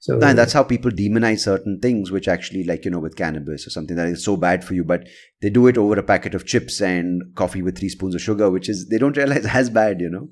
So 0.02 0.22
and 0.22 0.38
that's 0.38 0.54
how 0.54 0.62
people 0.62 0.91
demonize 0.91 1.39
certain 1.39 1.80
things 1.82 2.12
which 2.12 2.28
actually 2.28 2.64
like 2.64 2.86
you 2.86 2.91
know 2.91 3.00
with 3.00 3.16
cannabis 3.16 3.66
or 3.66 3.72
something 3.72 3.98
that 3.98 4.08
is 4.08 4.24
so 4.24 4.38
bad 4.38 4.64
for 4.64 4.76
you 4.76 4.84
but 4.84 5.08
they 5.41 5.50
do 5.50 5.66
it 5.66 5.80
over 5.80 5.98
a 5.98 6.04
packet 6.04 6.36
of 6.36 6.46
chips 6.46 6.80
and 6.80 7.24
coffee 7.34 7.64
with 7.64 7.80
three 7.80 7.89
spoons 7.89 8.14
of 8.14 8.22
sugar 8.22 8.52
which 8.52 8.70
is 8.70 8.88
they 8.89 9.00
don't 9.00 9.18
realize 9.18 9.46
as 9.52 9.72
bad 9.72 10.00
you 10.00 10.08
know 10.08 10.30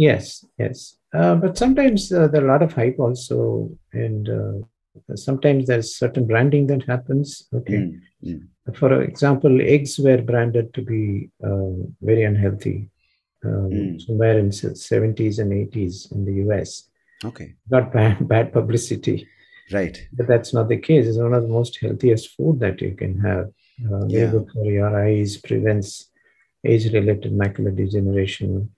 Yes, 0.00 0.42
yes. 0.58 0.96
Uh, 1.12 1.34
but 1.34 1.58
sometimes 1.58 2.10
uh, 2.10 2.26
there 2.28 2.42
are 2.42 2.48
a 2.48 2.52
lot 2.52 2.62
of 2.62 2.72
hype 2.72 2.98
also, 2.98 3.68
and 3.92 4.28
uh, 4.28 5.14
sometimes 5.14 5.66
there's 5.66 5.98
certain 5.98 6.26
branding 6.26 6.68
that 6.68 6.84
happens. 6.84 7.46
Okay. 7.54 7.74
Mm, 7.74 8.00
mm. 8.24 8.40
For 8.76 9.02
example, 9.02 9.60
eggs 9.60 9.98
were 9.98 10.20
branded 10.22 10.72
to 10.74 10.82
be 10.82 11.30
um, 11.42 11.94
very 12.00 12.24
unhealthy 12.24 12.88
um, 13.44 13.70
Mm. 13.70 14.00
somewhere 14.06 14.38
in 14.38 14.48
the 14.50 14.74
70s 14.74 15.38
and 15.38 15.52
80s 15.52 16.12
in 16.12 16.24
the 16.24 16.34
US. 16.44 16.88
okay 17.24 17.54
Got 17.70 17.92
bad, 17.96 18.28
bad 18.28 18.52
publicity, 18.52 19.26
right 19.72 19.96
but 20.12 20.26
that's 20.26 20.52
not 20.52 20.68
the 20.68 20.76
case. 20.78 21.06
It's 21.06 21.18
one 21.18 21.34
of 21.34 21.42
the 21.42 21.48
most 21.48 21.78
healthiest 21.80 22.30
food 22.36 22.60
that 22.60 22.80
you 22.80 22.92
can 22.94 23.18
have. 23.20 23.46
Uh, 23.90 24.04
very 24.06 24.24
Yeah. 24.24 24.30
good 24.32 24.46
for 24.52 24.64
your 24.64 24.90
eyes, 25.06 25.36
prevents 25.38 26.10
age-related 26.66 27.32
macular 27.32 27.74
degeneration, 27.74 28.70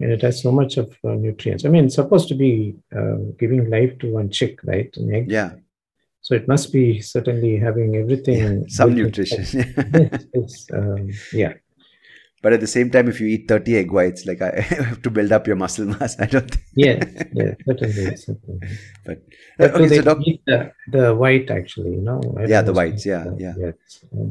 and 0.00 0.12
it 0.12 0.20
has 0.22 0.42
so 0.42 0.52
much 0.52 0.76
of 0.76 0.88
uh, 1.04 1.14
nutrients. 1.14 1.64
I 1.64 1.68
mean, 1.70 1.88
supposed 1.88 2.28
to 2.28 2.34
be 2.34 2.74
uh, 2.94 3.16
giving 3.38 3.70
life 3.70 3.98
to 4.00 4.12
one 4.12 4.28
chick, 4.30 4.60
right? 4.64 4.94
An 4.98 5.14
egg. 5.14 5.30
yeah 5.30 5.50
So 6.26 6.34
it 6.34 6.48
must 6.52 6.72
be 6.72 6.84
certainly 7.00 7.52
having 7.66 7.90
everything. 8.02 8.68
some 8.78 8.94
nutrition 8.96 9.42
Yes, 10.34 10.66
um, 10.78 11.02
yeah. 11.42 11.52
but 12.42 12.52
at 12.56 12.60
the 12.64 12.66
same 12.72 12.88
time 12.94 13.06
if 13.12 13.20
you 13.20 13.28
eat 13.34 13.44
30 13.48 13.76
egg 13.80 13.90
whites 13.96 14.26
like 14.30 14.40
i 14.46 14.50
have 14.88 15.00
to 15.06 15.10
build 15.18 15.30
up 15.36 15.46
your 15.50 15.58
muscle 15.62 15.86
mass 15.92 16.16
i 16.24 16.26
don't 16.32 16.50
think 16.54 16.64
Yes, 16.74 16.98
yes, 17.40 17.54
certainly, 17.68 18.16
certainly. 18.24 18.58
but 19.06 19.18
But 19.58 19.68
do 19.68 19.76
okay 19.78 19.88
they 19.92 19.98
so 20.02 20.06
doc- 20.08 20.26
eat 20.30 20.40
the, 20.50 20.58
the 20.96 21.04
white 21.22 21.48
actually, 21.58 21.92
you 21.98 22.02
know? 22.08 22.20
Yeah, 22.54 22.62
the 22.70 22.74
whites, 22.80 23.06
yeah, 23.12 23.24
yeah. 23.44 23.54
Yes. 23.64 23.76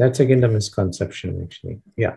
That's 0.01 0.19
again 0.25 0.41
the 0.45 0.51
misconception 0.57 1.31
actually. 1.45 1.77
Yeah. 2.03 2.15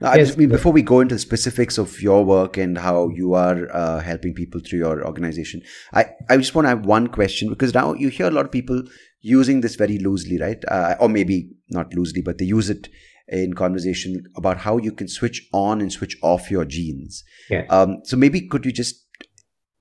No, 0.00 0.08
I 0.08 0.16
Yes, 0.16 0.26
just 0.28 0.38
mean 0.38 0.50
but- 0.50 0.56
before 0.58 0.72
we 0.78 0.82
go 0.92 0.98
into 1.04 1.14
the 1.14 1.24
specifics 1.30 1.78
of 1.84 1.90
your 2.08 2.20
work 2.34 2.58
and 2.64 2.76
how 2.86 2.98
you 3.20 3.28
are 3.44 3.58
uh, 3.82 4.00
helping 4.10 4.34
people 4.42 4.60
through 4.66 4.80
your 4.86 4.98
organization, 5.12 5.62
I, 6.00 6.02
I 6.28 6.36
just 6.42 6.54
want 6.56 6.66
to 6.66 6.70
have 6.74 6.84
one 6.96 7.06
question 7.18 7.48
because 7.54 7.72
now 7.80 7.94
you 7.94 8.08
hear 8.18 8.26
a 8.26 8.36
lot 8.38 8.44
of 8.50 8.52
people 8.58 8.82
using 9.22 9.60
this 9.60 9.76
very 9.76 9.98
loosely, 9.98 10.38
right? 10.38 10.62
Uh, 10.68 10.96
or 11.00 11.08
maybe 11.08 11.50
not 11.70 11.94
loosely, 11.94 12.22
but 12.22 12.38
they 12.38 12.44
use 12.44 12.68
it 12.68 12.88
in 13.28 13.54
conversation 13.54 14.24
about 14.36 14.58
how 14.58 14.76
you 14.76 14.92
can 14.92 15.08
switch 15.08 15.48
on 15.52 15.80
and 15.80 15.92
switch 15.92 16.16
off 16.22 16.50
your 16.50 16.64
genes. 16.64 17.24
Yes. 17.48 17.66
Um, 17.70 18.00
so 18.04 18.16
maybe 18.16 18.46
could 18.46 18.66
you 18.66 18.72
just, 18.72 19.06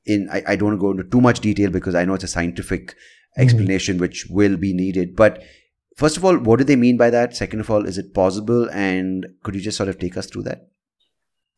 in 0.06 0.30
I, 0.32 0.44
I 0.48 0.56
don't 0.56 0.70
want 0.70 0.80
to 0.80 0.82
go 0.82 0.92
into 0.92 1.04
too 1.04 1.22
much 1.22 1.42
detail 1.42 1.70
because 1.70 1.96
I 1.96 2.06
know 2.06 2.14
it's 2.14 2.24
a 2.24 2.30
scientific 2.30 2.96
explanation 3.38 3.98
which 3.98 4.28
will 4.30 4.58
be 4.58 4.74
needed, 4.74 5.16
but 5.16 5.42
First 5.98 6.18
of 6.18 6.26
all, 6.26 6.38
what 6.38 6.58
do 6.58 6.66
they 6.66 6.76
mean 6.76 6.98
by 6.98 7.10
that? 7.10 7.36
Second 7.36 7.60
of 7.60 7.70
all, 7.70 7.86
is 7.86 7.98
it 7.98 8.14
possible? 8.14 8.70
And 8.72 9.28
could 9.44 9.56
you 9.56 9.62
just 9.62 9.78
sort 9.78 9.90
of 9.90 10.00
take 10.00 10.18
us 10.18 10.26
through 10.26 10.44
that? 10.44 10.68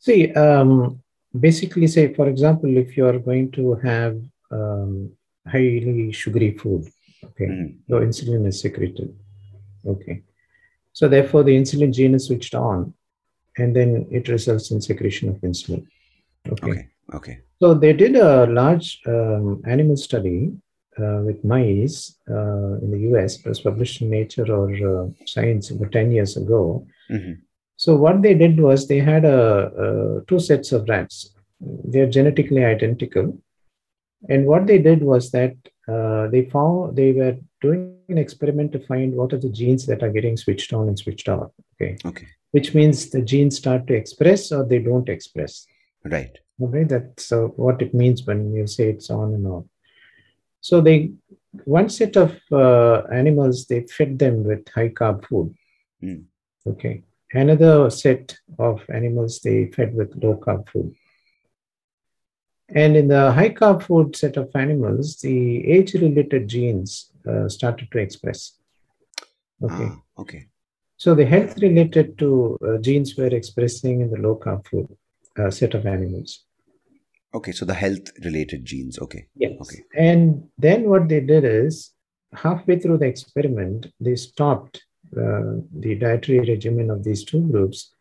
See, 0.00 0.32
um, 0.32 1.00
basically, 1.38 1.86
say, 1.86 2.12
for 2.12 2.28
example, 2.28 2.76
if 2.76 2.96
you 2.96 3.06
are 3.06 3.18
going 3.18 3.52
to 3.52 3.74
have 3.76 4.20
um, 4.50 5.12
highly 5.46 6.12
sugary 6.12 6.58
food, 6.58 6.86
okay, 7.26 7.46
Mhm. 7.46 7.68
your 7.90 8.00
insulin 8.06 8.46
is 8.50 8.60
secreted. 8.60 9.10
Okay. 9.86 10.22
So, 10.92 11.08
therefore, 11.08 11.42
the 11.44 11.56
insulin 11.60 11.92
gene 11.92 12.14
is 12.14 12.26
switched 12.26 12.54
on, 12.54 12.94
and 13.58 13.74
then 13.76 14.06
it 14.10 14.28
results 14.28 14.70
in 14.70 14.80
secretion 14.80 15.28
of 15.28 15.36
insulin. 15.48 15.82
Okay. 16.52 16.70
Okay. 16.70 16.88
Okay. 17.18 17.38
So, 17.60 17.74
they 17.74 17.92
did 17.92 18.14
a 18.16 18.46
large 18.46 18.88
um, 19.06 19.62
animal 19.66 19.96
study 19.96 20.52
uh, 21.02 21.20
with 21.26 21.44
mice 21.44 21.96
uh, 22.30 22.72
in 22.82 22.88
the 22.94 23.00
US. 23.10 23.30
It 23.40 23.46
was 23.46 23.60
published 23.60 24.00
in 24.02 24.10
Nature 24.10 24.48
or 24.58 24.66
uh, 24.92 25.06
Science 25.26 25.70
about 25.70 25.92
10 25.92 26.12
years 26.12 26.36
ago. 26.42 26.86
hmm 27.08 27.32
So 27.84 27.96
what 27.96 28.22
they 28.22 28.34
did 28.42 28.54
was 28.66 28.86
they 28.86 29.00
had 29.12 29.24
a, 29.24 29.40
a 29.84 29.88
two 30.28 30.38
sets 30.48 30.70
of 30.76 30.88
rats. 30.88 31.16
They're 31.92 32.12
genetically 32.18 32.64
identical, 32.64 33.26
and 34.32 34.46
what 34.50 34.62
they 34.68 34.78
did 34.78 35.00
was 35.02 35.24
that 35.36 35.54
uh, 35.88 36.28
they 36.28 36.44
found 36.50 36.96
they 36.96 37.12
were 37.12 37.36
doing 37.60 37.98
an 38.08 38.18
experiment 38.18 38.72
to 38.72 38.80
find 38.86 39.14
what 39.14 39.32
are 39.32 39.38
the 39.38 39.50
genes 39.50 39.86
that 39.86 40.02
are 40.02 40.10
getting 40.10 40.36
switched 40.36 40.72
on 40.72 40.88
and 40.88 40.98
switched 40.98 41.28
off. 41.28 41.50
Okay, 41.74 41.96
Okay. 42.04 42.26
which 42.52 42.74
means 42.74 43.10
the 43.10 43.22
genes 43.22 43.56
start 43.56 43.86
to 43.86 43.94
express 43.94 44.52
or 44.52 44.64
they 44.64 44.78
don't 44.78 45.08
express. 45.08 45.66
Right. 46.04 46.38
Okay, 46.62 46.84
that's 46.84 47.32
uh, 47.32 47.46
what 47.64 47.82
it 47.82 47.94
means 47.94 48.24
when 48.26 48.54
you 48.54 48.66
say 48.66 48.88
it's 48.90 49.10
on 49.10 49.34
and 49.34 49.46
off. 49.46 49.64
So 50.60 50.80
they 50.80 51.12
one 51.64 51.88
set 51.88 52.16
of 52.16 52.36
uh, 52.50 53.02
animals 53.12 53.66
they 53.66 53.82
fed 53.82 54.18
them 54.18 54.44
with 54.44 54.66
high 54.68 54.88
carb 54.88 55.24
food. 55.26 55.54
Mm. 56.02 56.24
Okay. 56.66 57.02
Another 57.32 57.90
set 57.90 58.36
of 58.58 58.82
animals 58.88 59.40
they 59.40 59.66
fed 59.66 59.94
with 59.94 60.14
low 60.22 60.36
carb 60.36 60.68
food. 60.68 60.94
And 62.74 62.96
in 62.96 63.08
the 63.08 63.30
high 63.32 63.50
carb 63.50 63.84
food 63.84 64.16
set 64.16 64.36
of 64.36 64.50
animals, 64.54 65.16
the 65.20 65.64
age 65.70 65.94
related 65.94 66.48
genes 66.48 67.12
uh, 67.28 67.48
started 67.48 67.90
to 67.92 67.98
express. 67.98 68.58
Okay. 69.62 69.88
Ah, 69.90 70.00
okay. 70.18 70.48
So 70.96 71.14
the 71.14 71.24
health 71.24 71.56
related 71.62 72.18
to 72.18 72.58
uh, 72.66 72.78
genes 72.78 73.16
were 73.16 73.26
expressing 73.26 74.00
in 74.00 74.10
the 74.10 74.18
low 74.18 74.36
carb 74.36 74.66
food 74.66 74.88
uh, 75.38 75.50
set 75.50 75.74
of 75.74 75.86
animals. 75.86 76.44
Okay. 77.32 77.52
So 77.52 77.64
the 77.64 77.74
health 77.74 78.10
related 78.24 78.64
genes. 78.64 78.98
Okay. 78.98 79.26
Yes. 79.36 79.52
Okay. 79.60 79.84
And 79.96 80.48
then 80.58 80.88
what 80.88 81.08
they 81.08 81.20
did 81.20 81.44
is 81.44 81.92
halfway 82.34 82.80
through 82.80 82.98
the 82.98 83.06
experiment, 83.06 83.86
they 84.00 84.16
stopped 84.16 84.82
uh, 85.16 85.62
the 85.78 85.94
dietary 85.94 86.40
regimen 86.40 86.90
of 86.90 87.04
these 87.04 87.24
two 87.24 87.40
groups 87.52 87.93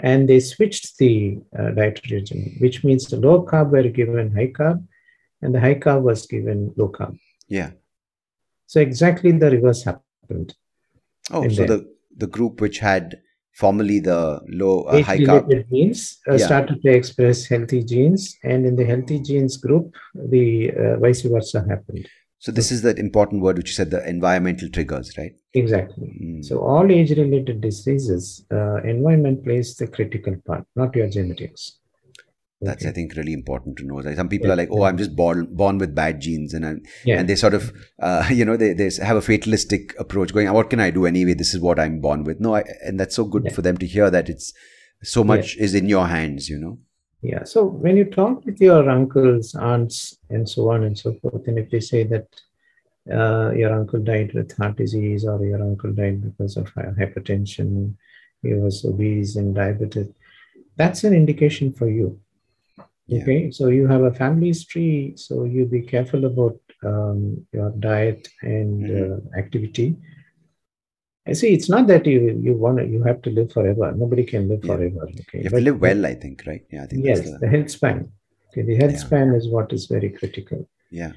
and 0.00 0.28
they 0.28 0.40
switched 0.40 0.98
the 0.98 1.38
uh, 1.58 1.70
dietary 1.70 2.18
regimen, 2.18 2.56
which 2.60 2.84
means 2.84 3.06
the 3.06 3.16
low 3.16 3.44
carb 3.44 3.70
were 3.70 3.88
given 3.88 4.34
high 4.34 4.52
carb 4.52 4.84
and 5.42 5.54
the 5.54 5.60
high 5.60 5.74
carb 5.74 6.02
was 6.02 6.26
given 6.26 6.72
low 6.76 6.88
carb. 6.88 7.18
Yeah. 7.48 7.70
So 8.66 8.80
exactly 8.80 9.32
the 9.32 9.50
reverse 9.50 9.84
happened. 9.84 10.54
Oh, 11.30 11.42
In 11.42 11.50
so 11.50 11.64
there. 11.64 11.78
the 11.78 11.96
the 12.18 12.26
group 12.26 12.60
which 12.60 12.78
had 12.78 13.20
formerly 13.52 14.00
the 14.00 14.40
low 14.48 14.82
uh, 14.82 15.02
high 15.02 15.18
carb. 15.18 15.48
Genes 15.70 16.18
uh, 16.28 16.32
Yeah. 16.32 16.46
started 16.46 16.82
to 16.82 16.90
express 16.90 17.46
healthy 17.46 17.82
genes, 17.82 18.36
and 18.44 18.66
in 18.66 18.76
the 18.76 18.84
healthy 18.84 19.20
genes 19.20 19.56
group, 19.56 19.94
the 20.14 20.72
uh, 20.72 20.96
vice 20.98 21.22
versa 21.22 21.64
happened. 21.68 22.06
So 22.38 22.52
this 22.52 22.70
is 22.70 22.82
the 22.82 22.94
important 22.96 23.42
word 23.42 23.56
which 23.56 23.68
you 23.70 23.74
said 23.74 23.90
the 23.90 24.06
environmental 24.08 24.68
triggers, 24.68 25.16
right? 25.16 25.32
Exactly. 25.54 26.08
Mm. 26.22 26.44
So 26.44 26.58
all 26.60 26.90
age-related 26.90 27.60
diseases, 27.62 28.44
uh, 28.52 28.82
environment 28.82 29.42
plays 29.44 29.74
the 29.76 29.86
critical 29.86 30.36
part, 30.46 30.66
not 30.76 30.94
your 30.94 31.08
genetics. 31.08 31.78
That's 32.60 32.82
Okay. 32.82 32.90
I 32.90 32.92
think 32.92 33.14
really 33.16 33.34
important 33.34 33.76
to 33.78 33.84
know. 33.86 33.96
Like 33.96 34.16
some 34.16 34.28
people 34.30 34.46
Yeah. 34.48 34.54
are 34.54 34.56
like, 34.56 34.70
"Oh, 34.70 34.82
I'm 34.84 34.96
just 34.96 35.14
born 35.14 35.46
born 35.54 35.76
with 35.76 35.94
bad 35.94 36.20
genes," 36.20 36.54
and 36.54 36.64
I'm, 36.64 36.82
Yeah. 37.04 37.18
and 37.20 37.28
they 37.28 37.36
sort 37.36 37.52
of, 37.52 37.70
uh, 38.00 38.28
you 38.32 38.46
know, 38.46 38.56
they, 38.56 38.72
they 38.72 38.90
have 39.02 39.16
a 39.16 39.20
fatalistic 39.22 39.94
approach, 39.98 40.32
going, 40.32 40.50
"What 40.52 40.70
can 40.70 40.80
I 40.80 40.90
do 40.90 41.04
anyway? 41.04 41.34
This 41.34 41.52
is 41.54 41.60
what 41.60 41.78
I'm 41.78 42.00
born 42.00 42.24
with." 42.24 42.40
No, 42.40 42.54
I, 42.54 42.64
and 42.82 42.98
that's 42.98 43.14
so 43.14 43.24
good 43.24 43.44
Yeah. 43.44 43.52
for 43.52 43.60
them 43.62 43.76
to 43.78 43.86
hear 43.86 44.10
that 44.10 44.30
it's 44.30 44.54
so 45.02 45.22
much 45.22 45.56
is 45.58 45.74
in 45.74 45.86
your 45.88 46.06
hands. 46.06 46.48
You 46.48 46.58
know. 46.58 46.78
Yeah. 47.22 47.44
So 47.44 47.64
when 47.64 47.96
you 47.96 48.04
talk 48.04 48.44
with 48.44 48.60
your 48.60 48.88
uncles, 48.88 49.54
aunts, 49.54 50.18
and 50.30 50.48
so 50.48 50.70
on 50.70 50.84
and 50.84 50.96
so 50.96 51.14
forth, 51.14 51.46
and 51.48 51.58
if 51.58 51.70
they 51.70 51.80
say 51.80 52.04
that 52.04 52.26
uh, 53.12 53.52
your 53.52 53.72
uncle 53.72 54.00
died 54.00 54.32
with 54.34 54.56
heart 54.56 54.76
disease 54.76 55.24
or 55.24 55.44
your 55.44 55.62
uncle 55.62 55.92
died 55.92 56.22
because 56.22 56.56
of 56.56 56.72
hypertension, 56.74 57.94
he 58.42 58.54
was 58.54 58.84
obese 58.84 59.36
and 59.36 59.56
diabetic, 59.56 60.12
that's 60.76 61.04
an 61.04 61.14
indication 61.14 61.72
for 61.72 61.88
you. 61.88 62.20
Yeah. 63.06 63.22
Okay. 63.22 63.50
So 63.50 63.68
you 63.68 63.86
have 63.86 64.02
a 64.02 64.12
family 64.12 64.48
history. 64.48 65.14
So 65.16 65.44
you 65.44 65.64
be 65.64 65.82
careful 65.82 66.24
about 66.24 66.58
um, 66.84 67.46
your 67.52 67.70
diet 67.70 68.28
and 68.42 68.84
Mhm. 68.84 69.00
uh, 69.34 69.38
activity. 69.38 69.96
I 71.28 71.32
see. 71.32 71.52
It's 71.52 71.68
not 71.68 71.86
that 71.88 72.06
you 72.06 72.20
you 72.46 72.54
want 72.54 72.78
to, 72.78 72.86
you 72.86 73.02
have 73.02 73.20
to 73.22 73.30
live 73.30 73.52
forever. 73.52 73.92
Nobody 73.92 74.24
can 74.24 74.48
live 74.48 74.64
Yeah. 74.64 74.76
forever. 74.76 75.02
Okay. 75.22 75.38
You 75.38 75.42
have 75.44 75.52
But- 75.52 75.58
to 75.58 75.64
live 75.64 75.80
well, 75.80 76.06
I 76.06 76.14
think, 76.14 76.44
right? 76.46 76.64
Yeah, 76.72 76.84
I 76.84 76.86
think 76.86 77.04
Yes, 77.04 77.22
the, 77.30 77.38
the 77.38 77.48
health 77.48 77.70
span. 77.70 78.10
Okay, 78.50 78.62
the 78.62 78.76
health 78.76 78.92
Yeah. 78.92 79.04
span 79.06 79.34
is 79.34 79.48
what 79.48 79.72
is 79.72 79.86
very 79.86 80.10
critical. 80.10 80.68
yeah. 80.90 81.12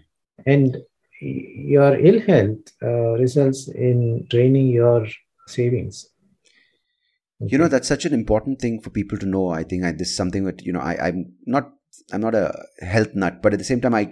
And 0.46 0.78
your 1.22 2.00
ill 2.00 2.20
health 2.22 2.60
uh, 2.82 3.12
results 3.24 3.68
in 3.68 4.26
draining 4.30 4.68
your 4.68 5.06
savings. 5.48 6.08
You 7.46 7.58
know, 7.58 7.68
that's 7.68 7.88
such 7.90 8.06
an 8.06 8.14
important 8.14 8.60
thing 8.60 8.80
for 8.82 8.90
people 8.90 9.18
to 9.18 9.26
know. 9.26 9.50
I 9.50 9.64
think 9.64 9.84
I, 9.84 9.92
this 9.92 10.10
is 10.12 10.16
something 10.16 10.46
that, 10.46 10.62
you 10.66 10.72
know, 10.74 10.80
I, 10.80 11.08
I'm 11.08 11.34
not, 11.46 11.74
I'm 12.12 12.22
not 12.22 12.36
a 12.36 12.66
health 12.82 13.14
nut, 13.14 13.42
but 13.42 13.54
at 13.54 13.60
the 13.60 13.66
same 13.66 13.82
time, 13.82 13.94
I 13.94 14.10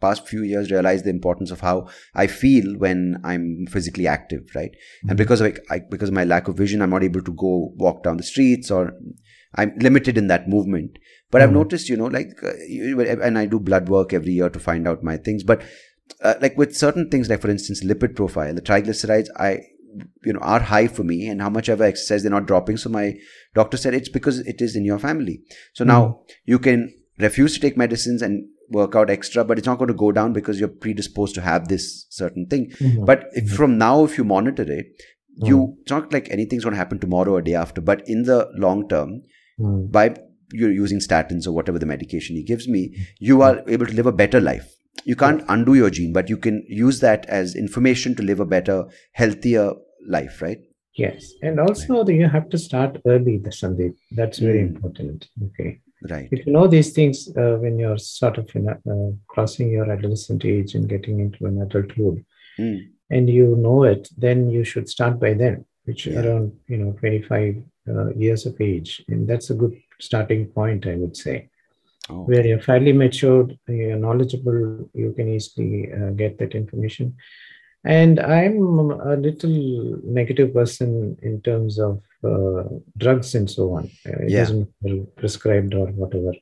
past 0.00 0.28
few 0.28 0.42
years, 0.42 0.70
realized 0.70 1.04
the 1.04 1.10
importance 1.10 1.50
of 1.50 1.60
how 1.60 1.88
I 2.14 2.26
feel 2.26 2.76
when 2.76 3.20
I'm 3.24 3.66
physically 3.70 4.06
active, 4.06 4.42
right? 4.54 4.70
And 5.02 5.12
Mhm. 5.12 5.16
because 5.16 5.40
of, 5.40 5.46
like, 5.46 5.60
I, 5.70 5.78
because 5.78 6.10
of 6.10 6.14
my 6.14 6.24
lack 6.24 6.48
of 6.48 6.56
vision, 6.56 6.82
I'm 6.82 6.90
not 6.90 7.04
able 7.04 7.22
to 7.22 7.32
go 7.32 7.72
walk 7.76 8.02
down 8.04 8.18
the 8.18 8.22
streets 8.22 8.70
or 8.70 8.92
I'm 9.54 9.72
limited 9.78 10.18
in 10.18 10.26
that 10.26 10.48
movement. 10.48 10.98
But 11.30 11.40
I've 11.40 11.50
Mhm. 11.50 11.54
noticed, 11.54 11.88
you 11.88 11.96
know, 11.96 12.06
like, 12.06 12.32
uh, 12.42 13.22
and 13.22 13.38
I 13.38 13.46
do 13.46 13.58
blood 13.58 13.88
work 13.88 14.12
every 14.12 14.32
year 14.32 14.50
to 14.50 14.58
find 14.58 14.86
out 14.86 15.02
my 15.02 15.16
things. 15.16 15.42
But 15.42 15.62
uh, 16.22 16.34
like 16.40 16.56
with 16.56 16.76
certain 16.76 17.08
things, 17.10 17.28
like 17.28 17.40
for 17.40 17.50
instance, 17.50 17.84
lipid 17.84 18.14
profile, 18.14 18.54
the 18.54 18.62
triglycerides, 18.62 19.28
I, 19.36 19.60
you 20.24 20.32
know, 20.32 20.40
are 20.40 20.60
high 20.60 20.86
for 20.86 21.02
me, 21.02 21.26
and 21.28 21.40
how 21.40 21.50
much 21.50 21.68
ever 21.68 21.84
exercise, 21.84 22.22
they're 22.22 22.30
not 22.30 22.46
dropping. 22.46 22.76
So 22.76 22.88
my 22.90 23.14
doctor 23.54 23.76
said 23.76 23.94
it's 23.94 24.08
because 24.08 24.40
it 24.40 24.60
is 24.60 24.76
in 24.76 24.84
your 24.84 24.98
family. 24.98 25.42
So 25.74 25.84
now 25.84 26.20
you 26.44 26.58
can 26.58 26.94
refuse 27.18 27.54
to 27.54 27.60
take 27.60 27.76
medicines 27.76 28.22
and 28.22 28.46
work 28.70 28.94
out 28.94 29.10
extra, 29.10 29.44
but 29.44 29.58
it's 29.58 29.66
not 29.66 29.78
going 29.78 29.88
to 29.88 29.94
go 29.94 30.12
down 30.12 30.32
because 30.32 30.60
you're 30.60 30.68
predisposed 30.68 31.34
to 31.34 31.40
have 31.40 31.68
this 31.68 32.06
certain 32.10 32.46
thing. 32.46 32.70
Mhm. 32.70 33.06
But 33.06 33.24
if 33.32 33.50
from 33.50 33.78
now, 33.78 34.04
if 34.04 34.18
you 34.18 34.24
monitor 34.24 34.70
it, 34.70 34.86
you 35.36 35.58
Mhm. 35.58 35.74
it's 35.82 35.90
not 35.90 36.12
like 36.12 36.30
anything's 36.30 36.64
going 36.64 36.74
to 36.74 36.78
happen 36.78 36.98
tomorrow 36.98 37.32
or 37.32 37.42
day 37.42 37.54
after. 37.54 37.80
But 37.80 38.02
in 38.06 38.24
the 38.24 38.48
long 38.54 38.88
term, 38.88 39.22
Mm. 39.58 39.90
by 39.90 40.14
you're 40.52 40.72
using 40.72 40.98
statins 40.98 41.46
or 41.46 41.52
whatever 41.52 41.78
the 41.78 41.86
medication 41.86 42.36
he 42.36 42.42
gives 42.42 42.68
me, 42.68 42.94
you 43.18 43.42
are 43.42 43.62
able 43.68 43.86
to 43.86 43.92
live 43.94 44.06
a 44.06 44.12
better 44.12 44.40
life. 44.40 44.74
You 45.04 45.14
can't 45.14 45.42
undo 45.48 45.74
your 45.74 45.90
gene, 45.90 46.12
but 46.12 46.28
you 46.30 46.36
can 46.36 46.64
use 46.68 47.00
that 47.00 47.26
as 47.26 47.54
information 47.54 48.14
to 48.16 48.22
live 48.22 48.40
a 48.40 48.46
better, 48.46 48.86
healthier 49.12 49.72
life, 50.08 50.40
right? 50.42 50.58
Yes, 50.94 51.32
and 51.42 51.60
also 51.60 52.06
you 52.08 52.28
have 52.28 52.48
to 52.50 52.58
start 52.58 52.98
early, 53.06 53.38
the 53.38 53.50
Sandeep. 53.50 53.94
That's 54.16 54.38
very 54.38 54.62
Mm. 54.62 54.68
important. 54.68 55.28
Okay, 55.44 55.80
Right. 56.02 56.28
if 56.30 56.46
you 56.46 56.52
know 56.52 56.68
these 56.68 56.92
things 56.92 57.28
uh, 57.36 57.56
when 57.60 57.78
you're 57.78 57.98
sort 57.98 58.38
of 58.38 58.48
in 58.54 58.68
a, 58.68 58.72
uh, 58.92 59.10
crossing 59.26 59.70
your 59.70 59.90
adolescent 59.90 60.44
age 60.44 60.74
and 60.76 60.88
getting 60.88 61.20
into 61.20 61.46
an 61.46 61.60
adulthood, 61.62 62.24
Mm. 62.58 62.88
and 63.10 63.30
you 63.30 63.54
know 63.56 63.84
it, 63.84 64.08
then 64.16 64.50
you 64.50 64.64
should 64.64 64.88
start 64.88 65.18
by 65.20 65.32
then, 65.34 65.64
which 65.84 66.06
Yeah. 66.06 66.20
around 66.20 66.52
you 66.68 66.76
know 66.76 66.92
25 66.92 67.62
uh, 67.88 68.10
years 68.14 68.46
of 68.46 68.60
age, 68.60 69.04
and 69.08 69.26
that's 69.28 69.50
a 69.50 69.54
good 69.54 69.74
starting 70.00 70.46
point, 70.46 70.86
I 70.86 70.96
would 70.96 71.16
say. 71.16 71.48
Oh, 72.10 72.22
Where 72.24 72.46
you're 72.46 72.60
fairly 72.60 72.92
matured, 72.92 73.58
you're 73.68 73.96
knowledgeable, 73.96 74.88
you 74.94 75.12
can 75.16 75.28
easily 75.28 75.92
uh, 75.92 76.10
get 76.10 76.38
that 76.38 76.54
information. 76.54 77.16
And 77.84 78.18
I'm 78.18 78.56
a 79.12 79.16
little 79.16 80.00
negative 80.04 80.52
person 80.54 81.16
in 81.22 81.40
terms 81.42 81.78
of 81.78 82.00
drugs 82.96 83.34
and 83.34 83.48
so 83.50 83.72
on. 83.74 83.84
Uh, 84.06 84.22
It 84.24 84.30
Yeah. 84.30 84.44
doesn't 84.44 84.68
prescribed 85.16 85.74
or 85.74 85.86
whatever. 85.86 86.32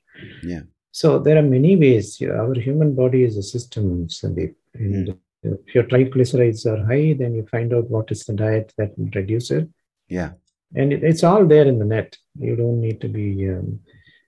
Yeah. 0.42 0.62
So 0.92 1.18
there 1.18 1.36
are 1.38 1.42
many 1.42 1.76
ways. 1.76 2.20
Our 2.22 2.54
human 2.54 2.94
body 2.94 3.22
is 3.24 3.36
a 3.36 3.42
system, 3.42 4.08
Sandeep. 4.08 4.54
And 4.74 5.14
if 5.42 5.74
your 5.74 5.84
triglycerides 5.84 6.64
are 6.66 6.84
high, 6.86 7.12
then 7.12 7.34
you 7.34 7.44
find 7.46 7.72
out 7.74 7.90
what 7.90 8.10
is 8.10 8.24
the 8.24 8.32
diet 8.34 8.72
that 8.78 8.96
will 8.98 9.10
reduce 9.14 9.50
it. 9.50 9.68
yeah. 10.08 10.32
And 10.74 10.92
it, 10.92 11.04
it's 11.04 11.22
all 11.22 11.46
there 11.46 11.66
in 11.68 11.78
the 11.78 11.84
net. 11.84 12.16
You 12.40 12.56
don't 12.56 12.80
need 12.80 13.00
to 13.00 13.08
be. 13.08 13.48
Um, 13.48 13.80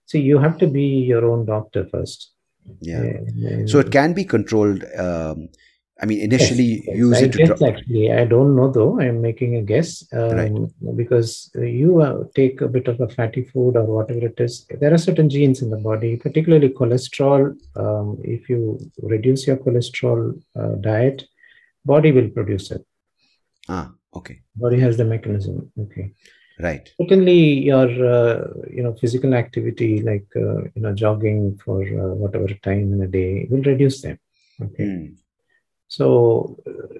see, 0.07 0.21
you 0.21 0.39
have 0.39 0.57
to 0.59 0.67
be 0.69 0.87
your 1.13 1.25
own 1.31 1.45
doctor 1.47 1.85
first. 1.95 2.31
Yeah. 2.81 3.03
And- 3.03 3.69
So 3.69 3.81
it 3.81 3.91
can 3.91 4.13
be 4.13 4.25
controlled. 4.25 4.85
Um, 4.97 5.49
I 6.01 6.07
mean, 6.07 6.21
initially 6.21 6.85
Yes, 6.87 6.97
use 6.97 7.17
I 7.19 7.25
it 7.27 7.33
to. 7.33 7.39
guess 7.39 7.63
actually, 7.63 8.13
I 8.13 8.25
don't 8.25 8.55
know 8.57 8.71
though. 8.71 9.01
I'm 9.01 9.21
making 9.21 9.57
a 9.57 9.63
guess 9.63 10.07
um, 10.13 10.31
Right. 10.39 10.97
because 11.01 11.51
you 11.57 12.01
uh, 12.01 12.23
take 12.37 12.61
a 12.61 12.69
bit 12.69 12.87
of 12.87 13.01
a 13.01 13.09
fatty 13.09 13.43
food 13.43 13.77
or 13.77 13.85
whatever 13.85 14.27
it 14.27 14.39
is. 14.39 14.65
There 14.81 14.95
are 14.95 14.99
certain 14.99 15.29
genes 15.29 15.61
in 15.61 15.71
the 15.71 15.77
body, 15.91 16.17
particularly 16.17 16.69
cholesterol. 16.69 17.43
Um, 17.75 18.19
if 18.23 18.49
you 18.49 18.79
reduce 19.03 19.47
your 19.49 19.57
cholesterol 19.57 20.41
uh, 20.55 20.75
diet, 20.89 21.25
body 21.85 22.13
will 22.13 22.29
produce 22.39 22.71
it. 22.71 22.83
ah, 23.69 23.91
okay. 24.19 24.37
Body 24.55 24.79
has 24.87 24.97
the 24.97 25.05
mechanism. 25.05 25.57
Okay. 25.85 26.13
Right. 26.61 26.85
Certainly, 27.01 27.41
your 27.71 27.89
uh, 28.17 28.49
you 28.77 28.83
know 28.85 28.95
physical 29.03 29.35
activity 29.35 29.91
like 30.11 30.27
uh, 30.37 30.61
you 30.75 30.83
know 30.85 30.95
jogging 31.03 31.57
for 31.65 31.79
uh, 31.83 32.15
whatever 32.23 32.49
time 32.69 32.93
in 32.95 33.01
a 33.03 33.09
day 33.09 33.47
will 33.51 33.63
reduce 33.73 33.99
them. 34.03 34.19
Okay. 34.67 34.85
Mm. 34.85 35.17
So 35.89 36.57
uh, 36.67 36.99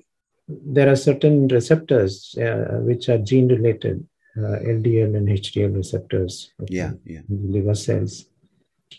there 0.49 0.89
are 0.91 0.97
certain 0.97 1.49
receptors 1.49 2.35
uh, 2.39 2.79
which 2.83 3.09
are 3.09 3.19
gene 3.19 3.49
related, 3.49 4.07
uh, 4.37 4.59
LDL 4.77 5.15
and 5.17 5.29
HDL 5.29 5.77
receptors. 5.77 6.53
okay, 6.63 6.75
Yeah. 6.75 6.93
Yeah. 7.05 7.21
in 7.29 7.53
liver 7.53 7.75
cells. 7.75 8.25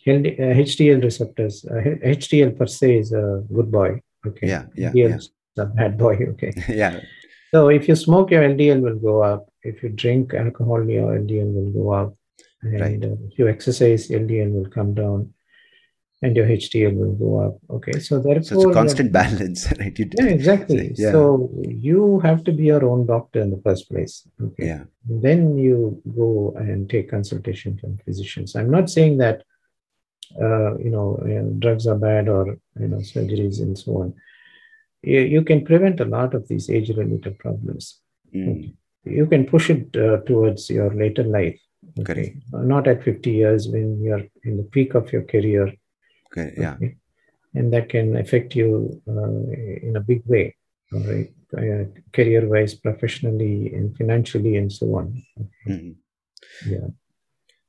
LD, 0.05 0.27
uh, 0.39 0.53
HDL 0.67 1.01
receptors. 1.03 1.65
Uh, 1.65 1.81
HDL 2.05 2.55
per 2.57 2.67
se 2.67 2.97
is 2.99 3.11
a 3.13 3.43
good 3.51 3.71
boy. 3.71 3.99
Okay. 4.25 4.47
Yeah. 4.47 4.65
Yeah. 4.75 4.91
Yeah. 4.93 5.15
is 5.17 5.31
a 5.57 5.65
bad 5.65 5.97
boy. 5.97 6.15
Okay. 6.33 6.53
yeah. 6.69 6.99
So 7.51 7.69
if 7.69 7.87
you 7.87 7.95
smoke, 7.95 8.29
your 8.31 8.43
LDL 8.43 8.81
will 8.81 8.99
go 8.99 9.23
up. 9.23 9.47
If 9.63 9.81
you 9.81 9.89
drink 9.89 10.33
alcohol, 10.35 10.87
your 10.87 11.17
LDL 11.17 11.51
will 11.51 11.71
go 11.71 11.89
up. 11.91 12.15
And 12.61 12.79
Right. 12.81 13.03
uh, 13.03 13.15
if 13.27 13.39
you 13.39 13.47
exercise, 13.47 14.09
LDL 14.09 14.51
will 14.51 14.69
come 14.69 14.93
down, 14.93 15.33
and 16.21 16.35
your 16.35 16.47
HDL 16.47 16.95
will 16.95 17.13
go 17.13 17.39
up. 17.39 17.57
Okay. 17.69 17.99
So 17.99 18.19
therefore, 18.19 18.43
So 18.43 18.55
it's 18.55 18.65
a 18.65 18.73
constant 18.73 19.11
balance, 19.21 19.71
right? 19.79 19.97
You, 19.97 20.09
yeah, 20.17 20.25
exactly. 20.25 20.93
Yeah. 20.95 21.11
So 21.11 21.49
you 21.63 22.19
have 22.19 22.43
to 22.45 22.51
be 22.51 22.65
your 22.65 22.83
own 22.85 23.05
doctor 23.05 23.41
in 23.41 23.51
the 23.51 23.61
first 23.63 23.89
place. 23.89 24.27
Okay. 24.41 24.67
yeah. 24.67 24.83
Then 25.07 25.57
you 25.57 26.01
go 26.17 26.53
and 26.57 26.89
take 26.89 27.09
consultation 27.09 27.77
from 27.77 27.97
physicians. 28.05 28.55
I'm 28.55 28.69
not 28.69 28.89
saying 28.89 29.17
that 29.19 29.43
uh, 30.39 30.77
you 30.77 30.91
know 30.91 31.15
uh, 31.23 31.57
drugs 31.57 31.87
are 31.87 31.97
bad 31.97 32.27
or 32.27 32.57
you 32.79 32.87
know 32.87 32.97
surgeries 32.97 33.61
and 33.61 33.77
so 33.77 34.01
on. 34.01 34.13
You, 35.01 35.21
you 35.21 35.41
can 35.43 35.65
prevent 35.65 36.01
a 36.01 36.05
lot 36.05 36.33
of 36.33 36.47
these 36.49 36.69
age-related 36.69 37.39
problems. 37.39 38.01
Mm. 38.35 38.73
You 39.05 39.25
can 39.25 39.45
push 39.45 39.69
it 39.69 39.95
uh, 39.95 40.17
towards 40.27 40.69
your 40.69 40.93
later 40.93 41.23
life. 41.23 41.57
Correct. 42.05 42.35
Not 42.51 42.87
at 42.87 43.03
50 43.03 43.31
years 43.31 43.69
when 43.69 44.03
you're 44.03 44.25
in 44.43 44.57
the 44.57 44.63
peak 44.63 44.93
of 44.95 45.11
your 45.13 45.23
career 45.23 45.73
Okay. 46.31 46.53
Yeah. 46.57 46.75
Okay. 46.75 46.95
And 47.55 47.73
that 47.73 47.89
can 47.89 48.15
affect 48.15 48.55
you 48.55 49.01
uh, 49.07 49.41
in 49.87 49.95
a 49.95 50.01
big 50.01 50.21
way, 50.27 50.55
all 50.93 50.99
right, 51.01 51.31
uh, 51.57 51.85
career 52.13 52.47
wise, 52.47 52.75
professionally, 52.75 53.73
and 53.73 53.95
financially, 53.97 54.55
and 54.55 54.71
so 54.71 54.85
on. 54.95 55.23
Mhm. 55.67 55.95
Yeah. 56.67 56.87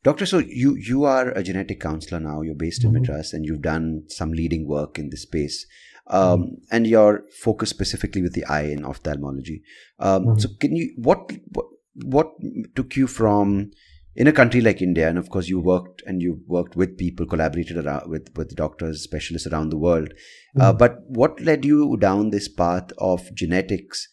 Doctor, 0.02 0.26
so 0.26 0.38
you 0.38 0.76
you 0.76 1.04
are 1.04 1.30
a 1.30 1.42
genetic 1.42 1.80
counselor 1.80 2.20
now. 2.20 2.42
You're 2.42 2.54
based 2.66 2.84
in 2.84 2.90
Mhm. 2.90 2.94
Madras, 3.00 3.32
and 3.32 3.46
you've 3.46 3.62
done 3.62 4.04
some 4.08 4.32
leading 4.32 4.66
work 4.68 4.98
in 4.98 5.08
this 5.10 5.22
space. 5.22 5.66
Um, 6.06 6.58
And 6.70 6.86
you're 6.86 7.24
focused 7.30 7.70
specifically 7.74 8.20
with 8.22 8.32
the 8.34 8.44
eye 8.44 8.68
in 8.72 8.84
ophthalmology. 8.84 9.62
Um, 9.98 10.24
Mhm. 10.26 10.40
So, 10.40 10.48
can 10.60 10.76
you 10.76 10.92
what, 10.96 11.32
what 11.54 11.66
what 12.04 12.28
took 12.74 12.96
you 12.96 13.06
from 13.06 13.70
in 14.16 14.26
a 14.26 14.32
country 14.32 14.60
like 14.60 14.82
India, 14.82 15.08
and 15.08 15.18
of 15.18 15.30
course 15.30 15.48
you 15.48 15.60
worked 15.60 16.02
and 16.06 16.20
you 16.20 16.40
worked 16.46 16.76
with 16.76 16.98
people, 16.98 17.26
collaborated 17.26 17.76
around 17.76 18.10
with 18.10 18.28
with 18.36 18.54
doctors, 18.56 19.02
specialists 19.02 19.46
around 19.46 19.70
the 19.70 19.78
world. 19.78 20.12
Uh, 20.58 20.72
Mhm. 20.72 20.78
but 20.78 20.98
what 21.06 21.40
led 21.40 21.64
you 21.64 21.96
down 21.96 22.30
this 22.30 22.48
path 22.48 22.90
of 22.98 23.32
genetics 23.34 24.08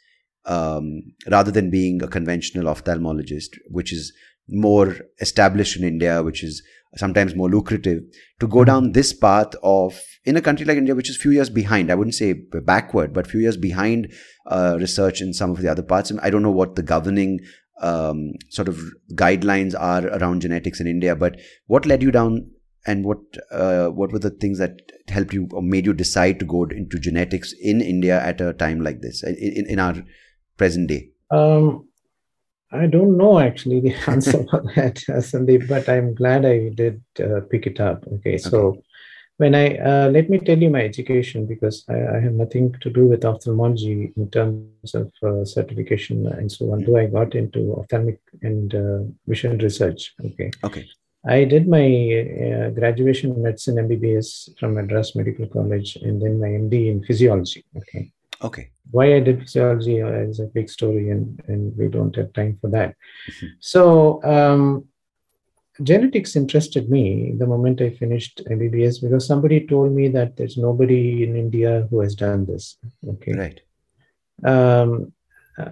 um, 0.46 1.02
rather 1.30 1.52
than 1.52 1.70
being 1.70 2.02
a 2.02 2.08
conventional 2.08 2.74
ophthalmologist, 2.74 3.58
which 3.70 3.92
is 3.92 4.14
more 4.48 4.96
established 5.20 5.76
in 5.78 5.84
India, 5.84 6.24
which 6.24 6.42
is 6.42 6.64
sometimes 6.96 7.36
more 7.36 7.50
lucrative, 7.50 8.00
to 8.40 8.48
go 8.48 8.60
Mhm. 8.60 8.66
down 8.66 8.92
this 8.94 9.12
path 9.12 9.54
of 9.62 10.00
in 10.24 10.38
a 10.38 10.42
country 10.42 10.66
like 10.66 10.78
India, 10.78 10.96
which 10.96 11.10
is 11.10 11.18
few 11.18 11.32
years 11.32 11.50
behind. 11.50 11.92
I 11.92 11.96
wouldn't 11.96 12.16
say 12.16 12.34
backward, 12.66 13.12
but 13.14 13.28
few 13.28 13.42
years 13.42 13.58
behind 13.58 14.12
uh, 14.50 14.78
research 14.80 15.22
in 15.22 15.34
some 15.34 15.52
of 15.52 15.62
the 15.62 15.68
other 15.68 15.84
parts. 15.84 16.14
I 16.22 16.30
don't 16.30 16.42
know 16.42 16.52
what 16.52 16.76
the 16.78 16.82
governing 16.84 17.40
um, 17.82 18.34
sort 18.50 18.68
of 18.68 18.80
guidelines 19.14 19.76
are 19.80 20.08
around 20.08 20.42
genetics 20.42 20.80
in 20.80 20.88
India, 20.88 21.16
but 21.16 21.40
what 21.68 21.86
led 21.86 22.02
you 22.02 22.12
down 22.12 22.50
and 22.86 23.06
what 23.06 23.20
uh, 23.52 23.88
what 23.88 24.12
were 24.12 24.20
the 24.20 24.30
things 24.30 24.58
that 24.60 24.80
helped 25.10 25.34
you 25.34 25.48
or 25.52 25.62
made 25.62 25.86
you 25.86 25.94
decide 25.94 26.40
to 26.40 26.46
go 26.46 26.64
into 26.64 26.98
genetics 26.98 27.54
in 27.62 27.82
India 27.82 28.22
at 28.24 28.42
a 28.42 28.54
time 28.54 28.82
like 28.82 29.02
this 29.02 29.24
in, 29.24 29.66
in 29.68 29.80
our 29.80 29.96
present 30.58 30.88
day? 30.88 31.10
Um, 31.30 31.88
I 32.72 32.88
don't 32.88 33.18
know 33.18 33.40
actually 33.40 33.82
the 33.82 33.94
answer 34.08 34.44
for 34.50 34.64
that, 34.76 34.96
Sandeep, 34.96 35.68
but 35.68 35.88
I'm 35.88 36.16
glad 36.16 36.46
I 36.46 36.70
did 36.70 37.02
uh, 37.20 37.42
pick 37.50 37.68
it 37.68 37.80
up. 37.80 38.06
Okay, 38.08 38.38
so 38.38 38.68
okay. 38.68 38.82
When 39.38 39.54
I 39.54 39.78
uh, 39.78 40.10
let 40.10 40.30
me 40.30 40.40
tell 40.40 40.58
you 40.58 40.70
my 40.70 40.82
education 40.82 41.46
because 41.46 41.86
I, 41.88 42.18
I, 42.18 42.20
have 42.20 42.34
nothing 42.34 42.74
to 42.82 42.90
do 42.90 43.06
with 43.06 43.24
ophthalmology 43.24 44.12
in 44.18 44.30
terms 44.32 44.96
of 44.96 45.12
uh, 45.24 45.46
certification 45.46 46.28
and 46.28 46.52
so 46.52 46.72
on. 46.72 46.84
Though 46.84 46.98
I 46.98 47.06
got 47.06 47.36
into 47.36 47.76
ophthalmic 47.76 48.20
and 48.42 48.74
uh, 48.74 49.00
vision 49.28 49.58
research. 49.60 50.14
Okay. 50.26 50.52
Okay. 50.64 50.88
I 51.26 51.44
did 51.44 51.68
my 51.68 51.86
uh, 51.86 52.70
graduation 52.72 53.32
in 53.32 53.44
medicine 53.44 53.76
MBBS 53.76 54.58
from 54.58 54.76
Madras 54.76 55.16
Medical 55.16 55.48
College 55.48 55.98
and 55.98 56.22
then 56.22 56.40
my 56.40 56.48
MD 56.48 56.90
in 56.90 57.04
physiology. 57.04 57.66
Okay. 57.76 58.12
Okay. 58.42 58.70
Why 58.92 59.16
I 59.16 59.20
did 59.20 59.42
physiology 59.42 59.98
is 59.98 60.40
a 60.40 60.46
big 60.46 60.70
story 60.70 61.10
and, 61.10 61.42
and 61.48 61.76
we 61.78 61.88
don't 61.90 62.16
have 62.16 62.32
time 62.34 62.58
for 62.62 62.70
that. 62.70 62.96
Mm-hmm. 63.30 63.48
So, 63.60 64.24
um, 64.24 64.86
genetics 65.84 66.36
interested 66.36 66.90
me 66.90 67.34
the 67.38 67.48
moment 67.48 67.82
I 67.82 67.92
finished 67.92 68.42
MBBS 68.50 69.02
because 69.02 69.26
somebody 69.26 69.66
told 69.66 69.92
me 69.92 70.08
that 70.10 70.36
there's 70.36 70.58
nobody 70.58 71.24
in 71.24 71.36
India 71.36 71.88
who 71.90 72.02
has 72.02 72.16
done 72.16 72.46
this. 72.46 72.78
Okay. 73.08 73.34
Right. 73.34 73.62
Um, 74.44 75.14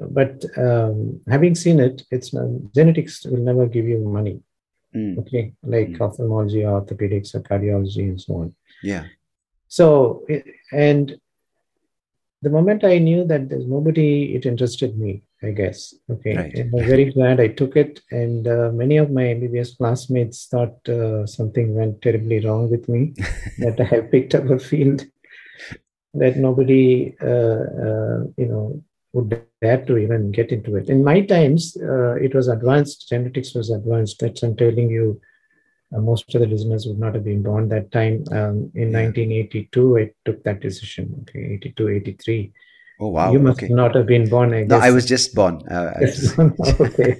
but 0.10 0.44
um, 0.58 1.22
having 1.30 1.56
seen 1.56 1.80
it, 1.80 2.04
it's 2.12 2.34
not, 2.34 2.48
genetics 2.74 3.26
will 3.26 3.40
never 3.40 3.68
give 3.68 3.88
you 3.88 4.00
money. 4.00 4.42
Mm. 4.96 5.20
Okay, 5.20 5.54
like 5.62 5.90
mm. 5.90 6.02
ophthalmology, 6.02 6.62
orthopedics, 6.62 7.36
or 7.36 7.42
cardiology, 7.42 8.10
and 8.10 8.22
so 8.22 8.36
on. 8.36 8.56
Yeah. 8.82 9.06
So, 9.68 10.26
and 10.72 11.20
the 12.46 12.52
moment 12.52 12.84
I 12.84 13.00
knew 13.00 13.26
that 13.26 13.50
there's 13.50 13.66
nobody, 13.66 14.36
it 14.36 14.46
interested 14.46 15.00
me, 15.00 15.24
I 15.42 15.50
guess. 15.50 15.96
Okay. 16.12 16.36
Right. 16.38 16.54
And 16.54 16.72
I'm 16.74 16.88
very 16.88 17.12
glad 17.12 17.40
I 17.40 17.48
took 17.48 17.76
it. 17.76 18.02
And 18.12 18.48
uh, 18.48 18.70
many 18.72 18.98
of 18.98 19.10
my 19.10 19.24
MBBS 19.38 19.76
classmates 19.78 20.46
thought 20.46 20.78
uh, 20.88 21.26
something 21.26 21.74
went 21.74 22.04
terribly 22.04 22.40
wrong 22.46 22.70
with 22.70 22.88
me, 22.88 23.14
that 23.58 23.82
I 23.82 23.86
have 23.86 24.12
picked 24.12 24.36
up 24.36 24.48
a 24.52 24.60
field 24.60 25.04
that 26.14 26.38
nobody, 26.38 27.16
uh, 27.20 27.64
uh 27.88 28.20
you 28.38 28.48
know, 28.52 28.84
would 29.14 29.30
dare 29.64 29.84
to 29.88 29.98
even 29.98 30.32
get 30.32 30.52
into 30.52 30.76
it. 30.76 30.88
In 30.88 31.04
my 31.04 31.22
times, 31.22 31.76
uh, 31.82 32.14
it 32.16 32.36
was 32.36 32.48
advanced, 32.48 33.10
genetics 33.10 33.56
was 33.56 33.72
advanced. 33.72 34.20
That's 34.20 34.44
I'm 34.44 34.56
telling 34.56 34.92
you, 34.92 35.20
uh, 35.94 36.00
most 36.00 36.34
of 36.34 36.42
the 36.42 36.48
listeners 36.48 36.86
would 36.86 37.00
not 37.00 37.14
have 37.14 37.24
been 37.24 37.44
born 37.44 37.70
that 37.70 37.92
time. 37.92 38.24
Um, 38.32 38.72
in 38.76 38.92
1982, 38.92 39.98
I 39.98 40.12
took 40.26 40.44
that 40.44 40.62
decision. 40.62 41.26
Okay, 41.30 41.56
82, 41.56 41.90
83. 41.90 42.52
Oh 42.98 43.10
wow! 43.10 43.32
You 43.32 43.40
must 43.40 43.62
okay. 43.62 43.74
not 43.74 43.94
have 43.96 44.06
been 44.06 44.30
born. 44.30 44.54
I 44.54 44.64
no, 44.64 44.78
I 44.78 44.92
was 44.92 45.06
just 45.06 45.36
born. 45.36 45.62
Uh, 45.70 45.94
okay. 46.80 47.20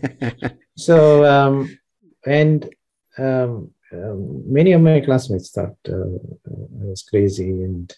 so 0.78 1.26
um, 1.26 1.78
and 2.26 2.70
um, 3.18 3.72
um, 3.92 4.44
many 4.52 4.72
of 4.72 4.82
my 4.82 5.02
classmates 5.02 5.52
thought 5.52 5.76
uh, 5.90 6.18
I 6.48 6.86
was 6.86 7.04
crazy 7.04 7.50
and 7.50 7.94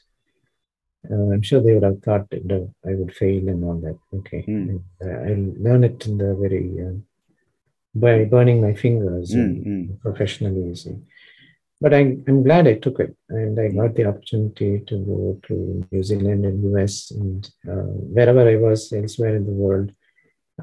uh, 1.09 1.33
I'm 1.33 1.41
sure 1.41 1.61
they 1.61 1.73
would 1.73 1.83
have 1.83 2.01
thought 2.01 2.27
I 2.33 2.95
would 2.95 3.13
fail 3.13 3.47
and 3.47 3.63
all 3.63 3.79
that. 3.81 3.97
Okay, 4.17 4.43
mm. 4.47 4.81
uh, 5.03 5.07
I 5.07 5.35
learn 5.61 5.83
it 5.83 6.05
in 6.07 6.17
the 6.17 6.35
very 6.35 6.75
uh, 6.83 6.97
by 7.95 8.25
burning 8.25 8.61
my 8.61 8.73
fingers 8.73 9.33
mm, 9.33 9.65
mm. 9.65 9.99
professionally. 10.01 10.75
See, 10.75 10.97
but 11.79 11.93
I, 11.93 12.17
I'm 12.27 12.43
glad 12.43 12.67
I 12.67 12.75
took 12.75 12.99
it, 12.99 13.15
and 13.29 13.59
I 13.59 13.69
got 13.69 13.95
the 13.95 14.05
opportunity 14.05 14.81
to 14.87 14.97
go 14.97 15.39
to 15.47 15.87
New 15.91 16.03
Zealand 16.03 16.45
and 16.45 16.63
US 16.75 17.11
and 17.11 17.49
uh, 17.67 17.91
wherever 18.15 18.47
I 18.47 18.55
was 18.55 18.91
elsewhere 18.93 19.35
in 19.35 19.45
the 19.45 19.51
world. 19.51 19.91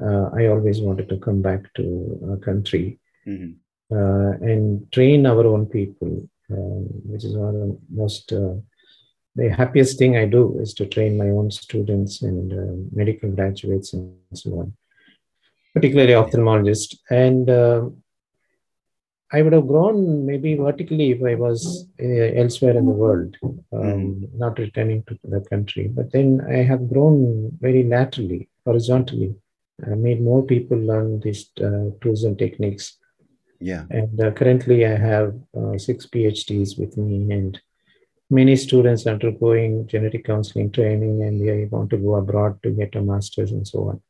Uh, 0.01 0.29
I 0.37 0.47
always 0.47 0.81
wanted 0.81 1.07
to 1.09 1.17
come 1.17 1.41
back 1.41 1.73
to 1.75 2.33
a 2.33 2.45
country 2.45 2.99
mm-hmm. 3.27 3.53
Uh, 3.91 4.31
and 4.41 4.91
train 4.91 5.27
our 5.27 5.45
own 5.45 5.67
people, 5.67 6.27
um, 6.49 6.87
which 7.05 7.23
is 7.23 7.37
one 7.37 7.49
of 7.49 7.53
the 7.53 7.77
most 7.91 8.33
the 9.35 9.49
happiest 9.49 9.99
thing 9.99 10.17
I 10.17 10.25
do 10.25 10.57
is 10.59 10.73
to 10.75 10.85
train 10.85 11.17
my 11.17 11.29
own 11.29 11.51
students 11.51 12.21
and 12.21 12.53
uh, 12.53 12.87
medical 12.91 13.29
graduates 13.29 13.93
and 13.93 14.15
so 14.33 14.51
on, 14.59 14.73
particularly 15.75 16.13
ophthalmologist. 16.13 16.95
And 17.09 17.49
uh, 17.49 17.89
I 19.31 19.41
would 19.41 19.53
have 19.53 19.67
grown 19.67 20.25
maybe 20.25 20.55
vertically 20.55 21.11
if 21.11 21.21
I 21.23 21.35
was 21.35 21.87
uh, 22.01 22.27
elsewhere 22.41 22.77
in 22.77 22.85
the 22.85 22.91
world, 22.91 23.35
um, 23.73 24.27
not 24.33 24.57
returning 24.57 25.03
to 25.07 25.19
the 25.23 25.41
country. 25.41 25.89
But 25.89 26.11
then 26.11 26.41
I 26.49 26.57
have 26.71 26.89
grown 26.89 27.51
very 27.59 27.83
laterally, 27.83 28.49
horizontally. 28.65 29.35
I 29.85 29.95
made 29.95 30.21
more 30.21 30.43
people 30.43 30.77
learn 30.77 31.19
these 31.19 31.49
uh, 31.59 31.89
tools 32.01 32.23
and 32.23 32.39
techniques. 32.39 32.97
Yeah. 33.59 33.83
And 33.89 34.21
uh, 34.21 34.31
currently 34.31 34.85
I 34.85 34.95
have 34.95 35.35
uh, 35.57 35.77
six 35.77 36.05
PhDs 36.05 36.79
with 36.79 36.95
me 36.97 37.33
and 37.33 37.59
many 38.29 38.55
students 38.55 39.05
undergoing 39.05 39.87
genetic 39.87 40.25
counseling 40.25 40.71
training 40.71 41.23
and 41.23 41.45
they 41.45 41.65
want 41.65 41.89
to 41.89 41.97
go 41.97 42.15
abroad 42.15 42.61
to 42.63 42.71
get 42.71 42.95
a 42.95 43.01
master's 43.01 43.51
and 43.51 43.67
so 43.67 43.89
on. 43.89 44.01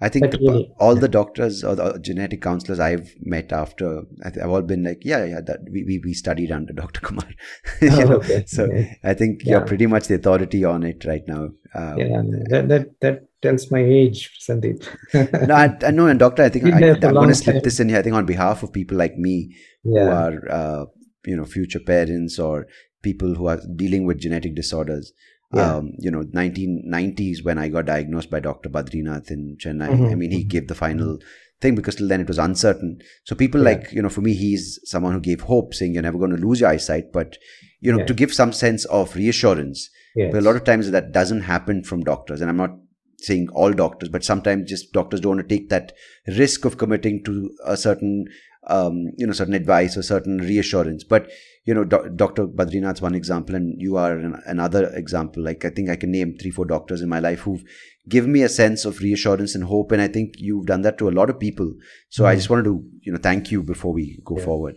I 0.00 0.08
think 0.08 0.30
the, 0.30 0.38
really, 0.38 0.70
all 0.78 0.94
the 0.94 1.08
doctors 1.08 1.64
or 1.64 1.74
the 1.74 1.98
genetic 1.98 2.42
counselors 2.42 2.80
I've 2.80 3.14
met 3.20 3.52
after, 3.52 4.02
I've 4.24 4.50
all 4.50 4.62
been 4.62 4.84
like, 4.84 5.02
yeah, 5.04 5.24
yeah, 5.24 5.40
that 5.40 5.60
we, 5.70 5.84
we, 5.84 6.00
we 6.04 6.14
studied 6.14 6.52
under 6.52 6.72
Dr. 6.82 7.00
Kumar. 7.00 7.28
oh, 7.82 8.12
okay. 8.14 8.44
So 8.46 8.64
okay. 8.64 8.98
I 9.02 9.14
think 9.14 9.42
yeah. 9.44 9.52
you're 9.52 9.66
pretty 9.66 9.86
much 9.86 10.08
the 10.08 10.16
authority 10.16 10.64
on 10.64 10.82
it 10.82 11.04
right 11.04 11.26
now. 11.26 11.50
Um, 11.74 11.98
yeah, 11.98 12.22
that, 12.50 12.66
that, 12.68 13.00
that 13.00 13.28
tells 13.42 13.70
my 13.70 13.80
age, 13.80 14.38
Sandeep. 14.40 14.86
no, 15.48 15.54
I, 15.54 15.76
I 15.86 15.90
know, 15.90 16.06
and 16.06 16.18
doctor, 16.18 16.42
I 16.42 16.48
think 16.48 16.66
I, 16.66 16.80
am 16.80 17.00
going 17.00 17.28
to 17.28 17.34
slip 17.34 17.62
this 17.62 17.80
in 17.80 17.88
here. 17.88 17.98
I 17.98 18.02
think 18.02 18.14
on 18.14 18.26
behalf 18.26 18.62
of 18.62 18.72
people 18.72 18.96
like 18.96 19.16
me 19.16 19.56
yeah. 19.82 20.04
who 20.04 20.10
are, 20.10 20.50
uh, 20.50 20.84
you 21.26 21.36
know, 21.36 21.44
future 21.44 21.80
parents 21.80 22.38
or 22.38 22.66
people 23.02 23.34
who 23.34 23.46
are 23.46 23.60
dealing 23.76 24.06
with 24.06 24.18
genetic 24.20 24.54
disorders. 24.54 25.12
Yeah. 25.54 25.76
Um, 25.76 25.92
you 25.98 26.10
know, 26.10 26.22
1990s 26.22 27.44
when 27.44 27.58
I 27.58 27.68
got 27.68 27.86
diagnosed 27.86 28.30
by 28.30 28.40
Dr. 28.40 28.68
Badrinath 28.68 29.30
in 29.30 29.56
Chennai. 29.58 29.88
Mm-hmm. 29.88 30.04
I 30.06 30.14
mean, 30.14 30.30
he 30.30 30.44
gave 30.44 30.68
the 30.68 30.74
final 30.74 31.18
thing 31.60 31.74
because 31.74 31.96
till 31.96 32.08
then 32.08 32.20
it 32.20 32.28
was 32.28 32.38
uncertain. 32.38 32.98
So 33.24 33.34
people 33.34 33.60
yeah. 33.62 33.70
like, 33.70 33.92
you 33.92 34.02
know, 34.02 34.08
for 34.08 34.20
me, 34.20 34.34
he's 34.34 34.80
someone 34.84 35.12
who 35.12 35.20
gave 35.20 35.42
hope, 35.42 35.74
saying 35.74 35.94
you're 35.94 36.02
never 36.02 36.18
going 36.18 36.34
to 36.34 36.46
lose 36.46 36.60
your 36.60 36.70
eyesight, 36.70 37.12
but 37.12 37.38
you 37.80 37.92
know, 37.92 37.98
yeah. 37.98 38.06
to 38.06 38.14
give 38.14 38.32
some 38.32 38.52
sense 38.52 38.84
of 38.86 39.14
reassurance. 39.14 39.90
Yes. 40.16 40.32
But 40.32 40.38
a 40.38 40.44
lot 40.44 40.56
of 40.56 40.64
times 40.64 40.90
that 40.90 41.12
doesn't 41.12 41.42
happen 41.42 41.82
from 41.82 42.02
doctors, 42.02 42.40
and 42.40 42.48
I'm 42.48 42.56
not 42.56 42.70
saying 43.18 43.48
all 43.52 43.72
doctors, 43.72 44.08
but 44.08 44.24
sometimes 44.24 44.68
just 44.68 44.92
doctors 44.92 45.20
don't 45.20 45.36
want 45.36 45.48
to 45.48 45.56
take 45.56 45.68
that 45.70 45.92
risk 46.26 46.64
of 46.64 46.78
committing 46.78 47.24
to 47.24 47.50
a 47.64 47.76
certain, 47.76 48.26
um, 48.66 49.12
you 49.16 49.26
know, 49.26 49.32
certain 49.32 49.54
advice 49.54 49.96
or 49.96 50.02
certain 50.02 50.38
reassurance. 50.38 51.04
But 51.04 51.30
you 51.64 51.72
know, 51.72 51.84
Do- 51.84 52.10
Dr. 52.14 52.46
Badrinath's 52.46 53.00
one 53.00 53.14
example, 53.14 53.54
and 53.54 53.80
you 53.80 53.96
are 53.96 54.18
an- 54.18 54.42
another 54.46 54.86
example. 54.94 55.42
Like 55.42 55.64
I 55.64 55.70
think 55.70 55.88
I 55.88 55.96
can 55.96 56.10
name 56.10 56.36
three, 56.38 56.50
four 56.50 56.66
doctors 56.66 57.00
in 57.00 57.08
my 57.08 57.20
life 57.20 57.40
who've 57.40 57.64
given 58.08 58.32
me 58.32 58.42
a 58.42 58.48
sense 58.48 58.84
of 58.84 59.00
reassurance 59.00 59.54
and 59.54 59.64
hope, 59.64 59.92
and 59.92 60.02
I 60.02 60.08
think 60.08 60.34
you've 60.38 60.66
done 60.66 60.82
that 60.82 60.98
to 60.98 61.08
a 61.08 61.16
lot 61.18 61.30
of 61.30 61.40
people. 61.40 61.72
So 62.10 62.22
mm-hmm. 62.22 62.30
I 62.30 62.34
just 62.36 62.50
wanted 62.50 62.64
to, 62.64 62.84
you 63.02 63.12
know, 63.12 63.18
thank 63.18 63.50
you 63.50 63.62
before 63.62 63.92
we 63.92 64.20
go 64.24 64.36
yeah. 64.38 64.44
forward. 64.44 64.76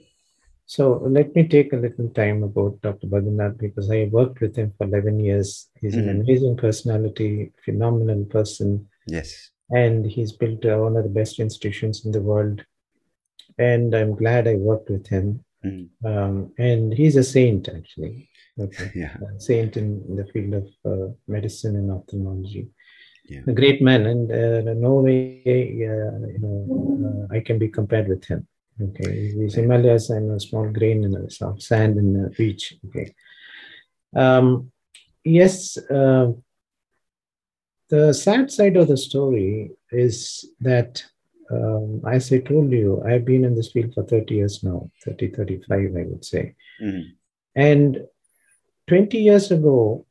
So 0.65 1.01
let 1.09 1.33
me 1.33 1.47
take 1.47 1.71
a 1.71 1.77
little 1.77 2.09
time 2.09 2.43
about 2.43 2.81
Dr. 2.81 3.07
Badrinath 3.07 3.57
because 3.57 3.89
I 3.89 4.09
worked 4.11 4.41
with 4.41 4.57
him 4.57 4.73
for 4.77 4.85
11 4.85 5.17
years. 5.21 5.69
He's 5.79 5.95
mm-hmm. 5.95 6.09
an 6.09 6.21
amazing 6.21 6.57
personality, 6.57 7.53
phenomenal 7.63 8.25
person. 8.25 8.85
Yes. 9.07 9.51
And 9.69 10.05
he's 10.05 10.33
built 10.33 10.65
uh, 10.65 10.77
one 10.77 10.97
of 10.97 11.03
the 11.03 11.09
best 11.09 11.39
institutions 11.39 12.05
in 12.05 12.11
the 12.11 12.21
world. 12.21 12.65
And 13.57 13.93
I'm 13.95 14.15
glad 14.15 14.47
I 14.47 14.55
worked 14.55 14.89
with 14.89 15.07
him. 15.07 15.43
Mm. 15.65 15.89
Um, 16.05 16.53
and 16.57 16.93
he's 16.93 17.15
a 17.15 17.23
saint, 17.23 17.67
actually. 17.69 18.29
Okay. 18.59 18.91
Yeah. 18.95 19.15
A 19.35 19.39
saint 19.39 19.77
in 19.77 20.15
the 20.15 20.25
field 20.25 20.53
of 20.53 20.67
uh, 20.85 21.13
medicine 21.27 21.75
and 21.75 21.91
ophthalmology. 21.91 22.69
Yeah. 23.27 23.41
A 23.47 23.51
great 23.51 23.81
man, 23.81 24.05
and 24.05 24.31
uh, 24.31 24.73
no 24.73 24.95
way 24.95 25.43
uh, 25.45 26.27
you 26.33 26.39
know, 26.39 27.27
uh, 27.29 27.35
I 27.35 27.41
can 27.41 27.59
be 27.59 27.67
compared 27.67 28.07
with 28.07 28.23
him. 28.23 28.47
Okay, 28.81 29.33
he's 29.33 29.55
Himalayas 29.55 30.09
and 30.11 30.31
a 30.31 30.39
small 30.39 30.69
grain 30.69 31.03
in 31.03 31.11
the 31.11 31.29
soft 31.29 31.61
sand 31.61 31.97
in 31.97 32.13
the 32.13 32.29
beach. 32.29 32.75
Okay. 32.87 33.13
Um, 34.15 34.71
yes, 35.25 35.77
uh, 35.77 36.31
the 37.89 38.13
sad 38.13 38.49
side 38.51 38.77
of 38.77 38.87
the 38.87 38.97
story 38.97 39.71
is 39.91 40.45
that 40.61 41.03
um, 41.51 42.01
as 42.07 42.31
I 42.31 42.39
told 42.39 42.71
you, 42.71 43.01
I've 43.05 43.25
been 43.25 43.45
in 43.45 43.55
this 43.55 43.71
field 43.71 43.93
for 43.93 44.03
30 44.03 44.35
years 44.35 44.63
now, 44.63 44.89
30, 45.03 45.29
35, 45.29 45.95
I 45.95 46.03
would 46.03 46.25
say. 46.25 46.55
Mm-hmm. 46.81 47.09
And 47.55 48.05
20 48.87 49.17
years 49.17 49.51
ago, 49.51 50.05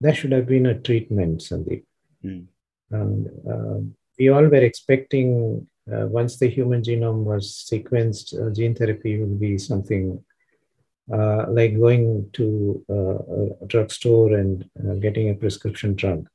there 0.00 0.14
should 0.14 0.32
have 0.32 0.46
been 0.46 0.66
a 0.66 0.78
treatment, 0.78 1.40
Sandeep. 1.40 1.84
Mm. 2.24 2.46
And 2.90 3.28
uh, 3.50 3.80
we 4.18 4.28
all 4.28 4.44
were 4.44 4.56
expecting 4.56 5.66
uh, 5.92 6.06
once 6.06 6.38
the 6.38 6.48
human 6.48 6.82
genome 6.82 7.24
was 7.24 7.68
sequenced, 7.70 8.34
uh, 8.34 8.52
gene 8.52 8.74
therapy 8.74 9.18
will 9.18 9.36
be 9.36 9.56
something 9.56 10.22
uh, 11.12 11.46
like 11.48 11.78
going 11.78 12.28
to 12.32 12.84
uh, 12.90 13.62
a 13.62 13.66
drugstore 13.66 14.34
and 14.34 14.68
uh, 14.80 14.94
getting 14.94 15.30
a 15.30 15.34
prescription 15.34 15.94
drug. 15.94 16.28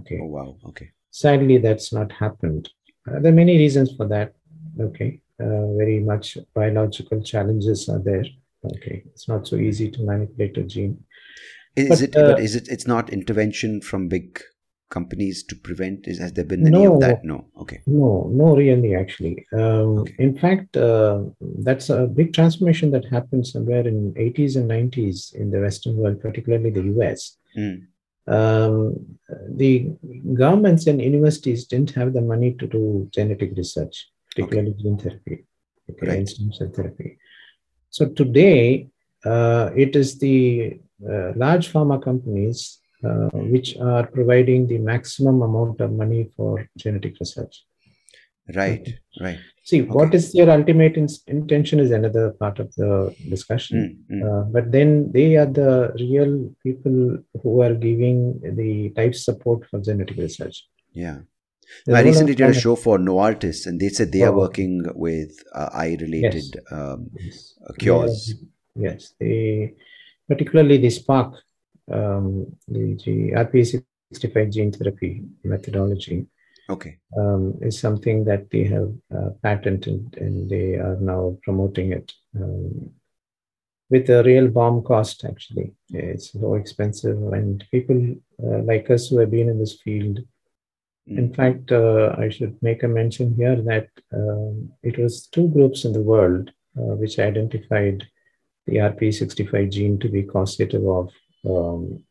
Okay. 0.00 0.18
Oh 0.20 0.26
wow. 0.26 0.56
Okay. 0.66 0.90
Sadly, 1.10 1.58
that's 1.58 1.92
not 1.92 2.12
happened. 2.12 2.70
Uh, 3.08 3.18
there 3.20 3.32
are 3.32 3.34
many 3.34 3.56
reasons 3.58 3.92
for 3.96 4.06
that. 4.08 4.34
Okay. 4.80 5.20
Uh, 5.40 5.66
very 5.76 5.98
much 6.00 6.38
biological 6.54 7.20
challenges 7.22 7.88
are 7.88 7.98
there. 7.98 8.24
Okay. 8.64 9.02
It's 9.06 9.28
not 9.28 9.46
so 9.46 9.56
easy 9.56 9.90
to 9.90 10.02
manipulate 10.02 10.56
a 10.58 10.62
gene. 10.62 11.02
Is, 11.76 11.88
But, 11.88 12.00
it? 12.02 12.16
uh, 12.16 12.32
but 12.32 12.40
is 12.40 12.54
it? 12.54 12.68
It's 12.68 12.86
not 12.86 13.10
intervention 13.10 13.80
from 13.80 14.08
big 14.08 14.40
companies 14.90 15.42
to 15.44 15.56
prevent. 15.56 16.06
Is 16.06 16.18
has 16.18 16.34
there 16.34 16.44
been 16.44 16.66
any 16.66 16.70
No. 16.84 16.94
of 16.94 17.00
that? 17.00 17.24
No. 17.24 17.46
Okay. 17.62 17.80
No, 17.86 18.30
no, 18.32 18.54
really, 18.54 18.94
actually. 18.94 19.46
Um, 19.52 19.98
Okay. 20.00 20.14
In 20.18 20.36
fact, 20.36 20.76
uh, 20.76 21.22
that's 21.40 21.88
a 21.90 22.06
big 22.06 22.34
transformation 22.34 22.90
that 22.90 23.06
happened 23.06 23.46
somewhere 23.46 23.86
in 23.88 24.12
80s 24.16 24.54
and 24.56 24.68
90s 24.70 25.34
in 25.34 25.50
the 25.50 25.60
Western 25.60 25.96
world, 25.96 26.20
particularly 26.20 26.70
the 26.70 26.82
US. 26.98 27.38
Mm. 27.56 27.86
Um, 28.26 29.18
the 29.48 29.90
governments 30.34 30.86
and 30.86 31.00
universities 31.00 31.66
didn't 31.66 31.90
have 31.92 32.12
the 32.12 32.20
money 32.20 32.54
to 32.54 32.66
do 32.66 33.08
genetic 33.12 33.52
research, 33.56 34.08
particularly 34.30 34.74
gene 34.74 34.98
therapy, 34.98 35.44
okay, 35.90 36.06
Right. 36.06 36.28
stem 36.28 36.52
cell 36.52 36.68
therapy. 36.68 37.18
So 37.90 38.08
today, 38.08 38.88
uh, 39.24 39.70
it 39.76 39.96
is 39.96 40.18
the 40.18 40.78
uh, 41.08 41.32
large 41.34 41.72
pharma 41.72 42.02
companies 42.02 42.78
uh, 43.04 43.28
which 43.32 43.76
are 43.78 44.06
providing 44.06 44.66
the 44.66 44.78
maximum 44.78 45.42
amount 45.42 45.80
of 45.80 45.92
money 45.92 46.30
for 46.36 46.66
genetic 46.76 47.16
research. 47.18 47.64
Right. 48.54 48.88
Right. 49.20 49.38
See, 49.64 49.82
what 49.82 50.14
is 50.14 50.32
their 50.32 50.50
ultimate 50.50 50.96
in- 50.96 51.08
intention 51.28 51.78
is 51.78 51.90
another 51.92 52.30
part 52.32 52.58
of 52.58 52.74
the 52.74 53.14
discussion. 53.30 54.04
Mm, 54.10 54.16
mm. 54.16 54.22
Uh, 54.28 54.44
but 54.50 54.72
then 54.72 55.12
they 55.12 55.36
are 55.36 55.46
the 55.46 55.92
real 55.98 56.52
people 56.62 57.18
who 57.42 57.62
are 57.62 57.74
giving 57.74 58.40
the 58.40 58.90
type 58.96 59.14
support 59.14 59.64
for 59.70 59.80
genetic 59.80 60.16
research. 60.16 60.66
Yeah. 60.92 61.18
The 61.86 61.96
I 61.96 62.02
recently 62.02 62.34
did 62.34 62.50
a 62.50 62.54
show 62.54 62.74
for 62.76 62.98
Novartis, 62.98 63.66
and 63.66 63.80
they 63.80 63.88
said 63.88 64.10
they 64.12 64.22
are 64.22 64.34
Oh. 64.34 64.38
working 64.38 64.82
with 64.94 65.32
uh, 65.54 65.70
eye-related 65.72 66.60
um, 66.70 67.10
Yes. 67.18 67.54
uh, 67.66 67.72
cures. 67.78 68.34
Yes, 68.74 69.14
they 69.20 69.74
particularly 70.28 70.78
the 70.78 70.90
Spark, 70.90 71.34
um, 71.90 72.46
the 72.68 72.94
G- 72.96 73.32
RPE65 73.34 74.52
gene 74.52 74.72
therapy 74.72 75.22
methodology 75.44 76.26
Okay. 76.72 76.94
um, 77.16 77.42
is 77.68 77.78
something 77.78 78.24
that 78.24 78.50
they 78.50 78.64
have 78.64 78.90
uh, 79.16 79.30
patented 79.42 80.00
and 80.24 80.48
they 80.48 80.74
are 80.86 80.98
now 81.12 81.36
promoting 81.44 81.92
it 81.92 82.12
um, 82.40 82.90
with 83.90 84.08
a 84.10 84.22
real 84.24 84.48
bomb 84.48 84.82
cost. 84.82 85.24
Actually, 85.24 85.68
it's 85.92 86.32
so 86.32 86.54
expensive, 86.54 87.18
and 87.38 87.64
people 87.70 88.00
uh, 88.42 88.60
like 88.70 88.88
us 88.90 89.08
who 89.08 89.18
have 89.18 89.30
been 89.30 89.48
in 89.48 89.58
this 89.58 89.76
field. 89.84 90.18
In 91.06 91.28
Mm. 91.30 91.36
fact, 91.36 91.72
uh, 91.72 92.14
I 92.24 92.28
should 92.34 92.54
make 92.62 92.82
a 92.84 92.88
mention 92.88 93.34
here 93.34 93.58
that 93.70 93.88
um, 94.20 94.70
it 94.90 94.96
was 95.02 95.26
two 95.26 95.48
groups 95.48 95.84
in 95.84 95.92
the 95.92 96.06
world 96.12 96.44
uh, 96.78 96.94
which 97.00 97.18
identified 97.18 97.98
the 98.68 98.76
RPE65 98.76 99.68
gene 99.76 99.98
to 99.98 100.08
be 100.08 100.22
causative 100.22 100.86
of 100.86 101.06
um, 101.44 102.04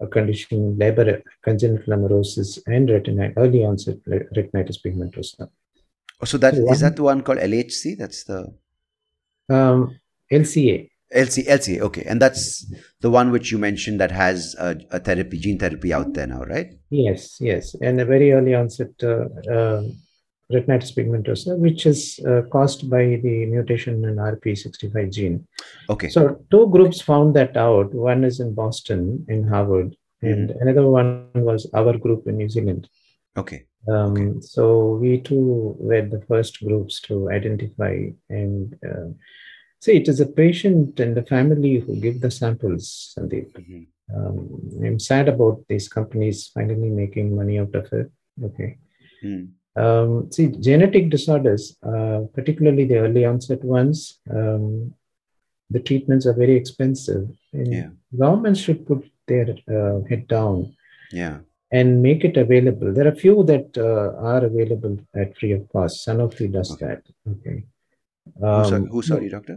a 0.00 0.06
condition, 0.06 0.76
Leber 0.76 1.22
congenital 1.42 1.94
amaurosis 1.96 2.58
and 2.66 2.90
retina, 2.90 3.32
early 3.36 3.64
onset 3.64 3.98
retinitis 4.06 4.78
pigmentosa. 4.84 5.48
Oh, 6.20 6.24
so 6.24 6.38
that 6.38 6.54
So 6.54 6.60
is 6.62 6.66
one- 6.66 6.78
that 6.80 6.96
the 6.96 7.02
one 7.02 7.22
called 7.22 7.38
LHC? 7.38 7.94
That's 7.96 8.24
the 8.24 8.52
Um, 9.48 9.98
LCA, 10.32 10.88
LC 11.12 11.44
LCA. 11.46 11.80
Okay, 11.82 12.02
and 12.06 12.20
that's 12.20 12.64
the 13.00 13.10
one 13.10 13.30
which 13.30 13.52
you 13.52 13.58
mentioned 13.58 14.00
that 14.00 14.10
has 14.10 14.56
a, 14.58 14.76
a 14.90 14.98
therapy, 14.98 15.38
gene 15.38 15.58
therapy 15.58 15.92
out 15.92 16.14
there 16.14 16.26
now, 16.26 16.42
right? 16.44 16.68
yes, 16.90 17.36
yes, 17.40 17.74
and 17.82 18.00
a 18.00 18.04
very 18.04 18.32
early 18.32 18.54
onset 18.54 18.90
uh, 19.02 19.26
um 19.50 19.92
retinitis 20.54 20.92
pigmentosa, 20.96 21.56
which 21.64 21.86
is 21.92 22.20
uh, 22.30 22.42
caused 22.54 22.88
by 22.94 23.04
the 23.24 23.46
mutation 23.46 24.04
in 24.04 24.16
RPE65 24.16 25.12
gene. 25.12 25.46
Okay. 25.90 26.08
So 26.08 26.20
two 26.50 26.68
groups 26.68 27.00
found 27.00 27.34
that 27.36 27.56
out. 27.56 27.92
One 27.94 28.24
is 28.24 28.40
in 28.40 28.54
Boston, 28.54 29.24
in 29.28 29.46
Harvard, 29.48 29.96
and 30.22 30.50
another 30.62 30.86
one 30.88 31.28
was 31.34 31.66
our 31.74 31.96
group 31.98 32.26
in 32.26 32.36
New 32.38 32.48
Zealand. 32.48 32.88
okay. 33.36 33.60
Um, 33.86 34.16
Okay. 34.16 34.40
So 34.40 34.62
we 35.02 35.20
too 35.20 35.76
were 35.78 36.06
the 36.14 36.22
first 36.28 36.54
groups 36.66 36.94
to 37.06 37.14
identify 37.38 37.94
and 38.30 38.74
uh, 38.90 39.08
see. 39.84 39.96
It 40.00 40.08
is 40.08 40.20
a 40.20 40.26
patient 40.42 41.00
and 41.00 41.14
the 41.14 41.26
family 41.34 41.74
who 41.80 41.96
give 42.04 42.20
the 42.22 42.30
samples, 42.30 42.84
Sandeep. 43.12 43.50
Mhm. 43.60 43.86
Um, 44.16 44.38
I'm 44.86 44.98
sad 44.98 45.28
about 45.28 45.56
these 45.68 45.88
companies 45.88 46.38
finally 46.54 46.90
making 47.02 47.36
money 47.40 47.58
out 47.58 47.74
of 47.74 47.92
it. 48.00 48.08
Okay. 48.48 48.70
Mm. 49.22 49.48
Um, 49.76 50.30
see, 50.30 50.48
genetic 50.48 51.10
disorders, 51.10 51.76
uh, 51.82 52.20
particularly 52.32 52.84
the 52.84 52.98
early 52.98 53.24
onset 53.24 53.62
ones, 53.64 54.20
um, 54.30 54.94
the 55.70 55.80
treatments 55.80 56.26
are 56.26 56.34
very 56.34 56.54
expensive. 56.56 57.28
And 57.52 57.72
Yeah. 57.72 57.88
governments 58.16 58.60
should 58.60 58.86
put 58.86 59.04
their 59.26 59.48
uh, 59.76 60.00
head 60.08 60.28
down 60.28 60.76
Yeah. 61.12 61.38
and 61.72 62.02
make 62.02 62.24
it 62.24 62.36
available. 62.36 62.92
There 62.92 63.08
are 63.08 63.14
few 63.14 63.42
that 63.44 63.76
uh, 63.76 64.08
are 64.32 64.44
available 64.44 64.98
at 65.14 65.36
free 65.38 65.52
of 65.52 65.68
cost. 65.72 66.06
Sanofi 66.06 66.46
does 66.52 66.70
Okay. 66.72 66.86
that. 66.86 67.02
Okay. 67.32 67.64
Um, 68.42 68.86
who, 68.86 69.02
sorry, 69.02 69.28
doctor? 69.28 69.56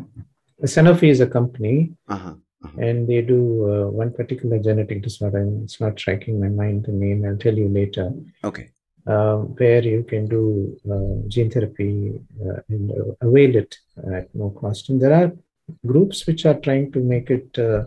Sanofi 0.63 1.09
is 1.09 1.19
a 1.21 1.27
company 1.27 1.93
Uh 2.07 2.17
huh. 2.17 2.35
and 2.79 3.07
they 3.07 3.21
do 3.21 3.39
uh, 3.71 3.89
one 4.01 4.11
particular 4.11 4.57
genetic 4.59 5.03
disorder. 5.03 5.37
and 5.37 5.63
It's 5.63 5.79
not 5.79 5.99
striking 5.99 6.39
my 6.39 6.49
mind 6.49 6.85
the 6.85 6.91
name. 6.91 7.23
I'll 7.25 7.37
tell 7.37 7.55
you 7.57 7.67
later. 7.69 8.11
Okay. 8.43 8.69
Um, 9.07 9.39
where 9.59 9.83
you 9.83 10.03
can 10.03 10.25
do 10.27 10.77
uh, 10.93 11.27
gene 11.27 11.49
therapy 11.49 12.19
uh, 12.45 12.59
and 12.69 12.91
uh, 12.91 13.27
avail 13.27 13.55
it 13.55 13.77
at 14.15 14.33
no 14.35 14.49
cost. 14.49 14.89
And 14.89 15.01
there 15.01 15.13
are 15.13 15.31
groups 15.85 16.25
which 16.27 16.45
are 16.45 16.59
trying 16.59 16.91
to 16.93 16.99
make 16.99 17.29
it 17.29 17.57
uh, 17.57 17.85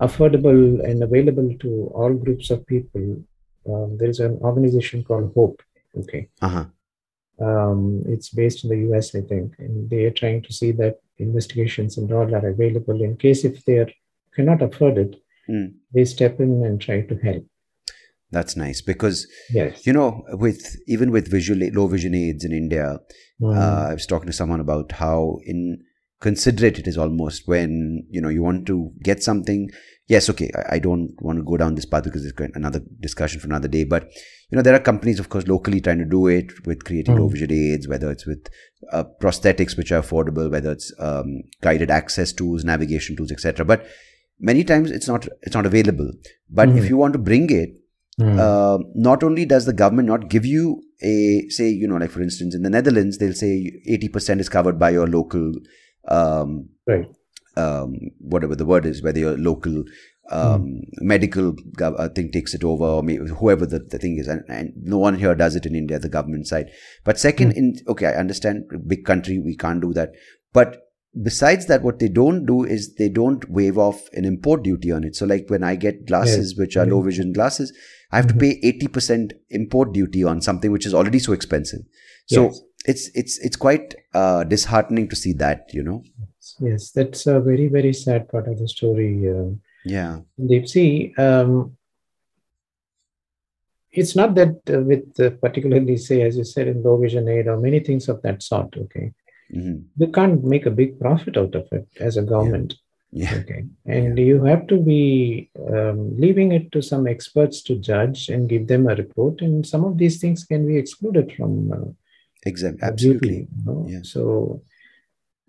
affordable 0.00 0.84
and 0.88 1.02
available 1.02 1.54
to 1.60 1.70
all 1.94 2.12
groups 2.12 2.50
of 2.50 2.66
people. 2.66 3.22
Um, 3.68 3.96
there 3.98 4.10
is 4.10 4.20
an 4.20 4.38
organization 4.42 5.04
called 5.04 5.32
Hope. 5.34 5.62
Okay. 5.96 6.28
Uh 6.40 6.48
huh. 6.48 6.64
Um, 7.40 8.02
it's 8.06 8.28
based 8.30 8.64
in 8.64 8.70
the 8.70 8.80
US, 8.92 9.14
I 9.14 9.20
think, 9.22 9.54
and 9.58 9.88
they 9.90 10.04
are 10.04 10.10
trying 10.10 10.42
to 10.42 10.52
see 10.52 10.72
that 10.72 11.00
investigations 11.18 11.98
and 11.98 12.12
all 12.12 12.32
are 12.34 12.48
available 12.48 13.00
in 13.02 13.16
case 13.16 13.44
if 13.44 13.64
they 13.64 13.78
are, 13.78 13.90
cannot 14.34 14.62
afford 14.62 14.98
it, 14.98 15.16
Mm. 15.48 15.72
they 15.92 16.04
step 16.04 16.38
in 16.38 16.64
and 16.64 16.80
try 16.80 17.00
to 17.00 17.16
help. 17.16 17.44
That's 18.32 18.56
nice 18.56 18.80
because 18.80 19.26
Yes. 19.52 19.86
you 19.86 19.92
know, 19.92 20.22
with 20.44 20.76
even 20.88 21.10
with 21.10 21.30
visual 21.30 21.60
low 21.78 21.86
vision 21.86 22.14
aids 22.14 22.44
in 22.44 22.52
India, 22.52 22.98
Mm. 23.40 23.56
uh, 23.56 23.88
I 23.90 23.94
was 23.94 24.06
talking 24.06 24.26
to 24.28 24.32
someone 24.40 24.60
about 24.60 24.92
how 24.92 25.38
inconsiderate 26.20 26.78
it 26.78 26.86
is 26.86 26.96
almost 26.96 27.48
when 27.48 28.06
you 28.10 28.20
know 28.22 28.28
you 28.28 28.42
want 28.42 28.66
to 28.66 28.90
get 29.02 29.22
something. 29.22 29.70
Yes, 30.08 30.28
okay, 30.30 30.50
I, 30.56 30.76
I 30.76 30.78
don't 30.78 31.10
want 31.20 31.38
to 31.38 31.44
go 31.44 31.56
down 31.56 31.74
this 31.74 31.86
path 31.86 32.04
because 32.04 32.24
it's 32.24 32.40
another 32.54 32.80
discussion 33.00 33.40
for 33.40 33.46
another 33.48 33.68
day. 33.68 33.84
But 33.84 34.04
you 34.50 34.56
know, 34.56 34.62
there 34.62 34.74
are 34.74 34.80
companies, 34.90 35.18
of 35.20 35.28
course, 35.28 35.46
locally 35.46 35.80
trying 35.80 35.98
to 35.98 36.04
do 36.04 36.26
it 36.26 36.52
with 36.66 36.84
creating 36.84 37.14
Mm. 37.16 37.20
low 37.20 37.28
vision 37.28 37.52
aids, 37.52 37.88
whether 37.88 38.10
it's 38.10 38.26
with 38.26 38.46
uh, 38.92 39.04
prosthetics 39.20 39.76
which 39.76 39.92
are 39.92 40.02
affordable, 40.02 40.50
whether 40.50 40.72
it's 40.72 40.92
um, 40.98 41.42
guided 41.60 41.90
access 41.90 42.32
tools, 42.32 42.64
navigation 42.64 43.16
tools, 43.16 43.30
etc. 43.32 43.64
But 43.64 43.86
many 44.40 44.64
times 44.64 44.90
it's 44.90 45.08
not 45.08 45.26
it's 45.42 45.54
not 45.54 45.66
available. 45.66 46.10
But 46.50 46.68
if 46.70 46.84
Mhm. 46.84 46.88
you 46.90 46.96
want 46.96 47.12
to 47.14 47.18
bring 47.30 47.50
it, 47.50 47.70
Mm. 48.20 48.38
uh, 48.38 48.78
not 48.94 49.22
only 49.24 49.46
does 49.46 49.64
the 49.64 49.72
government 49.72 50.06
not 50.06 50.28
give 50.28 50.44
you 50.44 50.82
a 51.02 51.48
say 51.48 51.68
you 51.70 51.88
know 51.88 51.96
like 51.96 52.10
for 52.10 52.20
instance 52.20 52.54
in 52.54 52.62
the 52.62 52.68
netherlands 52.68 53.16
they'll 53.16 53.32
say 53.32 53.72
80% 53.88 54.38
is 54.38 54.50
covered 54.50 54.78
by 54.78 54.90
your 54.90 55.06
local 55.06 55.54
um, 56.08 56.68
right. 56.86 57.06
um, 57.56 57.94
whatever 58.18 58.54
the 58.54 58.66
word 58.66 58.84
is 58.84 59.02
whether 59.02 59.18
your 59.18 59.38
local 59.38 59.84
um, 60.30 60.82
medical 61.00 61.52
gov- 61.76 61.98
uh, 61.98 62.08
thing 62.08 62.30
takes 62.30 62.54
it 62.54 62.64
over 62.64 62.84
or 62.84 63.02
maybe 63.02 63.28
whoever 63.28 63.66
the, 63.66 63.80
the 63.80 63.98
thing 63.98 64.18
is. 64.18 64.28
And, 64.28 64.44
and 64.48 64.72
no 64.76 64.98
one 64.98 65.18
here 65.18 65.34
does 65.34 65.56
it 65.56 65.66
in 65.66 65.74
india 65.74 65.98
the 65.98 66.08
government 66.08 66.46
side. 66.46 66.70
But 67.04 67.18
second 67.18 67.52
in 67.52 67.76
okay 67.88 68.06
i 68.06 68.14
understand. 68.14 68.64
Big 68.86 69.04
country 69.04 69.38
we 69.38 69.56
can't 69.56 69.82
do 69.82 69.92
that. 69.94 70.12
But 70.52 70.88
besides 71.22 71.66
that 71.66 71.82
what 71.82 71.98
they 71.98 72.08
don't 72.08 72.46
do 72.46 72.64
is 72.64 72.94
they 72.94 73.08
don't 73.08 73.48
waive 73.50 73.76
off 73.76 74.00
an 74.12 74.24
import 74.24 74.62
duty 74.62 74.90
on 74.90 75.04
it. 75.04 75.16
So 75.16 75.26
like 75.26 75.46
when 75.48 75.62
i 75.62 75.74
get 75.76 76.06
glasses 76.06 76.56
which 76.56 76.76
are 76.76 76.86
low 76.86 77.02
vision 77.02 77.32
glasses 77.32 77.72
i 78.12 78.16
have 78.20 78.28
to 78.32 78.34
pay 78.42 78.50
80% 78.62 79.32
import 79.50 79.92
duty 79.92 80.22
on 80.32 80.40
something 80.48 80.70
which 80.72 80.86
is 80.86 80.94
already 80.94 81.18
so 81.18 81.32
expensive 81.32 81.80
so 82.26 82.42
Yes. 82.44 82.60
it's 82.92 83.04
it's 83.20 83.34
it's 83.46 83.56
quite 83.56 83.94
uh, 84.20 84.44
disheartening 84.44 85.08
to 85.12 85.16
see 85.24 85.32
that 85.44 85.66
you 85.78 85.82
know 85.90 86.02
Yes, 86.60 86.90
that's 86.90 87.26
a 87.32 87.40
very, 87.40 87.68
very 87.68 87.92
sad 87.92 88.28
part 88.28 88.46
of 88.48 88.58
the 88.60 88.66
story. 88.68 89.10
Uh, 89.32 89.50
yeah 89.84 90.18
Deep 90.48 90.66
see, 90.72 91.14
um, 91.24 91.52
it's 93.92 94.16
not 94.16 94.34
that 94.34 94.56
uh, 94.74 94.80
with 94.80 95.20
uh, 95.20 95.30
particularly, 95.44 95.96
say, 95.96 96.22
as 96.22 96.36
you 96.36 96.44
said, 96.44 96.68
in 96.68 96.82
low 96.82 96.96
vision 97.00 97.28
aid 97.28 97.46
or 97.46 97.58
many 97.60 97.80
things 97.80 98.08
of 98.08 98.20
that 98.22 98.42
sort, 98.42 98.76
okay? 98.84 99.12
Mhm. 99.54 99.84
you 100.02 100.08
can't 100.18 100.42
make 100.52 100.66
a 100.66 100.70
big 100.80 100.98
profit 100.98 101.36
out 101.36 101.54
of 101.54 101.66
it 101.78 101.86
as 102.00 102.16
a 102.16 102.22
government. 102.22 102.74
Yeah. 103.12 103.34
Okay. 103.34 103.64
And 103.84 104.18
you 104.18 104.42
have 104.44 104.66
to 104.68 104.78
be 104.78 105.50
um, 105.70 106.18
leaving 106.18 106.52
it 106.52 106.72
to 106.72 106.80
some 106.80 107.06
experts 107.06 107.62
to 107.64 107.76
judge 107.76 108.30
and 108.30 108.48
give 108.48 108.66
them 108.68 108.88
a 108.88 108.94
report. 108.94 109.42
And 109.42 109.66
some 109.66 109.84
of 109.84 109.98
these 109.98 110.18
things 110.18 110.44
can 110.44 110.66
be 110.66 110.78
excluded 110.78 111.32
from 111.36 111.72
uh, 111.72 111.90
Exactly. 112.44 112.82
Absolutely. 112.82 113.36
you 113.36 113.64
know? 113.64 113.86
Yeah. 113.88 114.00
So, 114.02 114.62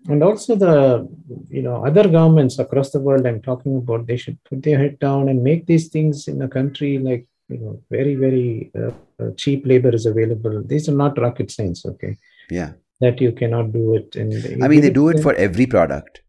and 0.08 0.22
also 0.22 0.54
the, 0.54 1.08
you 1.48 1.62
know, 1.62 1.84
other 1.84 2.08
governments 2.08 2.58
across 2.58 2.90
the 2.90 3.00
world 3.00 3.26
I'm 3.26 3.40
talking 3.40 3.76
about, 3.76 4.06
they 4.06 4.16
should 4.16 4.42
put 4.44 4.62
their 4.62 4.78
head 4.78 4.98
down 4.98 5.28
and 5.28 5.42
make 5.42 5.66
these 5.66 5.88
things 5.88 6.28
in 6.28 6.40
a 6.42 6.48
country 6.48 6.98
like, 6.98 7.26
you 7.48 7.58
know, 7.58 7.80
very, 7.90 8.14
very 8.14 8.70
uh, 8.78 8.92
uh, 9.22 9.30
cheap 9.36 9.66
labor 9.66 9.94
is 9.94 10.06
available. 10.06 10.62
These 10.64 10.88
are 10.88 10.94
not 10.94 11.18
rocket 11.18 11.50
science, 11.50 11.84
okay? 11.86 12.16
Yeah. 12.50 12.72
That 13.00 13.20
you 13.20 13.32
cannot 13.32 13.72
do 13.72 13.94
it. 13.94 14.14
And 14.16 14.62
I 14.62 14.68
mean, 14.68 14.82
they 14.82 14.90
do 14.90 15.08
it 15.08 15.20
for 15.20 15.34
every 15.34 15.66
product. 15.66 16.22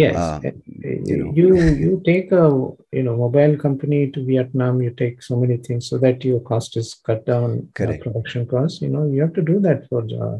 Yes, 0.00 0.16
Uh, 0.16 0.40
you 1.10 1.16
know. 1.18 1.30
you 1.40 1.48
you 1.84 1.92
take 2.08 2.32
a 2.40 2.44
you 2.98 3.04
know 3.06 3.14
mobile 3.24 3.54
company 3.66 4.00
to 4.16 4.24
Vietnam. 4.32 4.82
You 4.86 4.92
take 5.04 5.22
so 5.28 5.38
many 5.44 5.56
things 5.68 5.88
so 5.92 5.98
that 6.04 6.24
your 6.30 6.40
cost 6.50 6.76
is 6.82 6.90
cut 7.10 7.24
down. 7.32 7.56
uh, 7.58 7.70
Correct. 7.80 8.04
production 8.08 8.46
cost. 8.54 8.82
You 8.86 8.90
know 8.96 9.06
you 9.14 9.22
have 9.26 9.34
to 9.40 9.46
do 9.54 9.58
that 9.70 9.88
for. 9.92 10.02
Uh, 10.26 10.36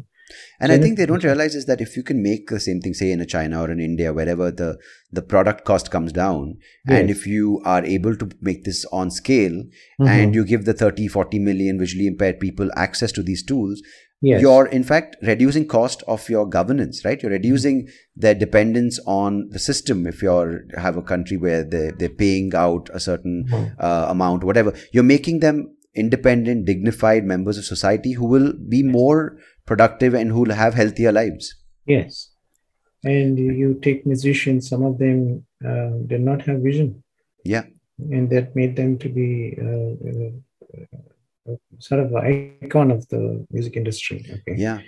And 0.63 0.71
I 0.73 0.77
think 0.79 0.97
they 0.99 1.05
don't 1.09 1.25
realize 1.25 1.53
is 1.57 1.65
that 1.67 1.81
if 1.83 1.91
you 1.97 2.01
can 2.07 2.17
make 2.23 2.49
the 2.53 2.59
same 2.63 2.79
thing, 2.85 2.95
say 3.01 3.11
in 3.11 3.21
a 3.25 3.27
China 3.33 3.59
or 3.65 3.67
in 3.75 3.79
India, 3.83 4.09
wherever 4.17 4.47
the 4.61 4.65
the 5.19 5.21
product 5.33 5.61
cost 5.69 5.89
comes 5.93 6.11
down, 6.17 6.49
and 6.95 7.13
if 7.13 7.21
you 7.33 7.61
are 7.73 7.83
able 7.97 8.17
to 8.23 8.27
make 8.49 8.65
this 8.65 8.81
on 9.01 9.13
scale, 9.19 9.55
mhm. 10.01 10.09
and 10.15 10.35
you 10.39 10.43
give 10.49 10.65
the 10.71 10.75
30, 10.81 11.07
40 11.13 11.39
million 11.45 11.79
visually 11.83 12.09
impaired 12.13 12.41
people 12.41 12.73
access 12.87 13.15
to 13.19 13.23
these 13.29 13.45
tools, 13.53 13.81
yes, 14.21 14.41
you're 14.41 14.65
in 14.65 14.83
fact 14.83 15.15
reducing 15.21 15.67
cost 15.67 16.03
of 16.07 16.27
your 16.29 16.45
governance 16.47 17.03
right? 17.05 17.21
You're 17.21 17.31
reducing 17.31 17.87
their 18.15 18.33
dependence 18.35 18.99
on 19.05 19.49
the 19.49 19.59
system 19.59 20.05
if 20.07 20.21
you're 20.21 20.61
have 20.77 20.97
a 20.97 21.01
country 21.01 21.37
where 21.37 21.63
they, 21.63 21.91
they're 21.97 22.09
paying 22.09 22.53
out 22.55 22.89
a 22.93 22.99
certain 22.99 23.45
Mhm. 23.49 23.75
uh, 23.79 24.05
amount 24.09 24.43
whatever. 24.43 24.73
You're 24.91 25.03
making 25.03 25.39
them 25.41 25.75
independent 25.95 26.65
dignified 26.65 27.25
members 27.25 27.57
of 27.57 27.65
society 27.65 28.11
who 28.13 28.25
will 28.25 28.53
be 28.69 28.83
more 28.83 29.37
productive 29.65 30.13
and 30.13 30.31
who 30.31 30.41
will 30.41 30.53
have 30.53 30.73
healthier 30.75 31.11
lives. 31.11 31.55
Yes, 31.85 32.29
and 33.03 33.37
you, 33.39 33.51
you 33.51 33.79
take 33.81 34.05
musicians. 34.05 34.67
Some 34.69 34.83
of 34.83 34.97
them 34.99 35.45
uh, 35.65 35.89
did 36.05 36.21
not 36.21 36.41
have 36.43 36.61
vision, 36.61 37.03
yeah. 37.43 37.63
And 38.11 38.29
that 38.29 38.55
made 38.55 38.75
them 38.75 38.99
to 38.99 39.09
be 39.09 39.57
uh, 39.59 39.93
uh, 40.09 40.97
sort 41.87 41.99
of 42.03 42.07
icon 42.15 42.91
of 42.91 43.01
the 43.13 43.21
music 43.55 43.75
industry. 43.81 44.19
Okay. 44.37 44.55
yeah 44.67 44.79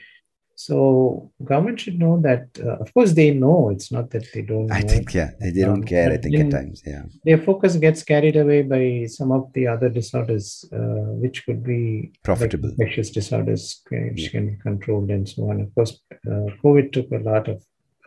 So 0.69 1.31
government 1.51 1.79
should 1.79 1.99
know 2.03 2.15
that. 2.27 2.43
Uh, 2.67 2.75
of 2.83 2.87
course, 2.95 3.11
they 3.19 3.29
know. 3.43 3.59
It's 3.73 3.89
not 3.95 4.05
that 4.13 4.25
they 4.33 4.41
don't. 4.51 4.69
i 4.77 4.81
know. 4.81 4.89
think 4.93 5.05
yeah 5.19 5.29
they, 5.39 5.51
they 5.55 5.63
don't 5.69 5.83
Um, 5.85 5.91
care 5.93 6.09
i 6.15 6.17
think 6.23 6.35
at 6.43 6.49
times 6.57 6.77
yeah 6.91 7.03
their 7.27 7.39
focus 7.47 7.71
gets 7.85 8.01
carried 8.11 8.37
away 8.43 8.59
by 8.73 8.83
some 9.17 9.31
of 9.37 9.43
the 9.55 9.63
other 9.73 9.89
disorders, 9.99 10.45
uh, 10.79 11.09
which 11.23 11.37
could 11.45 11.61
be 11.73 11.81
like 12.11 12.23
Profitable. 12.29 12.69
infectious 12.73 13.09
disorders, 13.19 13.63
uh, 13.93 14.03
which 14.15 14.27
can 14.33 14.43
be 14.51 14.57
controlled 14.67 15.09
and 15.15 15.25
so 15.33 15.39
on. 15.51 15.55
Of 15.65 15.69
course, 15.75 15.93
uh, 16.31 16.47
COVID 16.63 16.87
took 16.95 17.09
a 17.19 17.23
lot 17.31 17.45
of 17.53 17.59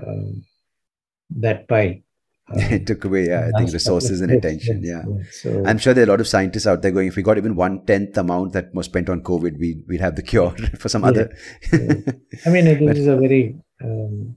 um, 0.05 0.29
that 1.45 1.61
pie. 1.73 1.91
it 2.77 2.87
took 2.87 3.05
away 3.05 3.27
yeah 3.27 3.49
i 3.49 3.59
think 3.59 3.73
resources 3.73 4.21
and 4.21 4.31
attention 4.33 4.83
yeah. 4.93 5.03
So 5.31 5.63
I'm 5.67 5.79
sure 5.79 5.95
there 5.95 6.03
are 6.05 6.11
a 6.11 6.11
lot 6.11 6.21
of 6.21 6.29
scientists 6.29 6.67
out 6.67 6.83
there 6.83 6.91
going, 6.91 7.09
if 7.09 7.17
we 7.17 7.23
got 7.23 7.39
even 7.39 7.55
one 7.57 7.85
tenth 7.87 8.17
amount 8.19 8.53
that 8.53 8.75
was 8.75 8.87
spent 8.87 9.09
on 9.09 9.23
COVID, 9.23 9.59
we, 9.59 9.83
we'd 9.89 10.01
have 10.01 10.17
the 10.17 10.23
cure 10.23 10.51
for 10.79 10.89
some 10.89 11.03
Yeah. 11.03 11.09
other. 11.09 11.37
I 12.47 12.51
mean, 12.51 12.67
it 12.67 12.81
is 12.97 13.07
a 13.07 13.17
very 13.17 13.57
um, 13.83 14.37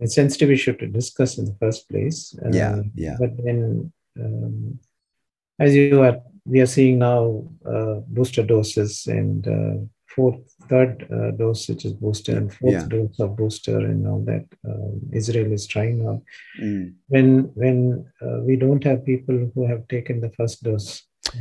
a 0.00 0.06
sensitive 0.08 0.50
issue 0.50 0.74
to 0.76 0.86
discuss 0.86 1.38
in 1.38 1.44
the 1.44 1.56
first 1.60 1.88
place. 1.88 2.34
Yeah, 2.50 2.72
Uh, 2.76 2.82
yeah. 2.94 3.16
But 3.18 3.32
then, 3.44 3.92
um, 4.20 4.78
as 5.58 5.74
you 5.74 6.02
are, 6.02 6.18
we 6.46 6.60
are 6.60 6.66
seeing 6.66 6.98
now 6.98 7.44
uh, 7.66 8.00
booster 8.08 8.42
doses 8.42 9.06
and 9.06 9.46
uh, 9.48 9.76
fourth, 10.06 10.53
third 10.68 11.06
uh, 11.16 11.30
dose, 11.32 11.68
which 11.68 11.84
is 11.84 11.92
booster, 11.92 12.36
and 12.38 12.52
fourth 12.52 12.72
Yeah. 12.74 12.86
dose 12.88 13.18
of 13.20 13.36
booster, 13.36 13.78
and 13.78 14.06
all 14.06 14.22
that. 14.30 14.46
Um, 14.68 15.00
Israel 15.12 15.52
is 15.52 15.66
trying 15.66 15.96
now. 16.04 16.22
Mm, 16.62 16.94
When 17.08 17.28
when 17.62 17.78
uh, 18.24 18.38
we 18.48 18.56
don't 18.56 18.84
have 18.84 19.04
people 19.04 19.50
who 19.54 19.66
have 19.66 19.82
taken 19.88 20.20
the 20.20 20.30
first 20.38 20.62
dose 20.62 20.88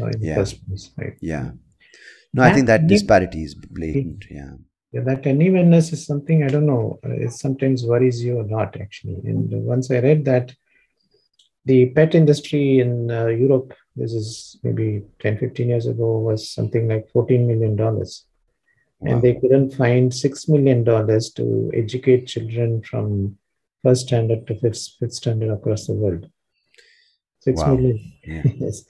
uh, 0.02 0.08
in 0.14 0.20
the 0.20 0.28
Yeah. 0.28 0.36
first 0.40 0.56
place, 0.66 0.86
right? 0.98 1.16
yeah. 1.34 1.52
No, 2.34 2.42
I 2.44 2.52
think 2.54 2.68
that 2.68 2.82
That- 2.82 2.88
disparity 2.96 3.42
is 3.44 3.54
blatant. 3.78 4.26
Yeah. 4.40 4.54
Yeah, 4.94 5.04
that 5.10 5.26
unevenness 5.26 5.88
is 5.96 6.02
something 6.12 6.44
I 6.44 6.50
don't 6.54 6.68
know. 6.74 7.00
uh, 7.06 7.16
It 7.26 7.32
sometimes 7.32 7.86
worries 7.92 8.24
you 8.26 8.34
or 8.42 8.48
not, 8.58 8.72
actually. 8.86 9.18
And 9.30 9.50
once 9.74 9.90
I 9.96 10.00
read 10.08 10.26
that 10.26 10.48
the 11.66 11.80
pet 11.96 12.14
industry 12.22 12.80
in 12.84 12.92
uh, 13.10 13.28
Europe, 13.28 13.74
this 13.96 14.14
is 14.14 14.60
maybe 14.64 14.88
10, 15.20 15.38
15 15.38 15.68
years 15.70 15.88
ago, 15.94 16.20
was 16.20 16.50
something 16.58 16.88
like 16.88 17.06
$14 17.16 17.48
million. 17.52 17.76
Wow. 19.04 19.14
And 19.14 19.22
they 19.22 19.34
couldn't 19.36 19.72
find 19.72 20.12
$6 20.12 20.50
million 20.50 20.86
to 20.86 21.72
educate 21.76 22.28
children 22.28 22.82
from 22.84 23.38
first 23.84 24.08
standard 24.08 24.48
to 24.48 24.58
fifth, 24.60 24.88
fifth 25.00 25.14
standard 25.14 25.52
across 25.52 25.88
the 25.88 25.94
world. 25.94 26.28
Six 27.42 27.60
Wow. 27.62 27.76
million. 27.76 28.14
Yeah. 28.26 28.44
yes. 28.58 28.84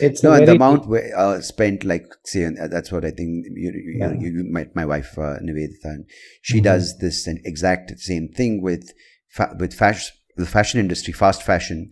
It's 0.00 0.22
No, 0.22 0.32
and 0.32 0.46
the 0.46 0.52
amount 0.54 0.88
we, 0.88 1.00
uh, 1.16 1.40
spent, 1.40 1.84
like, 1.84 2.06
say, 2.24 2.42
and 2.44 2.56
that's 2.72 2.90
what 2.90 3.04
I 3.04 3.10
think 3.10 3.46
you, 3.54 3.72
you, 3.72 3.96
Yeah. 3.98 4.12
you, 4.12 4.30
you 4.38 4.44
met 4.44 4.74
my 4.74 4.84
wife, 4.84 5.16
uh, 5.18 5.38
Nivedita, 5.42 5.84
and 5.84 6.04
she 6.40 6.58
Mhm. 6.60 6.64
does 6.64 6.98
this 6.98 7.26
and 7.26 7.40
exact 7.44 7.96
same 7.98 8.28
thing 8.28 8.60
with, 8.62 8.92
fa- 9.28 9.56
with 9.58 9.72
fashion, 9.74 10.14
the 10.36 10.46
fashion 10.46 10.80
industry, 10.80 11.12
fast 11.12 11.42
fashion. 11.42 11.90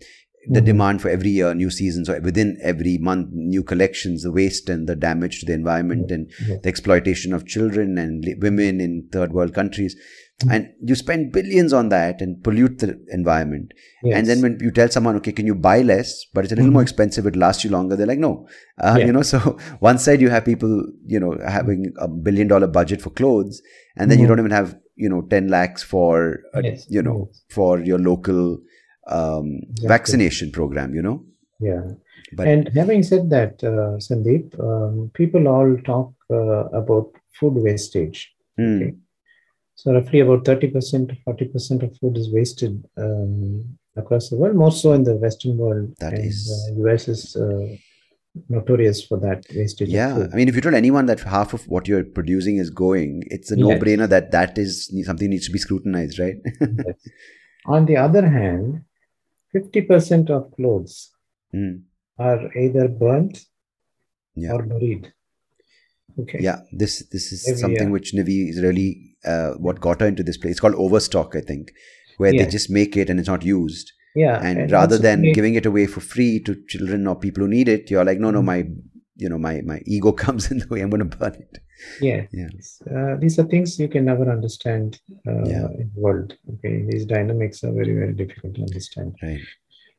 The 0.49 0.59
Mhm. 0.61 0.65
demand 0.65 1.01
for 1.01 1.09
every 1.09 1.29
year, 1.29 1.53
new 1.53 1.69
seasons, 1.69 2.09
or 2.09 2.19
within 2.19 2.57
every 2.63 2.97
month, 2.97 3.29
new 3.31 3.61
collections, 3.63 4.23
the 4.23 4.31
waste 4.31 4.69
and 4.69 4.87
the 4.87 4.95
damage 4.95 5.39
to 5.41 5.45
the 5.45 5.53
environment, 5.53 6.09
and 6.09 6.31
Yes. 6.47 6.59
the 6.63 6.67
exploitation 6.69 7.31
of 7.33 7.45
children 7.45 7.97
and 7.99 8.25
women 8.41 8.81
in 8.81 9.07
third 9.11 9.33
world 9.33 9.53
countries. 9.53 9.95
Mm. 10.43 10.51
And 10.55 10.67
you 10.83 10.95
spend 10.95 11.31
billions 11.31 11.73
on 11.73 11.89
that 11.89 12.21
and 12.21 12.43
pollute 12.43 12.79
the 12.79 12.99
environment. 13.11 13.73
And 14.03 14.25
then 14.25 14.41
when 14.41 14.57
you 14.59 14.71
tell 14.71 14.89
someone, 14.89 15.15
okay, 15.17 15.31
can 15.31 15.45
you 15.45 15.53
buy 15.53 15.83
less, 15.83 16.25
but 16.33 16.43
it's 16.43 16.53
a 16.53 16.55
little 16.55 16.71
more 16.71 16.81
Mhm. 16.81 16.85
expensive, 16.89 17.27
it 17.27 17.35
lasts 17.35 17.63
you 17.63 17.69
longer, 17.69 17.95
they're 17.95 18.07
like, 18.07 18.17
no. 18.17 18.47
Uh, 18.79 18.95
Yeah. 18.97 19.05
You 19.05 19.13
know, 19.13 19.21
so 19.33 19.57
one 19.79 19.99
side 19.99 20.21
you 20.21 20.29
have 20.29 20.43
people, 20.43 20.83
you 21.05 21.19
know, 21.19 21.37
having 21.45 21.93
a 21.99 22.07
billion 22.07 22.47
dollar 22.47 22.65
budget 22.67 22.99
for 23.03 23.11
clothes, 23.11 23.61
and 23.95 24.09
then 24.09 24.17
you 24.19 24.25
don't 24.25 24.39
even 24.39 24.49
have, 24.51 24.75
you 24.95 25.07
know, 25.07 25.21
10 25.21 25.47
lakhs 25.49 25.83
for, 25.83 26.39
a, 26.55 26.63
Yes, 26.63 26.87
you 26.89 27.03
know, 27.03 27.27
yes. 27.29 27.43
for 27.49 27.79
your 27.79 27.99
local 27.99 28.57
um, 29.11 29.47
Exactly. 29.71 29.87
vaccination 29.87 30.51
program, 30.51 30.93
you 30.95 31.01
know? 31.01 31.23
Yeah. 31.59 31.83
But 32.33 32.47
and 32.47 32.67
having 32.75 33.03
said 33.03 33.29
that, 33.29 33.63
uh, 33.63 33.97
Sandeep, 34.05 34.57
um, 34.59 35.11
people 35.13 35.47
all 35.47 35.77
talk 35.85 36.13
uh, 36.31 36.65
about 36.81 37.07
food 37.39 37.55
wastage. 37.55 38.19
mm, 38.59 38.81
Okay. 38.81 38.95
So 39.75 39.93
roughly 39.93 40.19
about 40.19 40.43
30% 40.45 41.09
to 41.09 41.15
40% 41.27 41.83
of 41.83 41.97
food 41.97 42.15
is 42.17 42.31
wasted 42.31 42.83
um, 42.97 43.77
across 43.95 44.29
the 44.29 44.37
world, 44.37 44.55
more 44.55 44.71
so 44.71 44.93
in 44.93 45.03
the 45.03 45.15
Western 45.15 45.57
world. 45.57 45.95
That 45.99 46.13
and, 46.13 46.25
is- 46.25 46.49
uh, 46.77 46.87
US 46.87 47.07
is 47.07 47.35
uh, 47.35 47.75
notorious 48.49 49.03
for 49.03 49.17
that 49.19 49.43
wastage. 49.55 49.89
yeah. 49.89 50.27
I 50.31 50.35
mean, 50.35 50.47
if 50.49 50.55
you 50.55 50.61
tell 50.61 50.75
anyone 50.75 51.05
that 51.07 51.19
half 51.21 51.53
of 51.53 51.67
what 51.67 51.87
you're 51.87 52.03
producing 52.03 52.57
is 52.57 52.69
going, 52.69 53.23
it's 53.27 53.51
a 53.51 53.57
Yes. 53.57 53.63
no-brainer 53.67 54.07
that 54.09 54.31
that 54.31 54.57
is 54.57 54.89
something 55.05 55.29
needs 55.29 55.47
to 55.47 55.51
be 55.51 55.59
scrutinized, 55.59 56.19
right? 56.19 56.35
Yes. 56.87 56.95
On 57.65 57.85
the 57.85 57.97
other 57.97 58.27
hand, 58.27 58.81
50% 59.55 60.29
of 60.29 60.51
clothes 60.55 61.11
Mm, 61.53 61.81
are 62.17 62.55
either 62.57 62.87
burnt 62.87 63.45
Yeah. 64.35 64.53
or 64.53 64.63
buried. 64.63 65.11
Okay. 66.19 66.39
yeah, 66.41 66.59
this 66.71 66.99
this 67.11 67.31
is 67.33 67.47
Every 67.47 67.59
something 67.59 67.87
year. 67.87 67.91
which 67.91 68.13
Navi 68.13 68.49
is 68.49 68.61
really 68.61 69.17
uh, 69.25 69.51
what 69.53 69.79
got 69.81 70.01
her 70.01 70.07
into 70.07 70.23
this 70.23 70.37
place. 70.37 70.51
It's 70.51 70.59
called 70.59 70.75
overstock, 70.75 71.35
I 71.35 71.41
think, 71.41 71.71
where 72.17 72.31
they 72.31 72.45
just 72.45 72.69
make 72.69 72.95
it 72.97 73.09
and 73.09 73.19
it's 73.19 73.29
not 73.29 73.43
used. 73.43 73.91
Yeah. 74.13 74.41
and, 74.43 74.69
rather 74.71 74.97
than 74.97 75.21
giving 75.31 75.55
it 75.55 75.65
away 75.65 75.87
for 75.87 76.01
free 76.01 76.39
to 76.41 76.55
children 76.67 77.07
or 77.07 77.15
people 77.15 77.43
who 77.43 77.49
need 77.49 77.69
it, 77.69 77.89
you're 77.89 78.03
like, 78.03 78.19
no, 78.19 78.29
no, 78.31 78.41
Mhm. 78.41 78.45
my 78.45 78.57
you 79.15 79.29
know 79.29 79.37
my 79.37 79.61
my 79.61 79.81
ego 79.85 80.11
comes 80.25 80.49
in 80.51 80.59
the 80.59 80.67
way. 80.67 80.81
I'm 80.81 80.89
going 80.89 81.07
to 81.09 81.17
burn 81.17 81.35
it. 81.35 81.59
Yeah. 81.99 82.25
Yeah. 82.31 82.49
Uh, 82.89 83.15
these 83.17 83.37
are 83.39 83.43
things 83.45 83.79
you 83.79 83.87
can 83.87 84.05
never 84.05 84.29
understand 84.31 84.99
uh, 85.27 85.43
Yeah. 85.45 85.67
in 85.81 85.91
the 85.93 86.01
world. 86.01 86.35
Okay. 86.55 86.85
These 86.89 87.05
dynamics 87.05 87.63
are 87.63 87.71
very, 87.71 87.93
very 87.93 88.13
difficult 88.13 88.55
to 88.55 88.61
understand. 88.61 89.15
Right. 89.21 89.39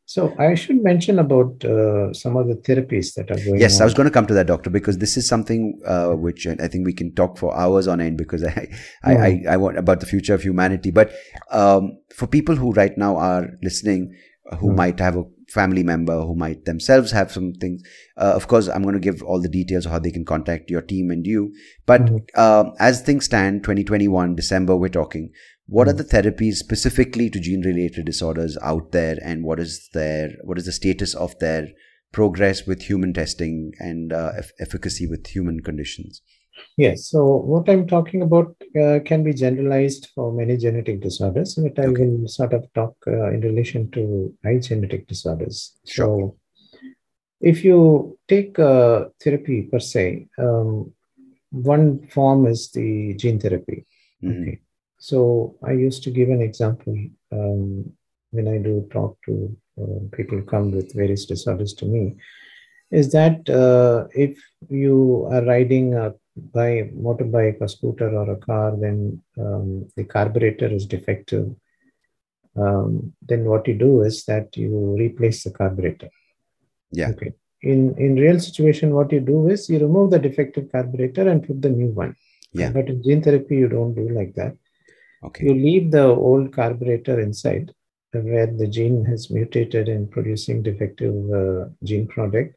So 0.04 0.34
I 0.38 0.54
should 0.54 0.82
mention 0.82 1.18
about 1.20 1.64
uh, 1.64 2.12
some 2.12 2.36
of 2.36 2.46
the 2.48 2.56
therapies 2.56 3.14
that 3.14 3.30
are 3.30 3.42
going 3.44 3.60
Yes, 3.60 3.76
on. 3.76 3.82
I 3.82 3.84
was 3.84 3.94
going 3.94 4.06
to 4.08 4.10
come 4.10 4.26
to 4.26 4.34
that, 4.34 4.46
doctor, 4.46 4.68
because 4.68 4.98
this 4.98 5.16
is 5.16 5.26
something 5.26 5.80
uh, 5.86 6.10
which 6.10 6.46
I 6.46 6.68
think 6.68 6.84
we 6.84 6.92
can 6.92 7.14
talk 7.14 7.38
for 7.38 7.56
hours 7.56 7.86
on 7.88 8.00
end 8.00 8.18
because 8.18 8.44
I, 8.44 8.68
I, 9.04 9.16
I, 9.16 9.42
I 9.50 9.56
want 9.56 9.78
about 9.78 10.00
the 10.00 10.06
future 10.06 10.34
of 10.34 10.42
humanity. 10.42 10.90
But 10.90 11.12
um, 11.50 11.98
for 12.14 12.26
people 12.26 12.56
who 12.56 12.72
right 12.72 12.96
now 12.98 13.16
are 13.16 13.48
listening, 13.62 14.14
who 14.58 14.70
Mm. 14.72 14.76
might 14.76 15.00
have 15.00 15.16
a 15.16 15.24
family 15.52 15.82
member 15.82 16.20
who 16.22 16.34
might 16.34 16.64
themselves 16.64 17.12
have 17.12 17.30
some 17.30 17.52
things. 17.54 17.82
Uh, 18.16 18.32
of 18.34 18.48
course, 18.48 18.68
I'm 18.68 18.82
going 18.82 18.94
to 18.94 19.00
give 19.00 19.22
all 19.22 19.40
the 19.40 19.48
details 19.48 19.86
of 19.86 19.92
how 19.92 19.98
they 19.98 20.10
can 20.10 20.24
contact 20.24 20.70
your 20.70 20.82
team 20.82 21.10
and 21.10 21.26
you. 21.26 21.52
But 21.86 22.06
Mhm. 22.06 22.20
uh, 22.34 22.64
as 22.78 23.02
things 23.02 23.26
stand, 23.26 23.62
2021 23.62 24.34
December, 24.34 24.76
we're 24.76 24.88
talking. 24.88 25.30
What 25.66 25.88
are 25.88 25.94
Mhm. 25.94 25.98
the 25.98 26.04
therapies 26.04 26.54
specifically 26.54 27.30
to 27.30 27.40
gene-related 27.40 28.04
disorders 28.04 28.58
out 28.62 28.92
there, 28.92 29.18
and 29.22 29.44
what 29.44 29.60
is 29.60 29.88
their 29.92 30.30
what 30.44 30.58
is 30.58 30.64
the 30.66 30.72
status 30.72 31.14
of 31.14 31.38
their 31.38 31.68
progress 32.12 32.66
with 32.66 32.82
human 32.82 33.12
testing 33.14 33.72
and 33.78 34.12
uh, 34.12 34.32
eff- 34.36 34.52
efficacy 34.60 35.06
with 35.06 35.26
human 35.28 35.60
conditions? 35.60 36.22
Yes. 36.76 37.08
So 37.08 37.24
what 37.24 37.68
I'm 37.68 37.86
talking 37.86 38.22
about 38.22 38.56
uh, 38.80 39.00
can 39.04 39.22
be 39.22 39.34
generalized 39.34 40.08
for 40.14 40.32
many 40.32 40.56
genetic 40.56 41.00
disorders, 41.00 41.54
but 41.54 41.78
I 41.78 41.86
Okay. 41.88 42.06
will 42.06 42.28
sort 42.28 42.54
of 42.54 42.72
talk 42.72 42.96
uh, 43.06 43.30
in 43.30 43.40
relation 43.40 43.90
to 43.90 44.34
high 44.44 44.58
genetic 44.58 45.06
disorders. 45.06 45.78
Sure. 45.86 46.06
So 46.06 46.36
if 47.40 47.64
you 47.64 48.18
take 48.28 48.58
uh, 48.58 49.06
therapy 49.22 49.62
per 49.62 49.80
se, 49.80 50.28
um, 50.38 50.92
one 51.50 52.06
form 52.08 52.46
is 52.46 52.70
the 52.70 53.14
gene 53.14 53.38
therapy. 53.38 53.84
Mhm. 54.22 54.42
Okay. 54.42 54.60
So 54.98 55.56
I 55.62 55.72
used 55.72 56.02
to 56.04 56.10
give 56.10 56.30
an 56.30 56.40
example 56.40 56.96
um, 57.32 57.92
when 58.30 58.48
I 58.48 58.58
do 58.58 58.88
talk 58.90 59.18
to 59.26 59.54
uh, 59.80 59.98
people 60.16 60.38
who 60.38 60.44
come 60.44 60.70
with 60.70 60.94
various 60.94 61.26
disorders 61.26 61.74
to 61.74 61.86
me, 61.86 62.16
is 62.90 63.12
that 63.12 63.48
uh, 63.50 64.06
if 64.14 64.38
you 64.70 65.28
are 65.30 65.44
riding 65.44 65.94
a 65.94 66.14
by 66.36 66.90
motorbike 66.96 67.58
or 67.60 67.68
scooter 67.68 68.08
or 68.16 68.32
a 68.32 68.36
car, 68.36 68.76
then 68.76 69.22
um, 69.38 69.88
the 69.96 70.04
carburetor 70.04 70.66
is 70.66 70.86
defective. 70.86 71.54
Um, 72.56 73.12
then 73.22 73.44
what 73.44 73.66
you 73.68 73.74
do 73.74 74.02
is 74.02 74.24
that 74.24 74.56
you 74.56 74.96
replace 74.98 75.44
the 75.44 75.50
carburetor. 75.50 76.10
Yeah. 76.90 77.10
Okay. 77.10 77.32
In 77.62 77.94
in 77.96 78.16
real 78.16 78.40
situation, 78.40 78.94
what 78.94 79.12
you 79.12 79.20
do 79.20 79.48
is 79.48 79.70
you 79.70 79.78
remove 79.78 80.10
the 80.10 80.18
defective 80.18 80.70
carburetor 80.70 81.28
and 81.28 81.46
put 81.46 81.62
the 81.62 81.70
new 81.70 81.88
one. 81.88 82.16
Yeah. 82.52 82.70
But 82.70 82.88
in 82.88 83.02
gene 83.02 83.22
therapy, 83.22 83.56
you 83.56 83.68
don't 83.68 83.94
do 83.94 84.08
like 84.08 84.34
that. 84.34 84.56
Okay. 85.24 85.44
You 85.46 85.54
leave 85.54 85.90
the 85.90 86.04
old 86.04 86.52
carburetor 86.52 87.20
inside, 87.20 87.72
where 88.12 88.46
the 88.46 88.66
gene 88.66 89.04
has 89.04 89.30
mutated 89.30 89.88
in 89.88 90.08
producing 90.08 90.62
defective 90.62 91.14
uh, 91.32 91.66
gene 91.84 92.08
product. 92.08 92.56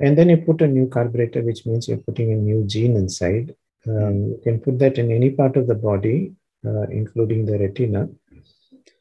And 0.00 0.16
then 0.16 0.28
you 0.30 0.38
put 0.38 0.62
a 0.62 0.66
new 0.66 0.86
carburetor, 0.88 1.42
which 1.42 1.66
means 1.66 1.88
you're 1.88 1.98
putting 2.08 2.32
a 2.32 2.36
new 2.36 2.64
gene 2.64 2.96
inside. 2.96 3.54
Um, 3.86 4.16
You 4.30 4.40
can 4.44 4.60
put 4.60 4.78
that 4.78 4.98
in 4.98 5.10
any 5.10 5.30
part 5.30 5.56
of 5.56 5.66
the 5.66 5.74
body, 5.74 6.32
uh, 6.66 6.84
including 7.00 7.46
the 7.46 7.58
retina, 7.58 8.08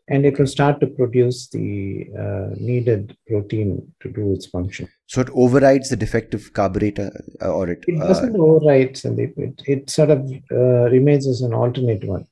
and 0.07 0.25
it 0.25 0.37
will 0.39 0.47
start 0.47 0.79
to 0.81 0.87
produce 0.87 1.47
the 1.49 2.07
uh, 2.23 2.47
needed 2.59 3.15
protein 3.27 3.69
to 4.01 4.09
do 4.09 4.33
its 4.33 4.47
function. 4.47 4.87
So 5.07 5.21
it 5.21 5.29
overrides 5.33 5.89
the 5.89 5.95
defective 6.05 6.51
carburetor, 6.53 7.09
uh, 7.41 7.51
or 7.57 7.69
it. 7.69 7.83
It 7.87 8.01
Uh, 8.01 8.07
doesn't 8.07 8.35
override, 8.47 8.93
Sandeep. 8.95 9.37
It, 9.37 9.61
it 9.67 9.89
sort 9.89 10.09
of 10.09 10.19
uh, 10.51 10.89
remains 10.97 11.27
as 11.27 11.41
an 11.41 11.53
alternate 11.53 12.03
one. 12.15 12.25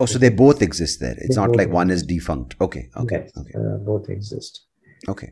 oh, 0.00 0.06
so 0.06 0.18
they 0.18 0.30
both 0.30 0.62
exist 0.62 1.00
there. 1.00 1.16
It's 1.18 1.36
They 1.36 1.40
not 1.42 1.54
like 1.60 1.70
one 1.70 1.90
is 1.90 2.02
defunct. 2.02 2.56
Okay. 2.60 2.88
Okay. 3.02 3.20
Yes, 3.24 3.32
Okay. 3.40 3.54
uh, 3.60 3.76
both 3.90 4.08
exist. 4.08 4.52
Okay. 5.08 5.30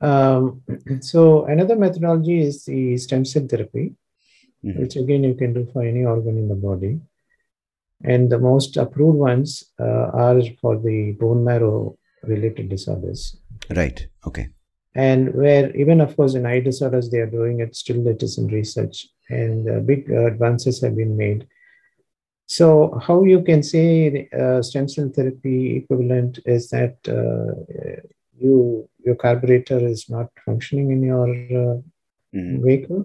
Um, 0.00 0.62
so 1.00 1.44
another 1.44 1.76
methodology 1.76 2.40
is 2.40 2.64
the 2.64 2.96
stem 2.98 3.24
cell 3.24 3.46
therapy, 3.46 3.94
Mhm. 4.64 4.80
which 4.80 4.96
again 4.96 5.22
you 5.24 5.34
can 5.34 5.52
do 5.52 5.66
for 5.72 5.82
any 5.84 6.04
organ 6.04 6.36
in 6.36 6.48
the 6.48 6.54
body. 6.54 7.00
And 8.02 8.30
the 8.30 8.38
most 8.38 8.76
approved 8.76 9.18
ones 9.18 9.64
uh, 9.78 10.06
are 10.24 10.40
for 10.60 10.78
the 10.78 11.12
bone 11.12 11.44
marrow 11.44 11.96
related 12.22 12.68
disorders. 12.68 13.36
Right. 13.74 14.06
Okay. 14.26 14.48
And 14.94 15.34
where 15.34 15.74
even 15.76 16.00
of 16.00 16.16
course 16.16 16.34
in 16.34 16.46
eye 16.46 16.60
disorders 16.60 17.10
they 17.10 17.18
are 17.18 17.30
doing 17.30 17.60
it, 17.60 17.76
still 17.76 18.06
it 18.08 18.22
is 18.22 18.38
in 18.38 18.48
research 18.48 19.08
and 19.28 19.68
uh, 19.70 19.80
big 19.80 20.10
uh, 20.10 20.26
advances 20.26 20.80
have 20.80 20.96
been 20.96 21.16
made. 21.16 21.46
So 22.46 22.98
how 23.06 23.24
you 23.24 23.42
can 23.42 23.62
say 23.62 24.28
uh, 24.32 24.62
stem 24.62 24.88
cell 24.88 25.10
therapy 25.14 25.76
equivalent 25.76 26.38
is 26.46 26.70
that 26.70 26.96
uh, 27.06 27.52
you 28.38 28.88
your 29.08 29.18
carburetor 29.24 29.78
is 29.94 30.02
not 30.16 30.28
functioning 30.46 30.88
in 30.96 31.00
your 31.12 31.28
uh, 31.62 31.76
Mhm. 32.38 32.56
vehicle. 32.66 33.02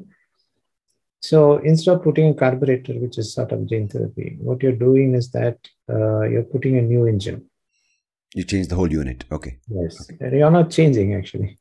So 1.29 1.37
instead 1.71 1.93
of 1.95 2.03
putting 2.05 2.27
a 2.29 2.33
carburetor, 2.41 2.93
which 3.03 3.17
is 3.21 3.33
sort 3.37 3.51
of 3.55 3.65
gene 3.69 3.87
therapy, 3.93 4.27
what 4.47 4.61
you're 4.63 4.79
doing 4.87 5.09
is 5.19 5.27
that 5.37 5.57
uh, 5.95 6.23
you're 6.31 6.49
putting 6.55 6.77
a 6.77 6.81
new 6.93 7.03
engine. 7.11 7.39
You 8.39 8.43
change 8.51 8.67
the 8.71 8.75
whole 8.79 8.91
unit. 9.01 9.23
Okay. 9.37 9.53
Yes, 9.69 10.09
you're 10.39 10.55
not 10.59 10.69
changing 10.77 11.13
actually. 11.19 11.51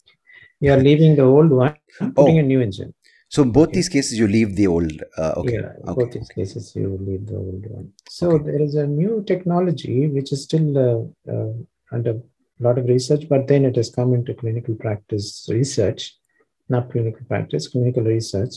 You're 0.66 0.82
leaving 0.88 1.14
the 1.20 1.28
old 1.36 1.50
one, 1.50 1.76
putting 2.16 2.38
a 2.38 2.42
new 2.52 2.60
engine. 2.66 2.92
So 3.34 3.42
in 3.46 3.50
both 3.58 3.70
these 3.72 3.88
cases, 3.88 4.18
you 4.20 4.26
leave 4.36 4.50
the 4.56 4.66
old. 4.66 4.92
Uh, 5.16 5.32
okay. 5.40 5.58
Yeah, 5.60 5.70
okay. 5.90 5.94
both 5.98 6.10
these 6.16 6.30
cases, 6.38 6.64
you 6.76 6.88
leave 7.08 7.24
the 7.30 7.36
old 7.36 7.64
one. 7.76 7.86
So 8.18 8.32
Okay. 8.32 8.44
there 8.48 8.62
is 8.68 8.74
a 8.74 8.86
new 8.86 9.14
technology 9.32 9.96
which 10.16 10.32
is 10.34 10.42
still 10.48 10.68
uh, 10.86 11.32
uh, 11.32 11.52
under 11.96 12.14
a 12.62 12.68
lot 12.68 12.78
of 12.78 12.86
research, 12.86 13.28
but 13.28 13.48
then 13.48 13.64
it 13.64 13.76
has 13.76 13.90
come 13.90 14.14
into 14.14 14.34
clinical 14.34 14.74
practice 14.74 15.46
research, 15.50 16.16
not 16.68 16.90
clinical 16.90 17.24
practice, 17.26 17.68
clinical 17.68 18.04
research, 18.04 18.54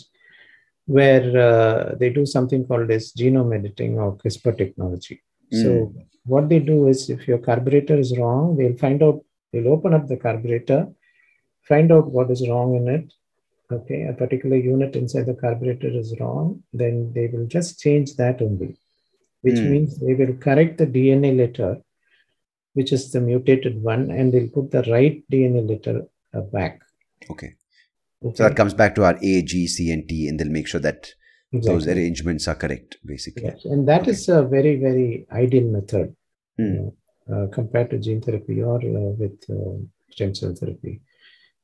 where 0.85 1.25
uh, 1.49 1.95
they 1.99 2.09
do 2.09 2.25
something 2.25 2.65
called 2.67 2.91
as 2.91 3.11
genome 3.13 3.55
editing 3.57 3.97
or 3.97 4.15
CRISPR 4.17 4.57
technology. 4.57 5.21
So 5.51 5.93
what 6.25 6.49
they 6.49 6.59
do 6.59 6.87
is 6.87 7.09
if 7.09 7.27
your 7.27 7.37
carburetor 7.37 7.97
is 7.97 8.17
wrong, 8.17 8.57
they'll 8.57 8.77
find 8.77 9.01
out, 9.01 9.23
they'll 9.51 9.69
open 9.69 9.93
up 9.93 10.07
the 10.07 10.17
carburetor, 10.17 10.87
find 11.61 11.91
out 11.91 12.11
what 12.11 12.29
is 12.31 12.47
wrong 12.47 12.75
in 12.75 12.87
it. 12.87 13.13
Okay, 13.71 14.03
a 14.03 14.13
particular 14.13 14.57
unit 14.57 14.95
inside 14.95 15.25
the 15.25 15.33
carburetor 15.33 15.87
is 15.87 16.15
wrong, 16.19 16.63
then 16.73 17.11
they 17.15 17.27
will 17.27 17.47
just 17.47 17.79
change 17.79 18.15
that 18.15 18.41
only, 18.41 18.77
which 19.41 19.59
Hmm. 19.59 19.71
means 19.71 19.97
they 19.99 20.13
will 20.13 20.33
correct 20.35 20.77
the 20.77 20.85
DNA 20.85 21.35
letter, 21.35 21.81
which 22.75 22.93
is 22.93 23.11
the 23.11 23.19
mutated 23.19 23.81
one, 23.81 24.11
and 24.11 24.31
they'll 24.31 24.47
put 24.57 24.71
the 24.71 24.83
right 24.83 25.23
DNA 25.31 25.67
letter 25.67 26.07
uh, 26.33 26.41
back. 26.41 26.81
Okay. 27.29 27.55
Okay? 28.23 28.35
So 28.35 28.43
that 28.43 28.55
comes 28.55 28.73
back 28.73 28.95
to 28.95 29.03
our 29.03 29.17
A, 29.21 29.41
G, 29.41 29.67
C, 29.67 29.91
and 29.91 30.07
T, 30.07 30.27
and 30.27 30.39
they'll 30.39 30.57
make 30.59 30.67
sure 30.67 30.81
that 30.81 31.09
those 31.51 31.87
arrangements 31.87 32.47
are 32.47 32.55
correct, 32.55 32.97
basically. 33.05 33.43
Yes, 33.43 33.65
and 33.65 33.87
that 33.87 34.01
Okay. 34.01 34.11
is 34.11 34.29
a 34.29 34.43
very, 34.43 34.75
very 34.77 35.25
ideal 35.31 35.67
method. 35.77 36.15
Hmm. 36.57 36.87
uh, 37.33 37.47
compared 37.51 37.89
to 37.89 37.97
gene 37.99 38.21
therapy 38.21 38.61
or 38.61 38.77
uh, 38.77 39.11
with 39.21 39.37
uh, 39.49 39.77
stem 40.11 40.33
cell 40.33 40.53
therapy 40.55 41.01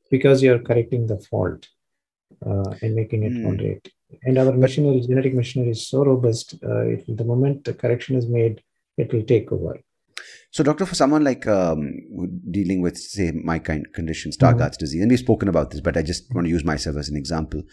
because 0.09 0.43
you're 0.43 0.59
correcting 0.59 1.07
the 1.07 1.19
fault 1.19 1.67
uh, 2.45 2.71
and 2.81 2.95
making 2.95 3.23
it 3.23 3.31
moderate. 3.31 3.88
And 4.23 4.38
our 4.38 4.51
machinery, 4.51 4.99
genetic 4.99 5.33
machinery 5.33 5.71
is 5.71 5.88
so 5.88 6.03
robust, 6.03 6.55
uh, 6.63 6.81
it, 6.81 7.05
the 7.07 7.23
moment 7.23 7.63
the 7.63 7.73
correction 7.73 8.17
is 8.17 8.27
made, 8.27 8.61
it 8.97 9.13
will 9.13 9.23
take 9.23 9.51
over. 9.51 9.79
So, 10.53 10.63
doctor, 10.65 10.85
for 10.85 10.95
someone 10.95 11.23
like 11.23 11.47
um, 11.47 11.93
dealing 12.51 12.81
with, 12.81 12.97
say, 12.97 13.31
my 13.31 13.57
kind 13.59 13.85
condition, 13.93 14.31
Mm-hmm. 14.31 14.67
Disease, 14.79 15.01
and 15.01 15.09
we've 15.09 15.19
spoken 15.19 15.47
about 15.47 15.71
this, 15.71 15.79
but 15.79 15.95
I 15.95 16.01
just 16.01 16.23
want 16.35 16.45
to 16.45 16.51
use 16.51 16.65
myself 16.65 16.97
as 16.97 17.07
an 17.09 17.15
example. 17.15 17.63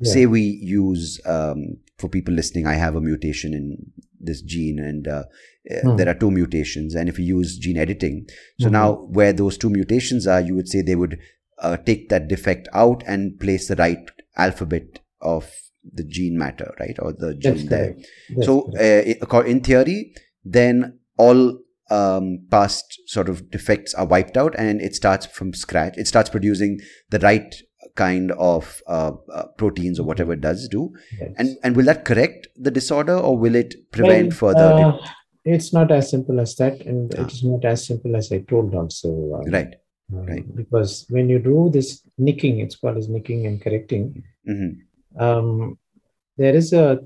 Yeah. 0.00 0.12
Say 0.12 0.26
we 0.26 0.42
use 0.42 1.20
um, 1.26 1.78
for 1.98 2.08
people 2.08 2.32
listening, 2.34 2.66
I 2.66 2.74
have 2.74 2.94
a 2.94 3.00
mutation 3.00 3.52
in 3.54 3.76
this 4.20 4.40
gene, 4.42 4.78
and 4.78 5.08
uh, 5.08 5.24
uh, 5.70 5.80
Hmm. 5.82 5.96
there 5.96 6.08
are 6.08 6.14
two 6.14 6.30
mutations. 6.30 6.94
And 6.94 7.08
if 7.08 7.18
we 7.18 7.24
use 7.24 7.58
gene 7.58 7.76
editing, 7.76 8.26
so 8.60 8.68
Mhm. 8.68 8.72
now 8.72 8.92
where 9.18 9.32
those 9.32 9.58
two 9.58 9.68
mutations 9.70 10.26
are, 10.26 10.40
you 10.40 10.54
would 10.54 10.68
say 10.68 10.80
they 10.80 10.96
would 10.96 11.18
uh, 11.60 11.76
take 11.76 12.08
that 12.08 12.28
defect 12.28 12.68
out 12.72 13.02
and 13.06 13.38
place 13.40 13.66
the 13.66 13.74
right 13.76 14.10
alphabet 14.36 15.00
of 15.20 15.50
the 15.92 16.04
gene 16.04 16.38
matter, 16.38 16.72
right, 16.78 16.96
or 17.00 17.12
the 17.12 17.36
That's 17.42 17.60
gene 17.62 17.68
there. 17.68 17.94
correct. 17.94 18.44
So, 18.44 18.70
uh, 18.78 19.42
in 19.44 19.60
theory, 19.60 20.14
then 20.44 21.00
all 21.16 21.58
um, 21.90 22.46
past 22.50 23.00
sort 23.06 23.28
of 23.28 23.50
defects 23.50 23.94
are 23.94 24.06
wiped 24.06 24.36
out, 24.36 24.54
and 24.58 24.80
it 24.80 24.94
starts 24.94 25.26
from 25.26 25.52
scratch. 25.54 25.96
It 25.96 26.06
starts 26.08 26.30
producing 26.30 26.80
the 27.10 27.18
right 27.20 27.54
kind 27.94 28.32
of 28.32 28.82
uh, 28.86 29.12
uh, 29.32 29.46
proteins 29.56 29.98
or 29.98 30.04
whatever 30.04 30.32
it 30.32 30.40
does 30.40 30.68
do. 30.68 30.92
Yes. 31.20 31.32
And 31.36 31.56
and 31.62 31.76
will 31.76 31.84
that 31.86 32.04
correct 32.04 32.48
the 32.56 32.70
disorder, 32.70 33.16
or 33.16 33.36
will 33.38 33.54
it 33.54 33.74
prevent 33.92 34.40
Well, 34.40 34.52
further? 34.54 34.84
uh, 34.84 35.08
it's 35.44 35.72
not 35.72 35.90
as 35.90 36.10
simple 36.10 36.40
as 36.40 36.54
that, 36.56 36.80
and 36.82 37.14
Ah. 37.16 37.22
it 37.24 37.32
is 37.32 37.42
not 37.42 37.64
as 37.64 37.86
simple 37.86 38.16
as 38.16 38.30
I 38.32 38.40
told 38.40 38.74
also. 38.74 39.08
um, 39.34 39.50
right. 39.50 39.74
um, 40.12 40.26
right. 40.26 40.44
Because 40.54 41.06
when 41.10 41.28
you 41.28 41.38
do 41.38 41.70
this 41.72 42.02
nicking, 42.18 42.58
it's 42.60 42.76
called 42.76 42.98
as 42.98 43.08
nicking 43.08 43.46
and 43.46 43.60
correcting. 43.60 44.22
hmm 44.46 44.68
um, 45.18 45.78
there 46.36 46.54
is 46.54 46.72
a 46.72 47.00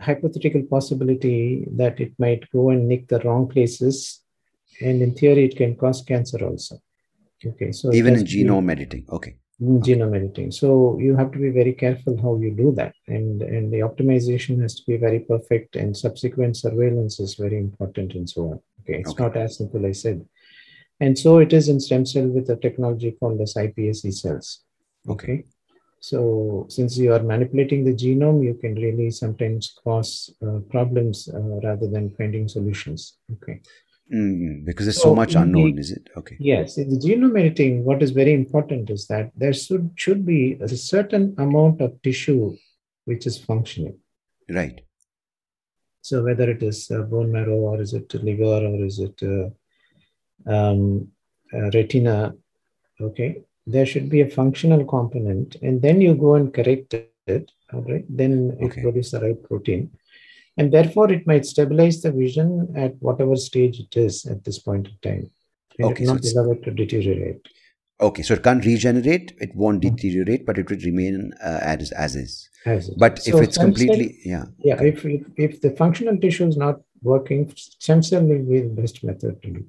hypothetical 0.00 0.62
possibility 0.64 1.66
that 1.76 2.00
it 2.00 2.12
might 2.18 2.50
go 2.52 2.70
and 2.70 2.88
nick 2.88 3.08
the 3.08 3.20
wrong 3.20 3.48
places, 3.48 4.22
and 4.80 5.02
in 5.02 5.14
theory, 5.14 5.44
it 5.46 5.56
can 5.56 5.74
cause 5.76 6.02
cancer 6.02 6.44
also. 6.44 6.80
Okay, 7.44 7.72
so 7.72 7.92
Even 7.92 8.14
in 8.14 8.20
to 8.20 8.24
be- 8.24 8.44
genome 8.44 8.70
editing. 8.70 9.04
Okay. 9.10 9.36
genome 9.60 10.14
editing. 10.16 10.50
So 10.52 10.98
you 11.00 11.16
have 11.16 11.30
to 11.32 11.38
be 11.38 11.50
very 11.50 11.72
careful 11.72 12.16
how 12.22 12.36
you 12.36 12.50
do 12.52 12.72
that, 12.76 12.94
and 13.08 13.42
and 13.42 13.72
the 13.72 13.80
optimization 13.88 14.60
has 14.62 14.74
to 14.76 14.82
be 14.86 14.96
very 14.96 15.20
perfect, 15.20 15.76
and 15.76 15.96
subsequent 15.96 16.56
surveillance 16.56 17.18
is 17.20 17.34
very 17.34 17.58
important, 17.58 18.14
and 18.14 18.28
so 18.30 18.42
on. 18.52 18.60
Okay, 18.80 19.00
it's 19.00 19.10
Okay. 19.10 19.22
not 19.24 19.36
as 19.36 19.56
simple 19.58 19.84
as 19.86 19.98
I 19.98 20.00
said. 20.04 20.18
And 21.00 21.16
so 21.16 21.38
it 21.38 21.52
is 21.52 21.68
in 21.68 21.78
stem 21.80 22.04
cell 22.06 22.26
with 22.36 22.50
a 22.50 22.56
technology 22.56 23.12
called 23.18 23.40
as 23.40 23.54
iPSC 23.54 24.12
cells. 24.12 24.64
Okay. 25.08 25.44
So 26.00 26.66
since 26.68 26.96
you 26.96 27.12
are 27.12 27.22
manipulating 27.22 27.84
the 27.84 27.94
genome, 27.94 28.44
you 28.44 28.54
can 28.54 28.74
really 28.74 29.10
sometimes 29.10 29.74
cause 29.82 30.32
uh, 30.46 30.60
problems 30.70 31.28
uh, 31.32 31.40
rather 31.40 31.88
than 31.88 32.14
finding 32.16 32.48
solutions. 32.48 33.18
Okay. 33.32 33.60
Mm, 34.12 34.64
because 34.64 34.86
there's 34.86 34.96
so, 34.96 35.10
so 35.10 35.14
much 35.14 35.34
unknown, 35.34 35.74
the, 35.74 35.80
is 35.80 35.90
it? 35.90 36.08
Okay. 36.16 36.36
Yes, 36.40 36.78
in 36.78 36.88
the 36.88 36.96
genome 36.96 37.38
editing, 37.38 37.84
what 37.84 38.02
is 38.02 38.10
very 38.10 38.32
important 38.32 38.88
is 38.88 39.06
that 39.08 39.30
there 39.36 39.52
should 39.52 39.90
should 39.96 40.24
be 40.24 40.56
a 40.60 40.68
certain 40.68 41.34
amount 41.36 41.82
of 41.82 42.00
tissue 42.02 42.56
which 43.04 43.26
is 43.26 43.36
functioning. 43.36 43.98
Right. 44.48 44.80
So 46.00 46.24
whether 46.24 46.48
it 46.48 46.62
is 46.62 46.90
uh, 46.90 47.02
bone 47.02 47.32
marrow 47.32 47.56
or 47.56 47.82
is 47.82 47.92
it 47.92 48.14
liver 48.14 48.66
or 48.66 48.84
is 48.84 48.98
it 48.98 49.22
uh, 49.22 49.50
um, 50.50 51.08
uh, 51.52 51.70
retina, 51.70 52.34
okay, 53.00 53.42
there 53.70 53.86
should 53.86 54.08
be 54.08 54.20
a 54.22 54.30
functional 54.30 54.84
component, 54.84 55.56
and 55.62 55.80
then 55.82 56.00
you 56.00 56.14
go 56.14 56.34
and 56.34 56.52
correct 56.52 56.94
it. 56.94 57.50
All 57.72 57.82
right, 57.82 58.04
then 58.08 58.56
it 58.60 58.66
okay. 58.66 58.82
produces 58.82 59.12
the 59.12 59.20
right 59.20 59.42
protein 59.42 59.90
and 60.58 60.72
therefore 60.72 61.10
it 61.10 61.26
might 61.26 61.46
stabilize 61.46 62.02
the 62.02 62.12
vision 62.12 62.70
at 62.76 62.94
whatever 62.98 63.36
stage 63.36 63.78
it 63.78 63.96
is 63.96 64.26
at 64.26 64.44
this 64.44 64.58
point 64.58 64.88
in 64.88 65.10
time. 65.10 65.30
It 65.78 65.84
okay, 65.84 66.04
not 66.04 66.24
so 66.24 66.40
allow 66.40 66.52
it 66.52 66.64
to 66.64 66.72
deteriorate. 66.72 67.40
Okay, 68.00 68.22
so 68.22 68.34
it 68.34 68.42
can't 68.42 68.64
regenerate, 68.64 69.32
it 69.40 69.54
won't 69.54 69.82
mm-hmm. 69.82 69.94
deteriorate, 69.94 70.44
but 70.44 70.58
it 70.58 70.68
will 70.68 70.78
remain 70.78 71.32
uh, 71.42 71.60
as 71.62 71.92
as 71.92 72.16
is. 72.16 72.50
As 72.66 72.88
is. 72.88 72.94
But 72.96 73.22
so 73.22 73.38
if 73.38 73.44
it's 73.44 73.58
completely, 73.58 74.18
yeah, 74.24 74.44
yeah. 74.58 74.74
Okay. 74.74 74.88
If, 74.88 75.04
if 75.04 75.26
if 75.36 75.60
the 75.60 75.70
functional 75.70 76.18
tissue 76.18 76.48
is 76.48 76.56
not 76.56 76.80
working, 77.02 77.52
stem 77.56 78.02
cell 78.02 78.22
will 78.22 78.44
be 78.44 78.60
the 78.60 78.74
best 78.82 79.02
method 79.04 79.40
to 79.42 79.50
do. 79.50 79.64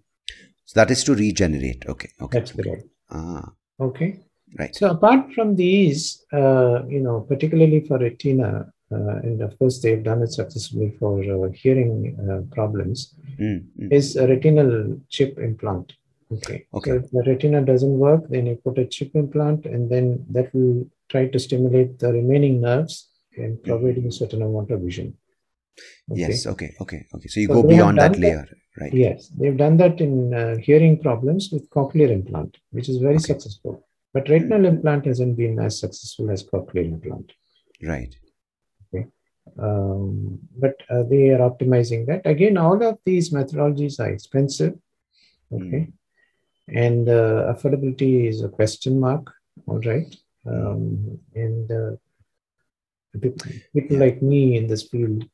So 0.66 0.80
that 0.80 0.92
is 0.92 1.04
to 1.04 1.14
regenerate. 1.14 1.86
Okay, 1.88 2.10
okay. 2.20 2.40
That's 2.40 2.52
correct. 2.52 2.84
Ah. 3.12 3.52
Okay. 3.80 4.19
Right. 4.57 4.76
So 4.76 4.89
apart 4.89 5.31
from 5.34 5.56
these, 5.56 6.26
uh, 6.34 6.85
you 6.88 7.01
know, 7.01 7.22
particularly 7.22 7.81
for 7.81 7.99
retina, 7.99 8.72
uh, 8.91 9.15
and 9.22 9.41
of 9.41 9.57
course 9.60 9.80
they've 9.81 10.03
done 10.03 10.23
it 10.23 10.31
successfully 10.31 10.95
for 10.99 11.22
uh, 11.22 11.51
hearing 11.51 12.18
uh, 12.18 12.53
problems, 12.53 13.14
mm, 13.39 13.64
mm. 13.80 13.93
is 13.93 14.15
a 14.15 14.27
retinal 14.27 14.99
chip 15.10 15.38
implant. 15.38 15.93
Okay. 16.31 16.65
Okay. 16.73 16.91
So 16.91 16.95
if 16.97 17.11
the 17.11 17.23
retina 17.27 17.61
doesn't 17.61 17.97
work, 17.97 18.27
then 18.30 18.47
you 18.47 18.56
put 18.56 18.77
a 18.80 18.85
chip 18.85 19.11
implant, 19.15 19.65
and 19.65 19.89
then 19.89 20.26
that 20.31 20.53
will 20.53 20.88
try 21.10 21.27
to 21.27 21.39
stimulate 21.39 21.99
the 21.99 22.11
remaining 22.14 22.61
nerves 22.61 23.10
and 23.38 23.61
providing 23.64 24.03
mm. 24.03 24.07
a 24.07 24.11
certain 24.11 24.41
amount 24.41 24.72
of 24.72 24.81
vision. 24.81 25.15
Okay. 26.11 26.22
Yes. 26.22 26.47
Okay. 26.47 26.76
Okay. 26.81 27.06
Okay. 27.14 27.27
So 27.27 27.39
you 27.39 27.47
so 27.47 27.53
go 27.53 27.68
beyond 27.68 27.99
that 27.99 28.18
layer, 28.18 28.47
that, 28.49 28.57
right? 28.80 28.93
Yes, 28.93 29.27
they've 29.30 29.57
done 29.57 29.77
that 29.77 30.01
in 30.01 30.34
uh, 30.34 30.57
hearing 30.57 30.99
problems 30.99 31.49
with 31.51 31.69
cochlear 31.69 32.10
implant, 32.10 32.57
which 32.72 32.89
is 32.89 32.97
very 32.97 33.15
okay. 33.15 33.23
successful. 33.23 33.85
But 34.14 34.30
retinal 34.30 34.65
implant 34.65 35.06
hasn't 35.06 35.38
been 35.38 35.60
as 35.60 35.80
successful 35.80 36.31
as 36.31 36.43
cochlear 36.43 36.85
implant. 36.85 37.34
Right. 37.84 38.15
Um, 39.57 40.39
but 40.57 40.76
uh, 40.89 41.03
they 41.03 41.30
are 41.30 41.39
optimizing 41.39 42.06
that. 42.07 42.26
Again, 42.26 42.57
all 42.57 42.81
of 42.84 42.99
these 43.06 43.31
methodologies 43.31 43.99
are 43.99 44.10
expensive. 44.10 44.77
Okay. 45.51 45.88
Mm. 45.88 45.93
And 46.68 47.10
uh, 47.10 47.53
affordability 47.53 48.27
is 48.27 48.43
a 48.43 48.49
question 48.49 48.99
mark. 48.99 49.31
All 49.65 49.80
right. 49.80 50.15
Um, 50.45 51.19
and 51.35 51.72
uh, 51.72 51.91
people 53.19 53.51
yeah. 53.73 53.97
like 53.97 54.22
me 54.22 54.56
in 54.57 54.68
this 54.68 54.84
field 54.84 55.27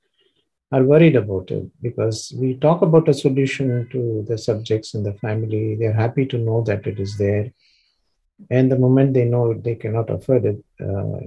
are 0.76 0.84
worried 0.84 1.16
about 1.16 1.52
it 1.52 1.66
because 1.82 2.34
we 2.38 2.56
talk 2.56 2.82
about 2.82 3.08
a 3.08 3.14
solution 3.14 3.88
to 3.94 4.26
the 4.28 4.38
subjects 4.38 4.94
in 4.94 5.04
the 5.04 5.14
family. 5.14 5.78
They're 5.80 5.94
happy 5.94 6.26
to 6.26 6.38
know 6.38 6.64
that 6.64 6.86
it 6.86 7.00
is 7.00 7.18
there. 7.18 7.46
And 8.50 8.70
the 8.70 8.78
moment 8.78 9.14
they 9.14 9.24
know 9.24 9.54
they 9.54 9.76
cannot 9.76 10.10
afford 10.10 10.44
it, 10.46 10.58
uh, 10.82 11.18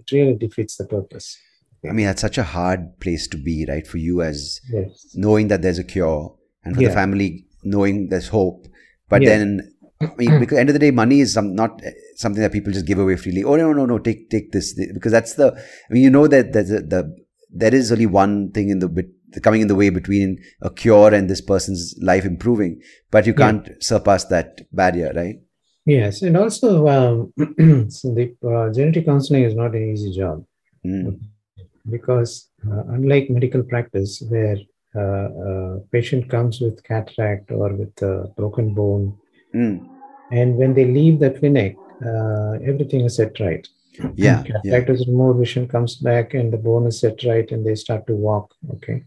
it 0.00 0.10
really 0.10 0.34
defeats 0.34 0.76
the 0.76 0.86
purpose. 0.86 1.38
I 1.88 1.92
mean, 1.92 2.06
that's 2.06 2.20
such 2.20 2.38
a 2.38 2.42
hard 2.42 2.98
place 2.98 3.28
to 3.28 3.36
be, 3.36 3.64
right? 3.68 3.86
For 3.86 3.98
you 3.98 4.20
as 4.20 4.60
yes. 4.68 5.06
knowing 5.14 5.46
that 5.48 5.62
there's 5.62 5.78
a 5.78 5.84
cure, 5.84 6.34
and 6.64 6.74
for 6.74 6.82
yeah. 6.82 6.88
the 6.88 6.94
family 6.94 7.46
knowing 7.62 8.08
there's 8.08 8.26
hope. 8.26 8.66
But 9.08 9.22
yeah. 9.22 9.28
then, 9.28 9.74
I 10.02 10.10
mean, 10.18 10.40
because 10.40 10.58
end 10.58 10.70
of 10.70 10.72
the 10.72 10.80
day, 10.80 10.90
money 10.90 11.20
is 11.20 11.32
some, 11.32 11.54
not 11.54 11.80
something 12.16 12.42
that 12.42 12.52
people 12.52 12.72
just 12.72 12.86
give 12.86 12.98
away 12.98 13.14
freely. 13.14 13.44
Oh 13.44 13.54
no, 13.54 13.72
no, 13.72 13.86
no, 13.86 14.00
take 14.00 14.28
take 14.28 14.50
this 14.50 14.74
because 14.92 15.12
that's 15.12 15.34
the. 15.34 15.54
I 15.88 15.94
mean, 15.94 16.02
you 16.02 16.10
know 16.10 16.26
that 16.26 16.52
there's 16.52 16.72
a, 16.72 16.80
the 16.80 17.16
there 17.50 17.74
is 17.74 17.90
only 17.92 18.06
one 18.06 18.50
thing 18.52 18.70
in 18.70 18.78
the 18.78 18.88
bit 18.88 19.10
coming 19.42 19.60
in 19.60 19.68
the 19.68 19.74
way 19.74 19.90
between 19.90 20.38
a 20.62 20.70
cure 20.70 21.12
and 21.12 21.28
this 21.28 21.40
person's 21.40 21.94
life 22.00 22.24
improving, 22.24 22.80
but 23.10 23.26
you 23.26 23.34
can't 23.34 23.66
yeah. 23.66 23.74
surpass 23.80 24.24
that 24.26 24.60
barrier, 24.72 25.12
right? 25.14 25.36
Yes, 25.84 26.22
and 26.22 26.36
also 26.36 26.88
um, 26.88 27.32
so 27.90 28.14
the 28.14 28.34
uh, 28.46 28.72
genetic 28.72 29.06
counseling 29.06 29.44
is 29.44 29.54
not 29.54 29.74
an 29.74 29.92
easy 29.92 30.12
job. 30.12 30.44
Mm 30.86 31.18
because 31.90 32.48
uh, 32.70 32.82
unlike 32.88 33.30
medical 33.30 33.62
practice 33.62 34.22
where 34.28 34.56
uh, 34.96 35.28
a 35.48 35.80
patient 35.92 36.28
comes 36.30 36.60
with 36.60 36.82
cataract 36.84 37.50
or 37.50 37.72
with 37.74 38.02
a 38.02 38.28
broken 38.36 38.74
bone 38.74 39.16
mm. 39.54 39.86
and 40.32 40.56
when 40.56 40.74
they 40.74 40.84
leave 40.84 41.18
the 41.18 41.30
clinic 41.30 41.76
uh, 42.04 42.52
everything 42.66 43.02
is 43.04 43.16
set 43.16 43.38
right 43.40 43.68
yeah 44.14 44.42
cataract 44.42 44.88
yeah. 44.88 44.94
is 44.94 45.06
removed 45.06 45.38
vision 45.38 45.68
comes 45.68 45.96
back 45.96 46.34
and 46.34 46.52
the 46.52 46.56
bone 46.56 46.86
is 46.86 47.00
set 47.00 47.22
right 47.24 47.50
and 47.50 47.66
they 47.66 47.74
start 47.74 48.06
to 48.06 48.14
walk 48.14 48.54
okay 48.74 49.02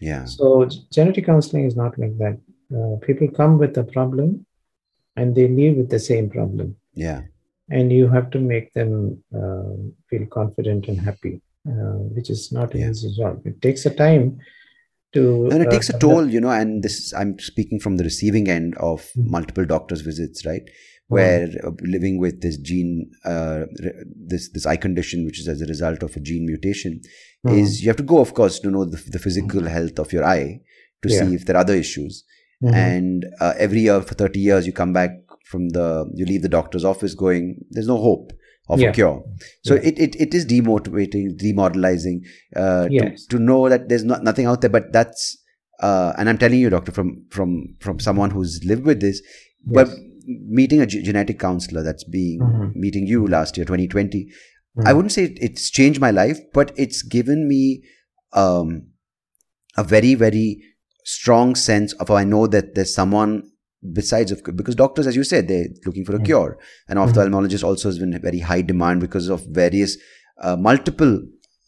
yeah 0.00 0.24
so 0.24 0.68
genetic 0.92 1.26
counseling 1.26 1.64
is 1.64 1.76
not 1.76 1.98
like 1.98 2.16
that 2.18 2.38
uh, 2.76 2.96
people 3.06 3.28
come 3.28 3.58
with 3.58 3.76
a 3.78 3.84
problem 3.84 4.44
and 5.16 5.34
they 5.34 5.48
leave 5.48 5.76
with 5.76 5.90
the 5.90 5.98
same 5.98 6.28
problem 6.28 6.76
yeah 6.94 7.22
and 7.70 7.92
you 7.92 8.08
have 8.08 8.30
to 8.30 8.38
make 8.38 8.72
them 8.74 9.22
uh, 9.34 9.74
feel 10.08 10.26
confident 10.26 10.88
and 10.88 11.00
happy 11.00 11.40
uh, 11.66 11.96
which 12.14 12.28
is 12.28 12.52
not 12.52 12.74
an 12.74 12.80
yeah. 12.80 12.90
easy 12.90 13.14
job. 13.16 13.40
It 13.46 13.62
takes 13.62 13.86
a 13.86 13.90
time 13.90 14.38
to. 15.14 15.48
And 15.50 15.62
it 15.62 15.68
uh, 15.68 15.70
takes 15.70 15.88
a 15.88 15.98
toll, 15.98 16.28
you 16.28 16.38
know. 16.38 16.50
And 16.50 16.82
this, 16.82 17.14
I'm 17.14 17.38
speaking 17.38 17.80
from 17.80 17.96
the 17.96 18.04
receiving 18.04 18.50
end 18.50 18.76
of 18.76 19.00
mm-hmm. 19.00 19.30
multiple 19.30 19.64
doctors' 19.64 20.02
visits, 20.02 20.44
right? 20.44 20.68
Where 21.08 21.48
mm-hmm. 21.48 21.84
living 21.84 22.18
with 22.18 22.40
this 22.40 22.56
gene, 22.56 23.10
uh, 23.24 23.64
this 24.16 24.50
this 24.50 24.64
eye 24.64 24.76
condition, 24.76 25.26
which 25.26 25.38
is 25.38 25.48
as 25.48 25.60
a 25.60 25.66
result 25.66 26.02
of 26.02 26.16
a 26.16 26.20
gene 26.20 26.46
mutation, 26.46 27.02
mm-hmm. 27.46 27.58
is 27.58 27.82
you 27.82 27.88
have 27.88 27.96
to 27.98 28.02
go, 28.02 28.20
of 28.20 28.32
course, 28.32 28.58
to 28.60 28.70
know 28.70 28.84
the, 28.86 29.02
the 29.08 29.18
physical 29.18 29.60
hmm. 29.60 29.66
health 29.66 29.98
of 29.98 30.12
your 30.12 30.24
eye 30.24 30.60
to 31.02 31.12
yeah. 31.12 31.20
see 31.20 31.34
if 31.34 31.44
there 31.44 31.56
are 31.56 31.60
other 31.60 31.74
issues. 31.74 32.24
Hmm. 32.60 32.74
And 32.74 33.26
uh, 33.40 33.54
every 33.58 33.80
year 33.80 34.00
for 34.00 34.14
30 34.14 34.40
years, 34.40 34.66
you 34.66 34.72
come 34.72 34.92
back 34.92 35.10
from 35.44 35.68
the, 35.70 36.10
you 36.14 36.24
leave 36.24 36.42
the 36.42 36.48
doctor's 36.48 36.84
office 36.84 37.14
going, 37.14 37.58
there's 37.70 37.88
no 37.88 37.98
hope 37.98 38.32
of 38.68 38.80
yeah. 38.80 38.88
a 38.88 38.92
cure. 38.92 39.22
So 39.62 39.74
yeah. 39.74 39.82
it, 39.84 39.98
it, 39.98 40.16
it 40.16 40.34
is 40.34 40.46
demotivating, 40.46 41.36
demoralizing 41.36 42.24
uh, 42.56 42.88
yes. 42.90 43.26
to, 43.26 43.36
to 43.36 43.42
know 43.42 43.68
that 43.68 43.88
there's 43.88 44.04
not, 44.04 44.22
nothing 44.22 44.46
out 44.46 44.62
there. 44.62 44.70
But 44.70 44.92
that's, 44.92 45.38
uh, 45.80 46.14
and 46.16 46.28
I'm 46.28 46.38
telling 46.38 46.60
you, 46.60 46.70
doctor, 46.70 46.92
from 46.92 47.26
from 47.30 47.74
from 47.80 47.98
someone 47.98 48.30
who's 48.30 48.60
lived 48.64 48.84
with 48.84 49.00
this, 49.00 49.20
yes. 49.66 49.88
but 49.88 49.88
meeting 50.26 50.80
a 50.80 50.86
g- 50.86 51.02
genetic 51.02 51.38
counselor 51.38 51.82
that's 51.82 52.04
being 52.04 52.40
mm-hmm. 52.40 52.80
meeting 52.80 53.06
you 53.06 53.26
last 53.26 53.56
year, 53.56 53.64
2020. 53.64 54.24
Mm-hmm. 54.24 54.88
I 54.88 54.92
wouldn't 54.92 55.12
say 55.12 55.34
it's 55.36 55.70
changed 55.70 56.00
my 56.00 56.10
life, 56.10 56.38
but 56.52 56.72
it's 56.76 57.02
given 57.02 57.48
me 57.48 57.82
um, 58.32 58.88
a 59.76 59.84
very 59.84 60.14
very 60.14 60.62
strong 61.04 61.54
sense 61.54 61.92
of 61.94 62.08
how 62.08 62.16
I 62.16 62.24
know 62.24 62.46
that 62.46 62.74
there's 62.74 62.94
someone 62.94 63.50
besides 63.92 64.32
of 64.32 64.42
because 64.56 64.74
doctors 64.74 65.06
as 65.06 65.14
you 65.14 65.24
said 65.24 65.46
they're 65.46 65.68
looking 65.84 66.04
for 66.04 66.12
a 66.12 66.16
mm-hmm. 66.16 66.24
cure 66.24 66.58
and 66.88 66.98
mm-hmm. 66.98 67.10
ophthalmologist 67.10 67.62
also 67.62 67.88
has 67.88 67.98
been 67.98 68.18
very 68.20 68.38
high 68.38 68.62
demand 68.62 69.00
because 69.00 69.28
of 69.28 69.44
various 69.48 69.98
uh, 70.40 70.56
multiple 70.56 71.20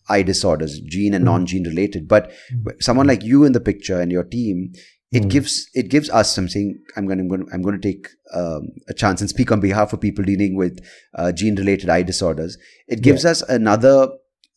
eye 0.08 0.22
disorders 0.22 0.80
gene 0.80 1.12
and 1.12 1.24
mm-hmm. 1.24 1.34
non-gene 1.34 1.64
related 1.64 2.08
but 2.08 2.30
mm-hmm. 2.30 2.70
someone 2.80 3.06
like 3.06 3.22
you 3.22 3.44
in 3.44 3.52
the 3.52 3.60
picture 3.60 4.00
and 4.00 4.10
your 4.10 4.24
team 4.24 4.72
it 5.12 5.24
mm. 5.24 5.30
gives 5.30 5.68
it 5.74 5.88
gives 5.88 6.10
us 6.10 6.34
something 6.34 6.78
i'm 6.96 7.06
going 7.06 7.18
to 7.18 7.22
i'm 7.22 7.28
going 7.28 7.46
to, 7.46 7.52
I'm 7.52 7.62
going 7.62 7.80
to 7.80 7.92
take 7.92 8.08
um, 8.34 8.68
a 8.88 8.94
chance 8.94 9.20
and 9.20 9.30
speak 9.30 9.52
on 9.52 9.60
behalf 9.60 9.92
of 9.92 10.00
people 10.00 10.24
dealing 10.24 10.56
with 10.56 10.84
uh, 11.14 11.32
gene 11.32 11.54
related 11.56 11.88
eye 11.88 12.02
disorders 12.02 12.58
it 12.88 13.02
gives 13.02 13.24
yeah. 13.24 13.30
us 13.30 13.42
another 13.42 14.08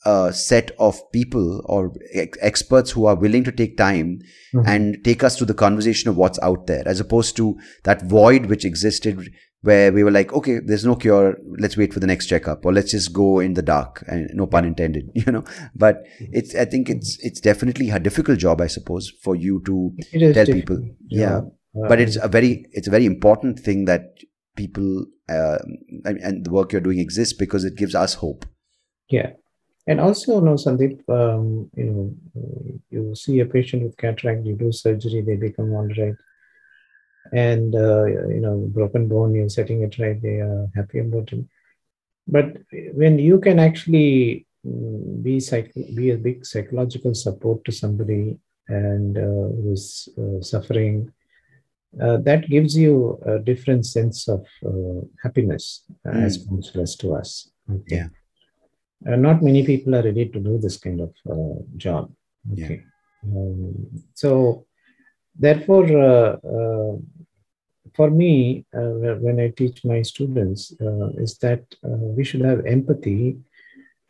a 0.06 0.32
set 0.32 0.72
of 0.80 1.00
people 1.12 1.62
or 1.66 1.94
ex- 2.14 2.38
experts 2.42 2.92
who 2.92 3.06
are 3.06 3.16
willing 3.16 3.44
to 3.44 3.52
take 3.52 3.76
time 3.76 4.20
mm-hmm. 4.56 4.68
and 4.68 5.04
take 5.04 5.24
us 5.24 5.36
to 5.36 5.46
the 5.46 5.54
conversation 5.54 6.10
of 6.10 6.16
what's 6.16 6.40
out 6.40 6.68
there 6.68 6.84
as 6.86 7.02
opposed 7.02 7.36
to 7.36 7.58
that 7.84 8.02
void 8.04 8.46
which 8.46 8.64
existed 8.64 9.30
where 9.62 9.92
we 9.92 10.04
were 10.04 10.12
like 10.12 10.32
okay 10.34 10.60
there's 10.66 10.86
no 10.86 10.96
cure 10.96 11.38
let's 11.58 11.76
wait 11.76 11.94
for 11.94 12.00
the 12.00 12.08
next 12.08 12.28
checkup 12.28 12.66
or 12.66 12.72
let's 12.72 12.92
just 12.92 13.12
go 13.12 13.40
in 13.40 13.54
the 13.54 13.62
dark 13.62 14.04
and 14.08 14.30
no 14.34 14.48
pun 14.48 14.66
intended 14.66 15.10
you 15.16 15.32
know 15.32 15.44
but 15.76 16.04
mm-hmm. 16.22 16.26
it's 16.34 16.56
i 16.56 16.66
think 16.66 16.90
it's 16.90 17.18
it's 17.22 17.42
definitely 17.42 17.90
a 17.90 18.00
difficult 18.00 18.40
job 18.40 18.62
i 18.62 18.68
suppose 18.68 19.12
for 19.22 19.36
you 19.36 19.62
to 19.66 19.94
tell 20.34 20.46
people 20.46 20.80
yeah, 21.08 21.42
yeah. 21.74 21.88
but 21.88 22.00
it's 22.00 22.16
a 22.16 22.28
very 22.28 22.66
it's 22.72 22.88
a 22.88 22.92
very 22.92 23.06
important 23.06 23.60
thing 23.60 23.86
that 23.86 24.14
people 24.56 25.06
uh, 25.30 25.60
and, 26.06 26.18
and 26.18 26.46
the 26.46 26.52
work 26.52 26.72
you're 26.72 26.82
doing 26.82 27.00
exists 27.00 27.34
because 27.34 27.64
it 27.64 27.76
gives 27.76 27.96
us 27.96 28.16
hope 28.16 28.46
yeah 29.10 29.32
and 29.88 30.00
also, 30.00 30.36
you 30.36 30.46
know, 30.46 30.54
Sandeep, 30.54 31.02
um, 31.10 31.68
you 31.76 31.86
know, 31.86 32.16
you 32.92 33.16
see 33.16 33.40
a 33.40 33.46
patient 33.48 33.82
with 33.82 33.98
cataract, 33.98 34.46
you 34.46 34.56
do 34.56 34.72
surgery, 34.72 35.24
they 35.26 35.36
become 35.36 35.74
all 35.74 35.88
right. 35.98 36.14
And 37.34 37.76
uh, 37.76 38.06
you 38.06 38.42
know 38.42 38.58
broken 38.78 39.08
bone 39.08 39.34
you're 39.36 39.50
setting 39.50 39.82
it 39.84 39.98
right 40.00 40.22
they 40.22 40.38
are 40.40 40.68
happy 40.76 41.00
about 41.00 41.32
it 41.34 41.46
but 42.28 42.58
when 42.94 43.18
you 43.20 43.40
can 43.40 43.60
actually 43.60 44.46
mm, 44.66 45.24
be 45.24 45.40
psych- 45.40 45.74
be 45.96 46.12
a 46.12 46.18
big 46.18 46.46
psychological 46.46 47.14
support 47.14 47.64
to 47.66 47.72
somebody 47.72 48.38
and 48.68 49.18
uh, 49.18 49.48
who's 49.62 50.10
uh, 50.18 50.42
suffering 50.42 51.12
uh, 52.02 52.18
that 52.18 52.48
gives 52.50 52.78
you 52.78 53.20
a 53.26 53.40
different 53.40 53.86
sense 53.86 54.28
of 54.28 54.46
uh, 54.66 55.02
happiness 55.24 55.84
uh, 56.06 56.12
as 56.26 56.38
Mm. 56.38 56.50
counselors 56.50 56.96
to 56.96 57.14
us 57.16 57.52
okay 57.78 57.96
Yeah. 57.96 58.10
uh, 59.08 59.16
not 59.16 59.42
many 59.42 59.66
people 59.66 59.96
are 59.96 60.04
ready 60.04 60.26
to 60.30 60.40
do 60.40 60.58
this 60.60 60.78
kind 60.78 61.02
of 61.02 61.14
uh, 61.34 61.60
job 61.78 62.12
Yeah. 62.54 62.66
okay 62.66 62.84
um, 63.24 63.88
so 64.14 64.66
therefore 65.46 65.86
uh, 66.10 66.32
uh, 66.56 66.94
for 67.96 68.10
me 68.10 68.66
uh, 68.76 69.16
when 69.26 69.40
i 69.40 69.50
teach 69.50 69.84
my 69.84 70.02
students 70.02 70.74
uh, 70.82 71.10
is 71.24 71.38
that 71.38 71.64
uh, 71.84 72.02
we 72.18 72.24
should 72.24 72.42
have 72.42 72.66
empathy 72.66 73.38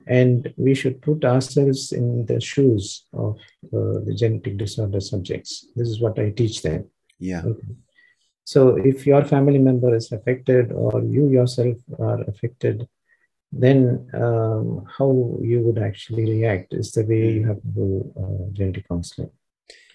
and 0.07 0.51
we 0.57 0.73
should 0.73 1.01
put 1.01 1.23
ourselves 1.23 1.91
in 1.91 2.26
the 2.26 2.39
shoes 2.41 3.06
of 3.14 3.38
uh, 3.73 3.99
the 4.06 4.15
genetic 4.15 4.57
disorder 4.57 4.99
subjects 4.99 5.68
this 5.76 5.88
is 5.88 5.99
what 5.99 6.18
i 6.19 6.30
teach 6.30 6.61
them 6.61 6.84
Yeah. 7.19 7.43
Okay. 7.45 7.76
So 8.45 8.77
if 8.77 9.06
your 9.06 9.23
family 9.26 9.60
member 9.60 9.95
is 9.95 10.11
affected 10.11 10.72
or 10.72 11.03
you 11.03 11.30
yourself 11.30 11.77
are 11.99 12.22
affected, 12.22 12.88
then 13.51 14.10
um, 14.14 14.85
how 14.97 15.38
you 15.41 15.61
would 15.61 15.77
actually 15.77 16.26
react 16.26 16.73
is 16.73 16.91
the 16.91 17.03
way 17.03 17.31
you 17.34 17.45
have 17.45 17.61
to 17.61 17.68
do 17.68 18.14
uh, 18.18 18.51
genetic 18.53 18.88
counseling. 18.88 19.30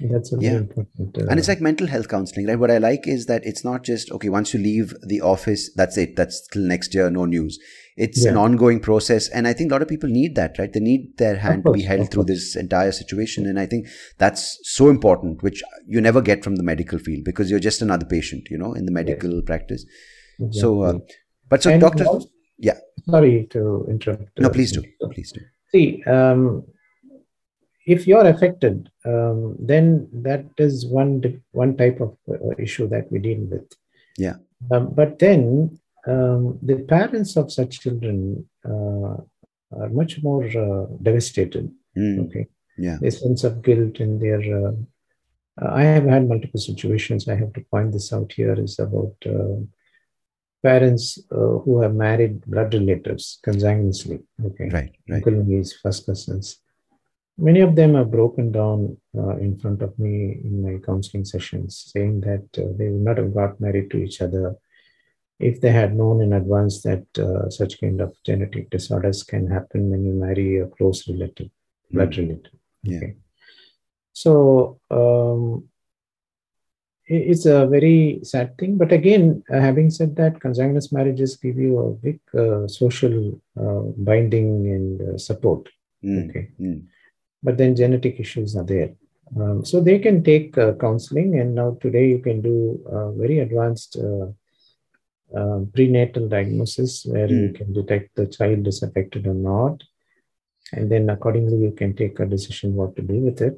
That's 0.00 0.32
a 0.32 0.38
Yeah. 0.40 0.56
important. 0.58 1.16
Uh, 1.18 1.26
and 1.30 1.38
it's 1.38 1.48
like 1.48 1.60
mental 1.60 1.86
health 1.86 2.08
counseling 2.08 2.46
right 2.48 2.58
what 2.58 2.70
i 2.70 2.78
like 2.78 3.06
is 3.06 3.26
that 3.26 3.44
it's 3.44 3.64
not 3.64 3.84
just 3.84 4.10
okay 4.10 4.28
once 4.28 4.52
you 4.54 4.60
leave 4.60 4.92
the 5.06 5.20
office 5.20 5.70
that's 5.74 5.96
it 5.96 6.16
that's 6.16 6.46
till 6.52 6.62
next 6.62 6.94
year 6.94 7.10
no 7.10 7.24
news 7.24 7.58
it's 7.96 8.24
an 8.24 8.36
ongoing 8.36 8.80
process 8.80 9.28
and 9.28 9.46
i 9.46 9.52
think 9.52 9.70
a 9.70 9.74
lot 9.74 9.82
of 9.82 9.86
people 9.88 10.08
need 10.08 10.34
that 10.34 10.58
right 10.58 10.72
they 10.72 10.80
need 10.80 11.16
their 11.18 11.36
hand 11.36 11.64
to 11.64 11.70
be 11.70 11.82
held 11.82 12.10
through 12.10 12.24
course. 12.24 12.38
this 12.38 12.56
entire 12.56 12.90
situation 12.90 13.46
and 13.46 13.58
i 13.60 13.66
think 13.66 13.86
that's 14.18 14.58
so 14.64 14.88
important 14.88 15.42
which 15.44 15.62
you 15.86 16.00
never 16.00 16.20
get 16.20 16.42
from 16.42 16.56
the 16.56 16.62
medical 16.64 16.98
field 16.98 17.22
because 17.24 17.48
you're 17.50 17.60
just 17.70 17.80
another 17.80 18.04
patient 18.16 18.50
you 18.50 18.58
know 18.58 18.72
in 18.74 18.84
the 18.86 18.92
medical 19.00 19.40
practice 19.42 19.86
so 20.50 20.82
uh, 20.82 20.94
but 21.48 21.62
so 21.62 21.70
And 21.70 21.80
doctor 21.80 22.04
yeah. 22.58 22.78
Sorry 23.10 23.46
to 23.50 23.86
interrupt. 23.88 24.28
no 24.40 24.48
uh, 24.48 24.52
please 24.52 24.72
do 24.72 24.82
please 25.12 25.30
do 25.32 25.40
See, 25.74 26.02
um, 26.06 26.64
if 27.86 28.06
you're 28.06 28.26
affected, 28.26 28.90
um, 29.04 29.56
then 29.58 30.08
that 30.12 30.46
is 30.58 30.86
one 30.86 31.42
one 31.52 31.76
type 31.76 32.00
of 32.00 32.16
uh, 32.28 32.54
issue 32.58 32.88
that 32.88 33.10
we 33.12 33.18
deal 33.18 33.40
with. 33.40 33.70
Yeah. 34.16 34.36
Um, 34.70 34.94
but 34.94 35.18
then 35.18 35.78
um, 36.06 36.58
the 36.62 36.78
parents 36.88 37.36
of 37.36 37.52
such 37.52 37.80
children 37.80 38.48
uh, 38.64 39.16
are 39.78 39.90
much 39.90 40.22
more 40.22 40.44
uh, 40.44 40.86
devastated. 41.02 41.70
Mm, 41.96 42.26
Okay, 42.26 42.46
yeah 42.76 42.98
their 43.00 43.10
sense 43.10 43.44
of 43.44 43.62
guilt 43.62 44.00
in 44.00 44.18
their. 44.18 44.40
Uh, 44.40 44.72
I 45.62 45.82
have 45.82 46.04
had 46.04 46.28
multiple 46.28 46.58
situations. 46.58 47.28
I 47.28 47.36
have 47.36 47.52
to 47.52 47.60
point 47.70 47.92
this 47.92 48.12
out 48.12 48.32
here. 48.32 48.54
Is 48.54 48.78
about 48.78 49.14
uh, 49.26 49.56
parents 50.62 51.18
uh, 51.30 51.58
who 51.62 51.80
have 51.82 51.94
married 51.94 52.44
blood 52.46 52.74
relatives 52.74 53.38
consanguineously. 53.46 54.22
Okay 54.44 54.68
right 54.70 54.92
right 55.08 55.16
uncle 55.26 55.44
niece, 55.44 55.74
first 55.74 56.06
cousins. 56.06 56.60
Many 57.36 57.60
of 57.60 57.74
them 57.74 57.94
have 57.94 58.10
broken 58.12 58.52
down 58.52 58.96
uh, 59.16 59.36
in 59.36 59.58
front 59.58 59.82
of 59.82 59.98
me 59.98 60.38
in 60.44 60.62
my 60.62 60.78
counseling 60.78 61.24
sessions, 61.24 61.90
saying 61.92 62.20
that 62.20 62.46
uh, 62.58 62.72
they 62.78 62.88
would 62.88 63.02
not 63.02 63.18
have 63.18 63.34
got 63.34 63.60
married 63.60 63.90
to 63.90 63.98
each 63.98 64.22
other 64.22 64.56
if 65.40 65.60
they 65.60 65.72
had 65.72 65.96
known 65.96 66.22
in 66.22 66.32
advance 66.32 66.82
that 66.82 67.04
uh, 67.18 67.50
such 67.50 67.80
kind 67.80 68.00
of 68.00 68.14
genetic 68.24 68.70
disorders 68.70 69.24
can 69.24 69.48
happen 69.50 69.90
when 69.90 70.04
you 70.04 70.12
marry 70.12 70.58
a 70.58 70.66
close 70.66 71.08
relative, 71.08 71.50
blood 71.90 72.12
Mm, 72.12 72.18
relative. 72.18 72.52
Yeah. 72.84 72.96
Okay. 72.98 73.16
So 74.12 74.78
um, 74.90 75.68
it's 77.06 77.46
a 77.46 77.66
very 77.66 78.20
sad 78.22 78.56
thing. 78.58 78.78
But 78.78 78.92
again, 78.92 79.42
uh, 79.52 79.60
having 79.60 79.90
said 79.90 80.14
that, 80.16 80.40
consanguineous 80.40 80.92
marriages 80.92 81.36
give 81.36 81.58
you 81.58 81.78
a 81.78 81.90
big 81.90 82.20
uh, 82.32 82.68
social 82.68 83.40
uh, 83.60 83.80
binding 83.96 84.68
and 84.68 85.02
uh, 85.02 85.18
support. 85.18 85.68
mm, 86.02 86.30
Okay. 86.30 86.48
mm, 86.60 86.84
But 87.44 87.58
then 87.58 87.76
genetic 87.76 88.18
issues 88.24 88.56
are 88.56 88.64
there. 88.74 88.90
Um, 89.40 89.64
so 89.64 89.80
they 89.80 89.98
can 89.98 90.22
take 90.22 90.56
uh, 90.56 90.72
counseling, 90.84 91.30
and 91.40 91.54
now 91.54 91.68
today 91.84 92.06
you 92.08 92.20
can 92.26 92.40
do 92.40 92.56
uh, 92.94 93.10
very 93.22 93.38
advanced 93.46 93.96
uh, 94.08 94.26
um, 95.38 95.70
prenatal 95.74 96.28
diagnosis 96.28 96.92
where 97.12 97.30
you 97.38 97.48
Mm. 97.48 97.54
can 97.58 97.72
detect 97.72 98.14
the 98.14 98.26
child 98.36 98.66
is 98.72 98.82
affected 98.86 99.26
or 99.26 99.34
not. 99.34 99.82
And 100.72 100.90
then 100.90 101.10
accordingly, 101.10 101.58
you 101.66 101.72
can 101.80 101.94
take 101.94 102.18
a 102.20 102.26
decision 102.26 102.74
what 102.74 102.96
to 102.96 103.02
do 103.02 103.18
with 103.26 103.40
it. 103.48 103.54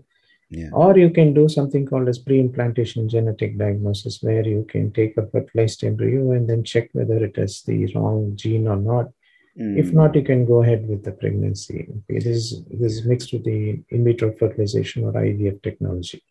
yeah 0.58 0.70
Or 0.72 0.90
you 1.02 1.10
can 1.18 1.30
do 1.34 1.44
something 1.48 1.84
called 1.90 2.08
as 2.08 2.18
pre-implantation 2.26 3.08
genetic 3.14 3.52
diagnosis, 3.62 4.22
where 4.26 4.46
you 4.54 4.64
can 4.72 4.84
take 4.98 5.14
a 5.16 5.26
fertilized 5.32 5.84
embryo 5.84 6.32
and 6.36 6.48
then 6.48 6.62
check 6.72 6.88
whether 6.92 7.18
it 7.28 7.36
has 7.36 7.62
the 7.68 7.78
wrong 7.94 8.18
gene 8.42 8.66
or 8.68 8.80
not. 8.92 9.06
If 9.58 9.86
Mm, 9.86 9.94
not, 9.94 10.14
you 10.14 10.22
can 10.22 10.44
go 10.44 10.62
ahead 10.62 10.86
with 10.86 11.02
the 11.02 11.12
pregnancy. 11.12 11.88
Okay, 11.90 12.18
this 12.18 12.36
is 12.52 12.64
this 12.80 12.92
is 12.96 13.06
mixed 13.06 13.32
with 13.32 13.44
the 13.44 13.82
in 13.88 14.04
vitro 14.04 14.30
fertilization 14.32 15.04
or 15.04 15.12
IVF 15.12 15.62
technology. 15.62 16.22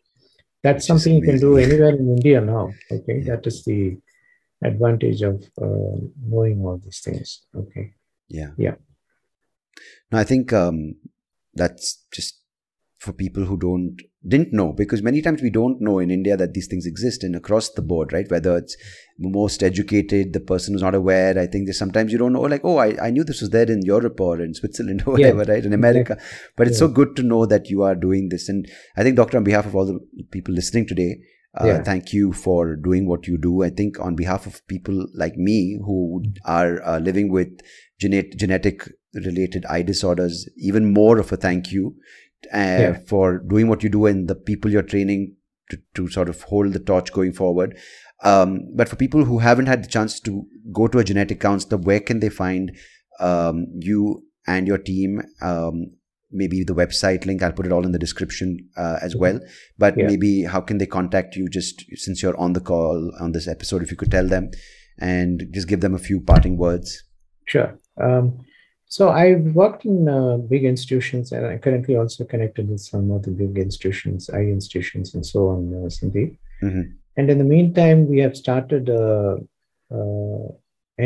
That's 0.62 0.86
something 0.86 1.14
you 1.16 1.22
can 1.22 1.38
do 1.40 1.56
anywhere 1.58 1.94
in 1.96 2.08
India 2.16 2.40
now. 2.40 2.72
Okay, 2.90 3.18
Yeah. 3.18 3.34
that 3.36 3.46
is 3.46 3.64
the 3.64 3.96
advantage 4.62 5.22
of 5.22 5.42
uh, 5.60 5.96
knowing 6.32 6.64
all 6.64 6.78
these 6.78 7.00
things. 7.00 7.42
Okay, 7.54 7.94
Yeah. 8.28 8.50
Yeah. 8.56 8.76
No, 10.12 10.18
I 10.18 10.24
think 10.24 10.52
um, 10.52 10.94
that's 11.54 12.04
just 12.12 12.40
for 12.98 13.12
people 13.12 13.44
who 13.44 13.56
don't 13.58 13.96
didn't 14.28 14.52
know 14.52 14.72
because 14.72 15.02
many 15.02 15.22
times 15.22 15.40
we 15.42 15.50
don't 15.50 15.80
know 15.80 15.98
in 15.98 16.10
India 16.10 16.36
that 16.36 16.52
these 16.54 16.66
things 16.66 16.86
exist 16.86 17.22
and 17.22 17.36
across 17.36 17.70
the 17.70 17.82
board, 17.82 18.12
right? 18.12 18.30
Whether 18.30 18.56
it's 18.56 18.76
most 19.18 19.62
educated, 19.62 20.32
the 20.32 20.40
person 20.40 20.74
who's 20.74 20.82
not 20.82 20.94
aware. 20.94 21.38
I 21.38 21.46
think 21.46 21.66
there's 21.66 21.78
sometimes 21.78 22.12
you 22.12 22.18
don't 22.18 22.32
know, 22.32 22.40
like, 22.42 22.64
oh, 22.64 22.76
I, 22.78 22.96
I 23.00 23.10
knew 23.10 23.24
this 23.24 23.40
was 23.40 23.50
there 23.50 23.70
in 23.70 23.82
Europe 23.82 24.20
or 24.20 24.40
in 24.40 24.52
Switzerland 24.54 25.04
or 25.06 25.18
Yeah. 25.18 25.32
whatever, 25.32 25.52
right? 25.52 25.64
In 25.64 25.72
America. 25.72 26.18
But 26.56 26.66
it's 26.66 26.78
so 26.78 26.88
good 26.88 27.14
to 27.16 27.22
know 27.22 27.46
that 27.46 27.70
you 27.70 27.82
are 27.82 27.94
doing 27.94 28.28
this. 28.30 28.48
And 28.48 28.68
I 28.96 29.02
think, 29.02 29.16
Doctor, 29.16 29.36
on 29.36 29.44
behalf 29.44 29.66
of 29.66 29.76
all 29.76 29.86
the 29.86 30.00
people 30.30 30.54
listening 30.54 30.86
today, 30.86 31.18
uh, 31.60 31.66
Yeah. 31.66 31.82
thank 31.82 32.12
you 32.12 32.32
for 32.32 32.76
doing 32.76 33.06
what 33.08 33.26
you 33.26 33.38
do. 33.38 33.62
I 33.62 33.70
think 33.70 33.98
on 34.00 34.16
behalf 34.16 34.46
of 34.46 34.66
people 34.66 35.06
like 35.14 35.36
me 35.36 35.78
who 35.86 36.24
are 36.44 36.82
uh, 36.84 36.98
living 36.98 37.30
with 37.30 37.48
genet- 38.00 38.36
genetic 38.36 38.88
related 39.14 39.64
eye 39.66 39.82
disorders, 39.82 40.46
even 40.58 40.92
more 40.92 41.18
of 41.18 41.32
a 41.32 41.36
thank 41.38 41.72
you 41.72 41.94
uh, 42.52 42.58
Yeah. 42.82 42.98
for 43.06 43.38
doing 43.38 43.68
what 43.68 43.82
you 43.82 43.88
do 43.88 44.06
and 44.06 44.28
the 44.28 44.34
people 44.34 44.70
you're 44.70 44.82
training 44.82 45.36
to, 45.70 45.78
to 45.94 46.08
sort 46.08 46.28
of 46.28 46.42
hold 46.42 46.72
the 46.72 46.78
torch 46.78 47.12
going 47.12 47.32
forward. 47.32 47.76
Um, 48.22 48.60
but 48.74 48.88
for 48.88 48.96
people 48.96 49.24
who 49.24 49.38
haven't 49.40 49.66
had 49.66 49.84
the 49.84 49.88
chance 49.88 50.20
to 50.20 50.46
go 50.72 50.86
to 50.88 50.98
a 50.98 51.04
genetic 51.04 51.40
counselor, 51.40 51.76
where 51.78 52.00
can 52.00 52.20
they 52.20 52.28
find 52.30 52.72
um, 53.20 53.66
you 53.78 54.24
and 54.46 54.66
your 54.66 54.78
team? 54.78 55.20
Um, 55.42 55.92
maybe 56.30 56.64
the 56.64 56.74
website 56.74 57.24
link, 57.26 57.42
I'll 57.42 57.52
put 57.52 57.66
it 57.66 57.72
all 57.72 57.84
in 57.84 57.92
the 57.92 57.98
description 57.98 58.68
uh, 58.76 58.98
as 59.02 59.14
well. 59.16 59.38
But 59.78 59.92
Mm-hmm. 59.94 60.00
Yeah. 60.00 60.06
maybe 60.06 60.42
how 60.44 60.60
can 60.60 60.78
they 60.78 60.86
contact 60.86 61.36
you 61.36 61.48
just 61.48 61.84
since 61.94 62.22
you're 62.22 62.36
on 62.38 62.52
the 62.52 62.60
call 62.60 63.12
on 63.20 63.32
this 63.32 63.46
episode? 63.48 63.82
If 63.82 63.90
you 63.90 63.96
could 63.96 64.10
tell 64.10 64.26
them 64.28 64.50
and 64.98 65.42
just 65.52 65.68
give 65.68 65.80
them 65.80 65.94
a 65.94 65.98
few 65.98 66.20
parting 66.20 66.56
words. 66.56 67.02
sure. 67.46 67.78
Um, 68.02 68.38
so 68.96 69.10
I've 69.10 69.46
worked 69.62 69.84
in 69.84 70.08
uh, 70.08 70.38
big 70.38 70.64
institutions, 70.64 71.30
and 71.30 71.44
I'm 71.46 71.58
currently 71.58 71.96
also 71.96 72.24
connected 72.24 72.64
with 72.70 72.80
some 72.80 73.10
of 73.10 73.24
the 73.24 73.30
big 73.30 73.58
institutions, 73.58 74.30
I 74.30 74.40
institutions, 74.58 75.14
and 75.14 75.24
so 75.32 75.40
on, 75.54 75.60
uh, 75.74 75.88
Sandeep. 75.96 76.30
Mhm. 76.62 76.84
And 77.18 77.26
in 77.32 77.36
the 77.42 77.50
meantime, 77.56 78.08
we 78.12 78.18
have 78.24 78.34
started 78.44 78.88
a, 78.88 79.36
a 79.90 80.00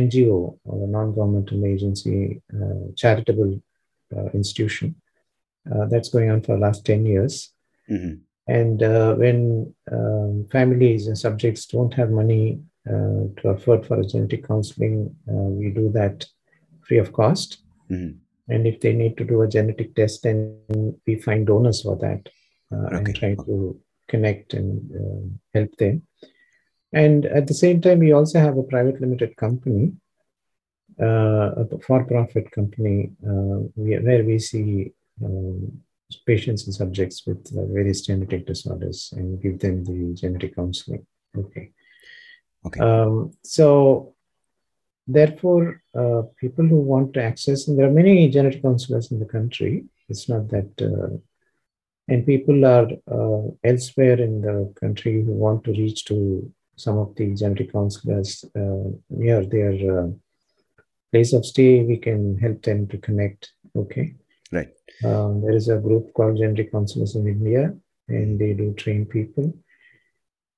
NGO, 0.02 0.38
or 0.68 0.76
a 0.84 0.90
non-governmental 0.96 1.64
agency, 1.72 2.40
uh, 2.56 2.84
charitable 3.02 3.52
uh, 4.16 4.28
institution 4.40 4.94
uh, 5.72 5.86
that's 5.90 6.10
going 6.10 6.30
on 6.30 6.42
for 6.42 6.52
the 6.54 6.62
last 6.66 6.80
10 6.86 7.04
years. 7.06 7.34
Mhm. 7.88 8.20
And 8.46 8.78
uh, 8.84 9.14
when 9.22 9.38
um, 9.90 10.46
families 10.56 11.08
and 11.08 11.18
subjects 11.18 11.66
don't 11.66 11.94
have 11.94 12.10
money 12.22 12.60
uh, 12.92 13.22
to 13.38 13.48
afford 13.54 13.84
for 13.84 13.98
a 13.98 14.06
genetic 14.12 14.46
counseling, 14.46 14.96
uh, 15.28 15.48
we 15.58 15.70
do 15.70 15.90
that 15.98 16.16
free 16.86 16.98
of 16.98 17.12
cost. 17.12 17.50
Mhm. 17.90 18.18
And 18.48 18.66
if 18.66 18.80
they 18.80 18.92
need 18.92 19.16
to 19.18 19.24
do 19.24 19.42
a 19.42 19.48
genetic 19.48 19.94
test, 19.94 20.22
then 20.24 20.38
we 21.06 21.16
find 21.16 21.46
donors 21.46 21.82
for 21.82 21.96
that 21.96 22.28
uh, 22.72 22.86
Okay. 22.86 22.96
and 22.96 23.14
try 23.14 23.34
to 23.34 23.80
connect 24.08 24.54
and 24.54 24.90
um 25.00 25.40
help 25.54 25.76
them. 25.76 26.02
And 26.92 27.26
at 27.26 27.46
the 27.46 27.54
same 27.54 27.80
time, 27.80 28.00
we 28.00 28.12
also 28.12 28.40
have 28.40 28.56
a 28.58 28.64
private 28.64 29.00
limited 29.00 29.36
company, 29.36 29.92
uh, 31.00 31.48
a 31.62 31.78
for-profit 31.86 32.50
company, 32.50 33.12
uh, 33.24 33.58
where 33.76 34.24
we 34.24 34.38
see 34.40 34.92
um, 35.24 35.82
patients 36.26 36.66
and 36.66 36.74
subjects 36.74 37.24
with 37.26 37.42
uh, 37.56 37.66
various 37.66 38.00
genetic 38.00 38.46
disorders 38.46 39.12
and 39.16 39.40
give 39.40 39.60
them 39.60 39.84
the 39.84 40.14
genetic 40.14 40.56
counseling. 40.56 41.06
Okay. 41.36 41.70
Okay. 42.66 42.80
Um, 42.80 43.32
so, 43.44 44.14
therefore, 45.06 45.82
uh, 45.94 46.22
people 46.38 46.66
who 46.66 46.80
want 46.80 47.14
to 47.14 47.22
access, 47.22 47.68
and 47.68 47.78
there 47.78 47.86
are 47.86 47.92
many 47.92 48.28
genetic 48.28 48.62
counselors 48.62 49.10
in 49.10 49.18
the 49.18 49.26
country. 49.26 49.84
It's 50.08 50.28
not 50.28 50.48
that, 50.48 50.70
uh, 50.80 51.16
and 52.08 52.26
people 52.26 52.64
are 52.64 52.88
uh, 53.10 53.50
elsewhere 53.64 54.20
in 54.20 54.40
the 54.40 54.72
country 54.78 55.22
who 55.22 55.32
want 55.32 55.64
to 55.64 55.72
reach 55.72 56.04
to 56.06 56.52
some 56.76 56.98
of 56.98 57.14
the 57.16 57.34
genetic 57.34 57.72
counselors 57.72 58.44
uh, 58.56 58.90
near 59.10 59.44
their 59.44 60.00
uh, 60.00 60.08
place 61.12 61.32
of 61.32 61.44
stay. 61.44 61.82
We 61.84 61.98
can 61.98 62.38
help 62.38 62.62
them 62.62 62.86
to 62.88 62.98
connect. 62.98 63.52
Okay. 63.76 64.14
Right. 64.52 64.72
Um, 65.04 65.42
there 65.42 65.54
is 65.54 65.68
a 65.68 65.78
group 65.78 66.12
called 66.14 66.38
Genetic 66.38 66.72
Counselors 66.72 67.14
in 67.14 67.26
India, 67.28 67.74
and 68.08 68.38
they 68.38 68.52
do 68.52 68.74
train 68.74 69.06
people. 69.06 69.54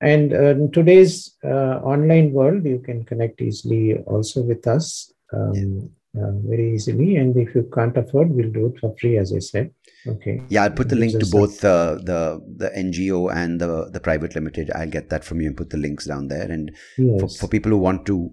And 0.03 0.33
uh, 0.33 0.51
in 0.63 0.71
today's 0.73 1.37
uh, 1.45 1.77
online 1.93 2.33
world, 2.33 2.65
you 2.67 2.81
can 2.81 3.05
connect 3.05 3.41
easily 3.41 3.99
also 4.07 4.43
with 4.43 4.67
us 4.67 5.13
um, 5.33 5.91
uh, 6.21 6.33
very 6.51 6.75
easily. 6.75 7.17
And 7.17 7.37
if 7.37 7.55
you 7.55 7.71
can't 7.73 7.97
afford, 7.97 8.31
we'll 8.31 8.51
do 8.51 8.67
it 8.67 8.81
for 8.81 8.95
free, 9.01 9.17
as 9.17 9.33
I 9.33 9.39
said. 9.39 9.71
Okay. 10.07 10.43
Yeah, 10.49 10.65
I'll 10.65 10.73
put 10.73 10.89
the 10.89 10.97
link 10.97 11.13
to 11.21 11.27
both 11.27 11.65
uh, 11.65 11.95
the 12.11 12.43
the 12.57 12.71
NGO 12.71 13.33
and 13.33 13.61
the 13.61 13.89
the 13.93 14.01
private 14.01 14.35
limited. 14.35 14.73
I'll 14.75 14.91
get 14.91 15.09
that 15.11 15.25
from 15.25 15.41
you 15.41 15.47
and 15.47 15.57
put 15.57 15.71
the 15.71 15.77
links 15.87 16.07
down 16.07 16.27
there. 16.27 16.51
And 16.51 16.73
for, 16.97 17.03
Yes. 17.03 17.39
for 17.41 17.47
people 17.47 17.71
who 17.71 17.79
want 17.79 18.05
to 18.07 18.33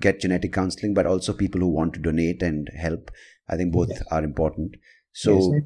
get 0.00 0.20
genetic 0.20 0.52
counseling, 0.52 0.94
but 0.94 1.06
also 1.06 1.32
people 1.32 1.60
who 1.60 1.68
want 1.80 1.94
to 1.94 2.00
donate 2.00 2.40
and 2.40 2.70
help, 2.76 3.10
I 3.48 3.56
think 3.56 3.72
both 3.72 3.88
Yes. 3.90 4.04
are 4.12 4.22
important. 4.22 4.76
So 5.12 5.34
and- 5.54 5.64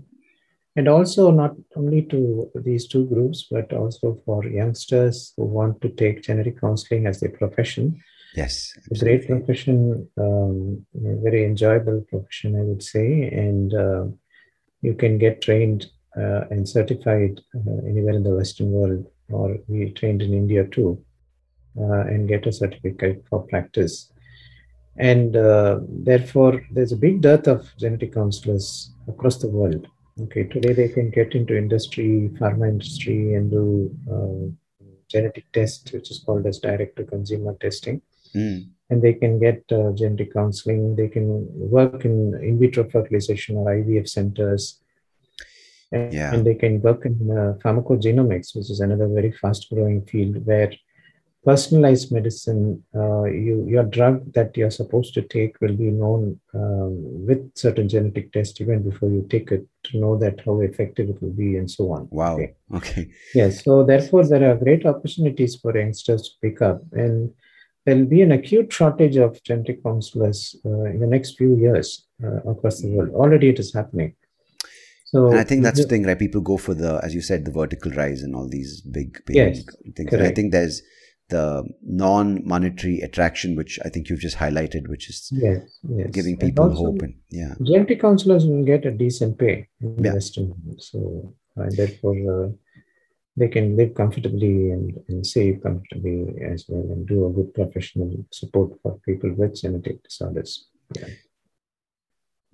and 0.76 0.88
also 0.88 1.30
not 1.30 1.54
only 1.76 2.02
to 2.02 2.50
these 2.54 2.86
two 2.86 3.06
groups, 3.06 3.46
but 3.50 3.72
also 3.72 4.20
for 4.24 4.44
youngsters 4.46 5.34
who 5.36 5.44
want 5.44 5.80
to 5.82 5.88
take 5.90 6.22
genetic 6.22 6.60
counseling 6.60 7.06
as 7.06 7.20
their 7.20 7.30
profession. 7.30 8.02
yes, 8.34 8.72
a 8.90 8.98
great 8.98 9.26
profession, 9.26 10.08
um, 10.16 10.86
very 10.94 11.44
enjoyable 11.44 12.00
profession, 12.08 12.56
I 12.56 12.62
would 12.62 12.82
say, 12.82 13.28
and 13.28 13.74
uh, 13.74 14.04
you 14.80 14.94
can 14.94 15.18
get 15.18 15.42
trained 15.42 15.86
uh, 16.16 16.44
and 16.50 16.66
certified 16.66 17.40
uh, 17.54 17.86
anywhere 17.86 18.14
in 18.14 18.22
the 18.22 18.34
Western 18.34 18.70
world, 18.70 19.06
or 19.30 19.58
we 19.68 19.90
trained 19.90 20.22
in 20.22 20.32
India 20.32 20.66
too, 20.66 21.02
uh, 21.78 22.04
and 22.12 22.28
get 22.28 22.46
a 22.46 22.52
certificate 22.52 23.22
for 23.28 23.42
practice. 23.46 24.10
And 24.96 25.36
uh, 25.36 25.80
therefore, 25.88 26.62
there's 26.70 26.92
a 26.92 26.96
big 26.96 27.20
dearth 27.20 27.46
of 27.46 27.70
genetic 27.78 28.14
counselors 28.14 28.92
across 29.08 29.36
the 29.36 29.48
world. 29.48 29.86
Okay, 30.20 30.44
today 30.44 30.72
they 30.74 30.88
can 30.88 31.10
get 31.10 31.34
into 31.34 31.56
industry, 31.56 32.30
pharma 32.34 32.68
industry, 32.68 33.34
and 33.34 33.50
do 33.50 33.90
uh, 34.12 34.86
genetic 35.08 35.50
test, 35.52 35.90
which 35.92 36.10
is 36.10 36.22
called 36.24 36.46
as 36.46 36.58
direct-to-consumer 36.58 37.56
testing 37.60 38.02
Mm, 38.34 38.70
and 38.88 39.02
they 39.02 39.12
can 39.12 39.38
get 39.38 39.62
uh, 39.72 39.92
genetic 39.92 40.32
counseling. 40.32 40.96
They 40.96 41.08
can 41.08 41.46
work 41.70 42.04
in 42.04 42.34
in 42.42 42.58
vitro 42.58 42.88
fertilization 42.88 43.56
or 43.56 43.66
IVF 43.66 44.08
centers. 44.08 44.80
And, 45.90 46.12
Yeah. 46.12 46.32
and 46.32 46.46
they 46.46 46.54
can 46.54 46.80
work 46.80 47.04
in 47.04 47.30
uh, 47.30 47.58
pharmacogenomics, 47.62 48.56
which 48.56 48.70
is 48.70 48.80
another 48.80 49.08
very 49.08 49.32
fast 49.32 49.68
growing 49.68 50.00
field 50.06 50.46
where 50.46 50.72
personalized 51.44 52.12
medicine, 52.12 52.82
uh, 52.94 53.24
you, 53.24 53.66
your 53.68 53.82
drug 53.84 54.32
that 54.34 54.56
you're 54.56 54.70
supposed 54.70 55.12
to 55.14 55.22
take 55.22 55.60
will 55.60 55.74
be 55.76 55.90
known 55.90 56.38
um, 56.54 57.26
with 57.26 57.50
certain 57.56 57.88
genetic 57.88 58.32
tests 58.32 58.60
even 58.60 58.88
before 58.88 59.08
you 59.10 59.26
take 59.28 59.50
it 59.50 59.66
to 59.84 59.98
know 59.98 60.16
that 60.16 60.40
how 60.44 60.60
effective 60.60 61.08
it 61.10 61.20
will 61.20 61.32
be 61.32 61.56
and 61.56 61.70
so 61.70 61.90
on. 61.92 62.08
wow. 62.10 62.34
Okay. 62.34 62.54
Okay. 62.74 63.10
Yes, 63.34 63.64
so 63.64 63.82
therefore 63.84 64.24
there 64.26 64.50
are 64.50 64.56
great 64.56 64.86
opportunities 64.86 65.56
for 65.56 65.76
youngsters 65.76 66.22
to 66.22 66.30
pick 66.40 66.62
up, 66.62 66.82
and 66.92 67.32
there'll 67.84 68.04
be 68.04 68.22
an 68.22 68.32
acute 68.32 68.72
shortage 68.72 69.16
of 69.16 69.42
genetic 69.42 69.82
counselors 69.82 70.54
uh, 70.64 70.84
in 70.84 71.00
the 71.00 71.06
next 71.06 71.36
few 71.36 71.56
years 71.56 72.06
uh, 72.24 72.36
across 72.50 72.80
the 72.80 72.88
world. 72.88 73.10
Already 73.14 73.48
it 73.48 73.58
is 73.58 73.74
happening. 73.74 74.14
So 75.06 75.28
And 75.30 75.38
I 75.38 75.44
think 75.44 75.62
that's 75.62 75.78
the 75.78 75.82
the- 75.84 75.88
thing, 75.88 76.04
right? 76.04 76.18
People 76.18 76.40
go 76.40 76.56
for 76.56 76.74
the, 76.74 77.00
as 77.02 77.14
you 77.14 77.20
said, 77.20 77.44
the 77.44 77.50
vertical 77.50 77.90
rise 77.92 78.22
and 78.22 78.34
all 78.34 78.48
these 78.48 78.80
big, 78.80 79.22
big 79.26 79.36
Yes, 79.36 79.64
things. 79.96 80.14
I 80.14 80.30
think 80.30 80.52
there's 80.52 80.82
the 81.36 81.46
non-monetary 81.82 82.96
attraction, 83.06 83.56
which 83.60 83.78
I 83.86 83.88
think 83.88 84.08
you've 84.08 84.26
just 84.28 84.38
highlighted, 84.44 84.88
which 84.92 85.06
is 85.12 85.18
yes, 85.32 85.62
yes. 85.98 86.10
giving 86.18 86.36
And 86.40 86.44
people 86.46 86.64
also, 86.70 86.84
hope. 86.86 87.02
And 87.06 87.14
yeah, 87.40 87.54
Genetic 87.70 88.00
counselors 88.06 88.46
will 88.46 88.64
get 88.72 88.86
a 88.90 88.92
decent 89.04 89.38
pay 89.38 89.56
in 89.80 90.04
Yeah. 90.04 90.14
Western 90.14 90.52
so 90.78 90.98
uh, 91.58 91.68
therefore 91.80 92.18
uh, 92.34 92.48
they 93.40 93.48
can 93.48 93.76
live 93.80 93.92
comfortably 94.02 94.70
and, 94.76 94.86
and 95.08 95.26
save 95.34 95.62
comfortably 95.62 96.18
as 96.52 96.66
well, 96.68 96.86
and 96.92 97.06
do 97.12 97.26
a 97.26 97.32
good 97.36 97.50
professional 97.60 98.10
support 98.30 98.70
for 98.82 98.98
people 99.08 99.30
with 99.40 99.60
genetic 99.60 100.02
disorders. 100.08 100.50
Yeah. 100.96 101.08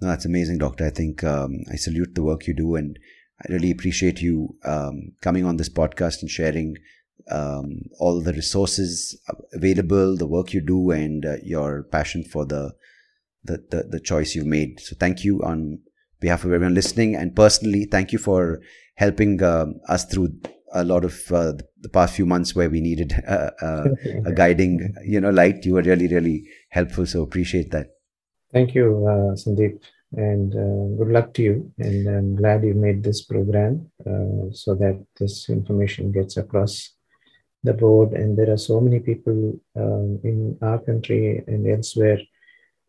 no, 0.01 0.09
that's 0.11 0.29
amazing, 0.33 0.59
Doctor. 0.59 0.87
I 0.87 0.95
think 1.01 1.25
um, 1.25 1.53
I 1.73 1.77
salute 1.77 2.15
the 2.15 2.23
work 2.23 2.47
you 2.47 2.55
do, 2.55 2.77
and 2.77 2.99
I 3.43 3.53
really 3.53 3.73
appreciate 3.77 4.21
you 4.21 4.57
um, 4.65 4.97
coming 5.27 5.45
on 5.45 5.57
this 5.57 5.73
podcast 5.81 6.23
and 6.23 6.31
sharing 6.31 6.77
um, 7.31 7.83
all 7.99 8.21
the 8.21 8.33
resources 8.33 9.19
available, 9.53 10.17
the 10.17 10.27
work 10.27 10.53
you 10.53 10.61
do, 10.61 10.91
and 10.91 11.25
uh, 11.25 11.37
your 11.43 11.85
passion 11.85 12.25
for 12.25 12.45
the, 12.45 12.73
the 13.45 13.65
the 13.71 13.83
the 13.91 14.01
choice 14.01 14.35
you've 14.35 14.47
made. 14.47 14.81
So, 14.81 14.97
thank 14.99 15.25
you 15.25 15.43
on 15.43 15.81
behalf 16.21 16.45
of 16.45 16.53
everyone 16.53 16.75
listening, 16.75 17.15
and 17.15 17.35
personally, 17.35 17.85
thank 17.85 18.13
you 18.13 18.19
for 18.19 18.61
helping 18.97 19.43
um, 19.43 19.81
us 19.89 20.05
through 20.05 20.29
a 20.73 20.85
lot 20.85 21.05
of 21.05 21.33
uh, 21.33 21.53
the 21.81 21.89
past 21.89 22.15
few 22.15 22.27
months 22.27 22.55
where 22.55 22.69
we 22.71 22.81
needed 22.81 23.13
uh, 23.29 23.51
uh, 23.63 23.85
a 24.27 24.33
guiding, 24.35 24.95
you 25.05 25.21
know, 25.21 25.31
light. 25.31 25.65
You 25.65 25.75
were 25.75 25.83
really, 25.83 26.09
really 26.09 26.45
helpful. 26.71 27.07
So 27.07 27.23
appreciate 27.23 27.71
that. 27.71 27.89
Thank 28.53 28.75
you, 28.75 29.07
uh, 29.07 29.35
Sandeep, 29.35 29.79
and 30.13 30.55
uh, 30.55 30.97
good 30.97 31.13
luck 31.13 31.35
to 31.35 31.43
you. 31.43 31.73
And 31.79 32.09
I'm 32.09 32.37
glad 32.37 32.65
you 32.65 32.75
made 32.75 33.05
this 33.05 33.25
program 33.25 33.91
uh, 34.01 34.51
so 34.53 34.75
that 34.77 35.05
this 35.19 35.51
information 35.51 36.13
gets 36.13 36.39
across 36.39 36.95
the 37.65 37.73
board. 37.75 38.13
And 38.13 38.37
there 38.39 38.51
are 38.53 38.59
so 38.59 38.81
many 38.81 39.01
people 39.01 39.59
um, 39.77 40.21
in 40.25 40.59
our 40.63 40.79
country 40.79 41.43
and 41.47 41.67
elsewhere 41.67 42.21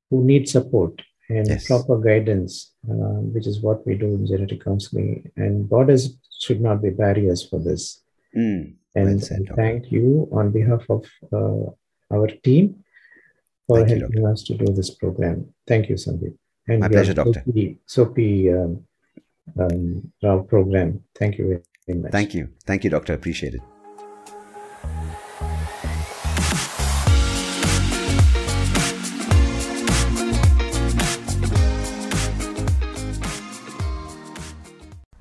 who 0.10 0.24
need 0.24 0.48
support 0.50 1.02
and 1.30 1.48
Yes. 1.48 1.68
proper 1.68 1.98
guidance, 2.00 2.74
uh, 2.90 3.20
which 3.34 3.48
is 3.48 3.62
what 3.62 3.86
we 3.86 3.96
do 3.96 4.08
in 4.16 4.26
genetic 4.26 4.64
counseling. 4.64 5.32
And 5.38 5.70
borders 5.70 6.18
should 6.40 6.62
not 6.62 6.82
be 6.82 6.90
barriers 6.90 7.48
for 7.48 7.60
this. 7.60 8.02
Mm, 8.36 8.76
And 8.96 9.24
said, 9.24 9.48
I 9.52 9.56
thank 9.56 9.92
you 9.92 10.28
on 10.32 10.52
behalf 10.52 10.84
of 10.90 11.06
uh, 11.32 11.66
our 12.16 12.28
team 12.44 12.84
for 13.68 13.78
Thank 13.78 13.90
you, 13.92 14.00
helping 14.00 14.26
us 14.26 14.44
to 14.44 14.58
do 14.58 14.74
this 14.74 14.90
program. 14.90 15.54
Thank 15.68 15.90
you, 15.90 15.96
Sandeep. 15.96 16.36
And 16.68 16.80
My 16.82 16.88
pleasure, 16.90 17.14
Doctor. 17.14 17.44
SOP, 17.46 18.16
SOPI 18.18 18.32
um, 18.58 18.84
um, 19.60 20.46
program. 20.48 21.04
Thank 21.16 21.38
you 21.38 21.62
very 21.88 22.00
much. 22.00 22.12
Thank 22.12 22.34
you. 22.34 22.50
Thank 22.66 22.84
you, 22.84 22.90
Doctor. 22.90 23.14
Appreciate 23.14 23.54
it. 23.54 23.62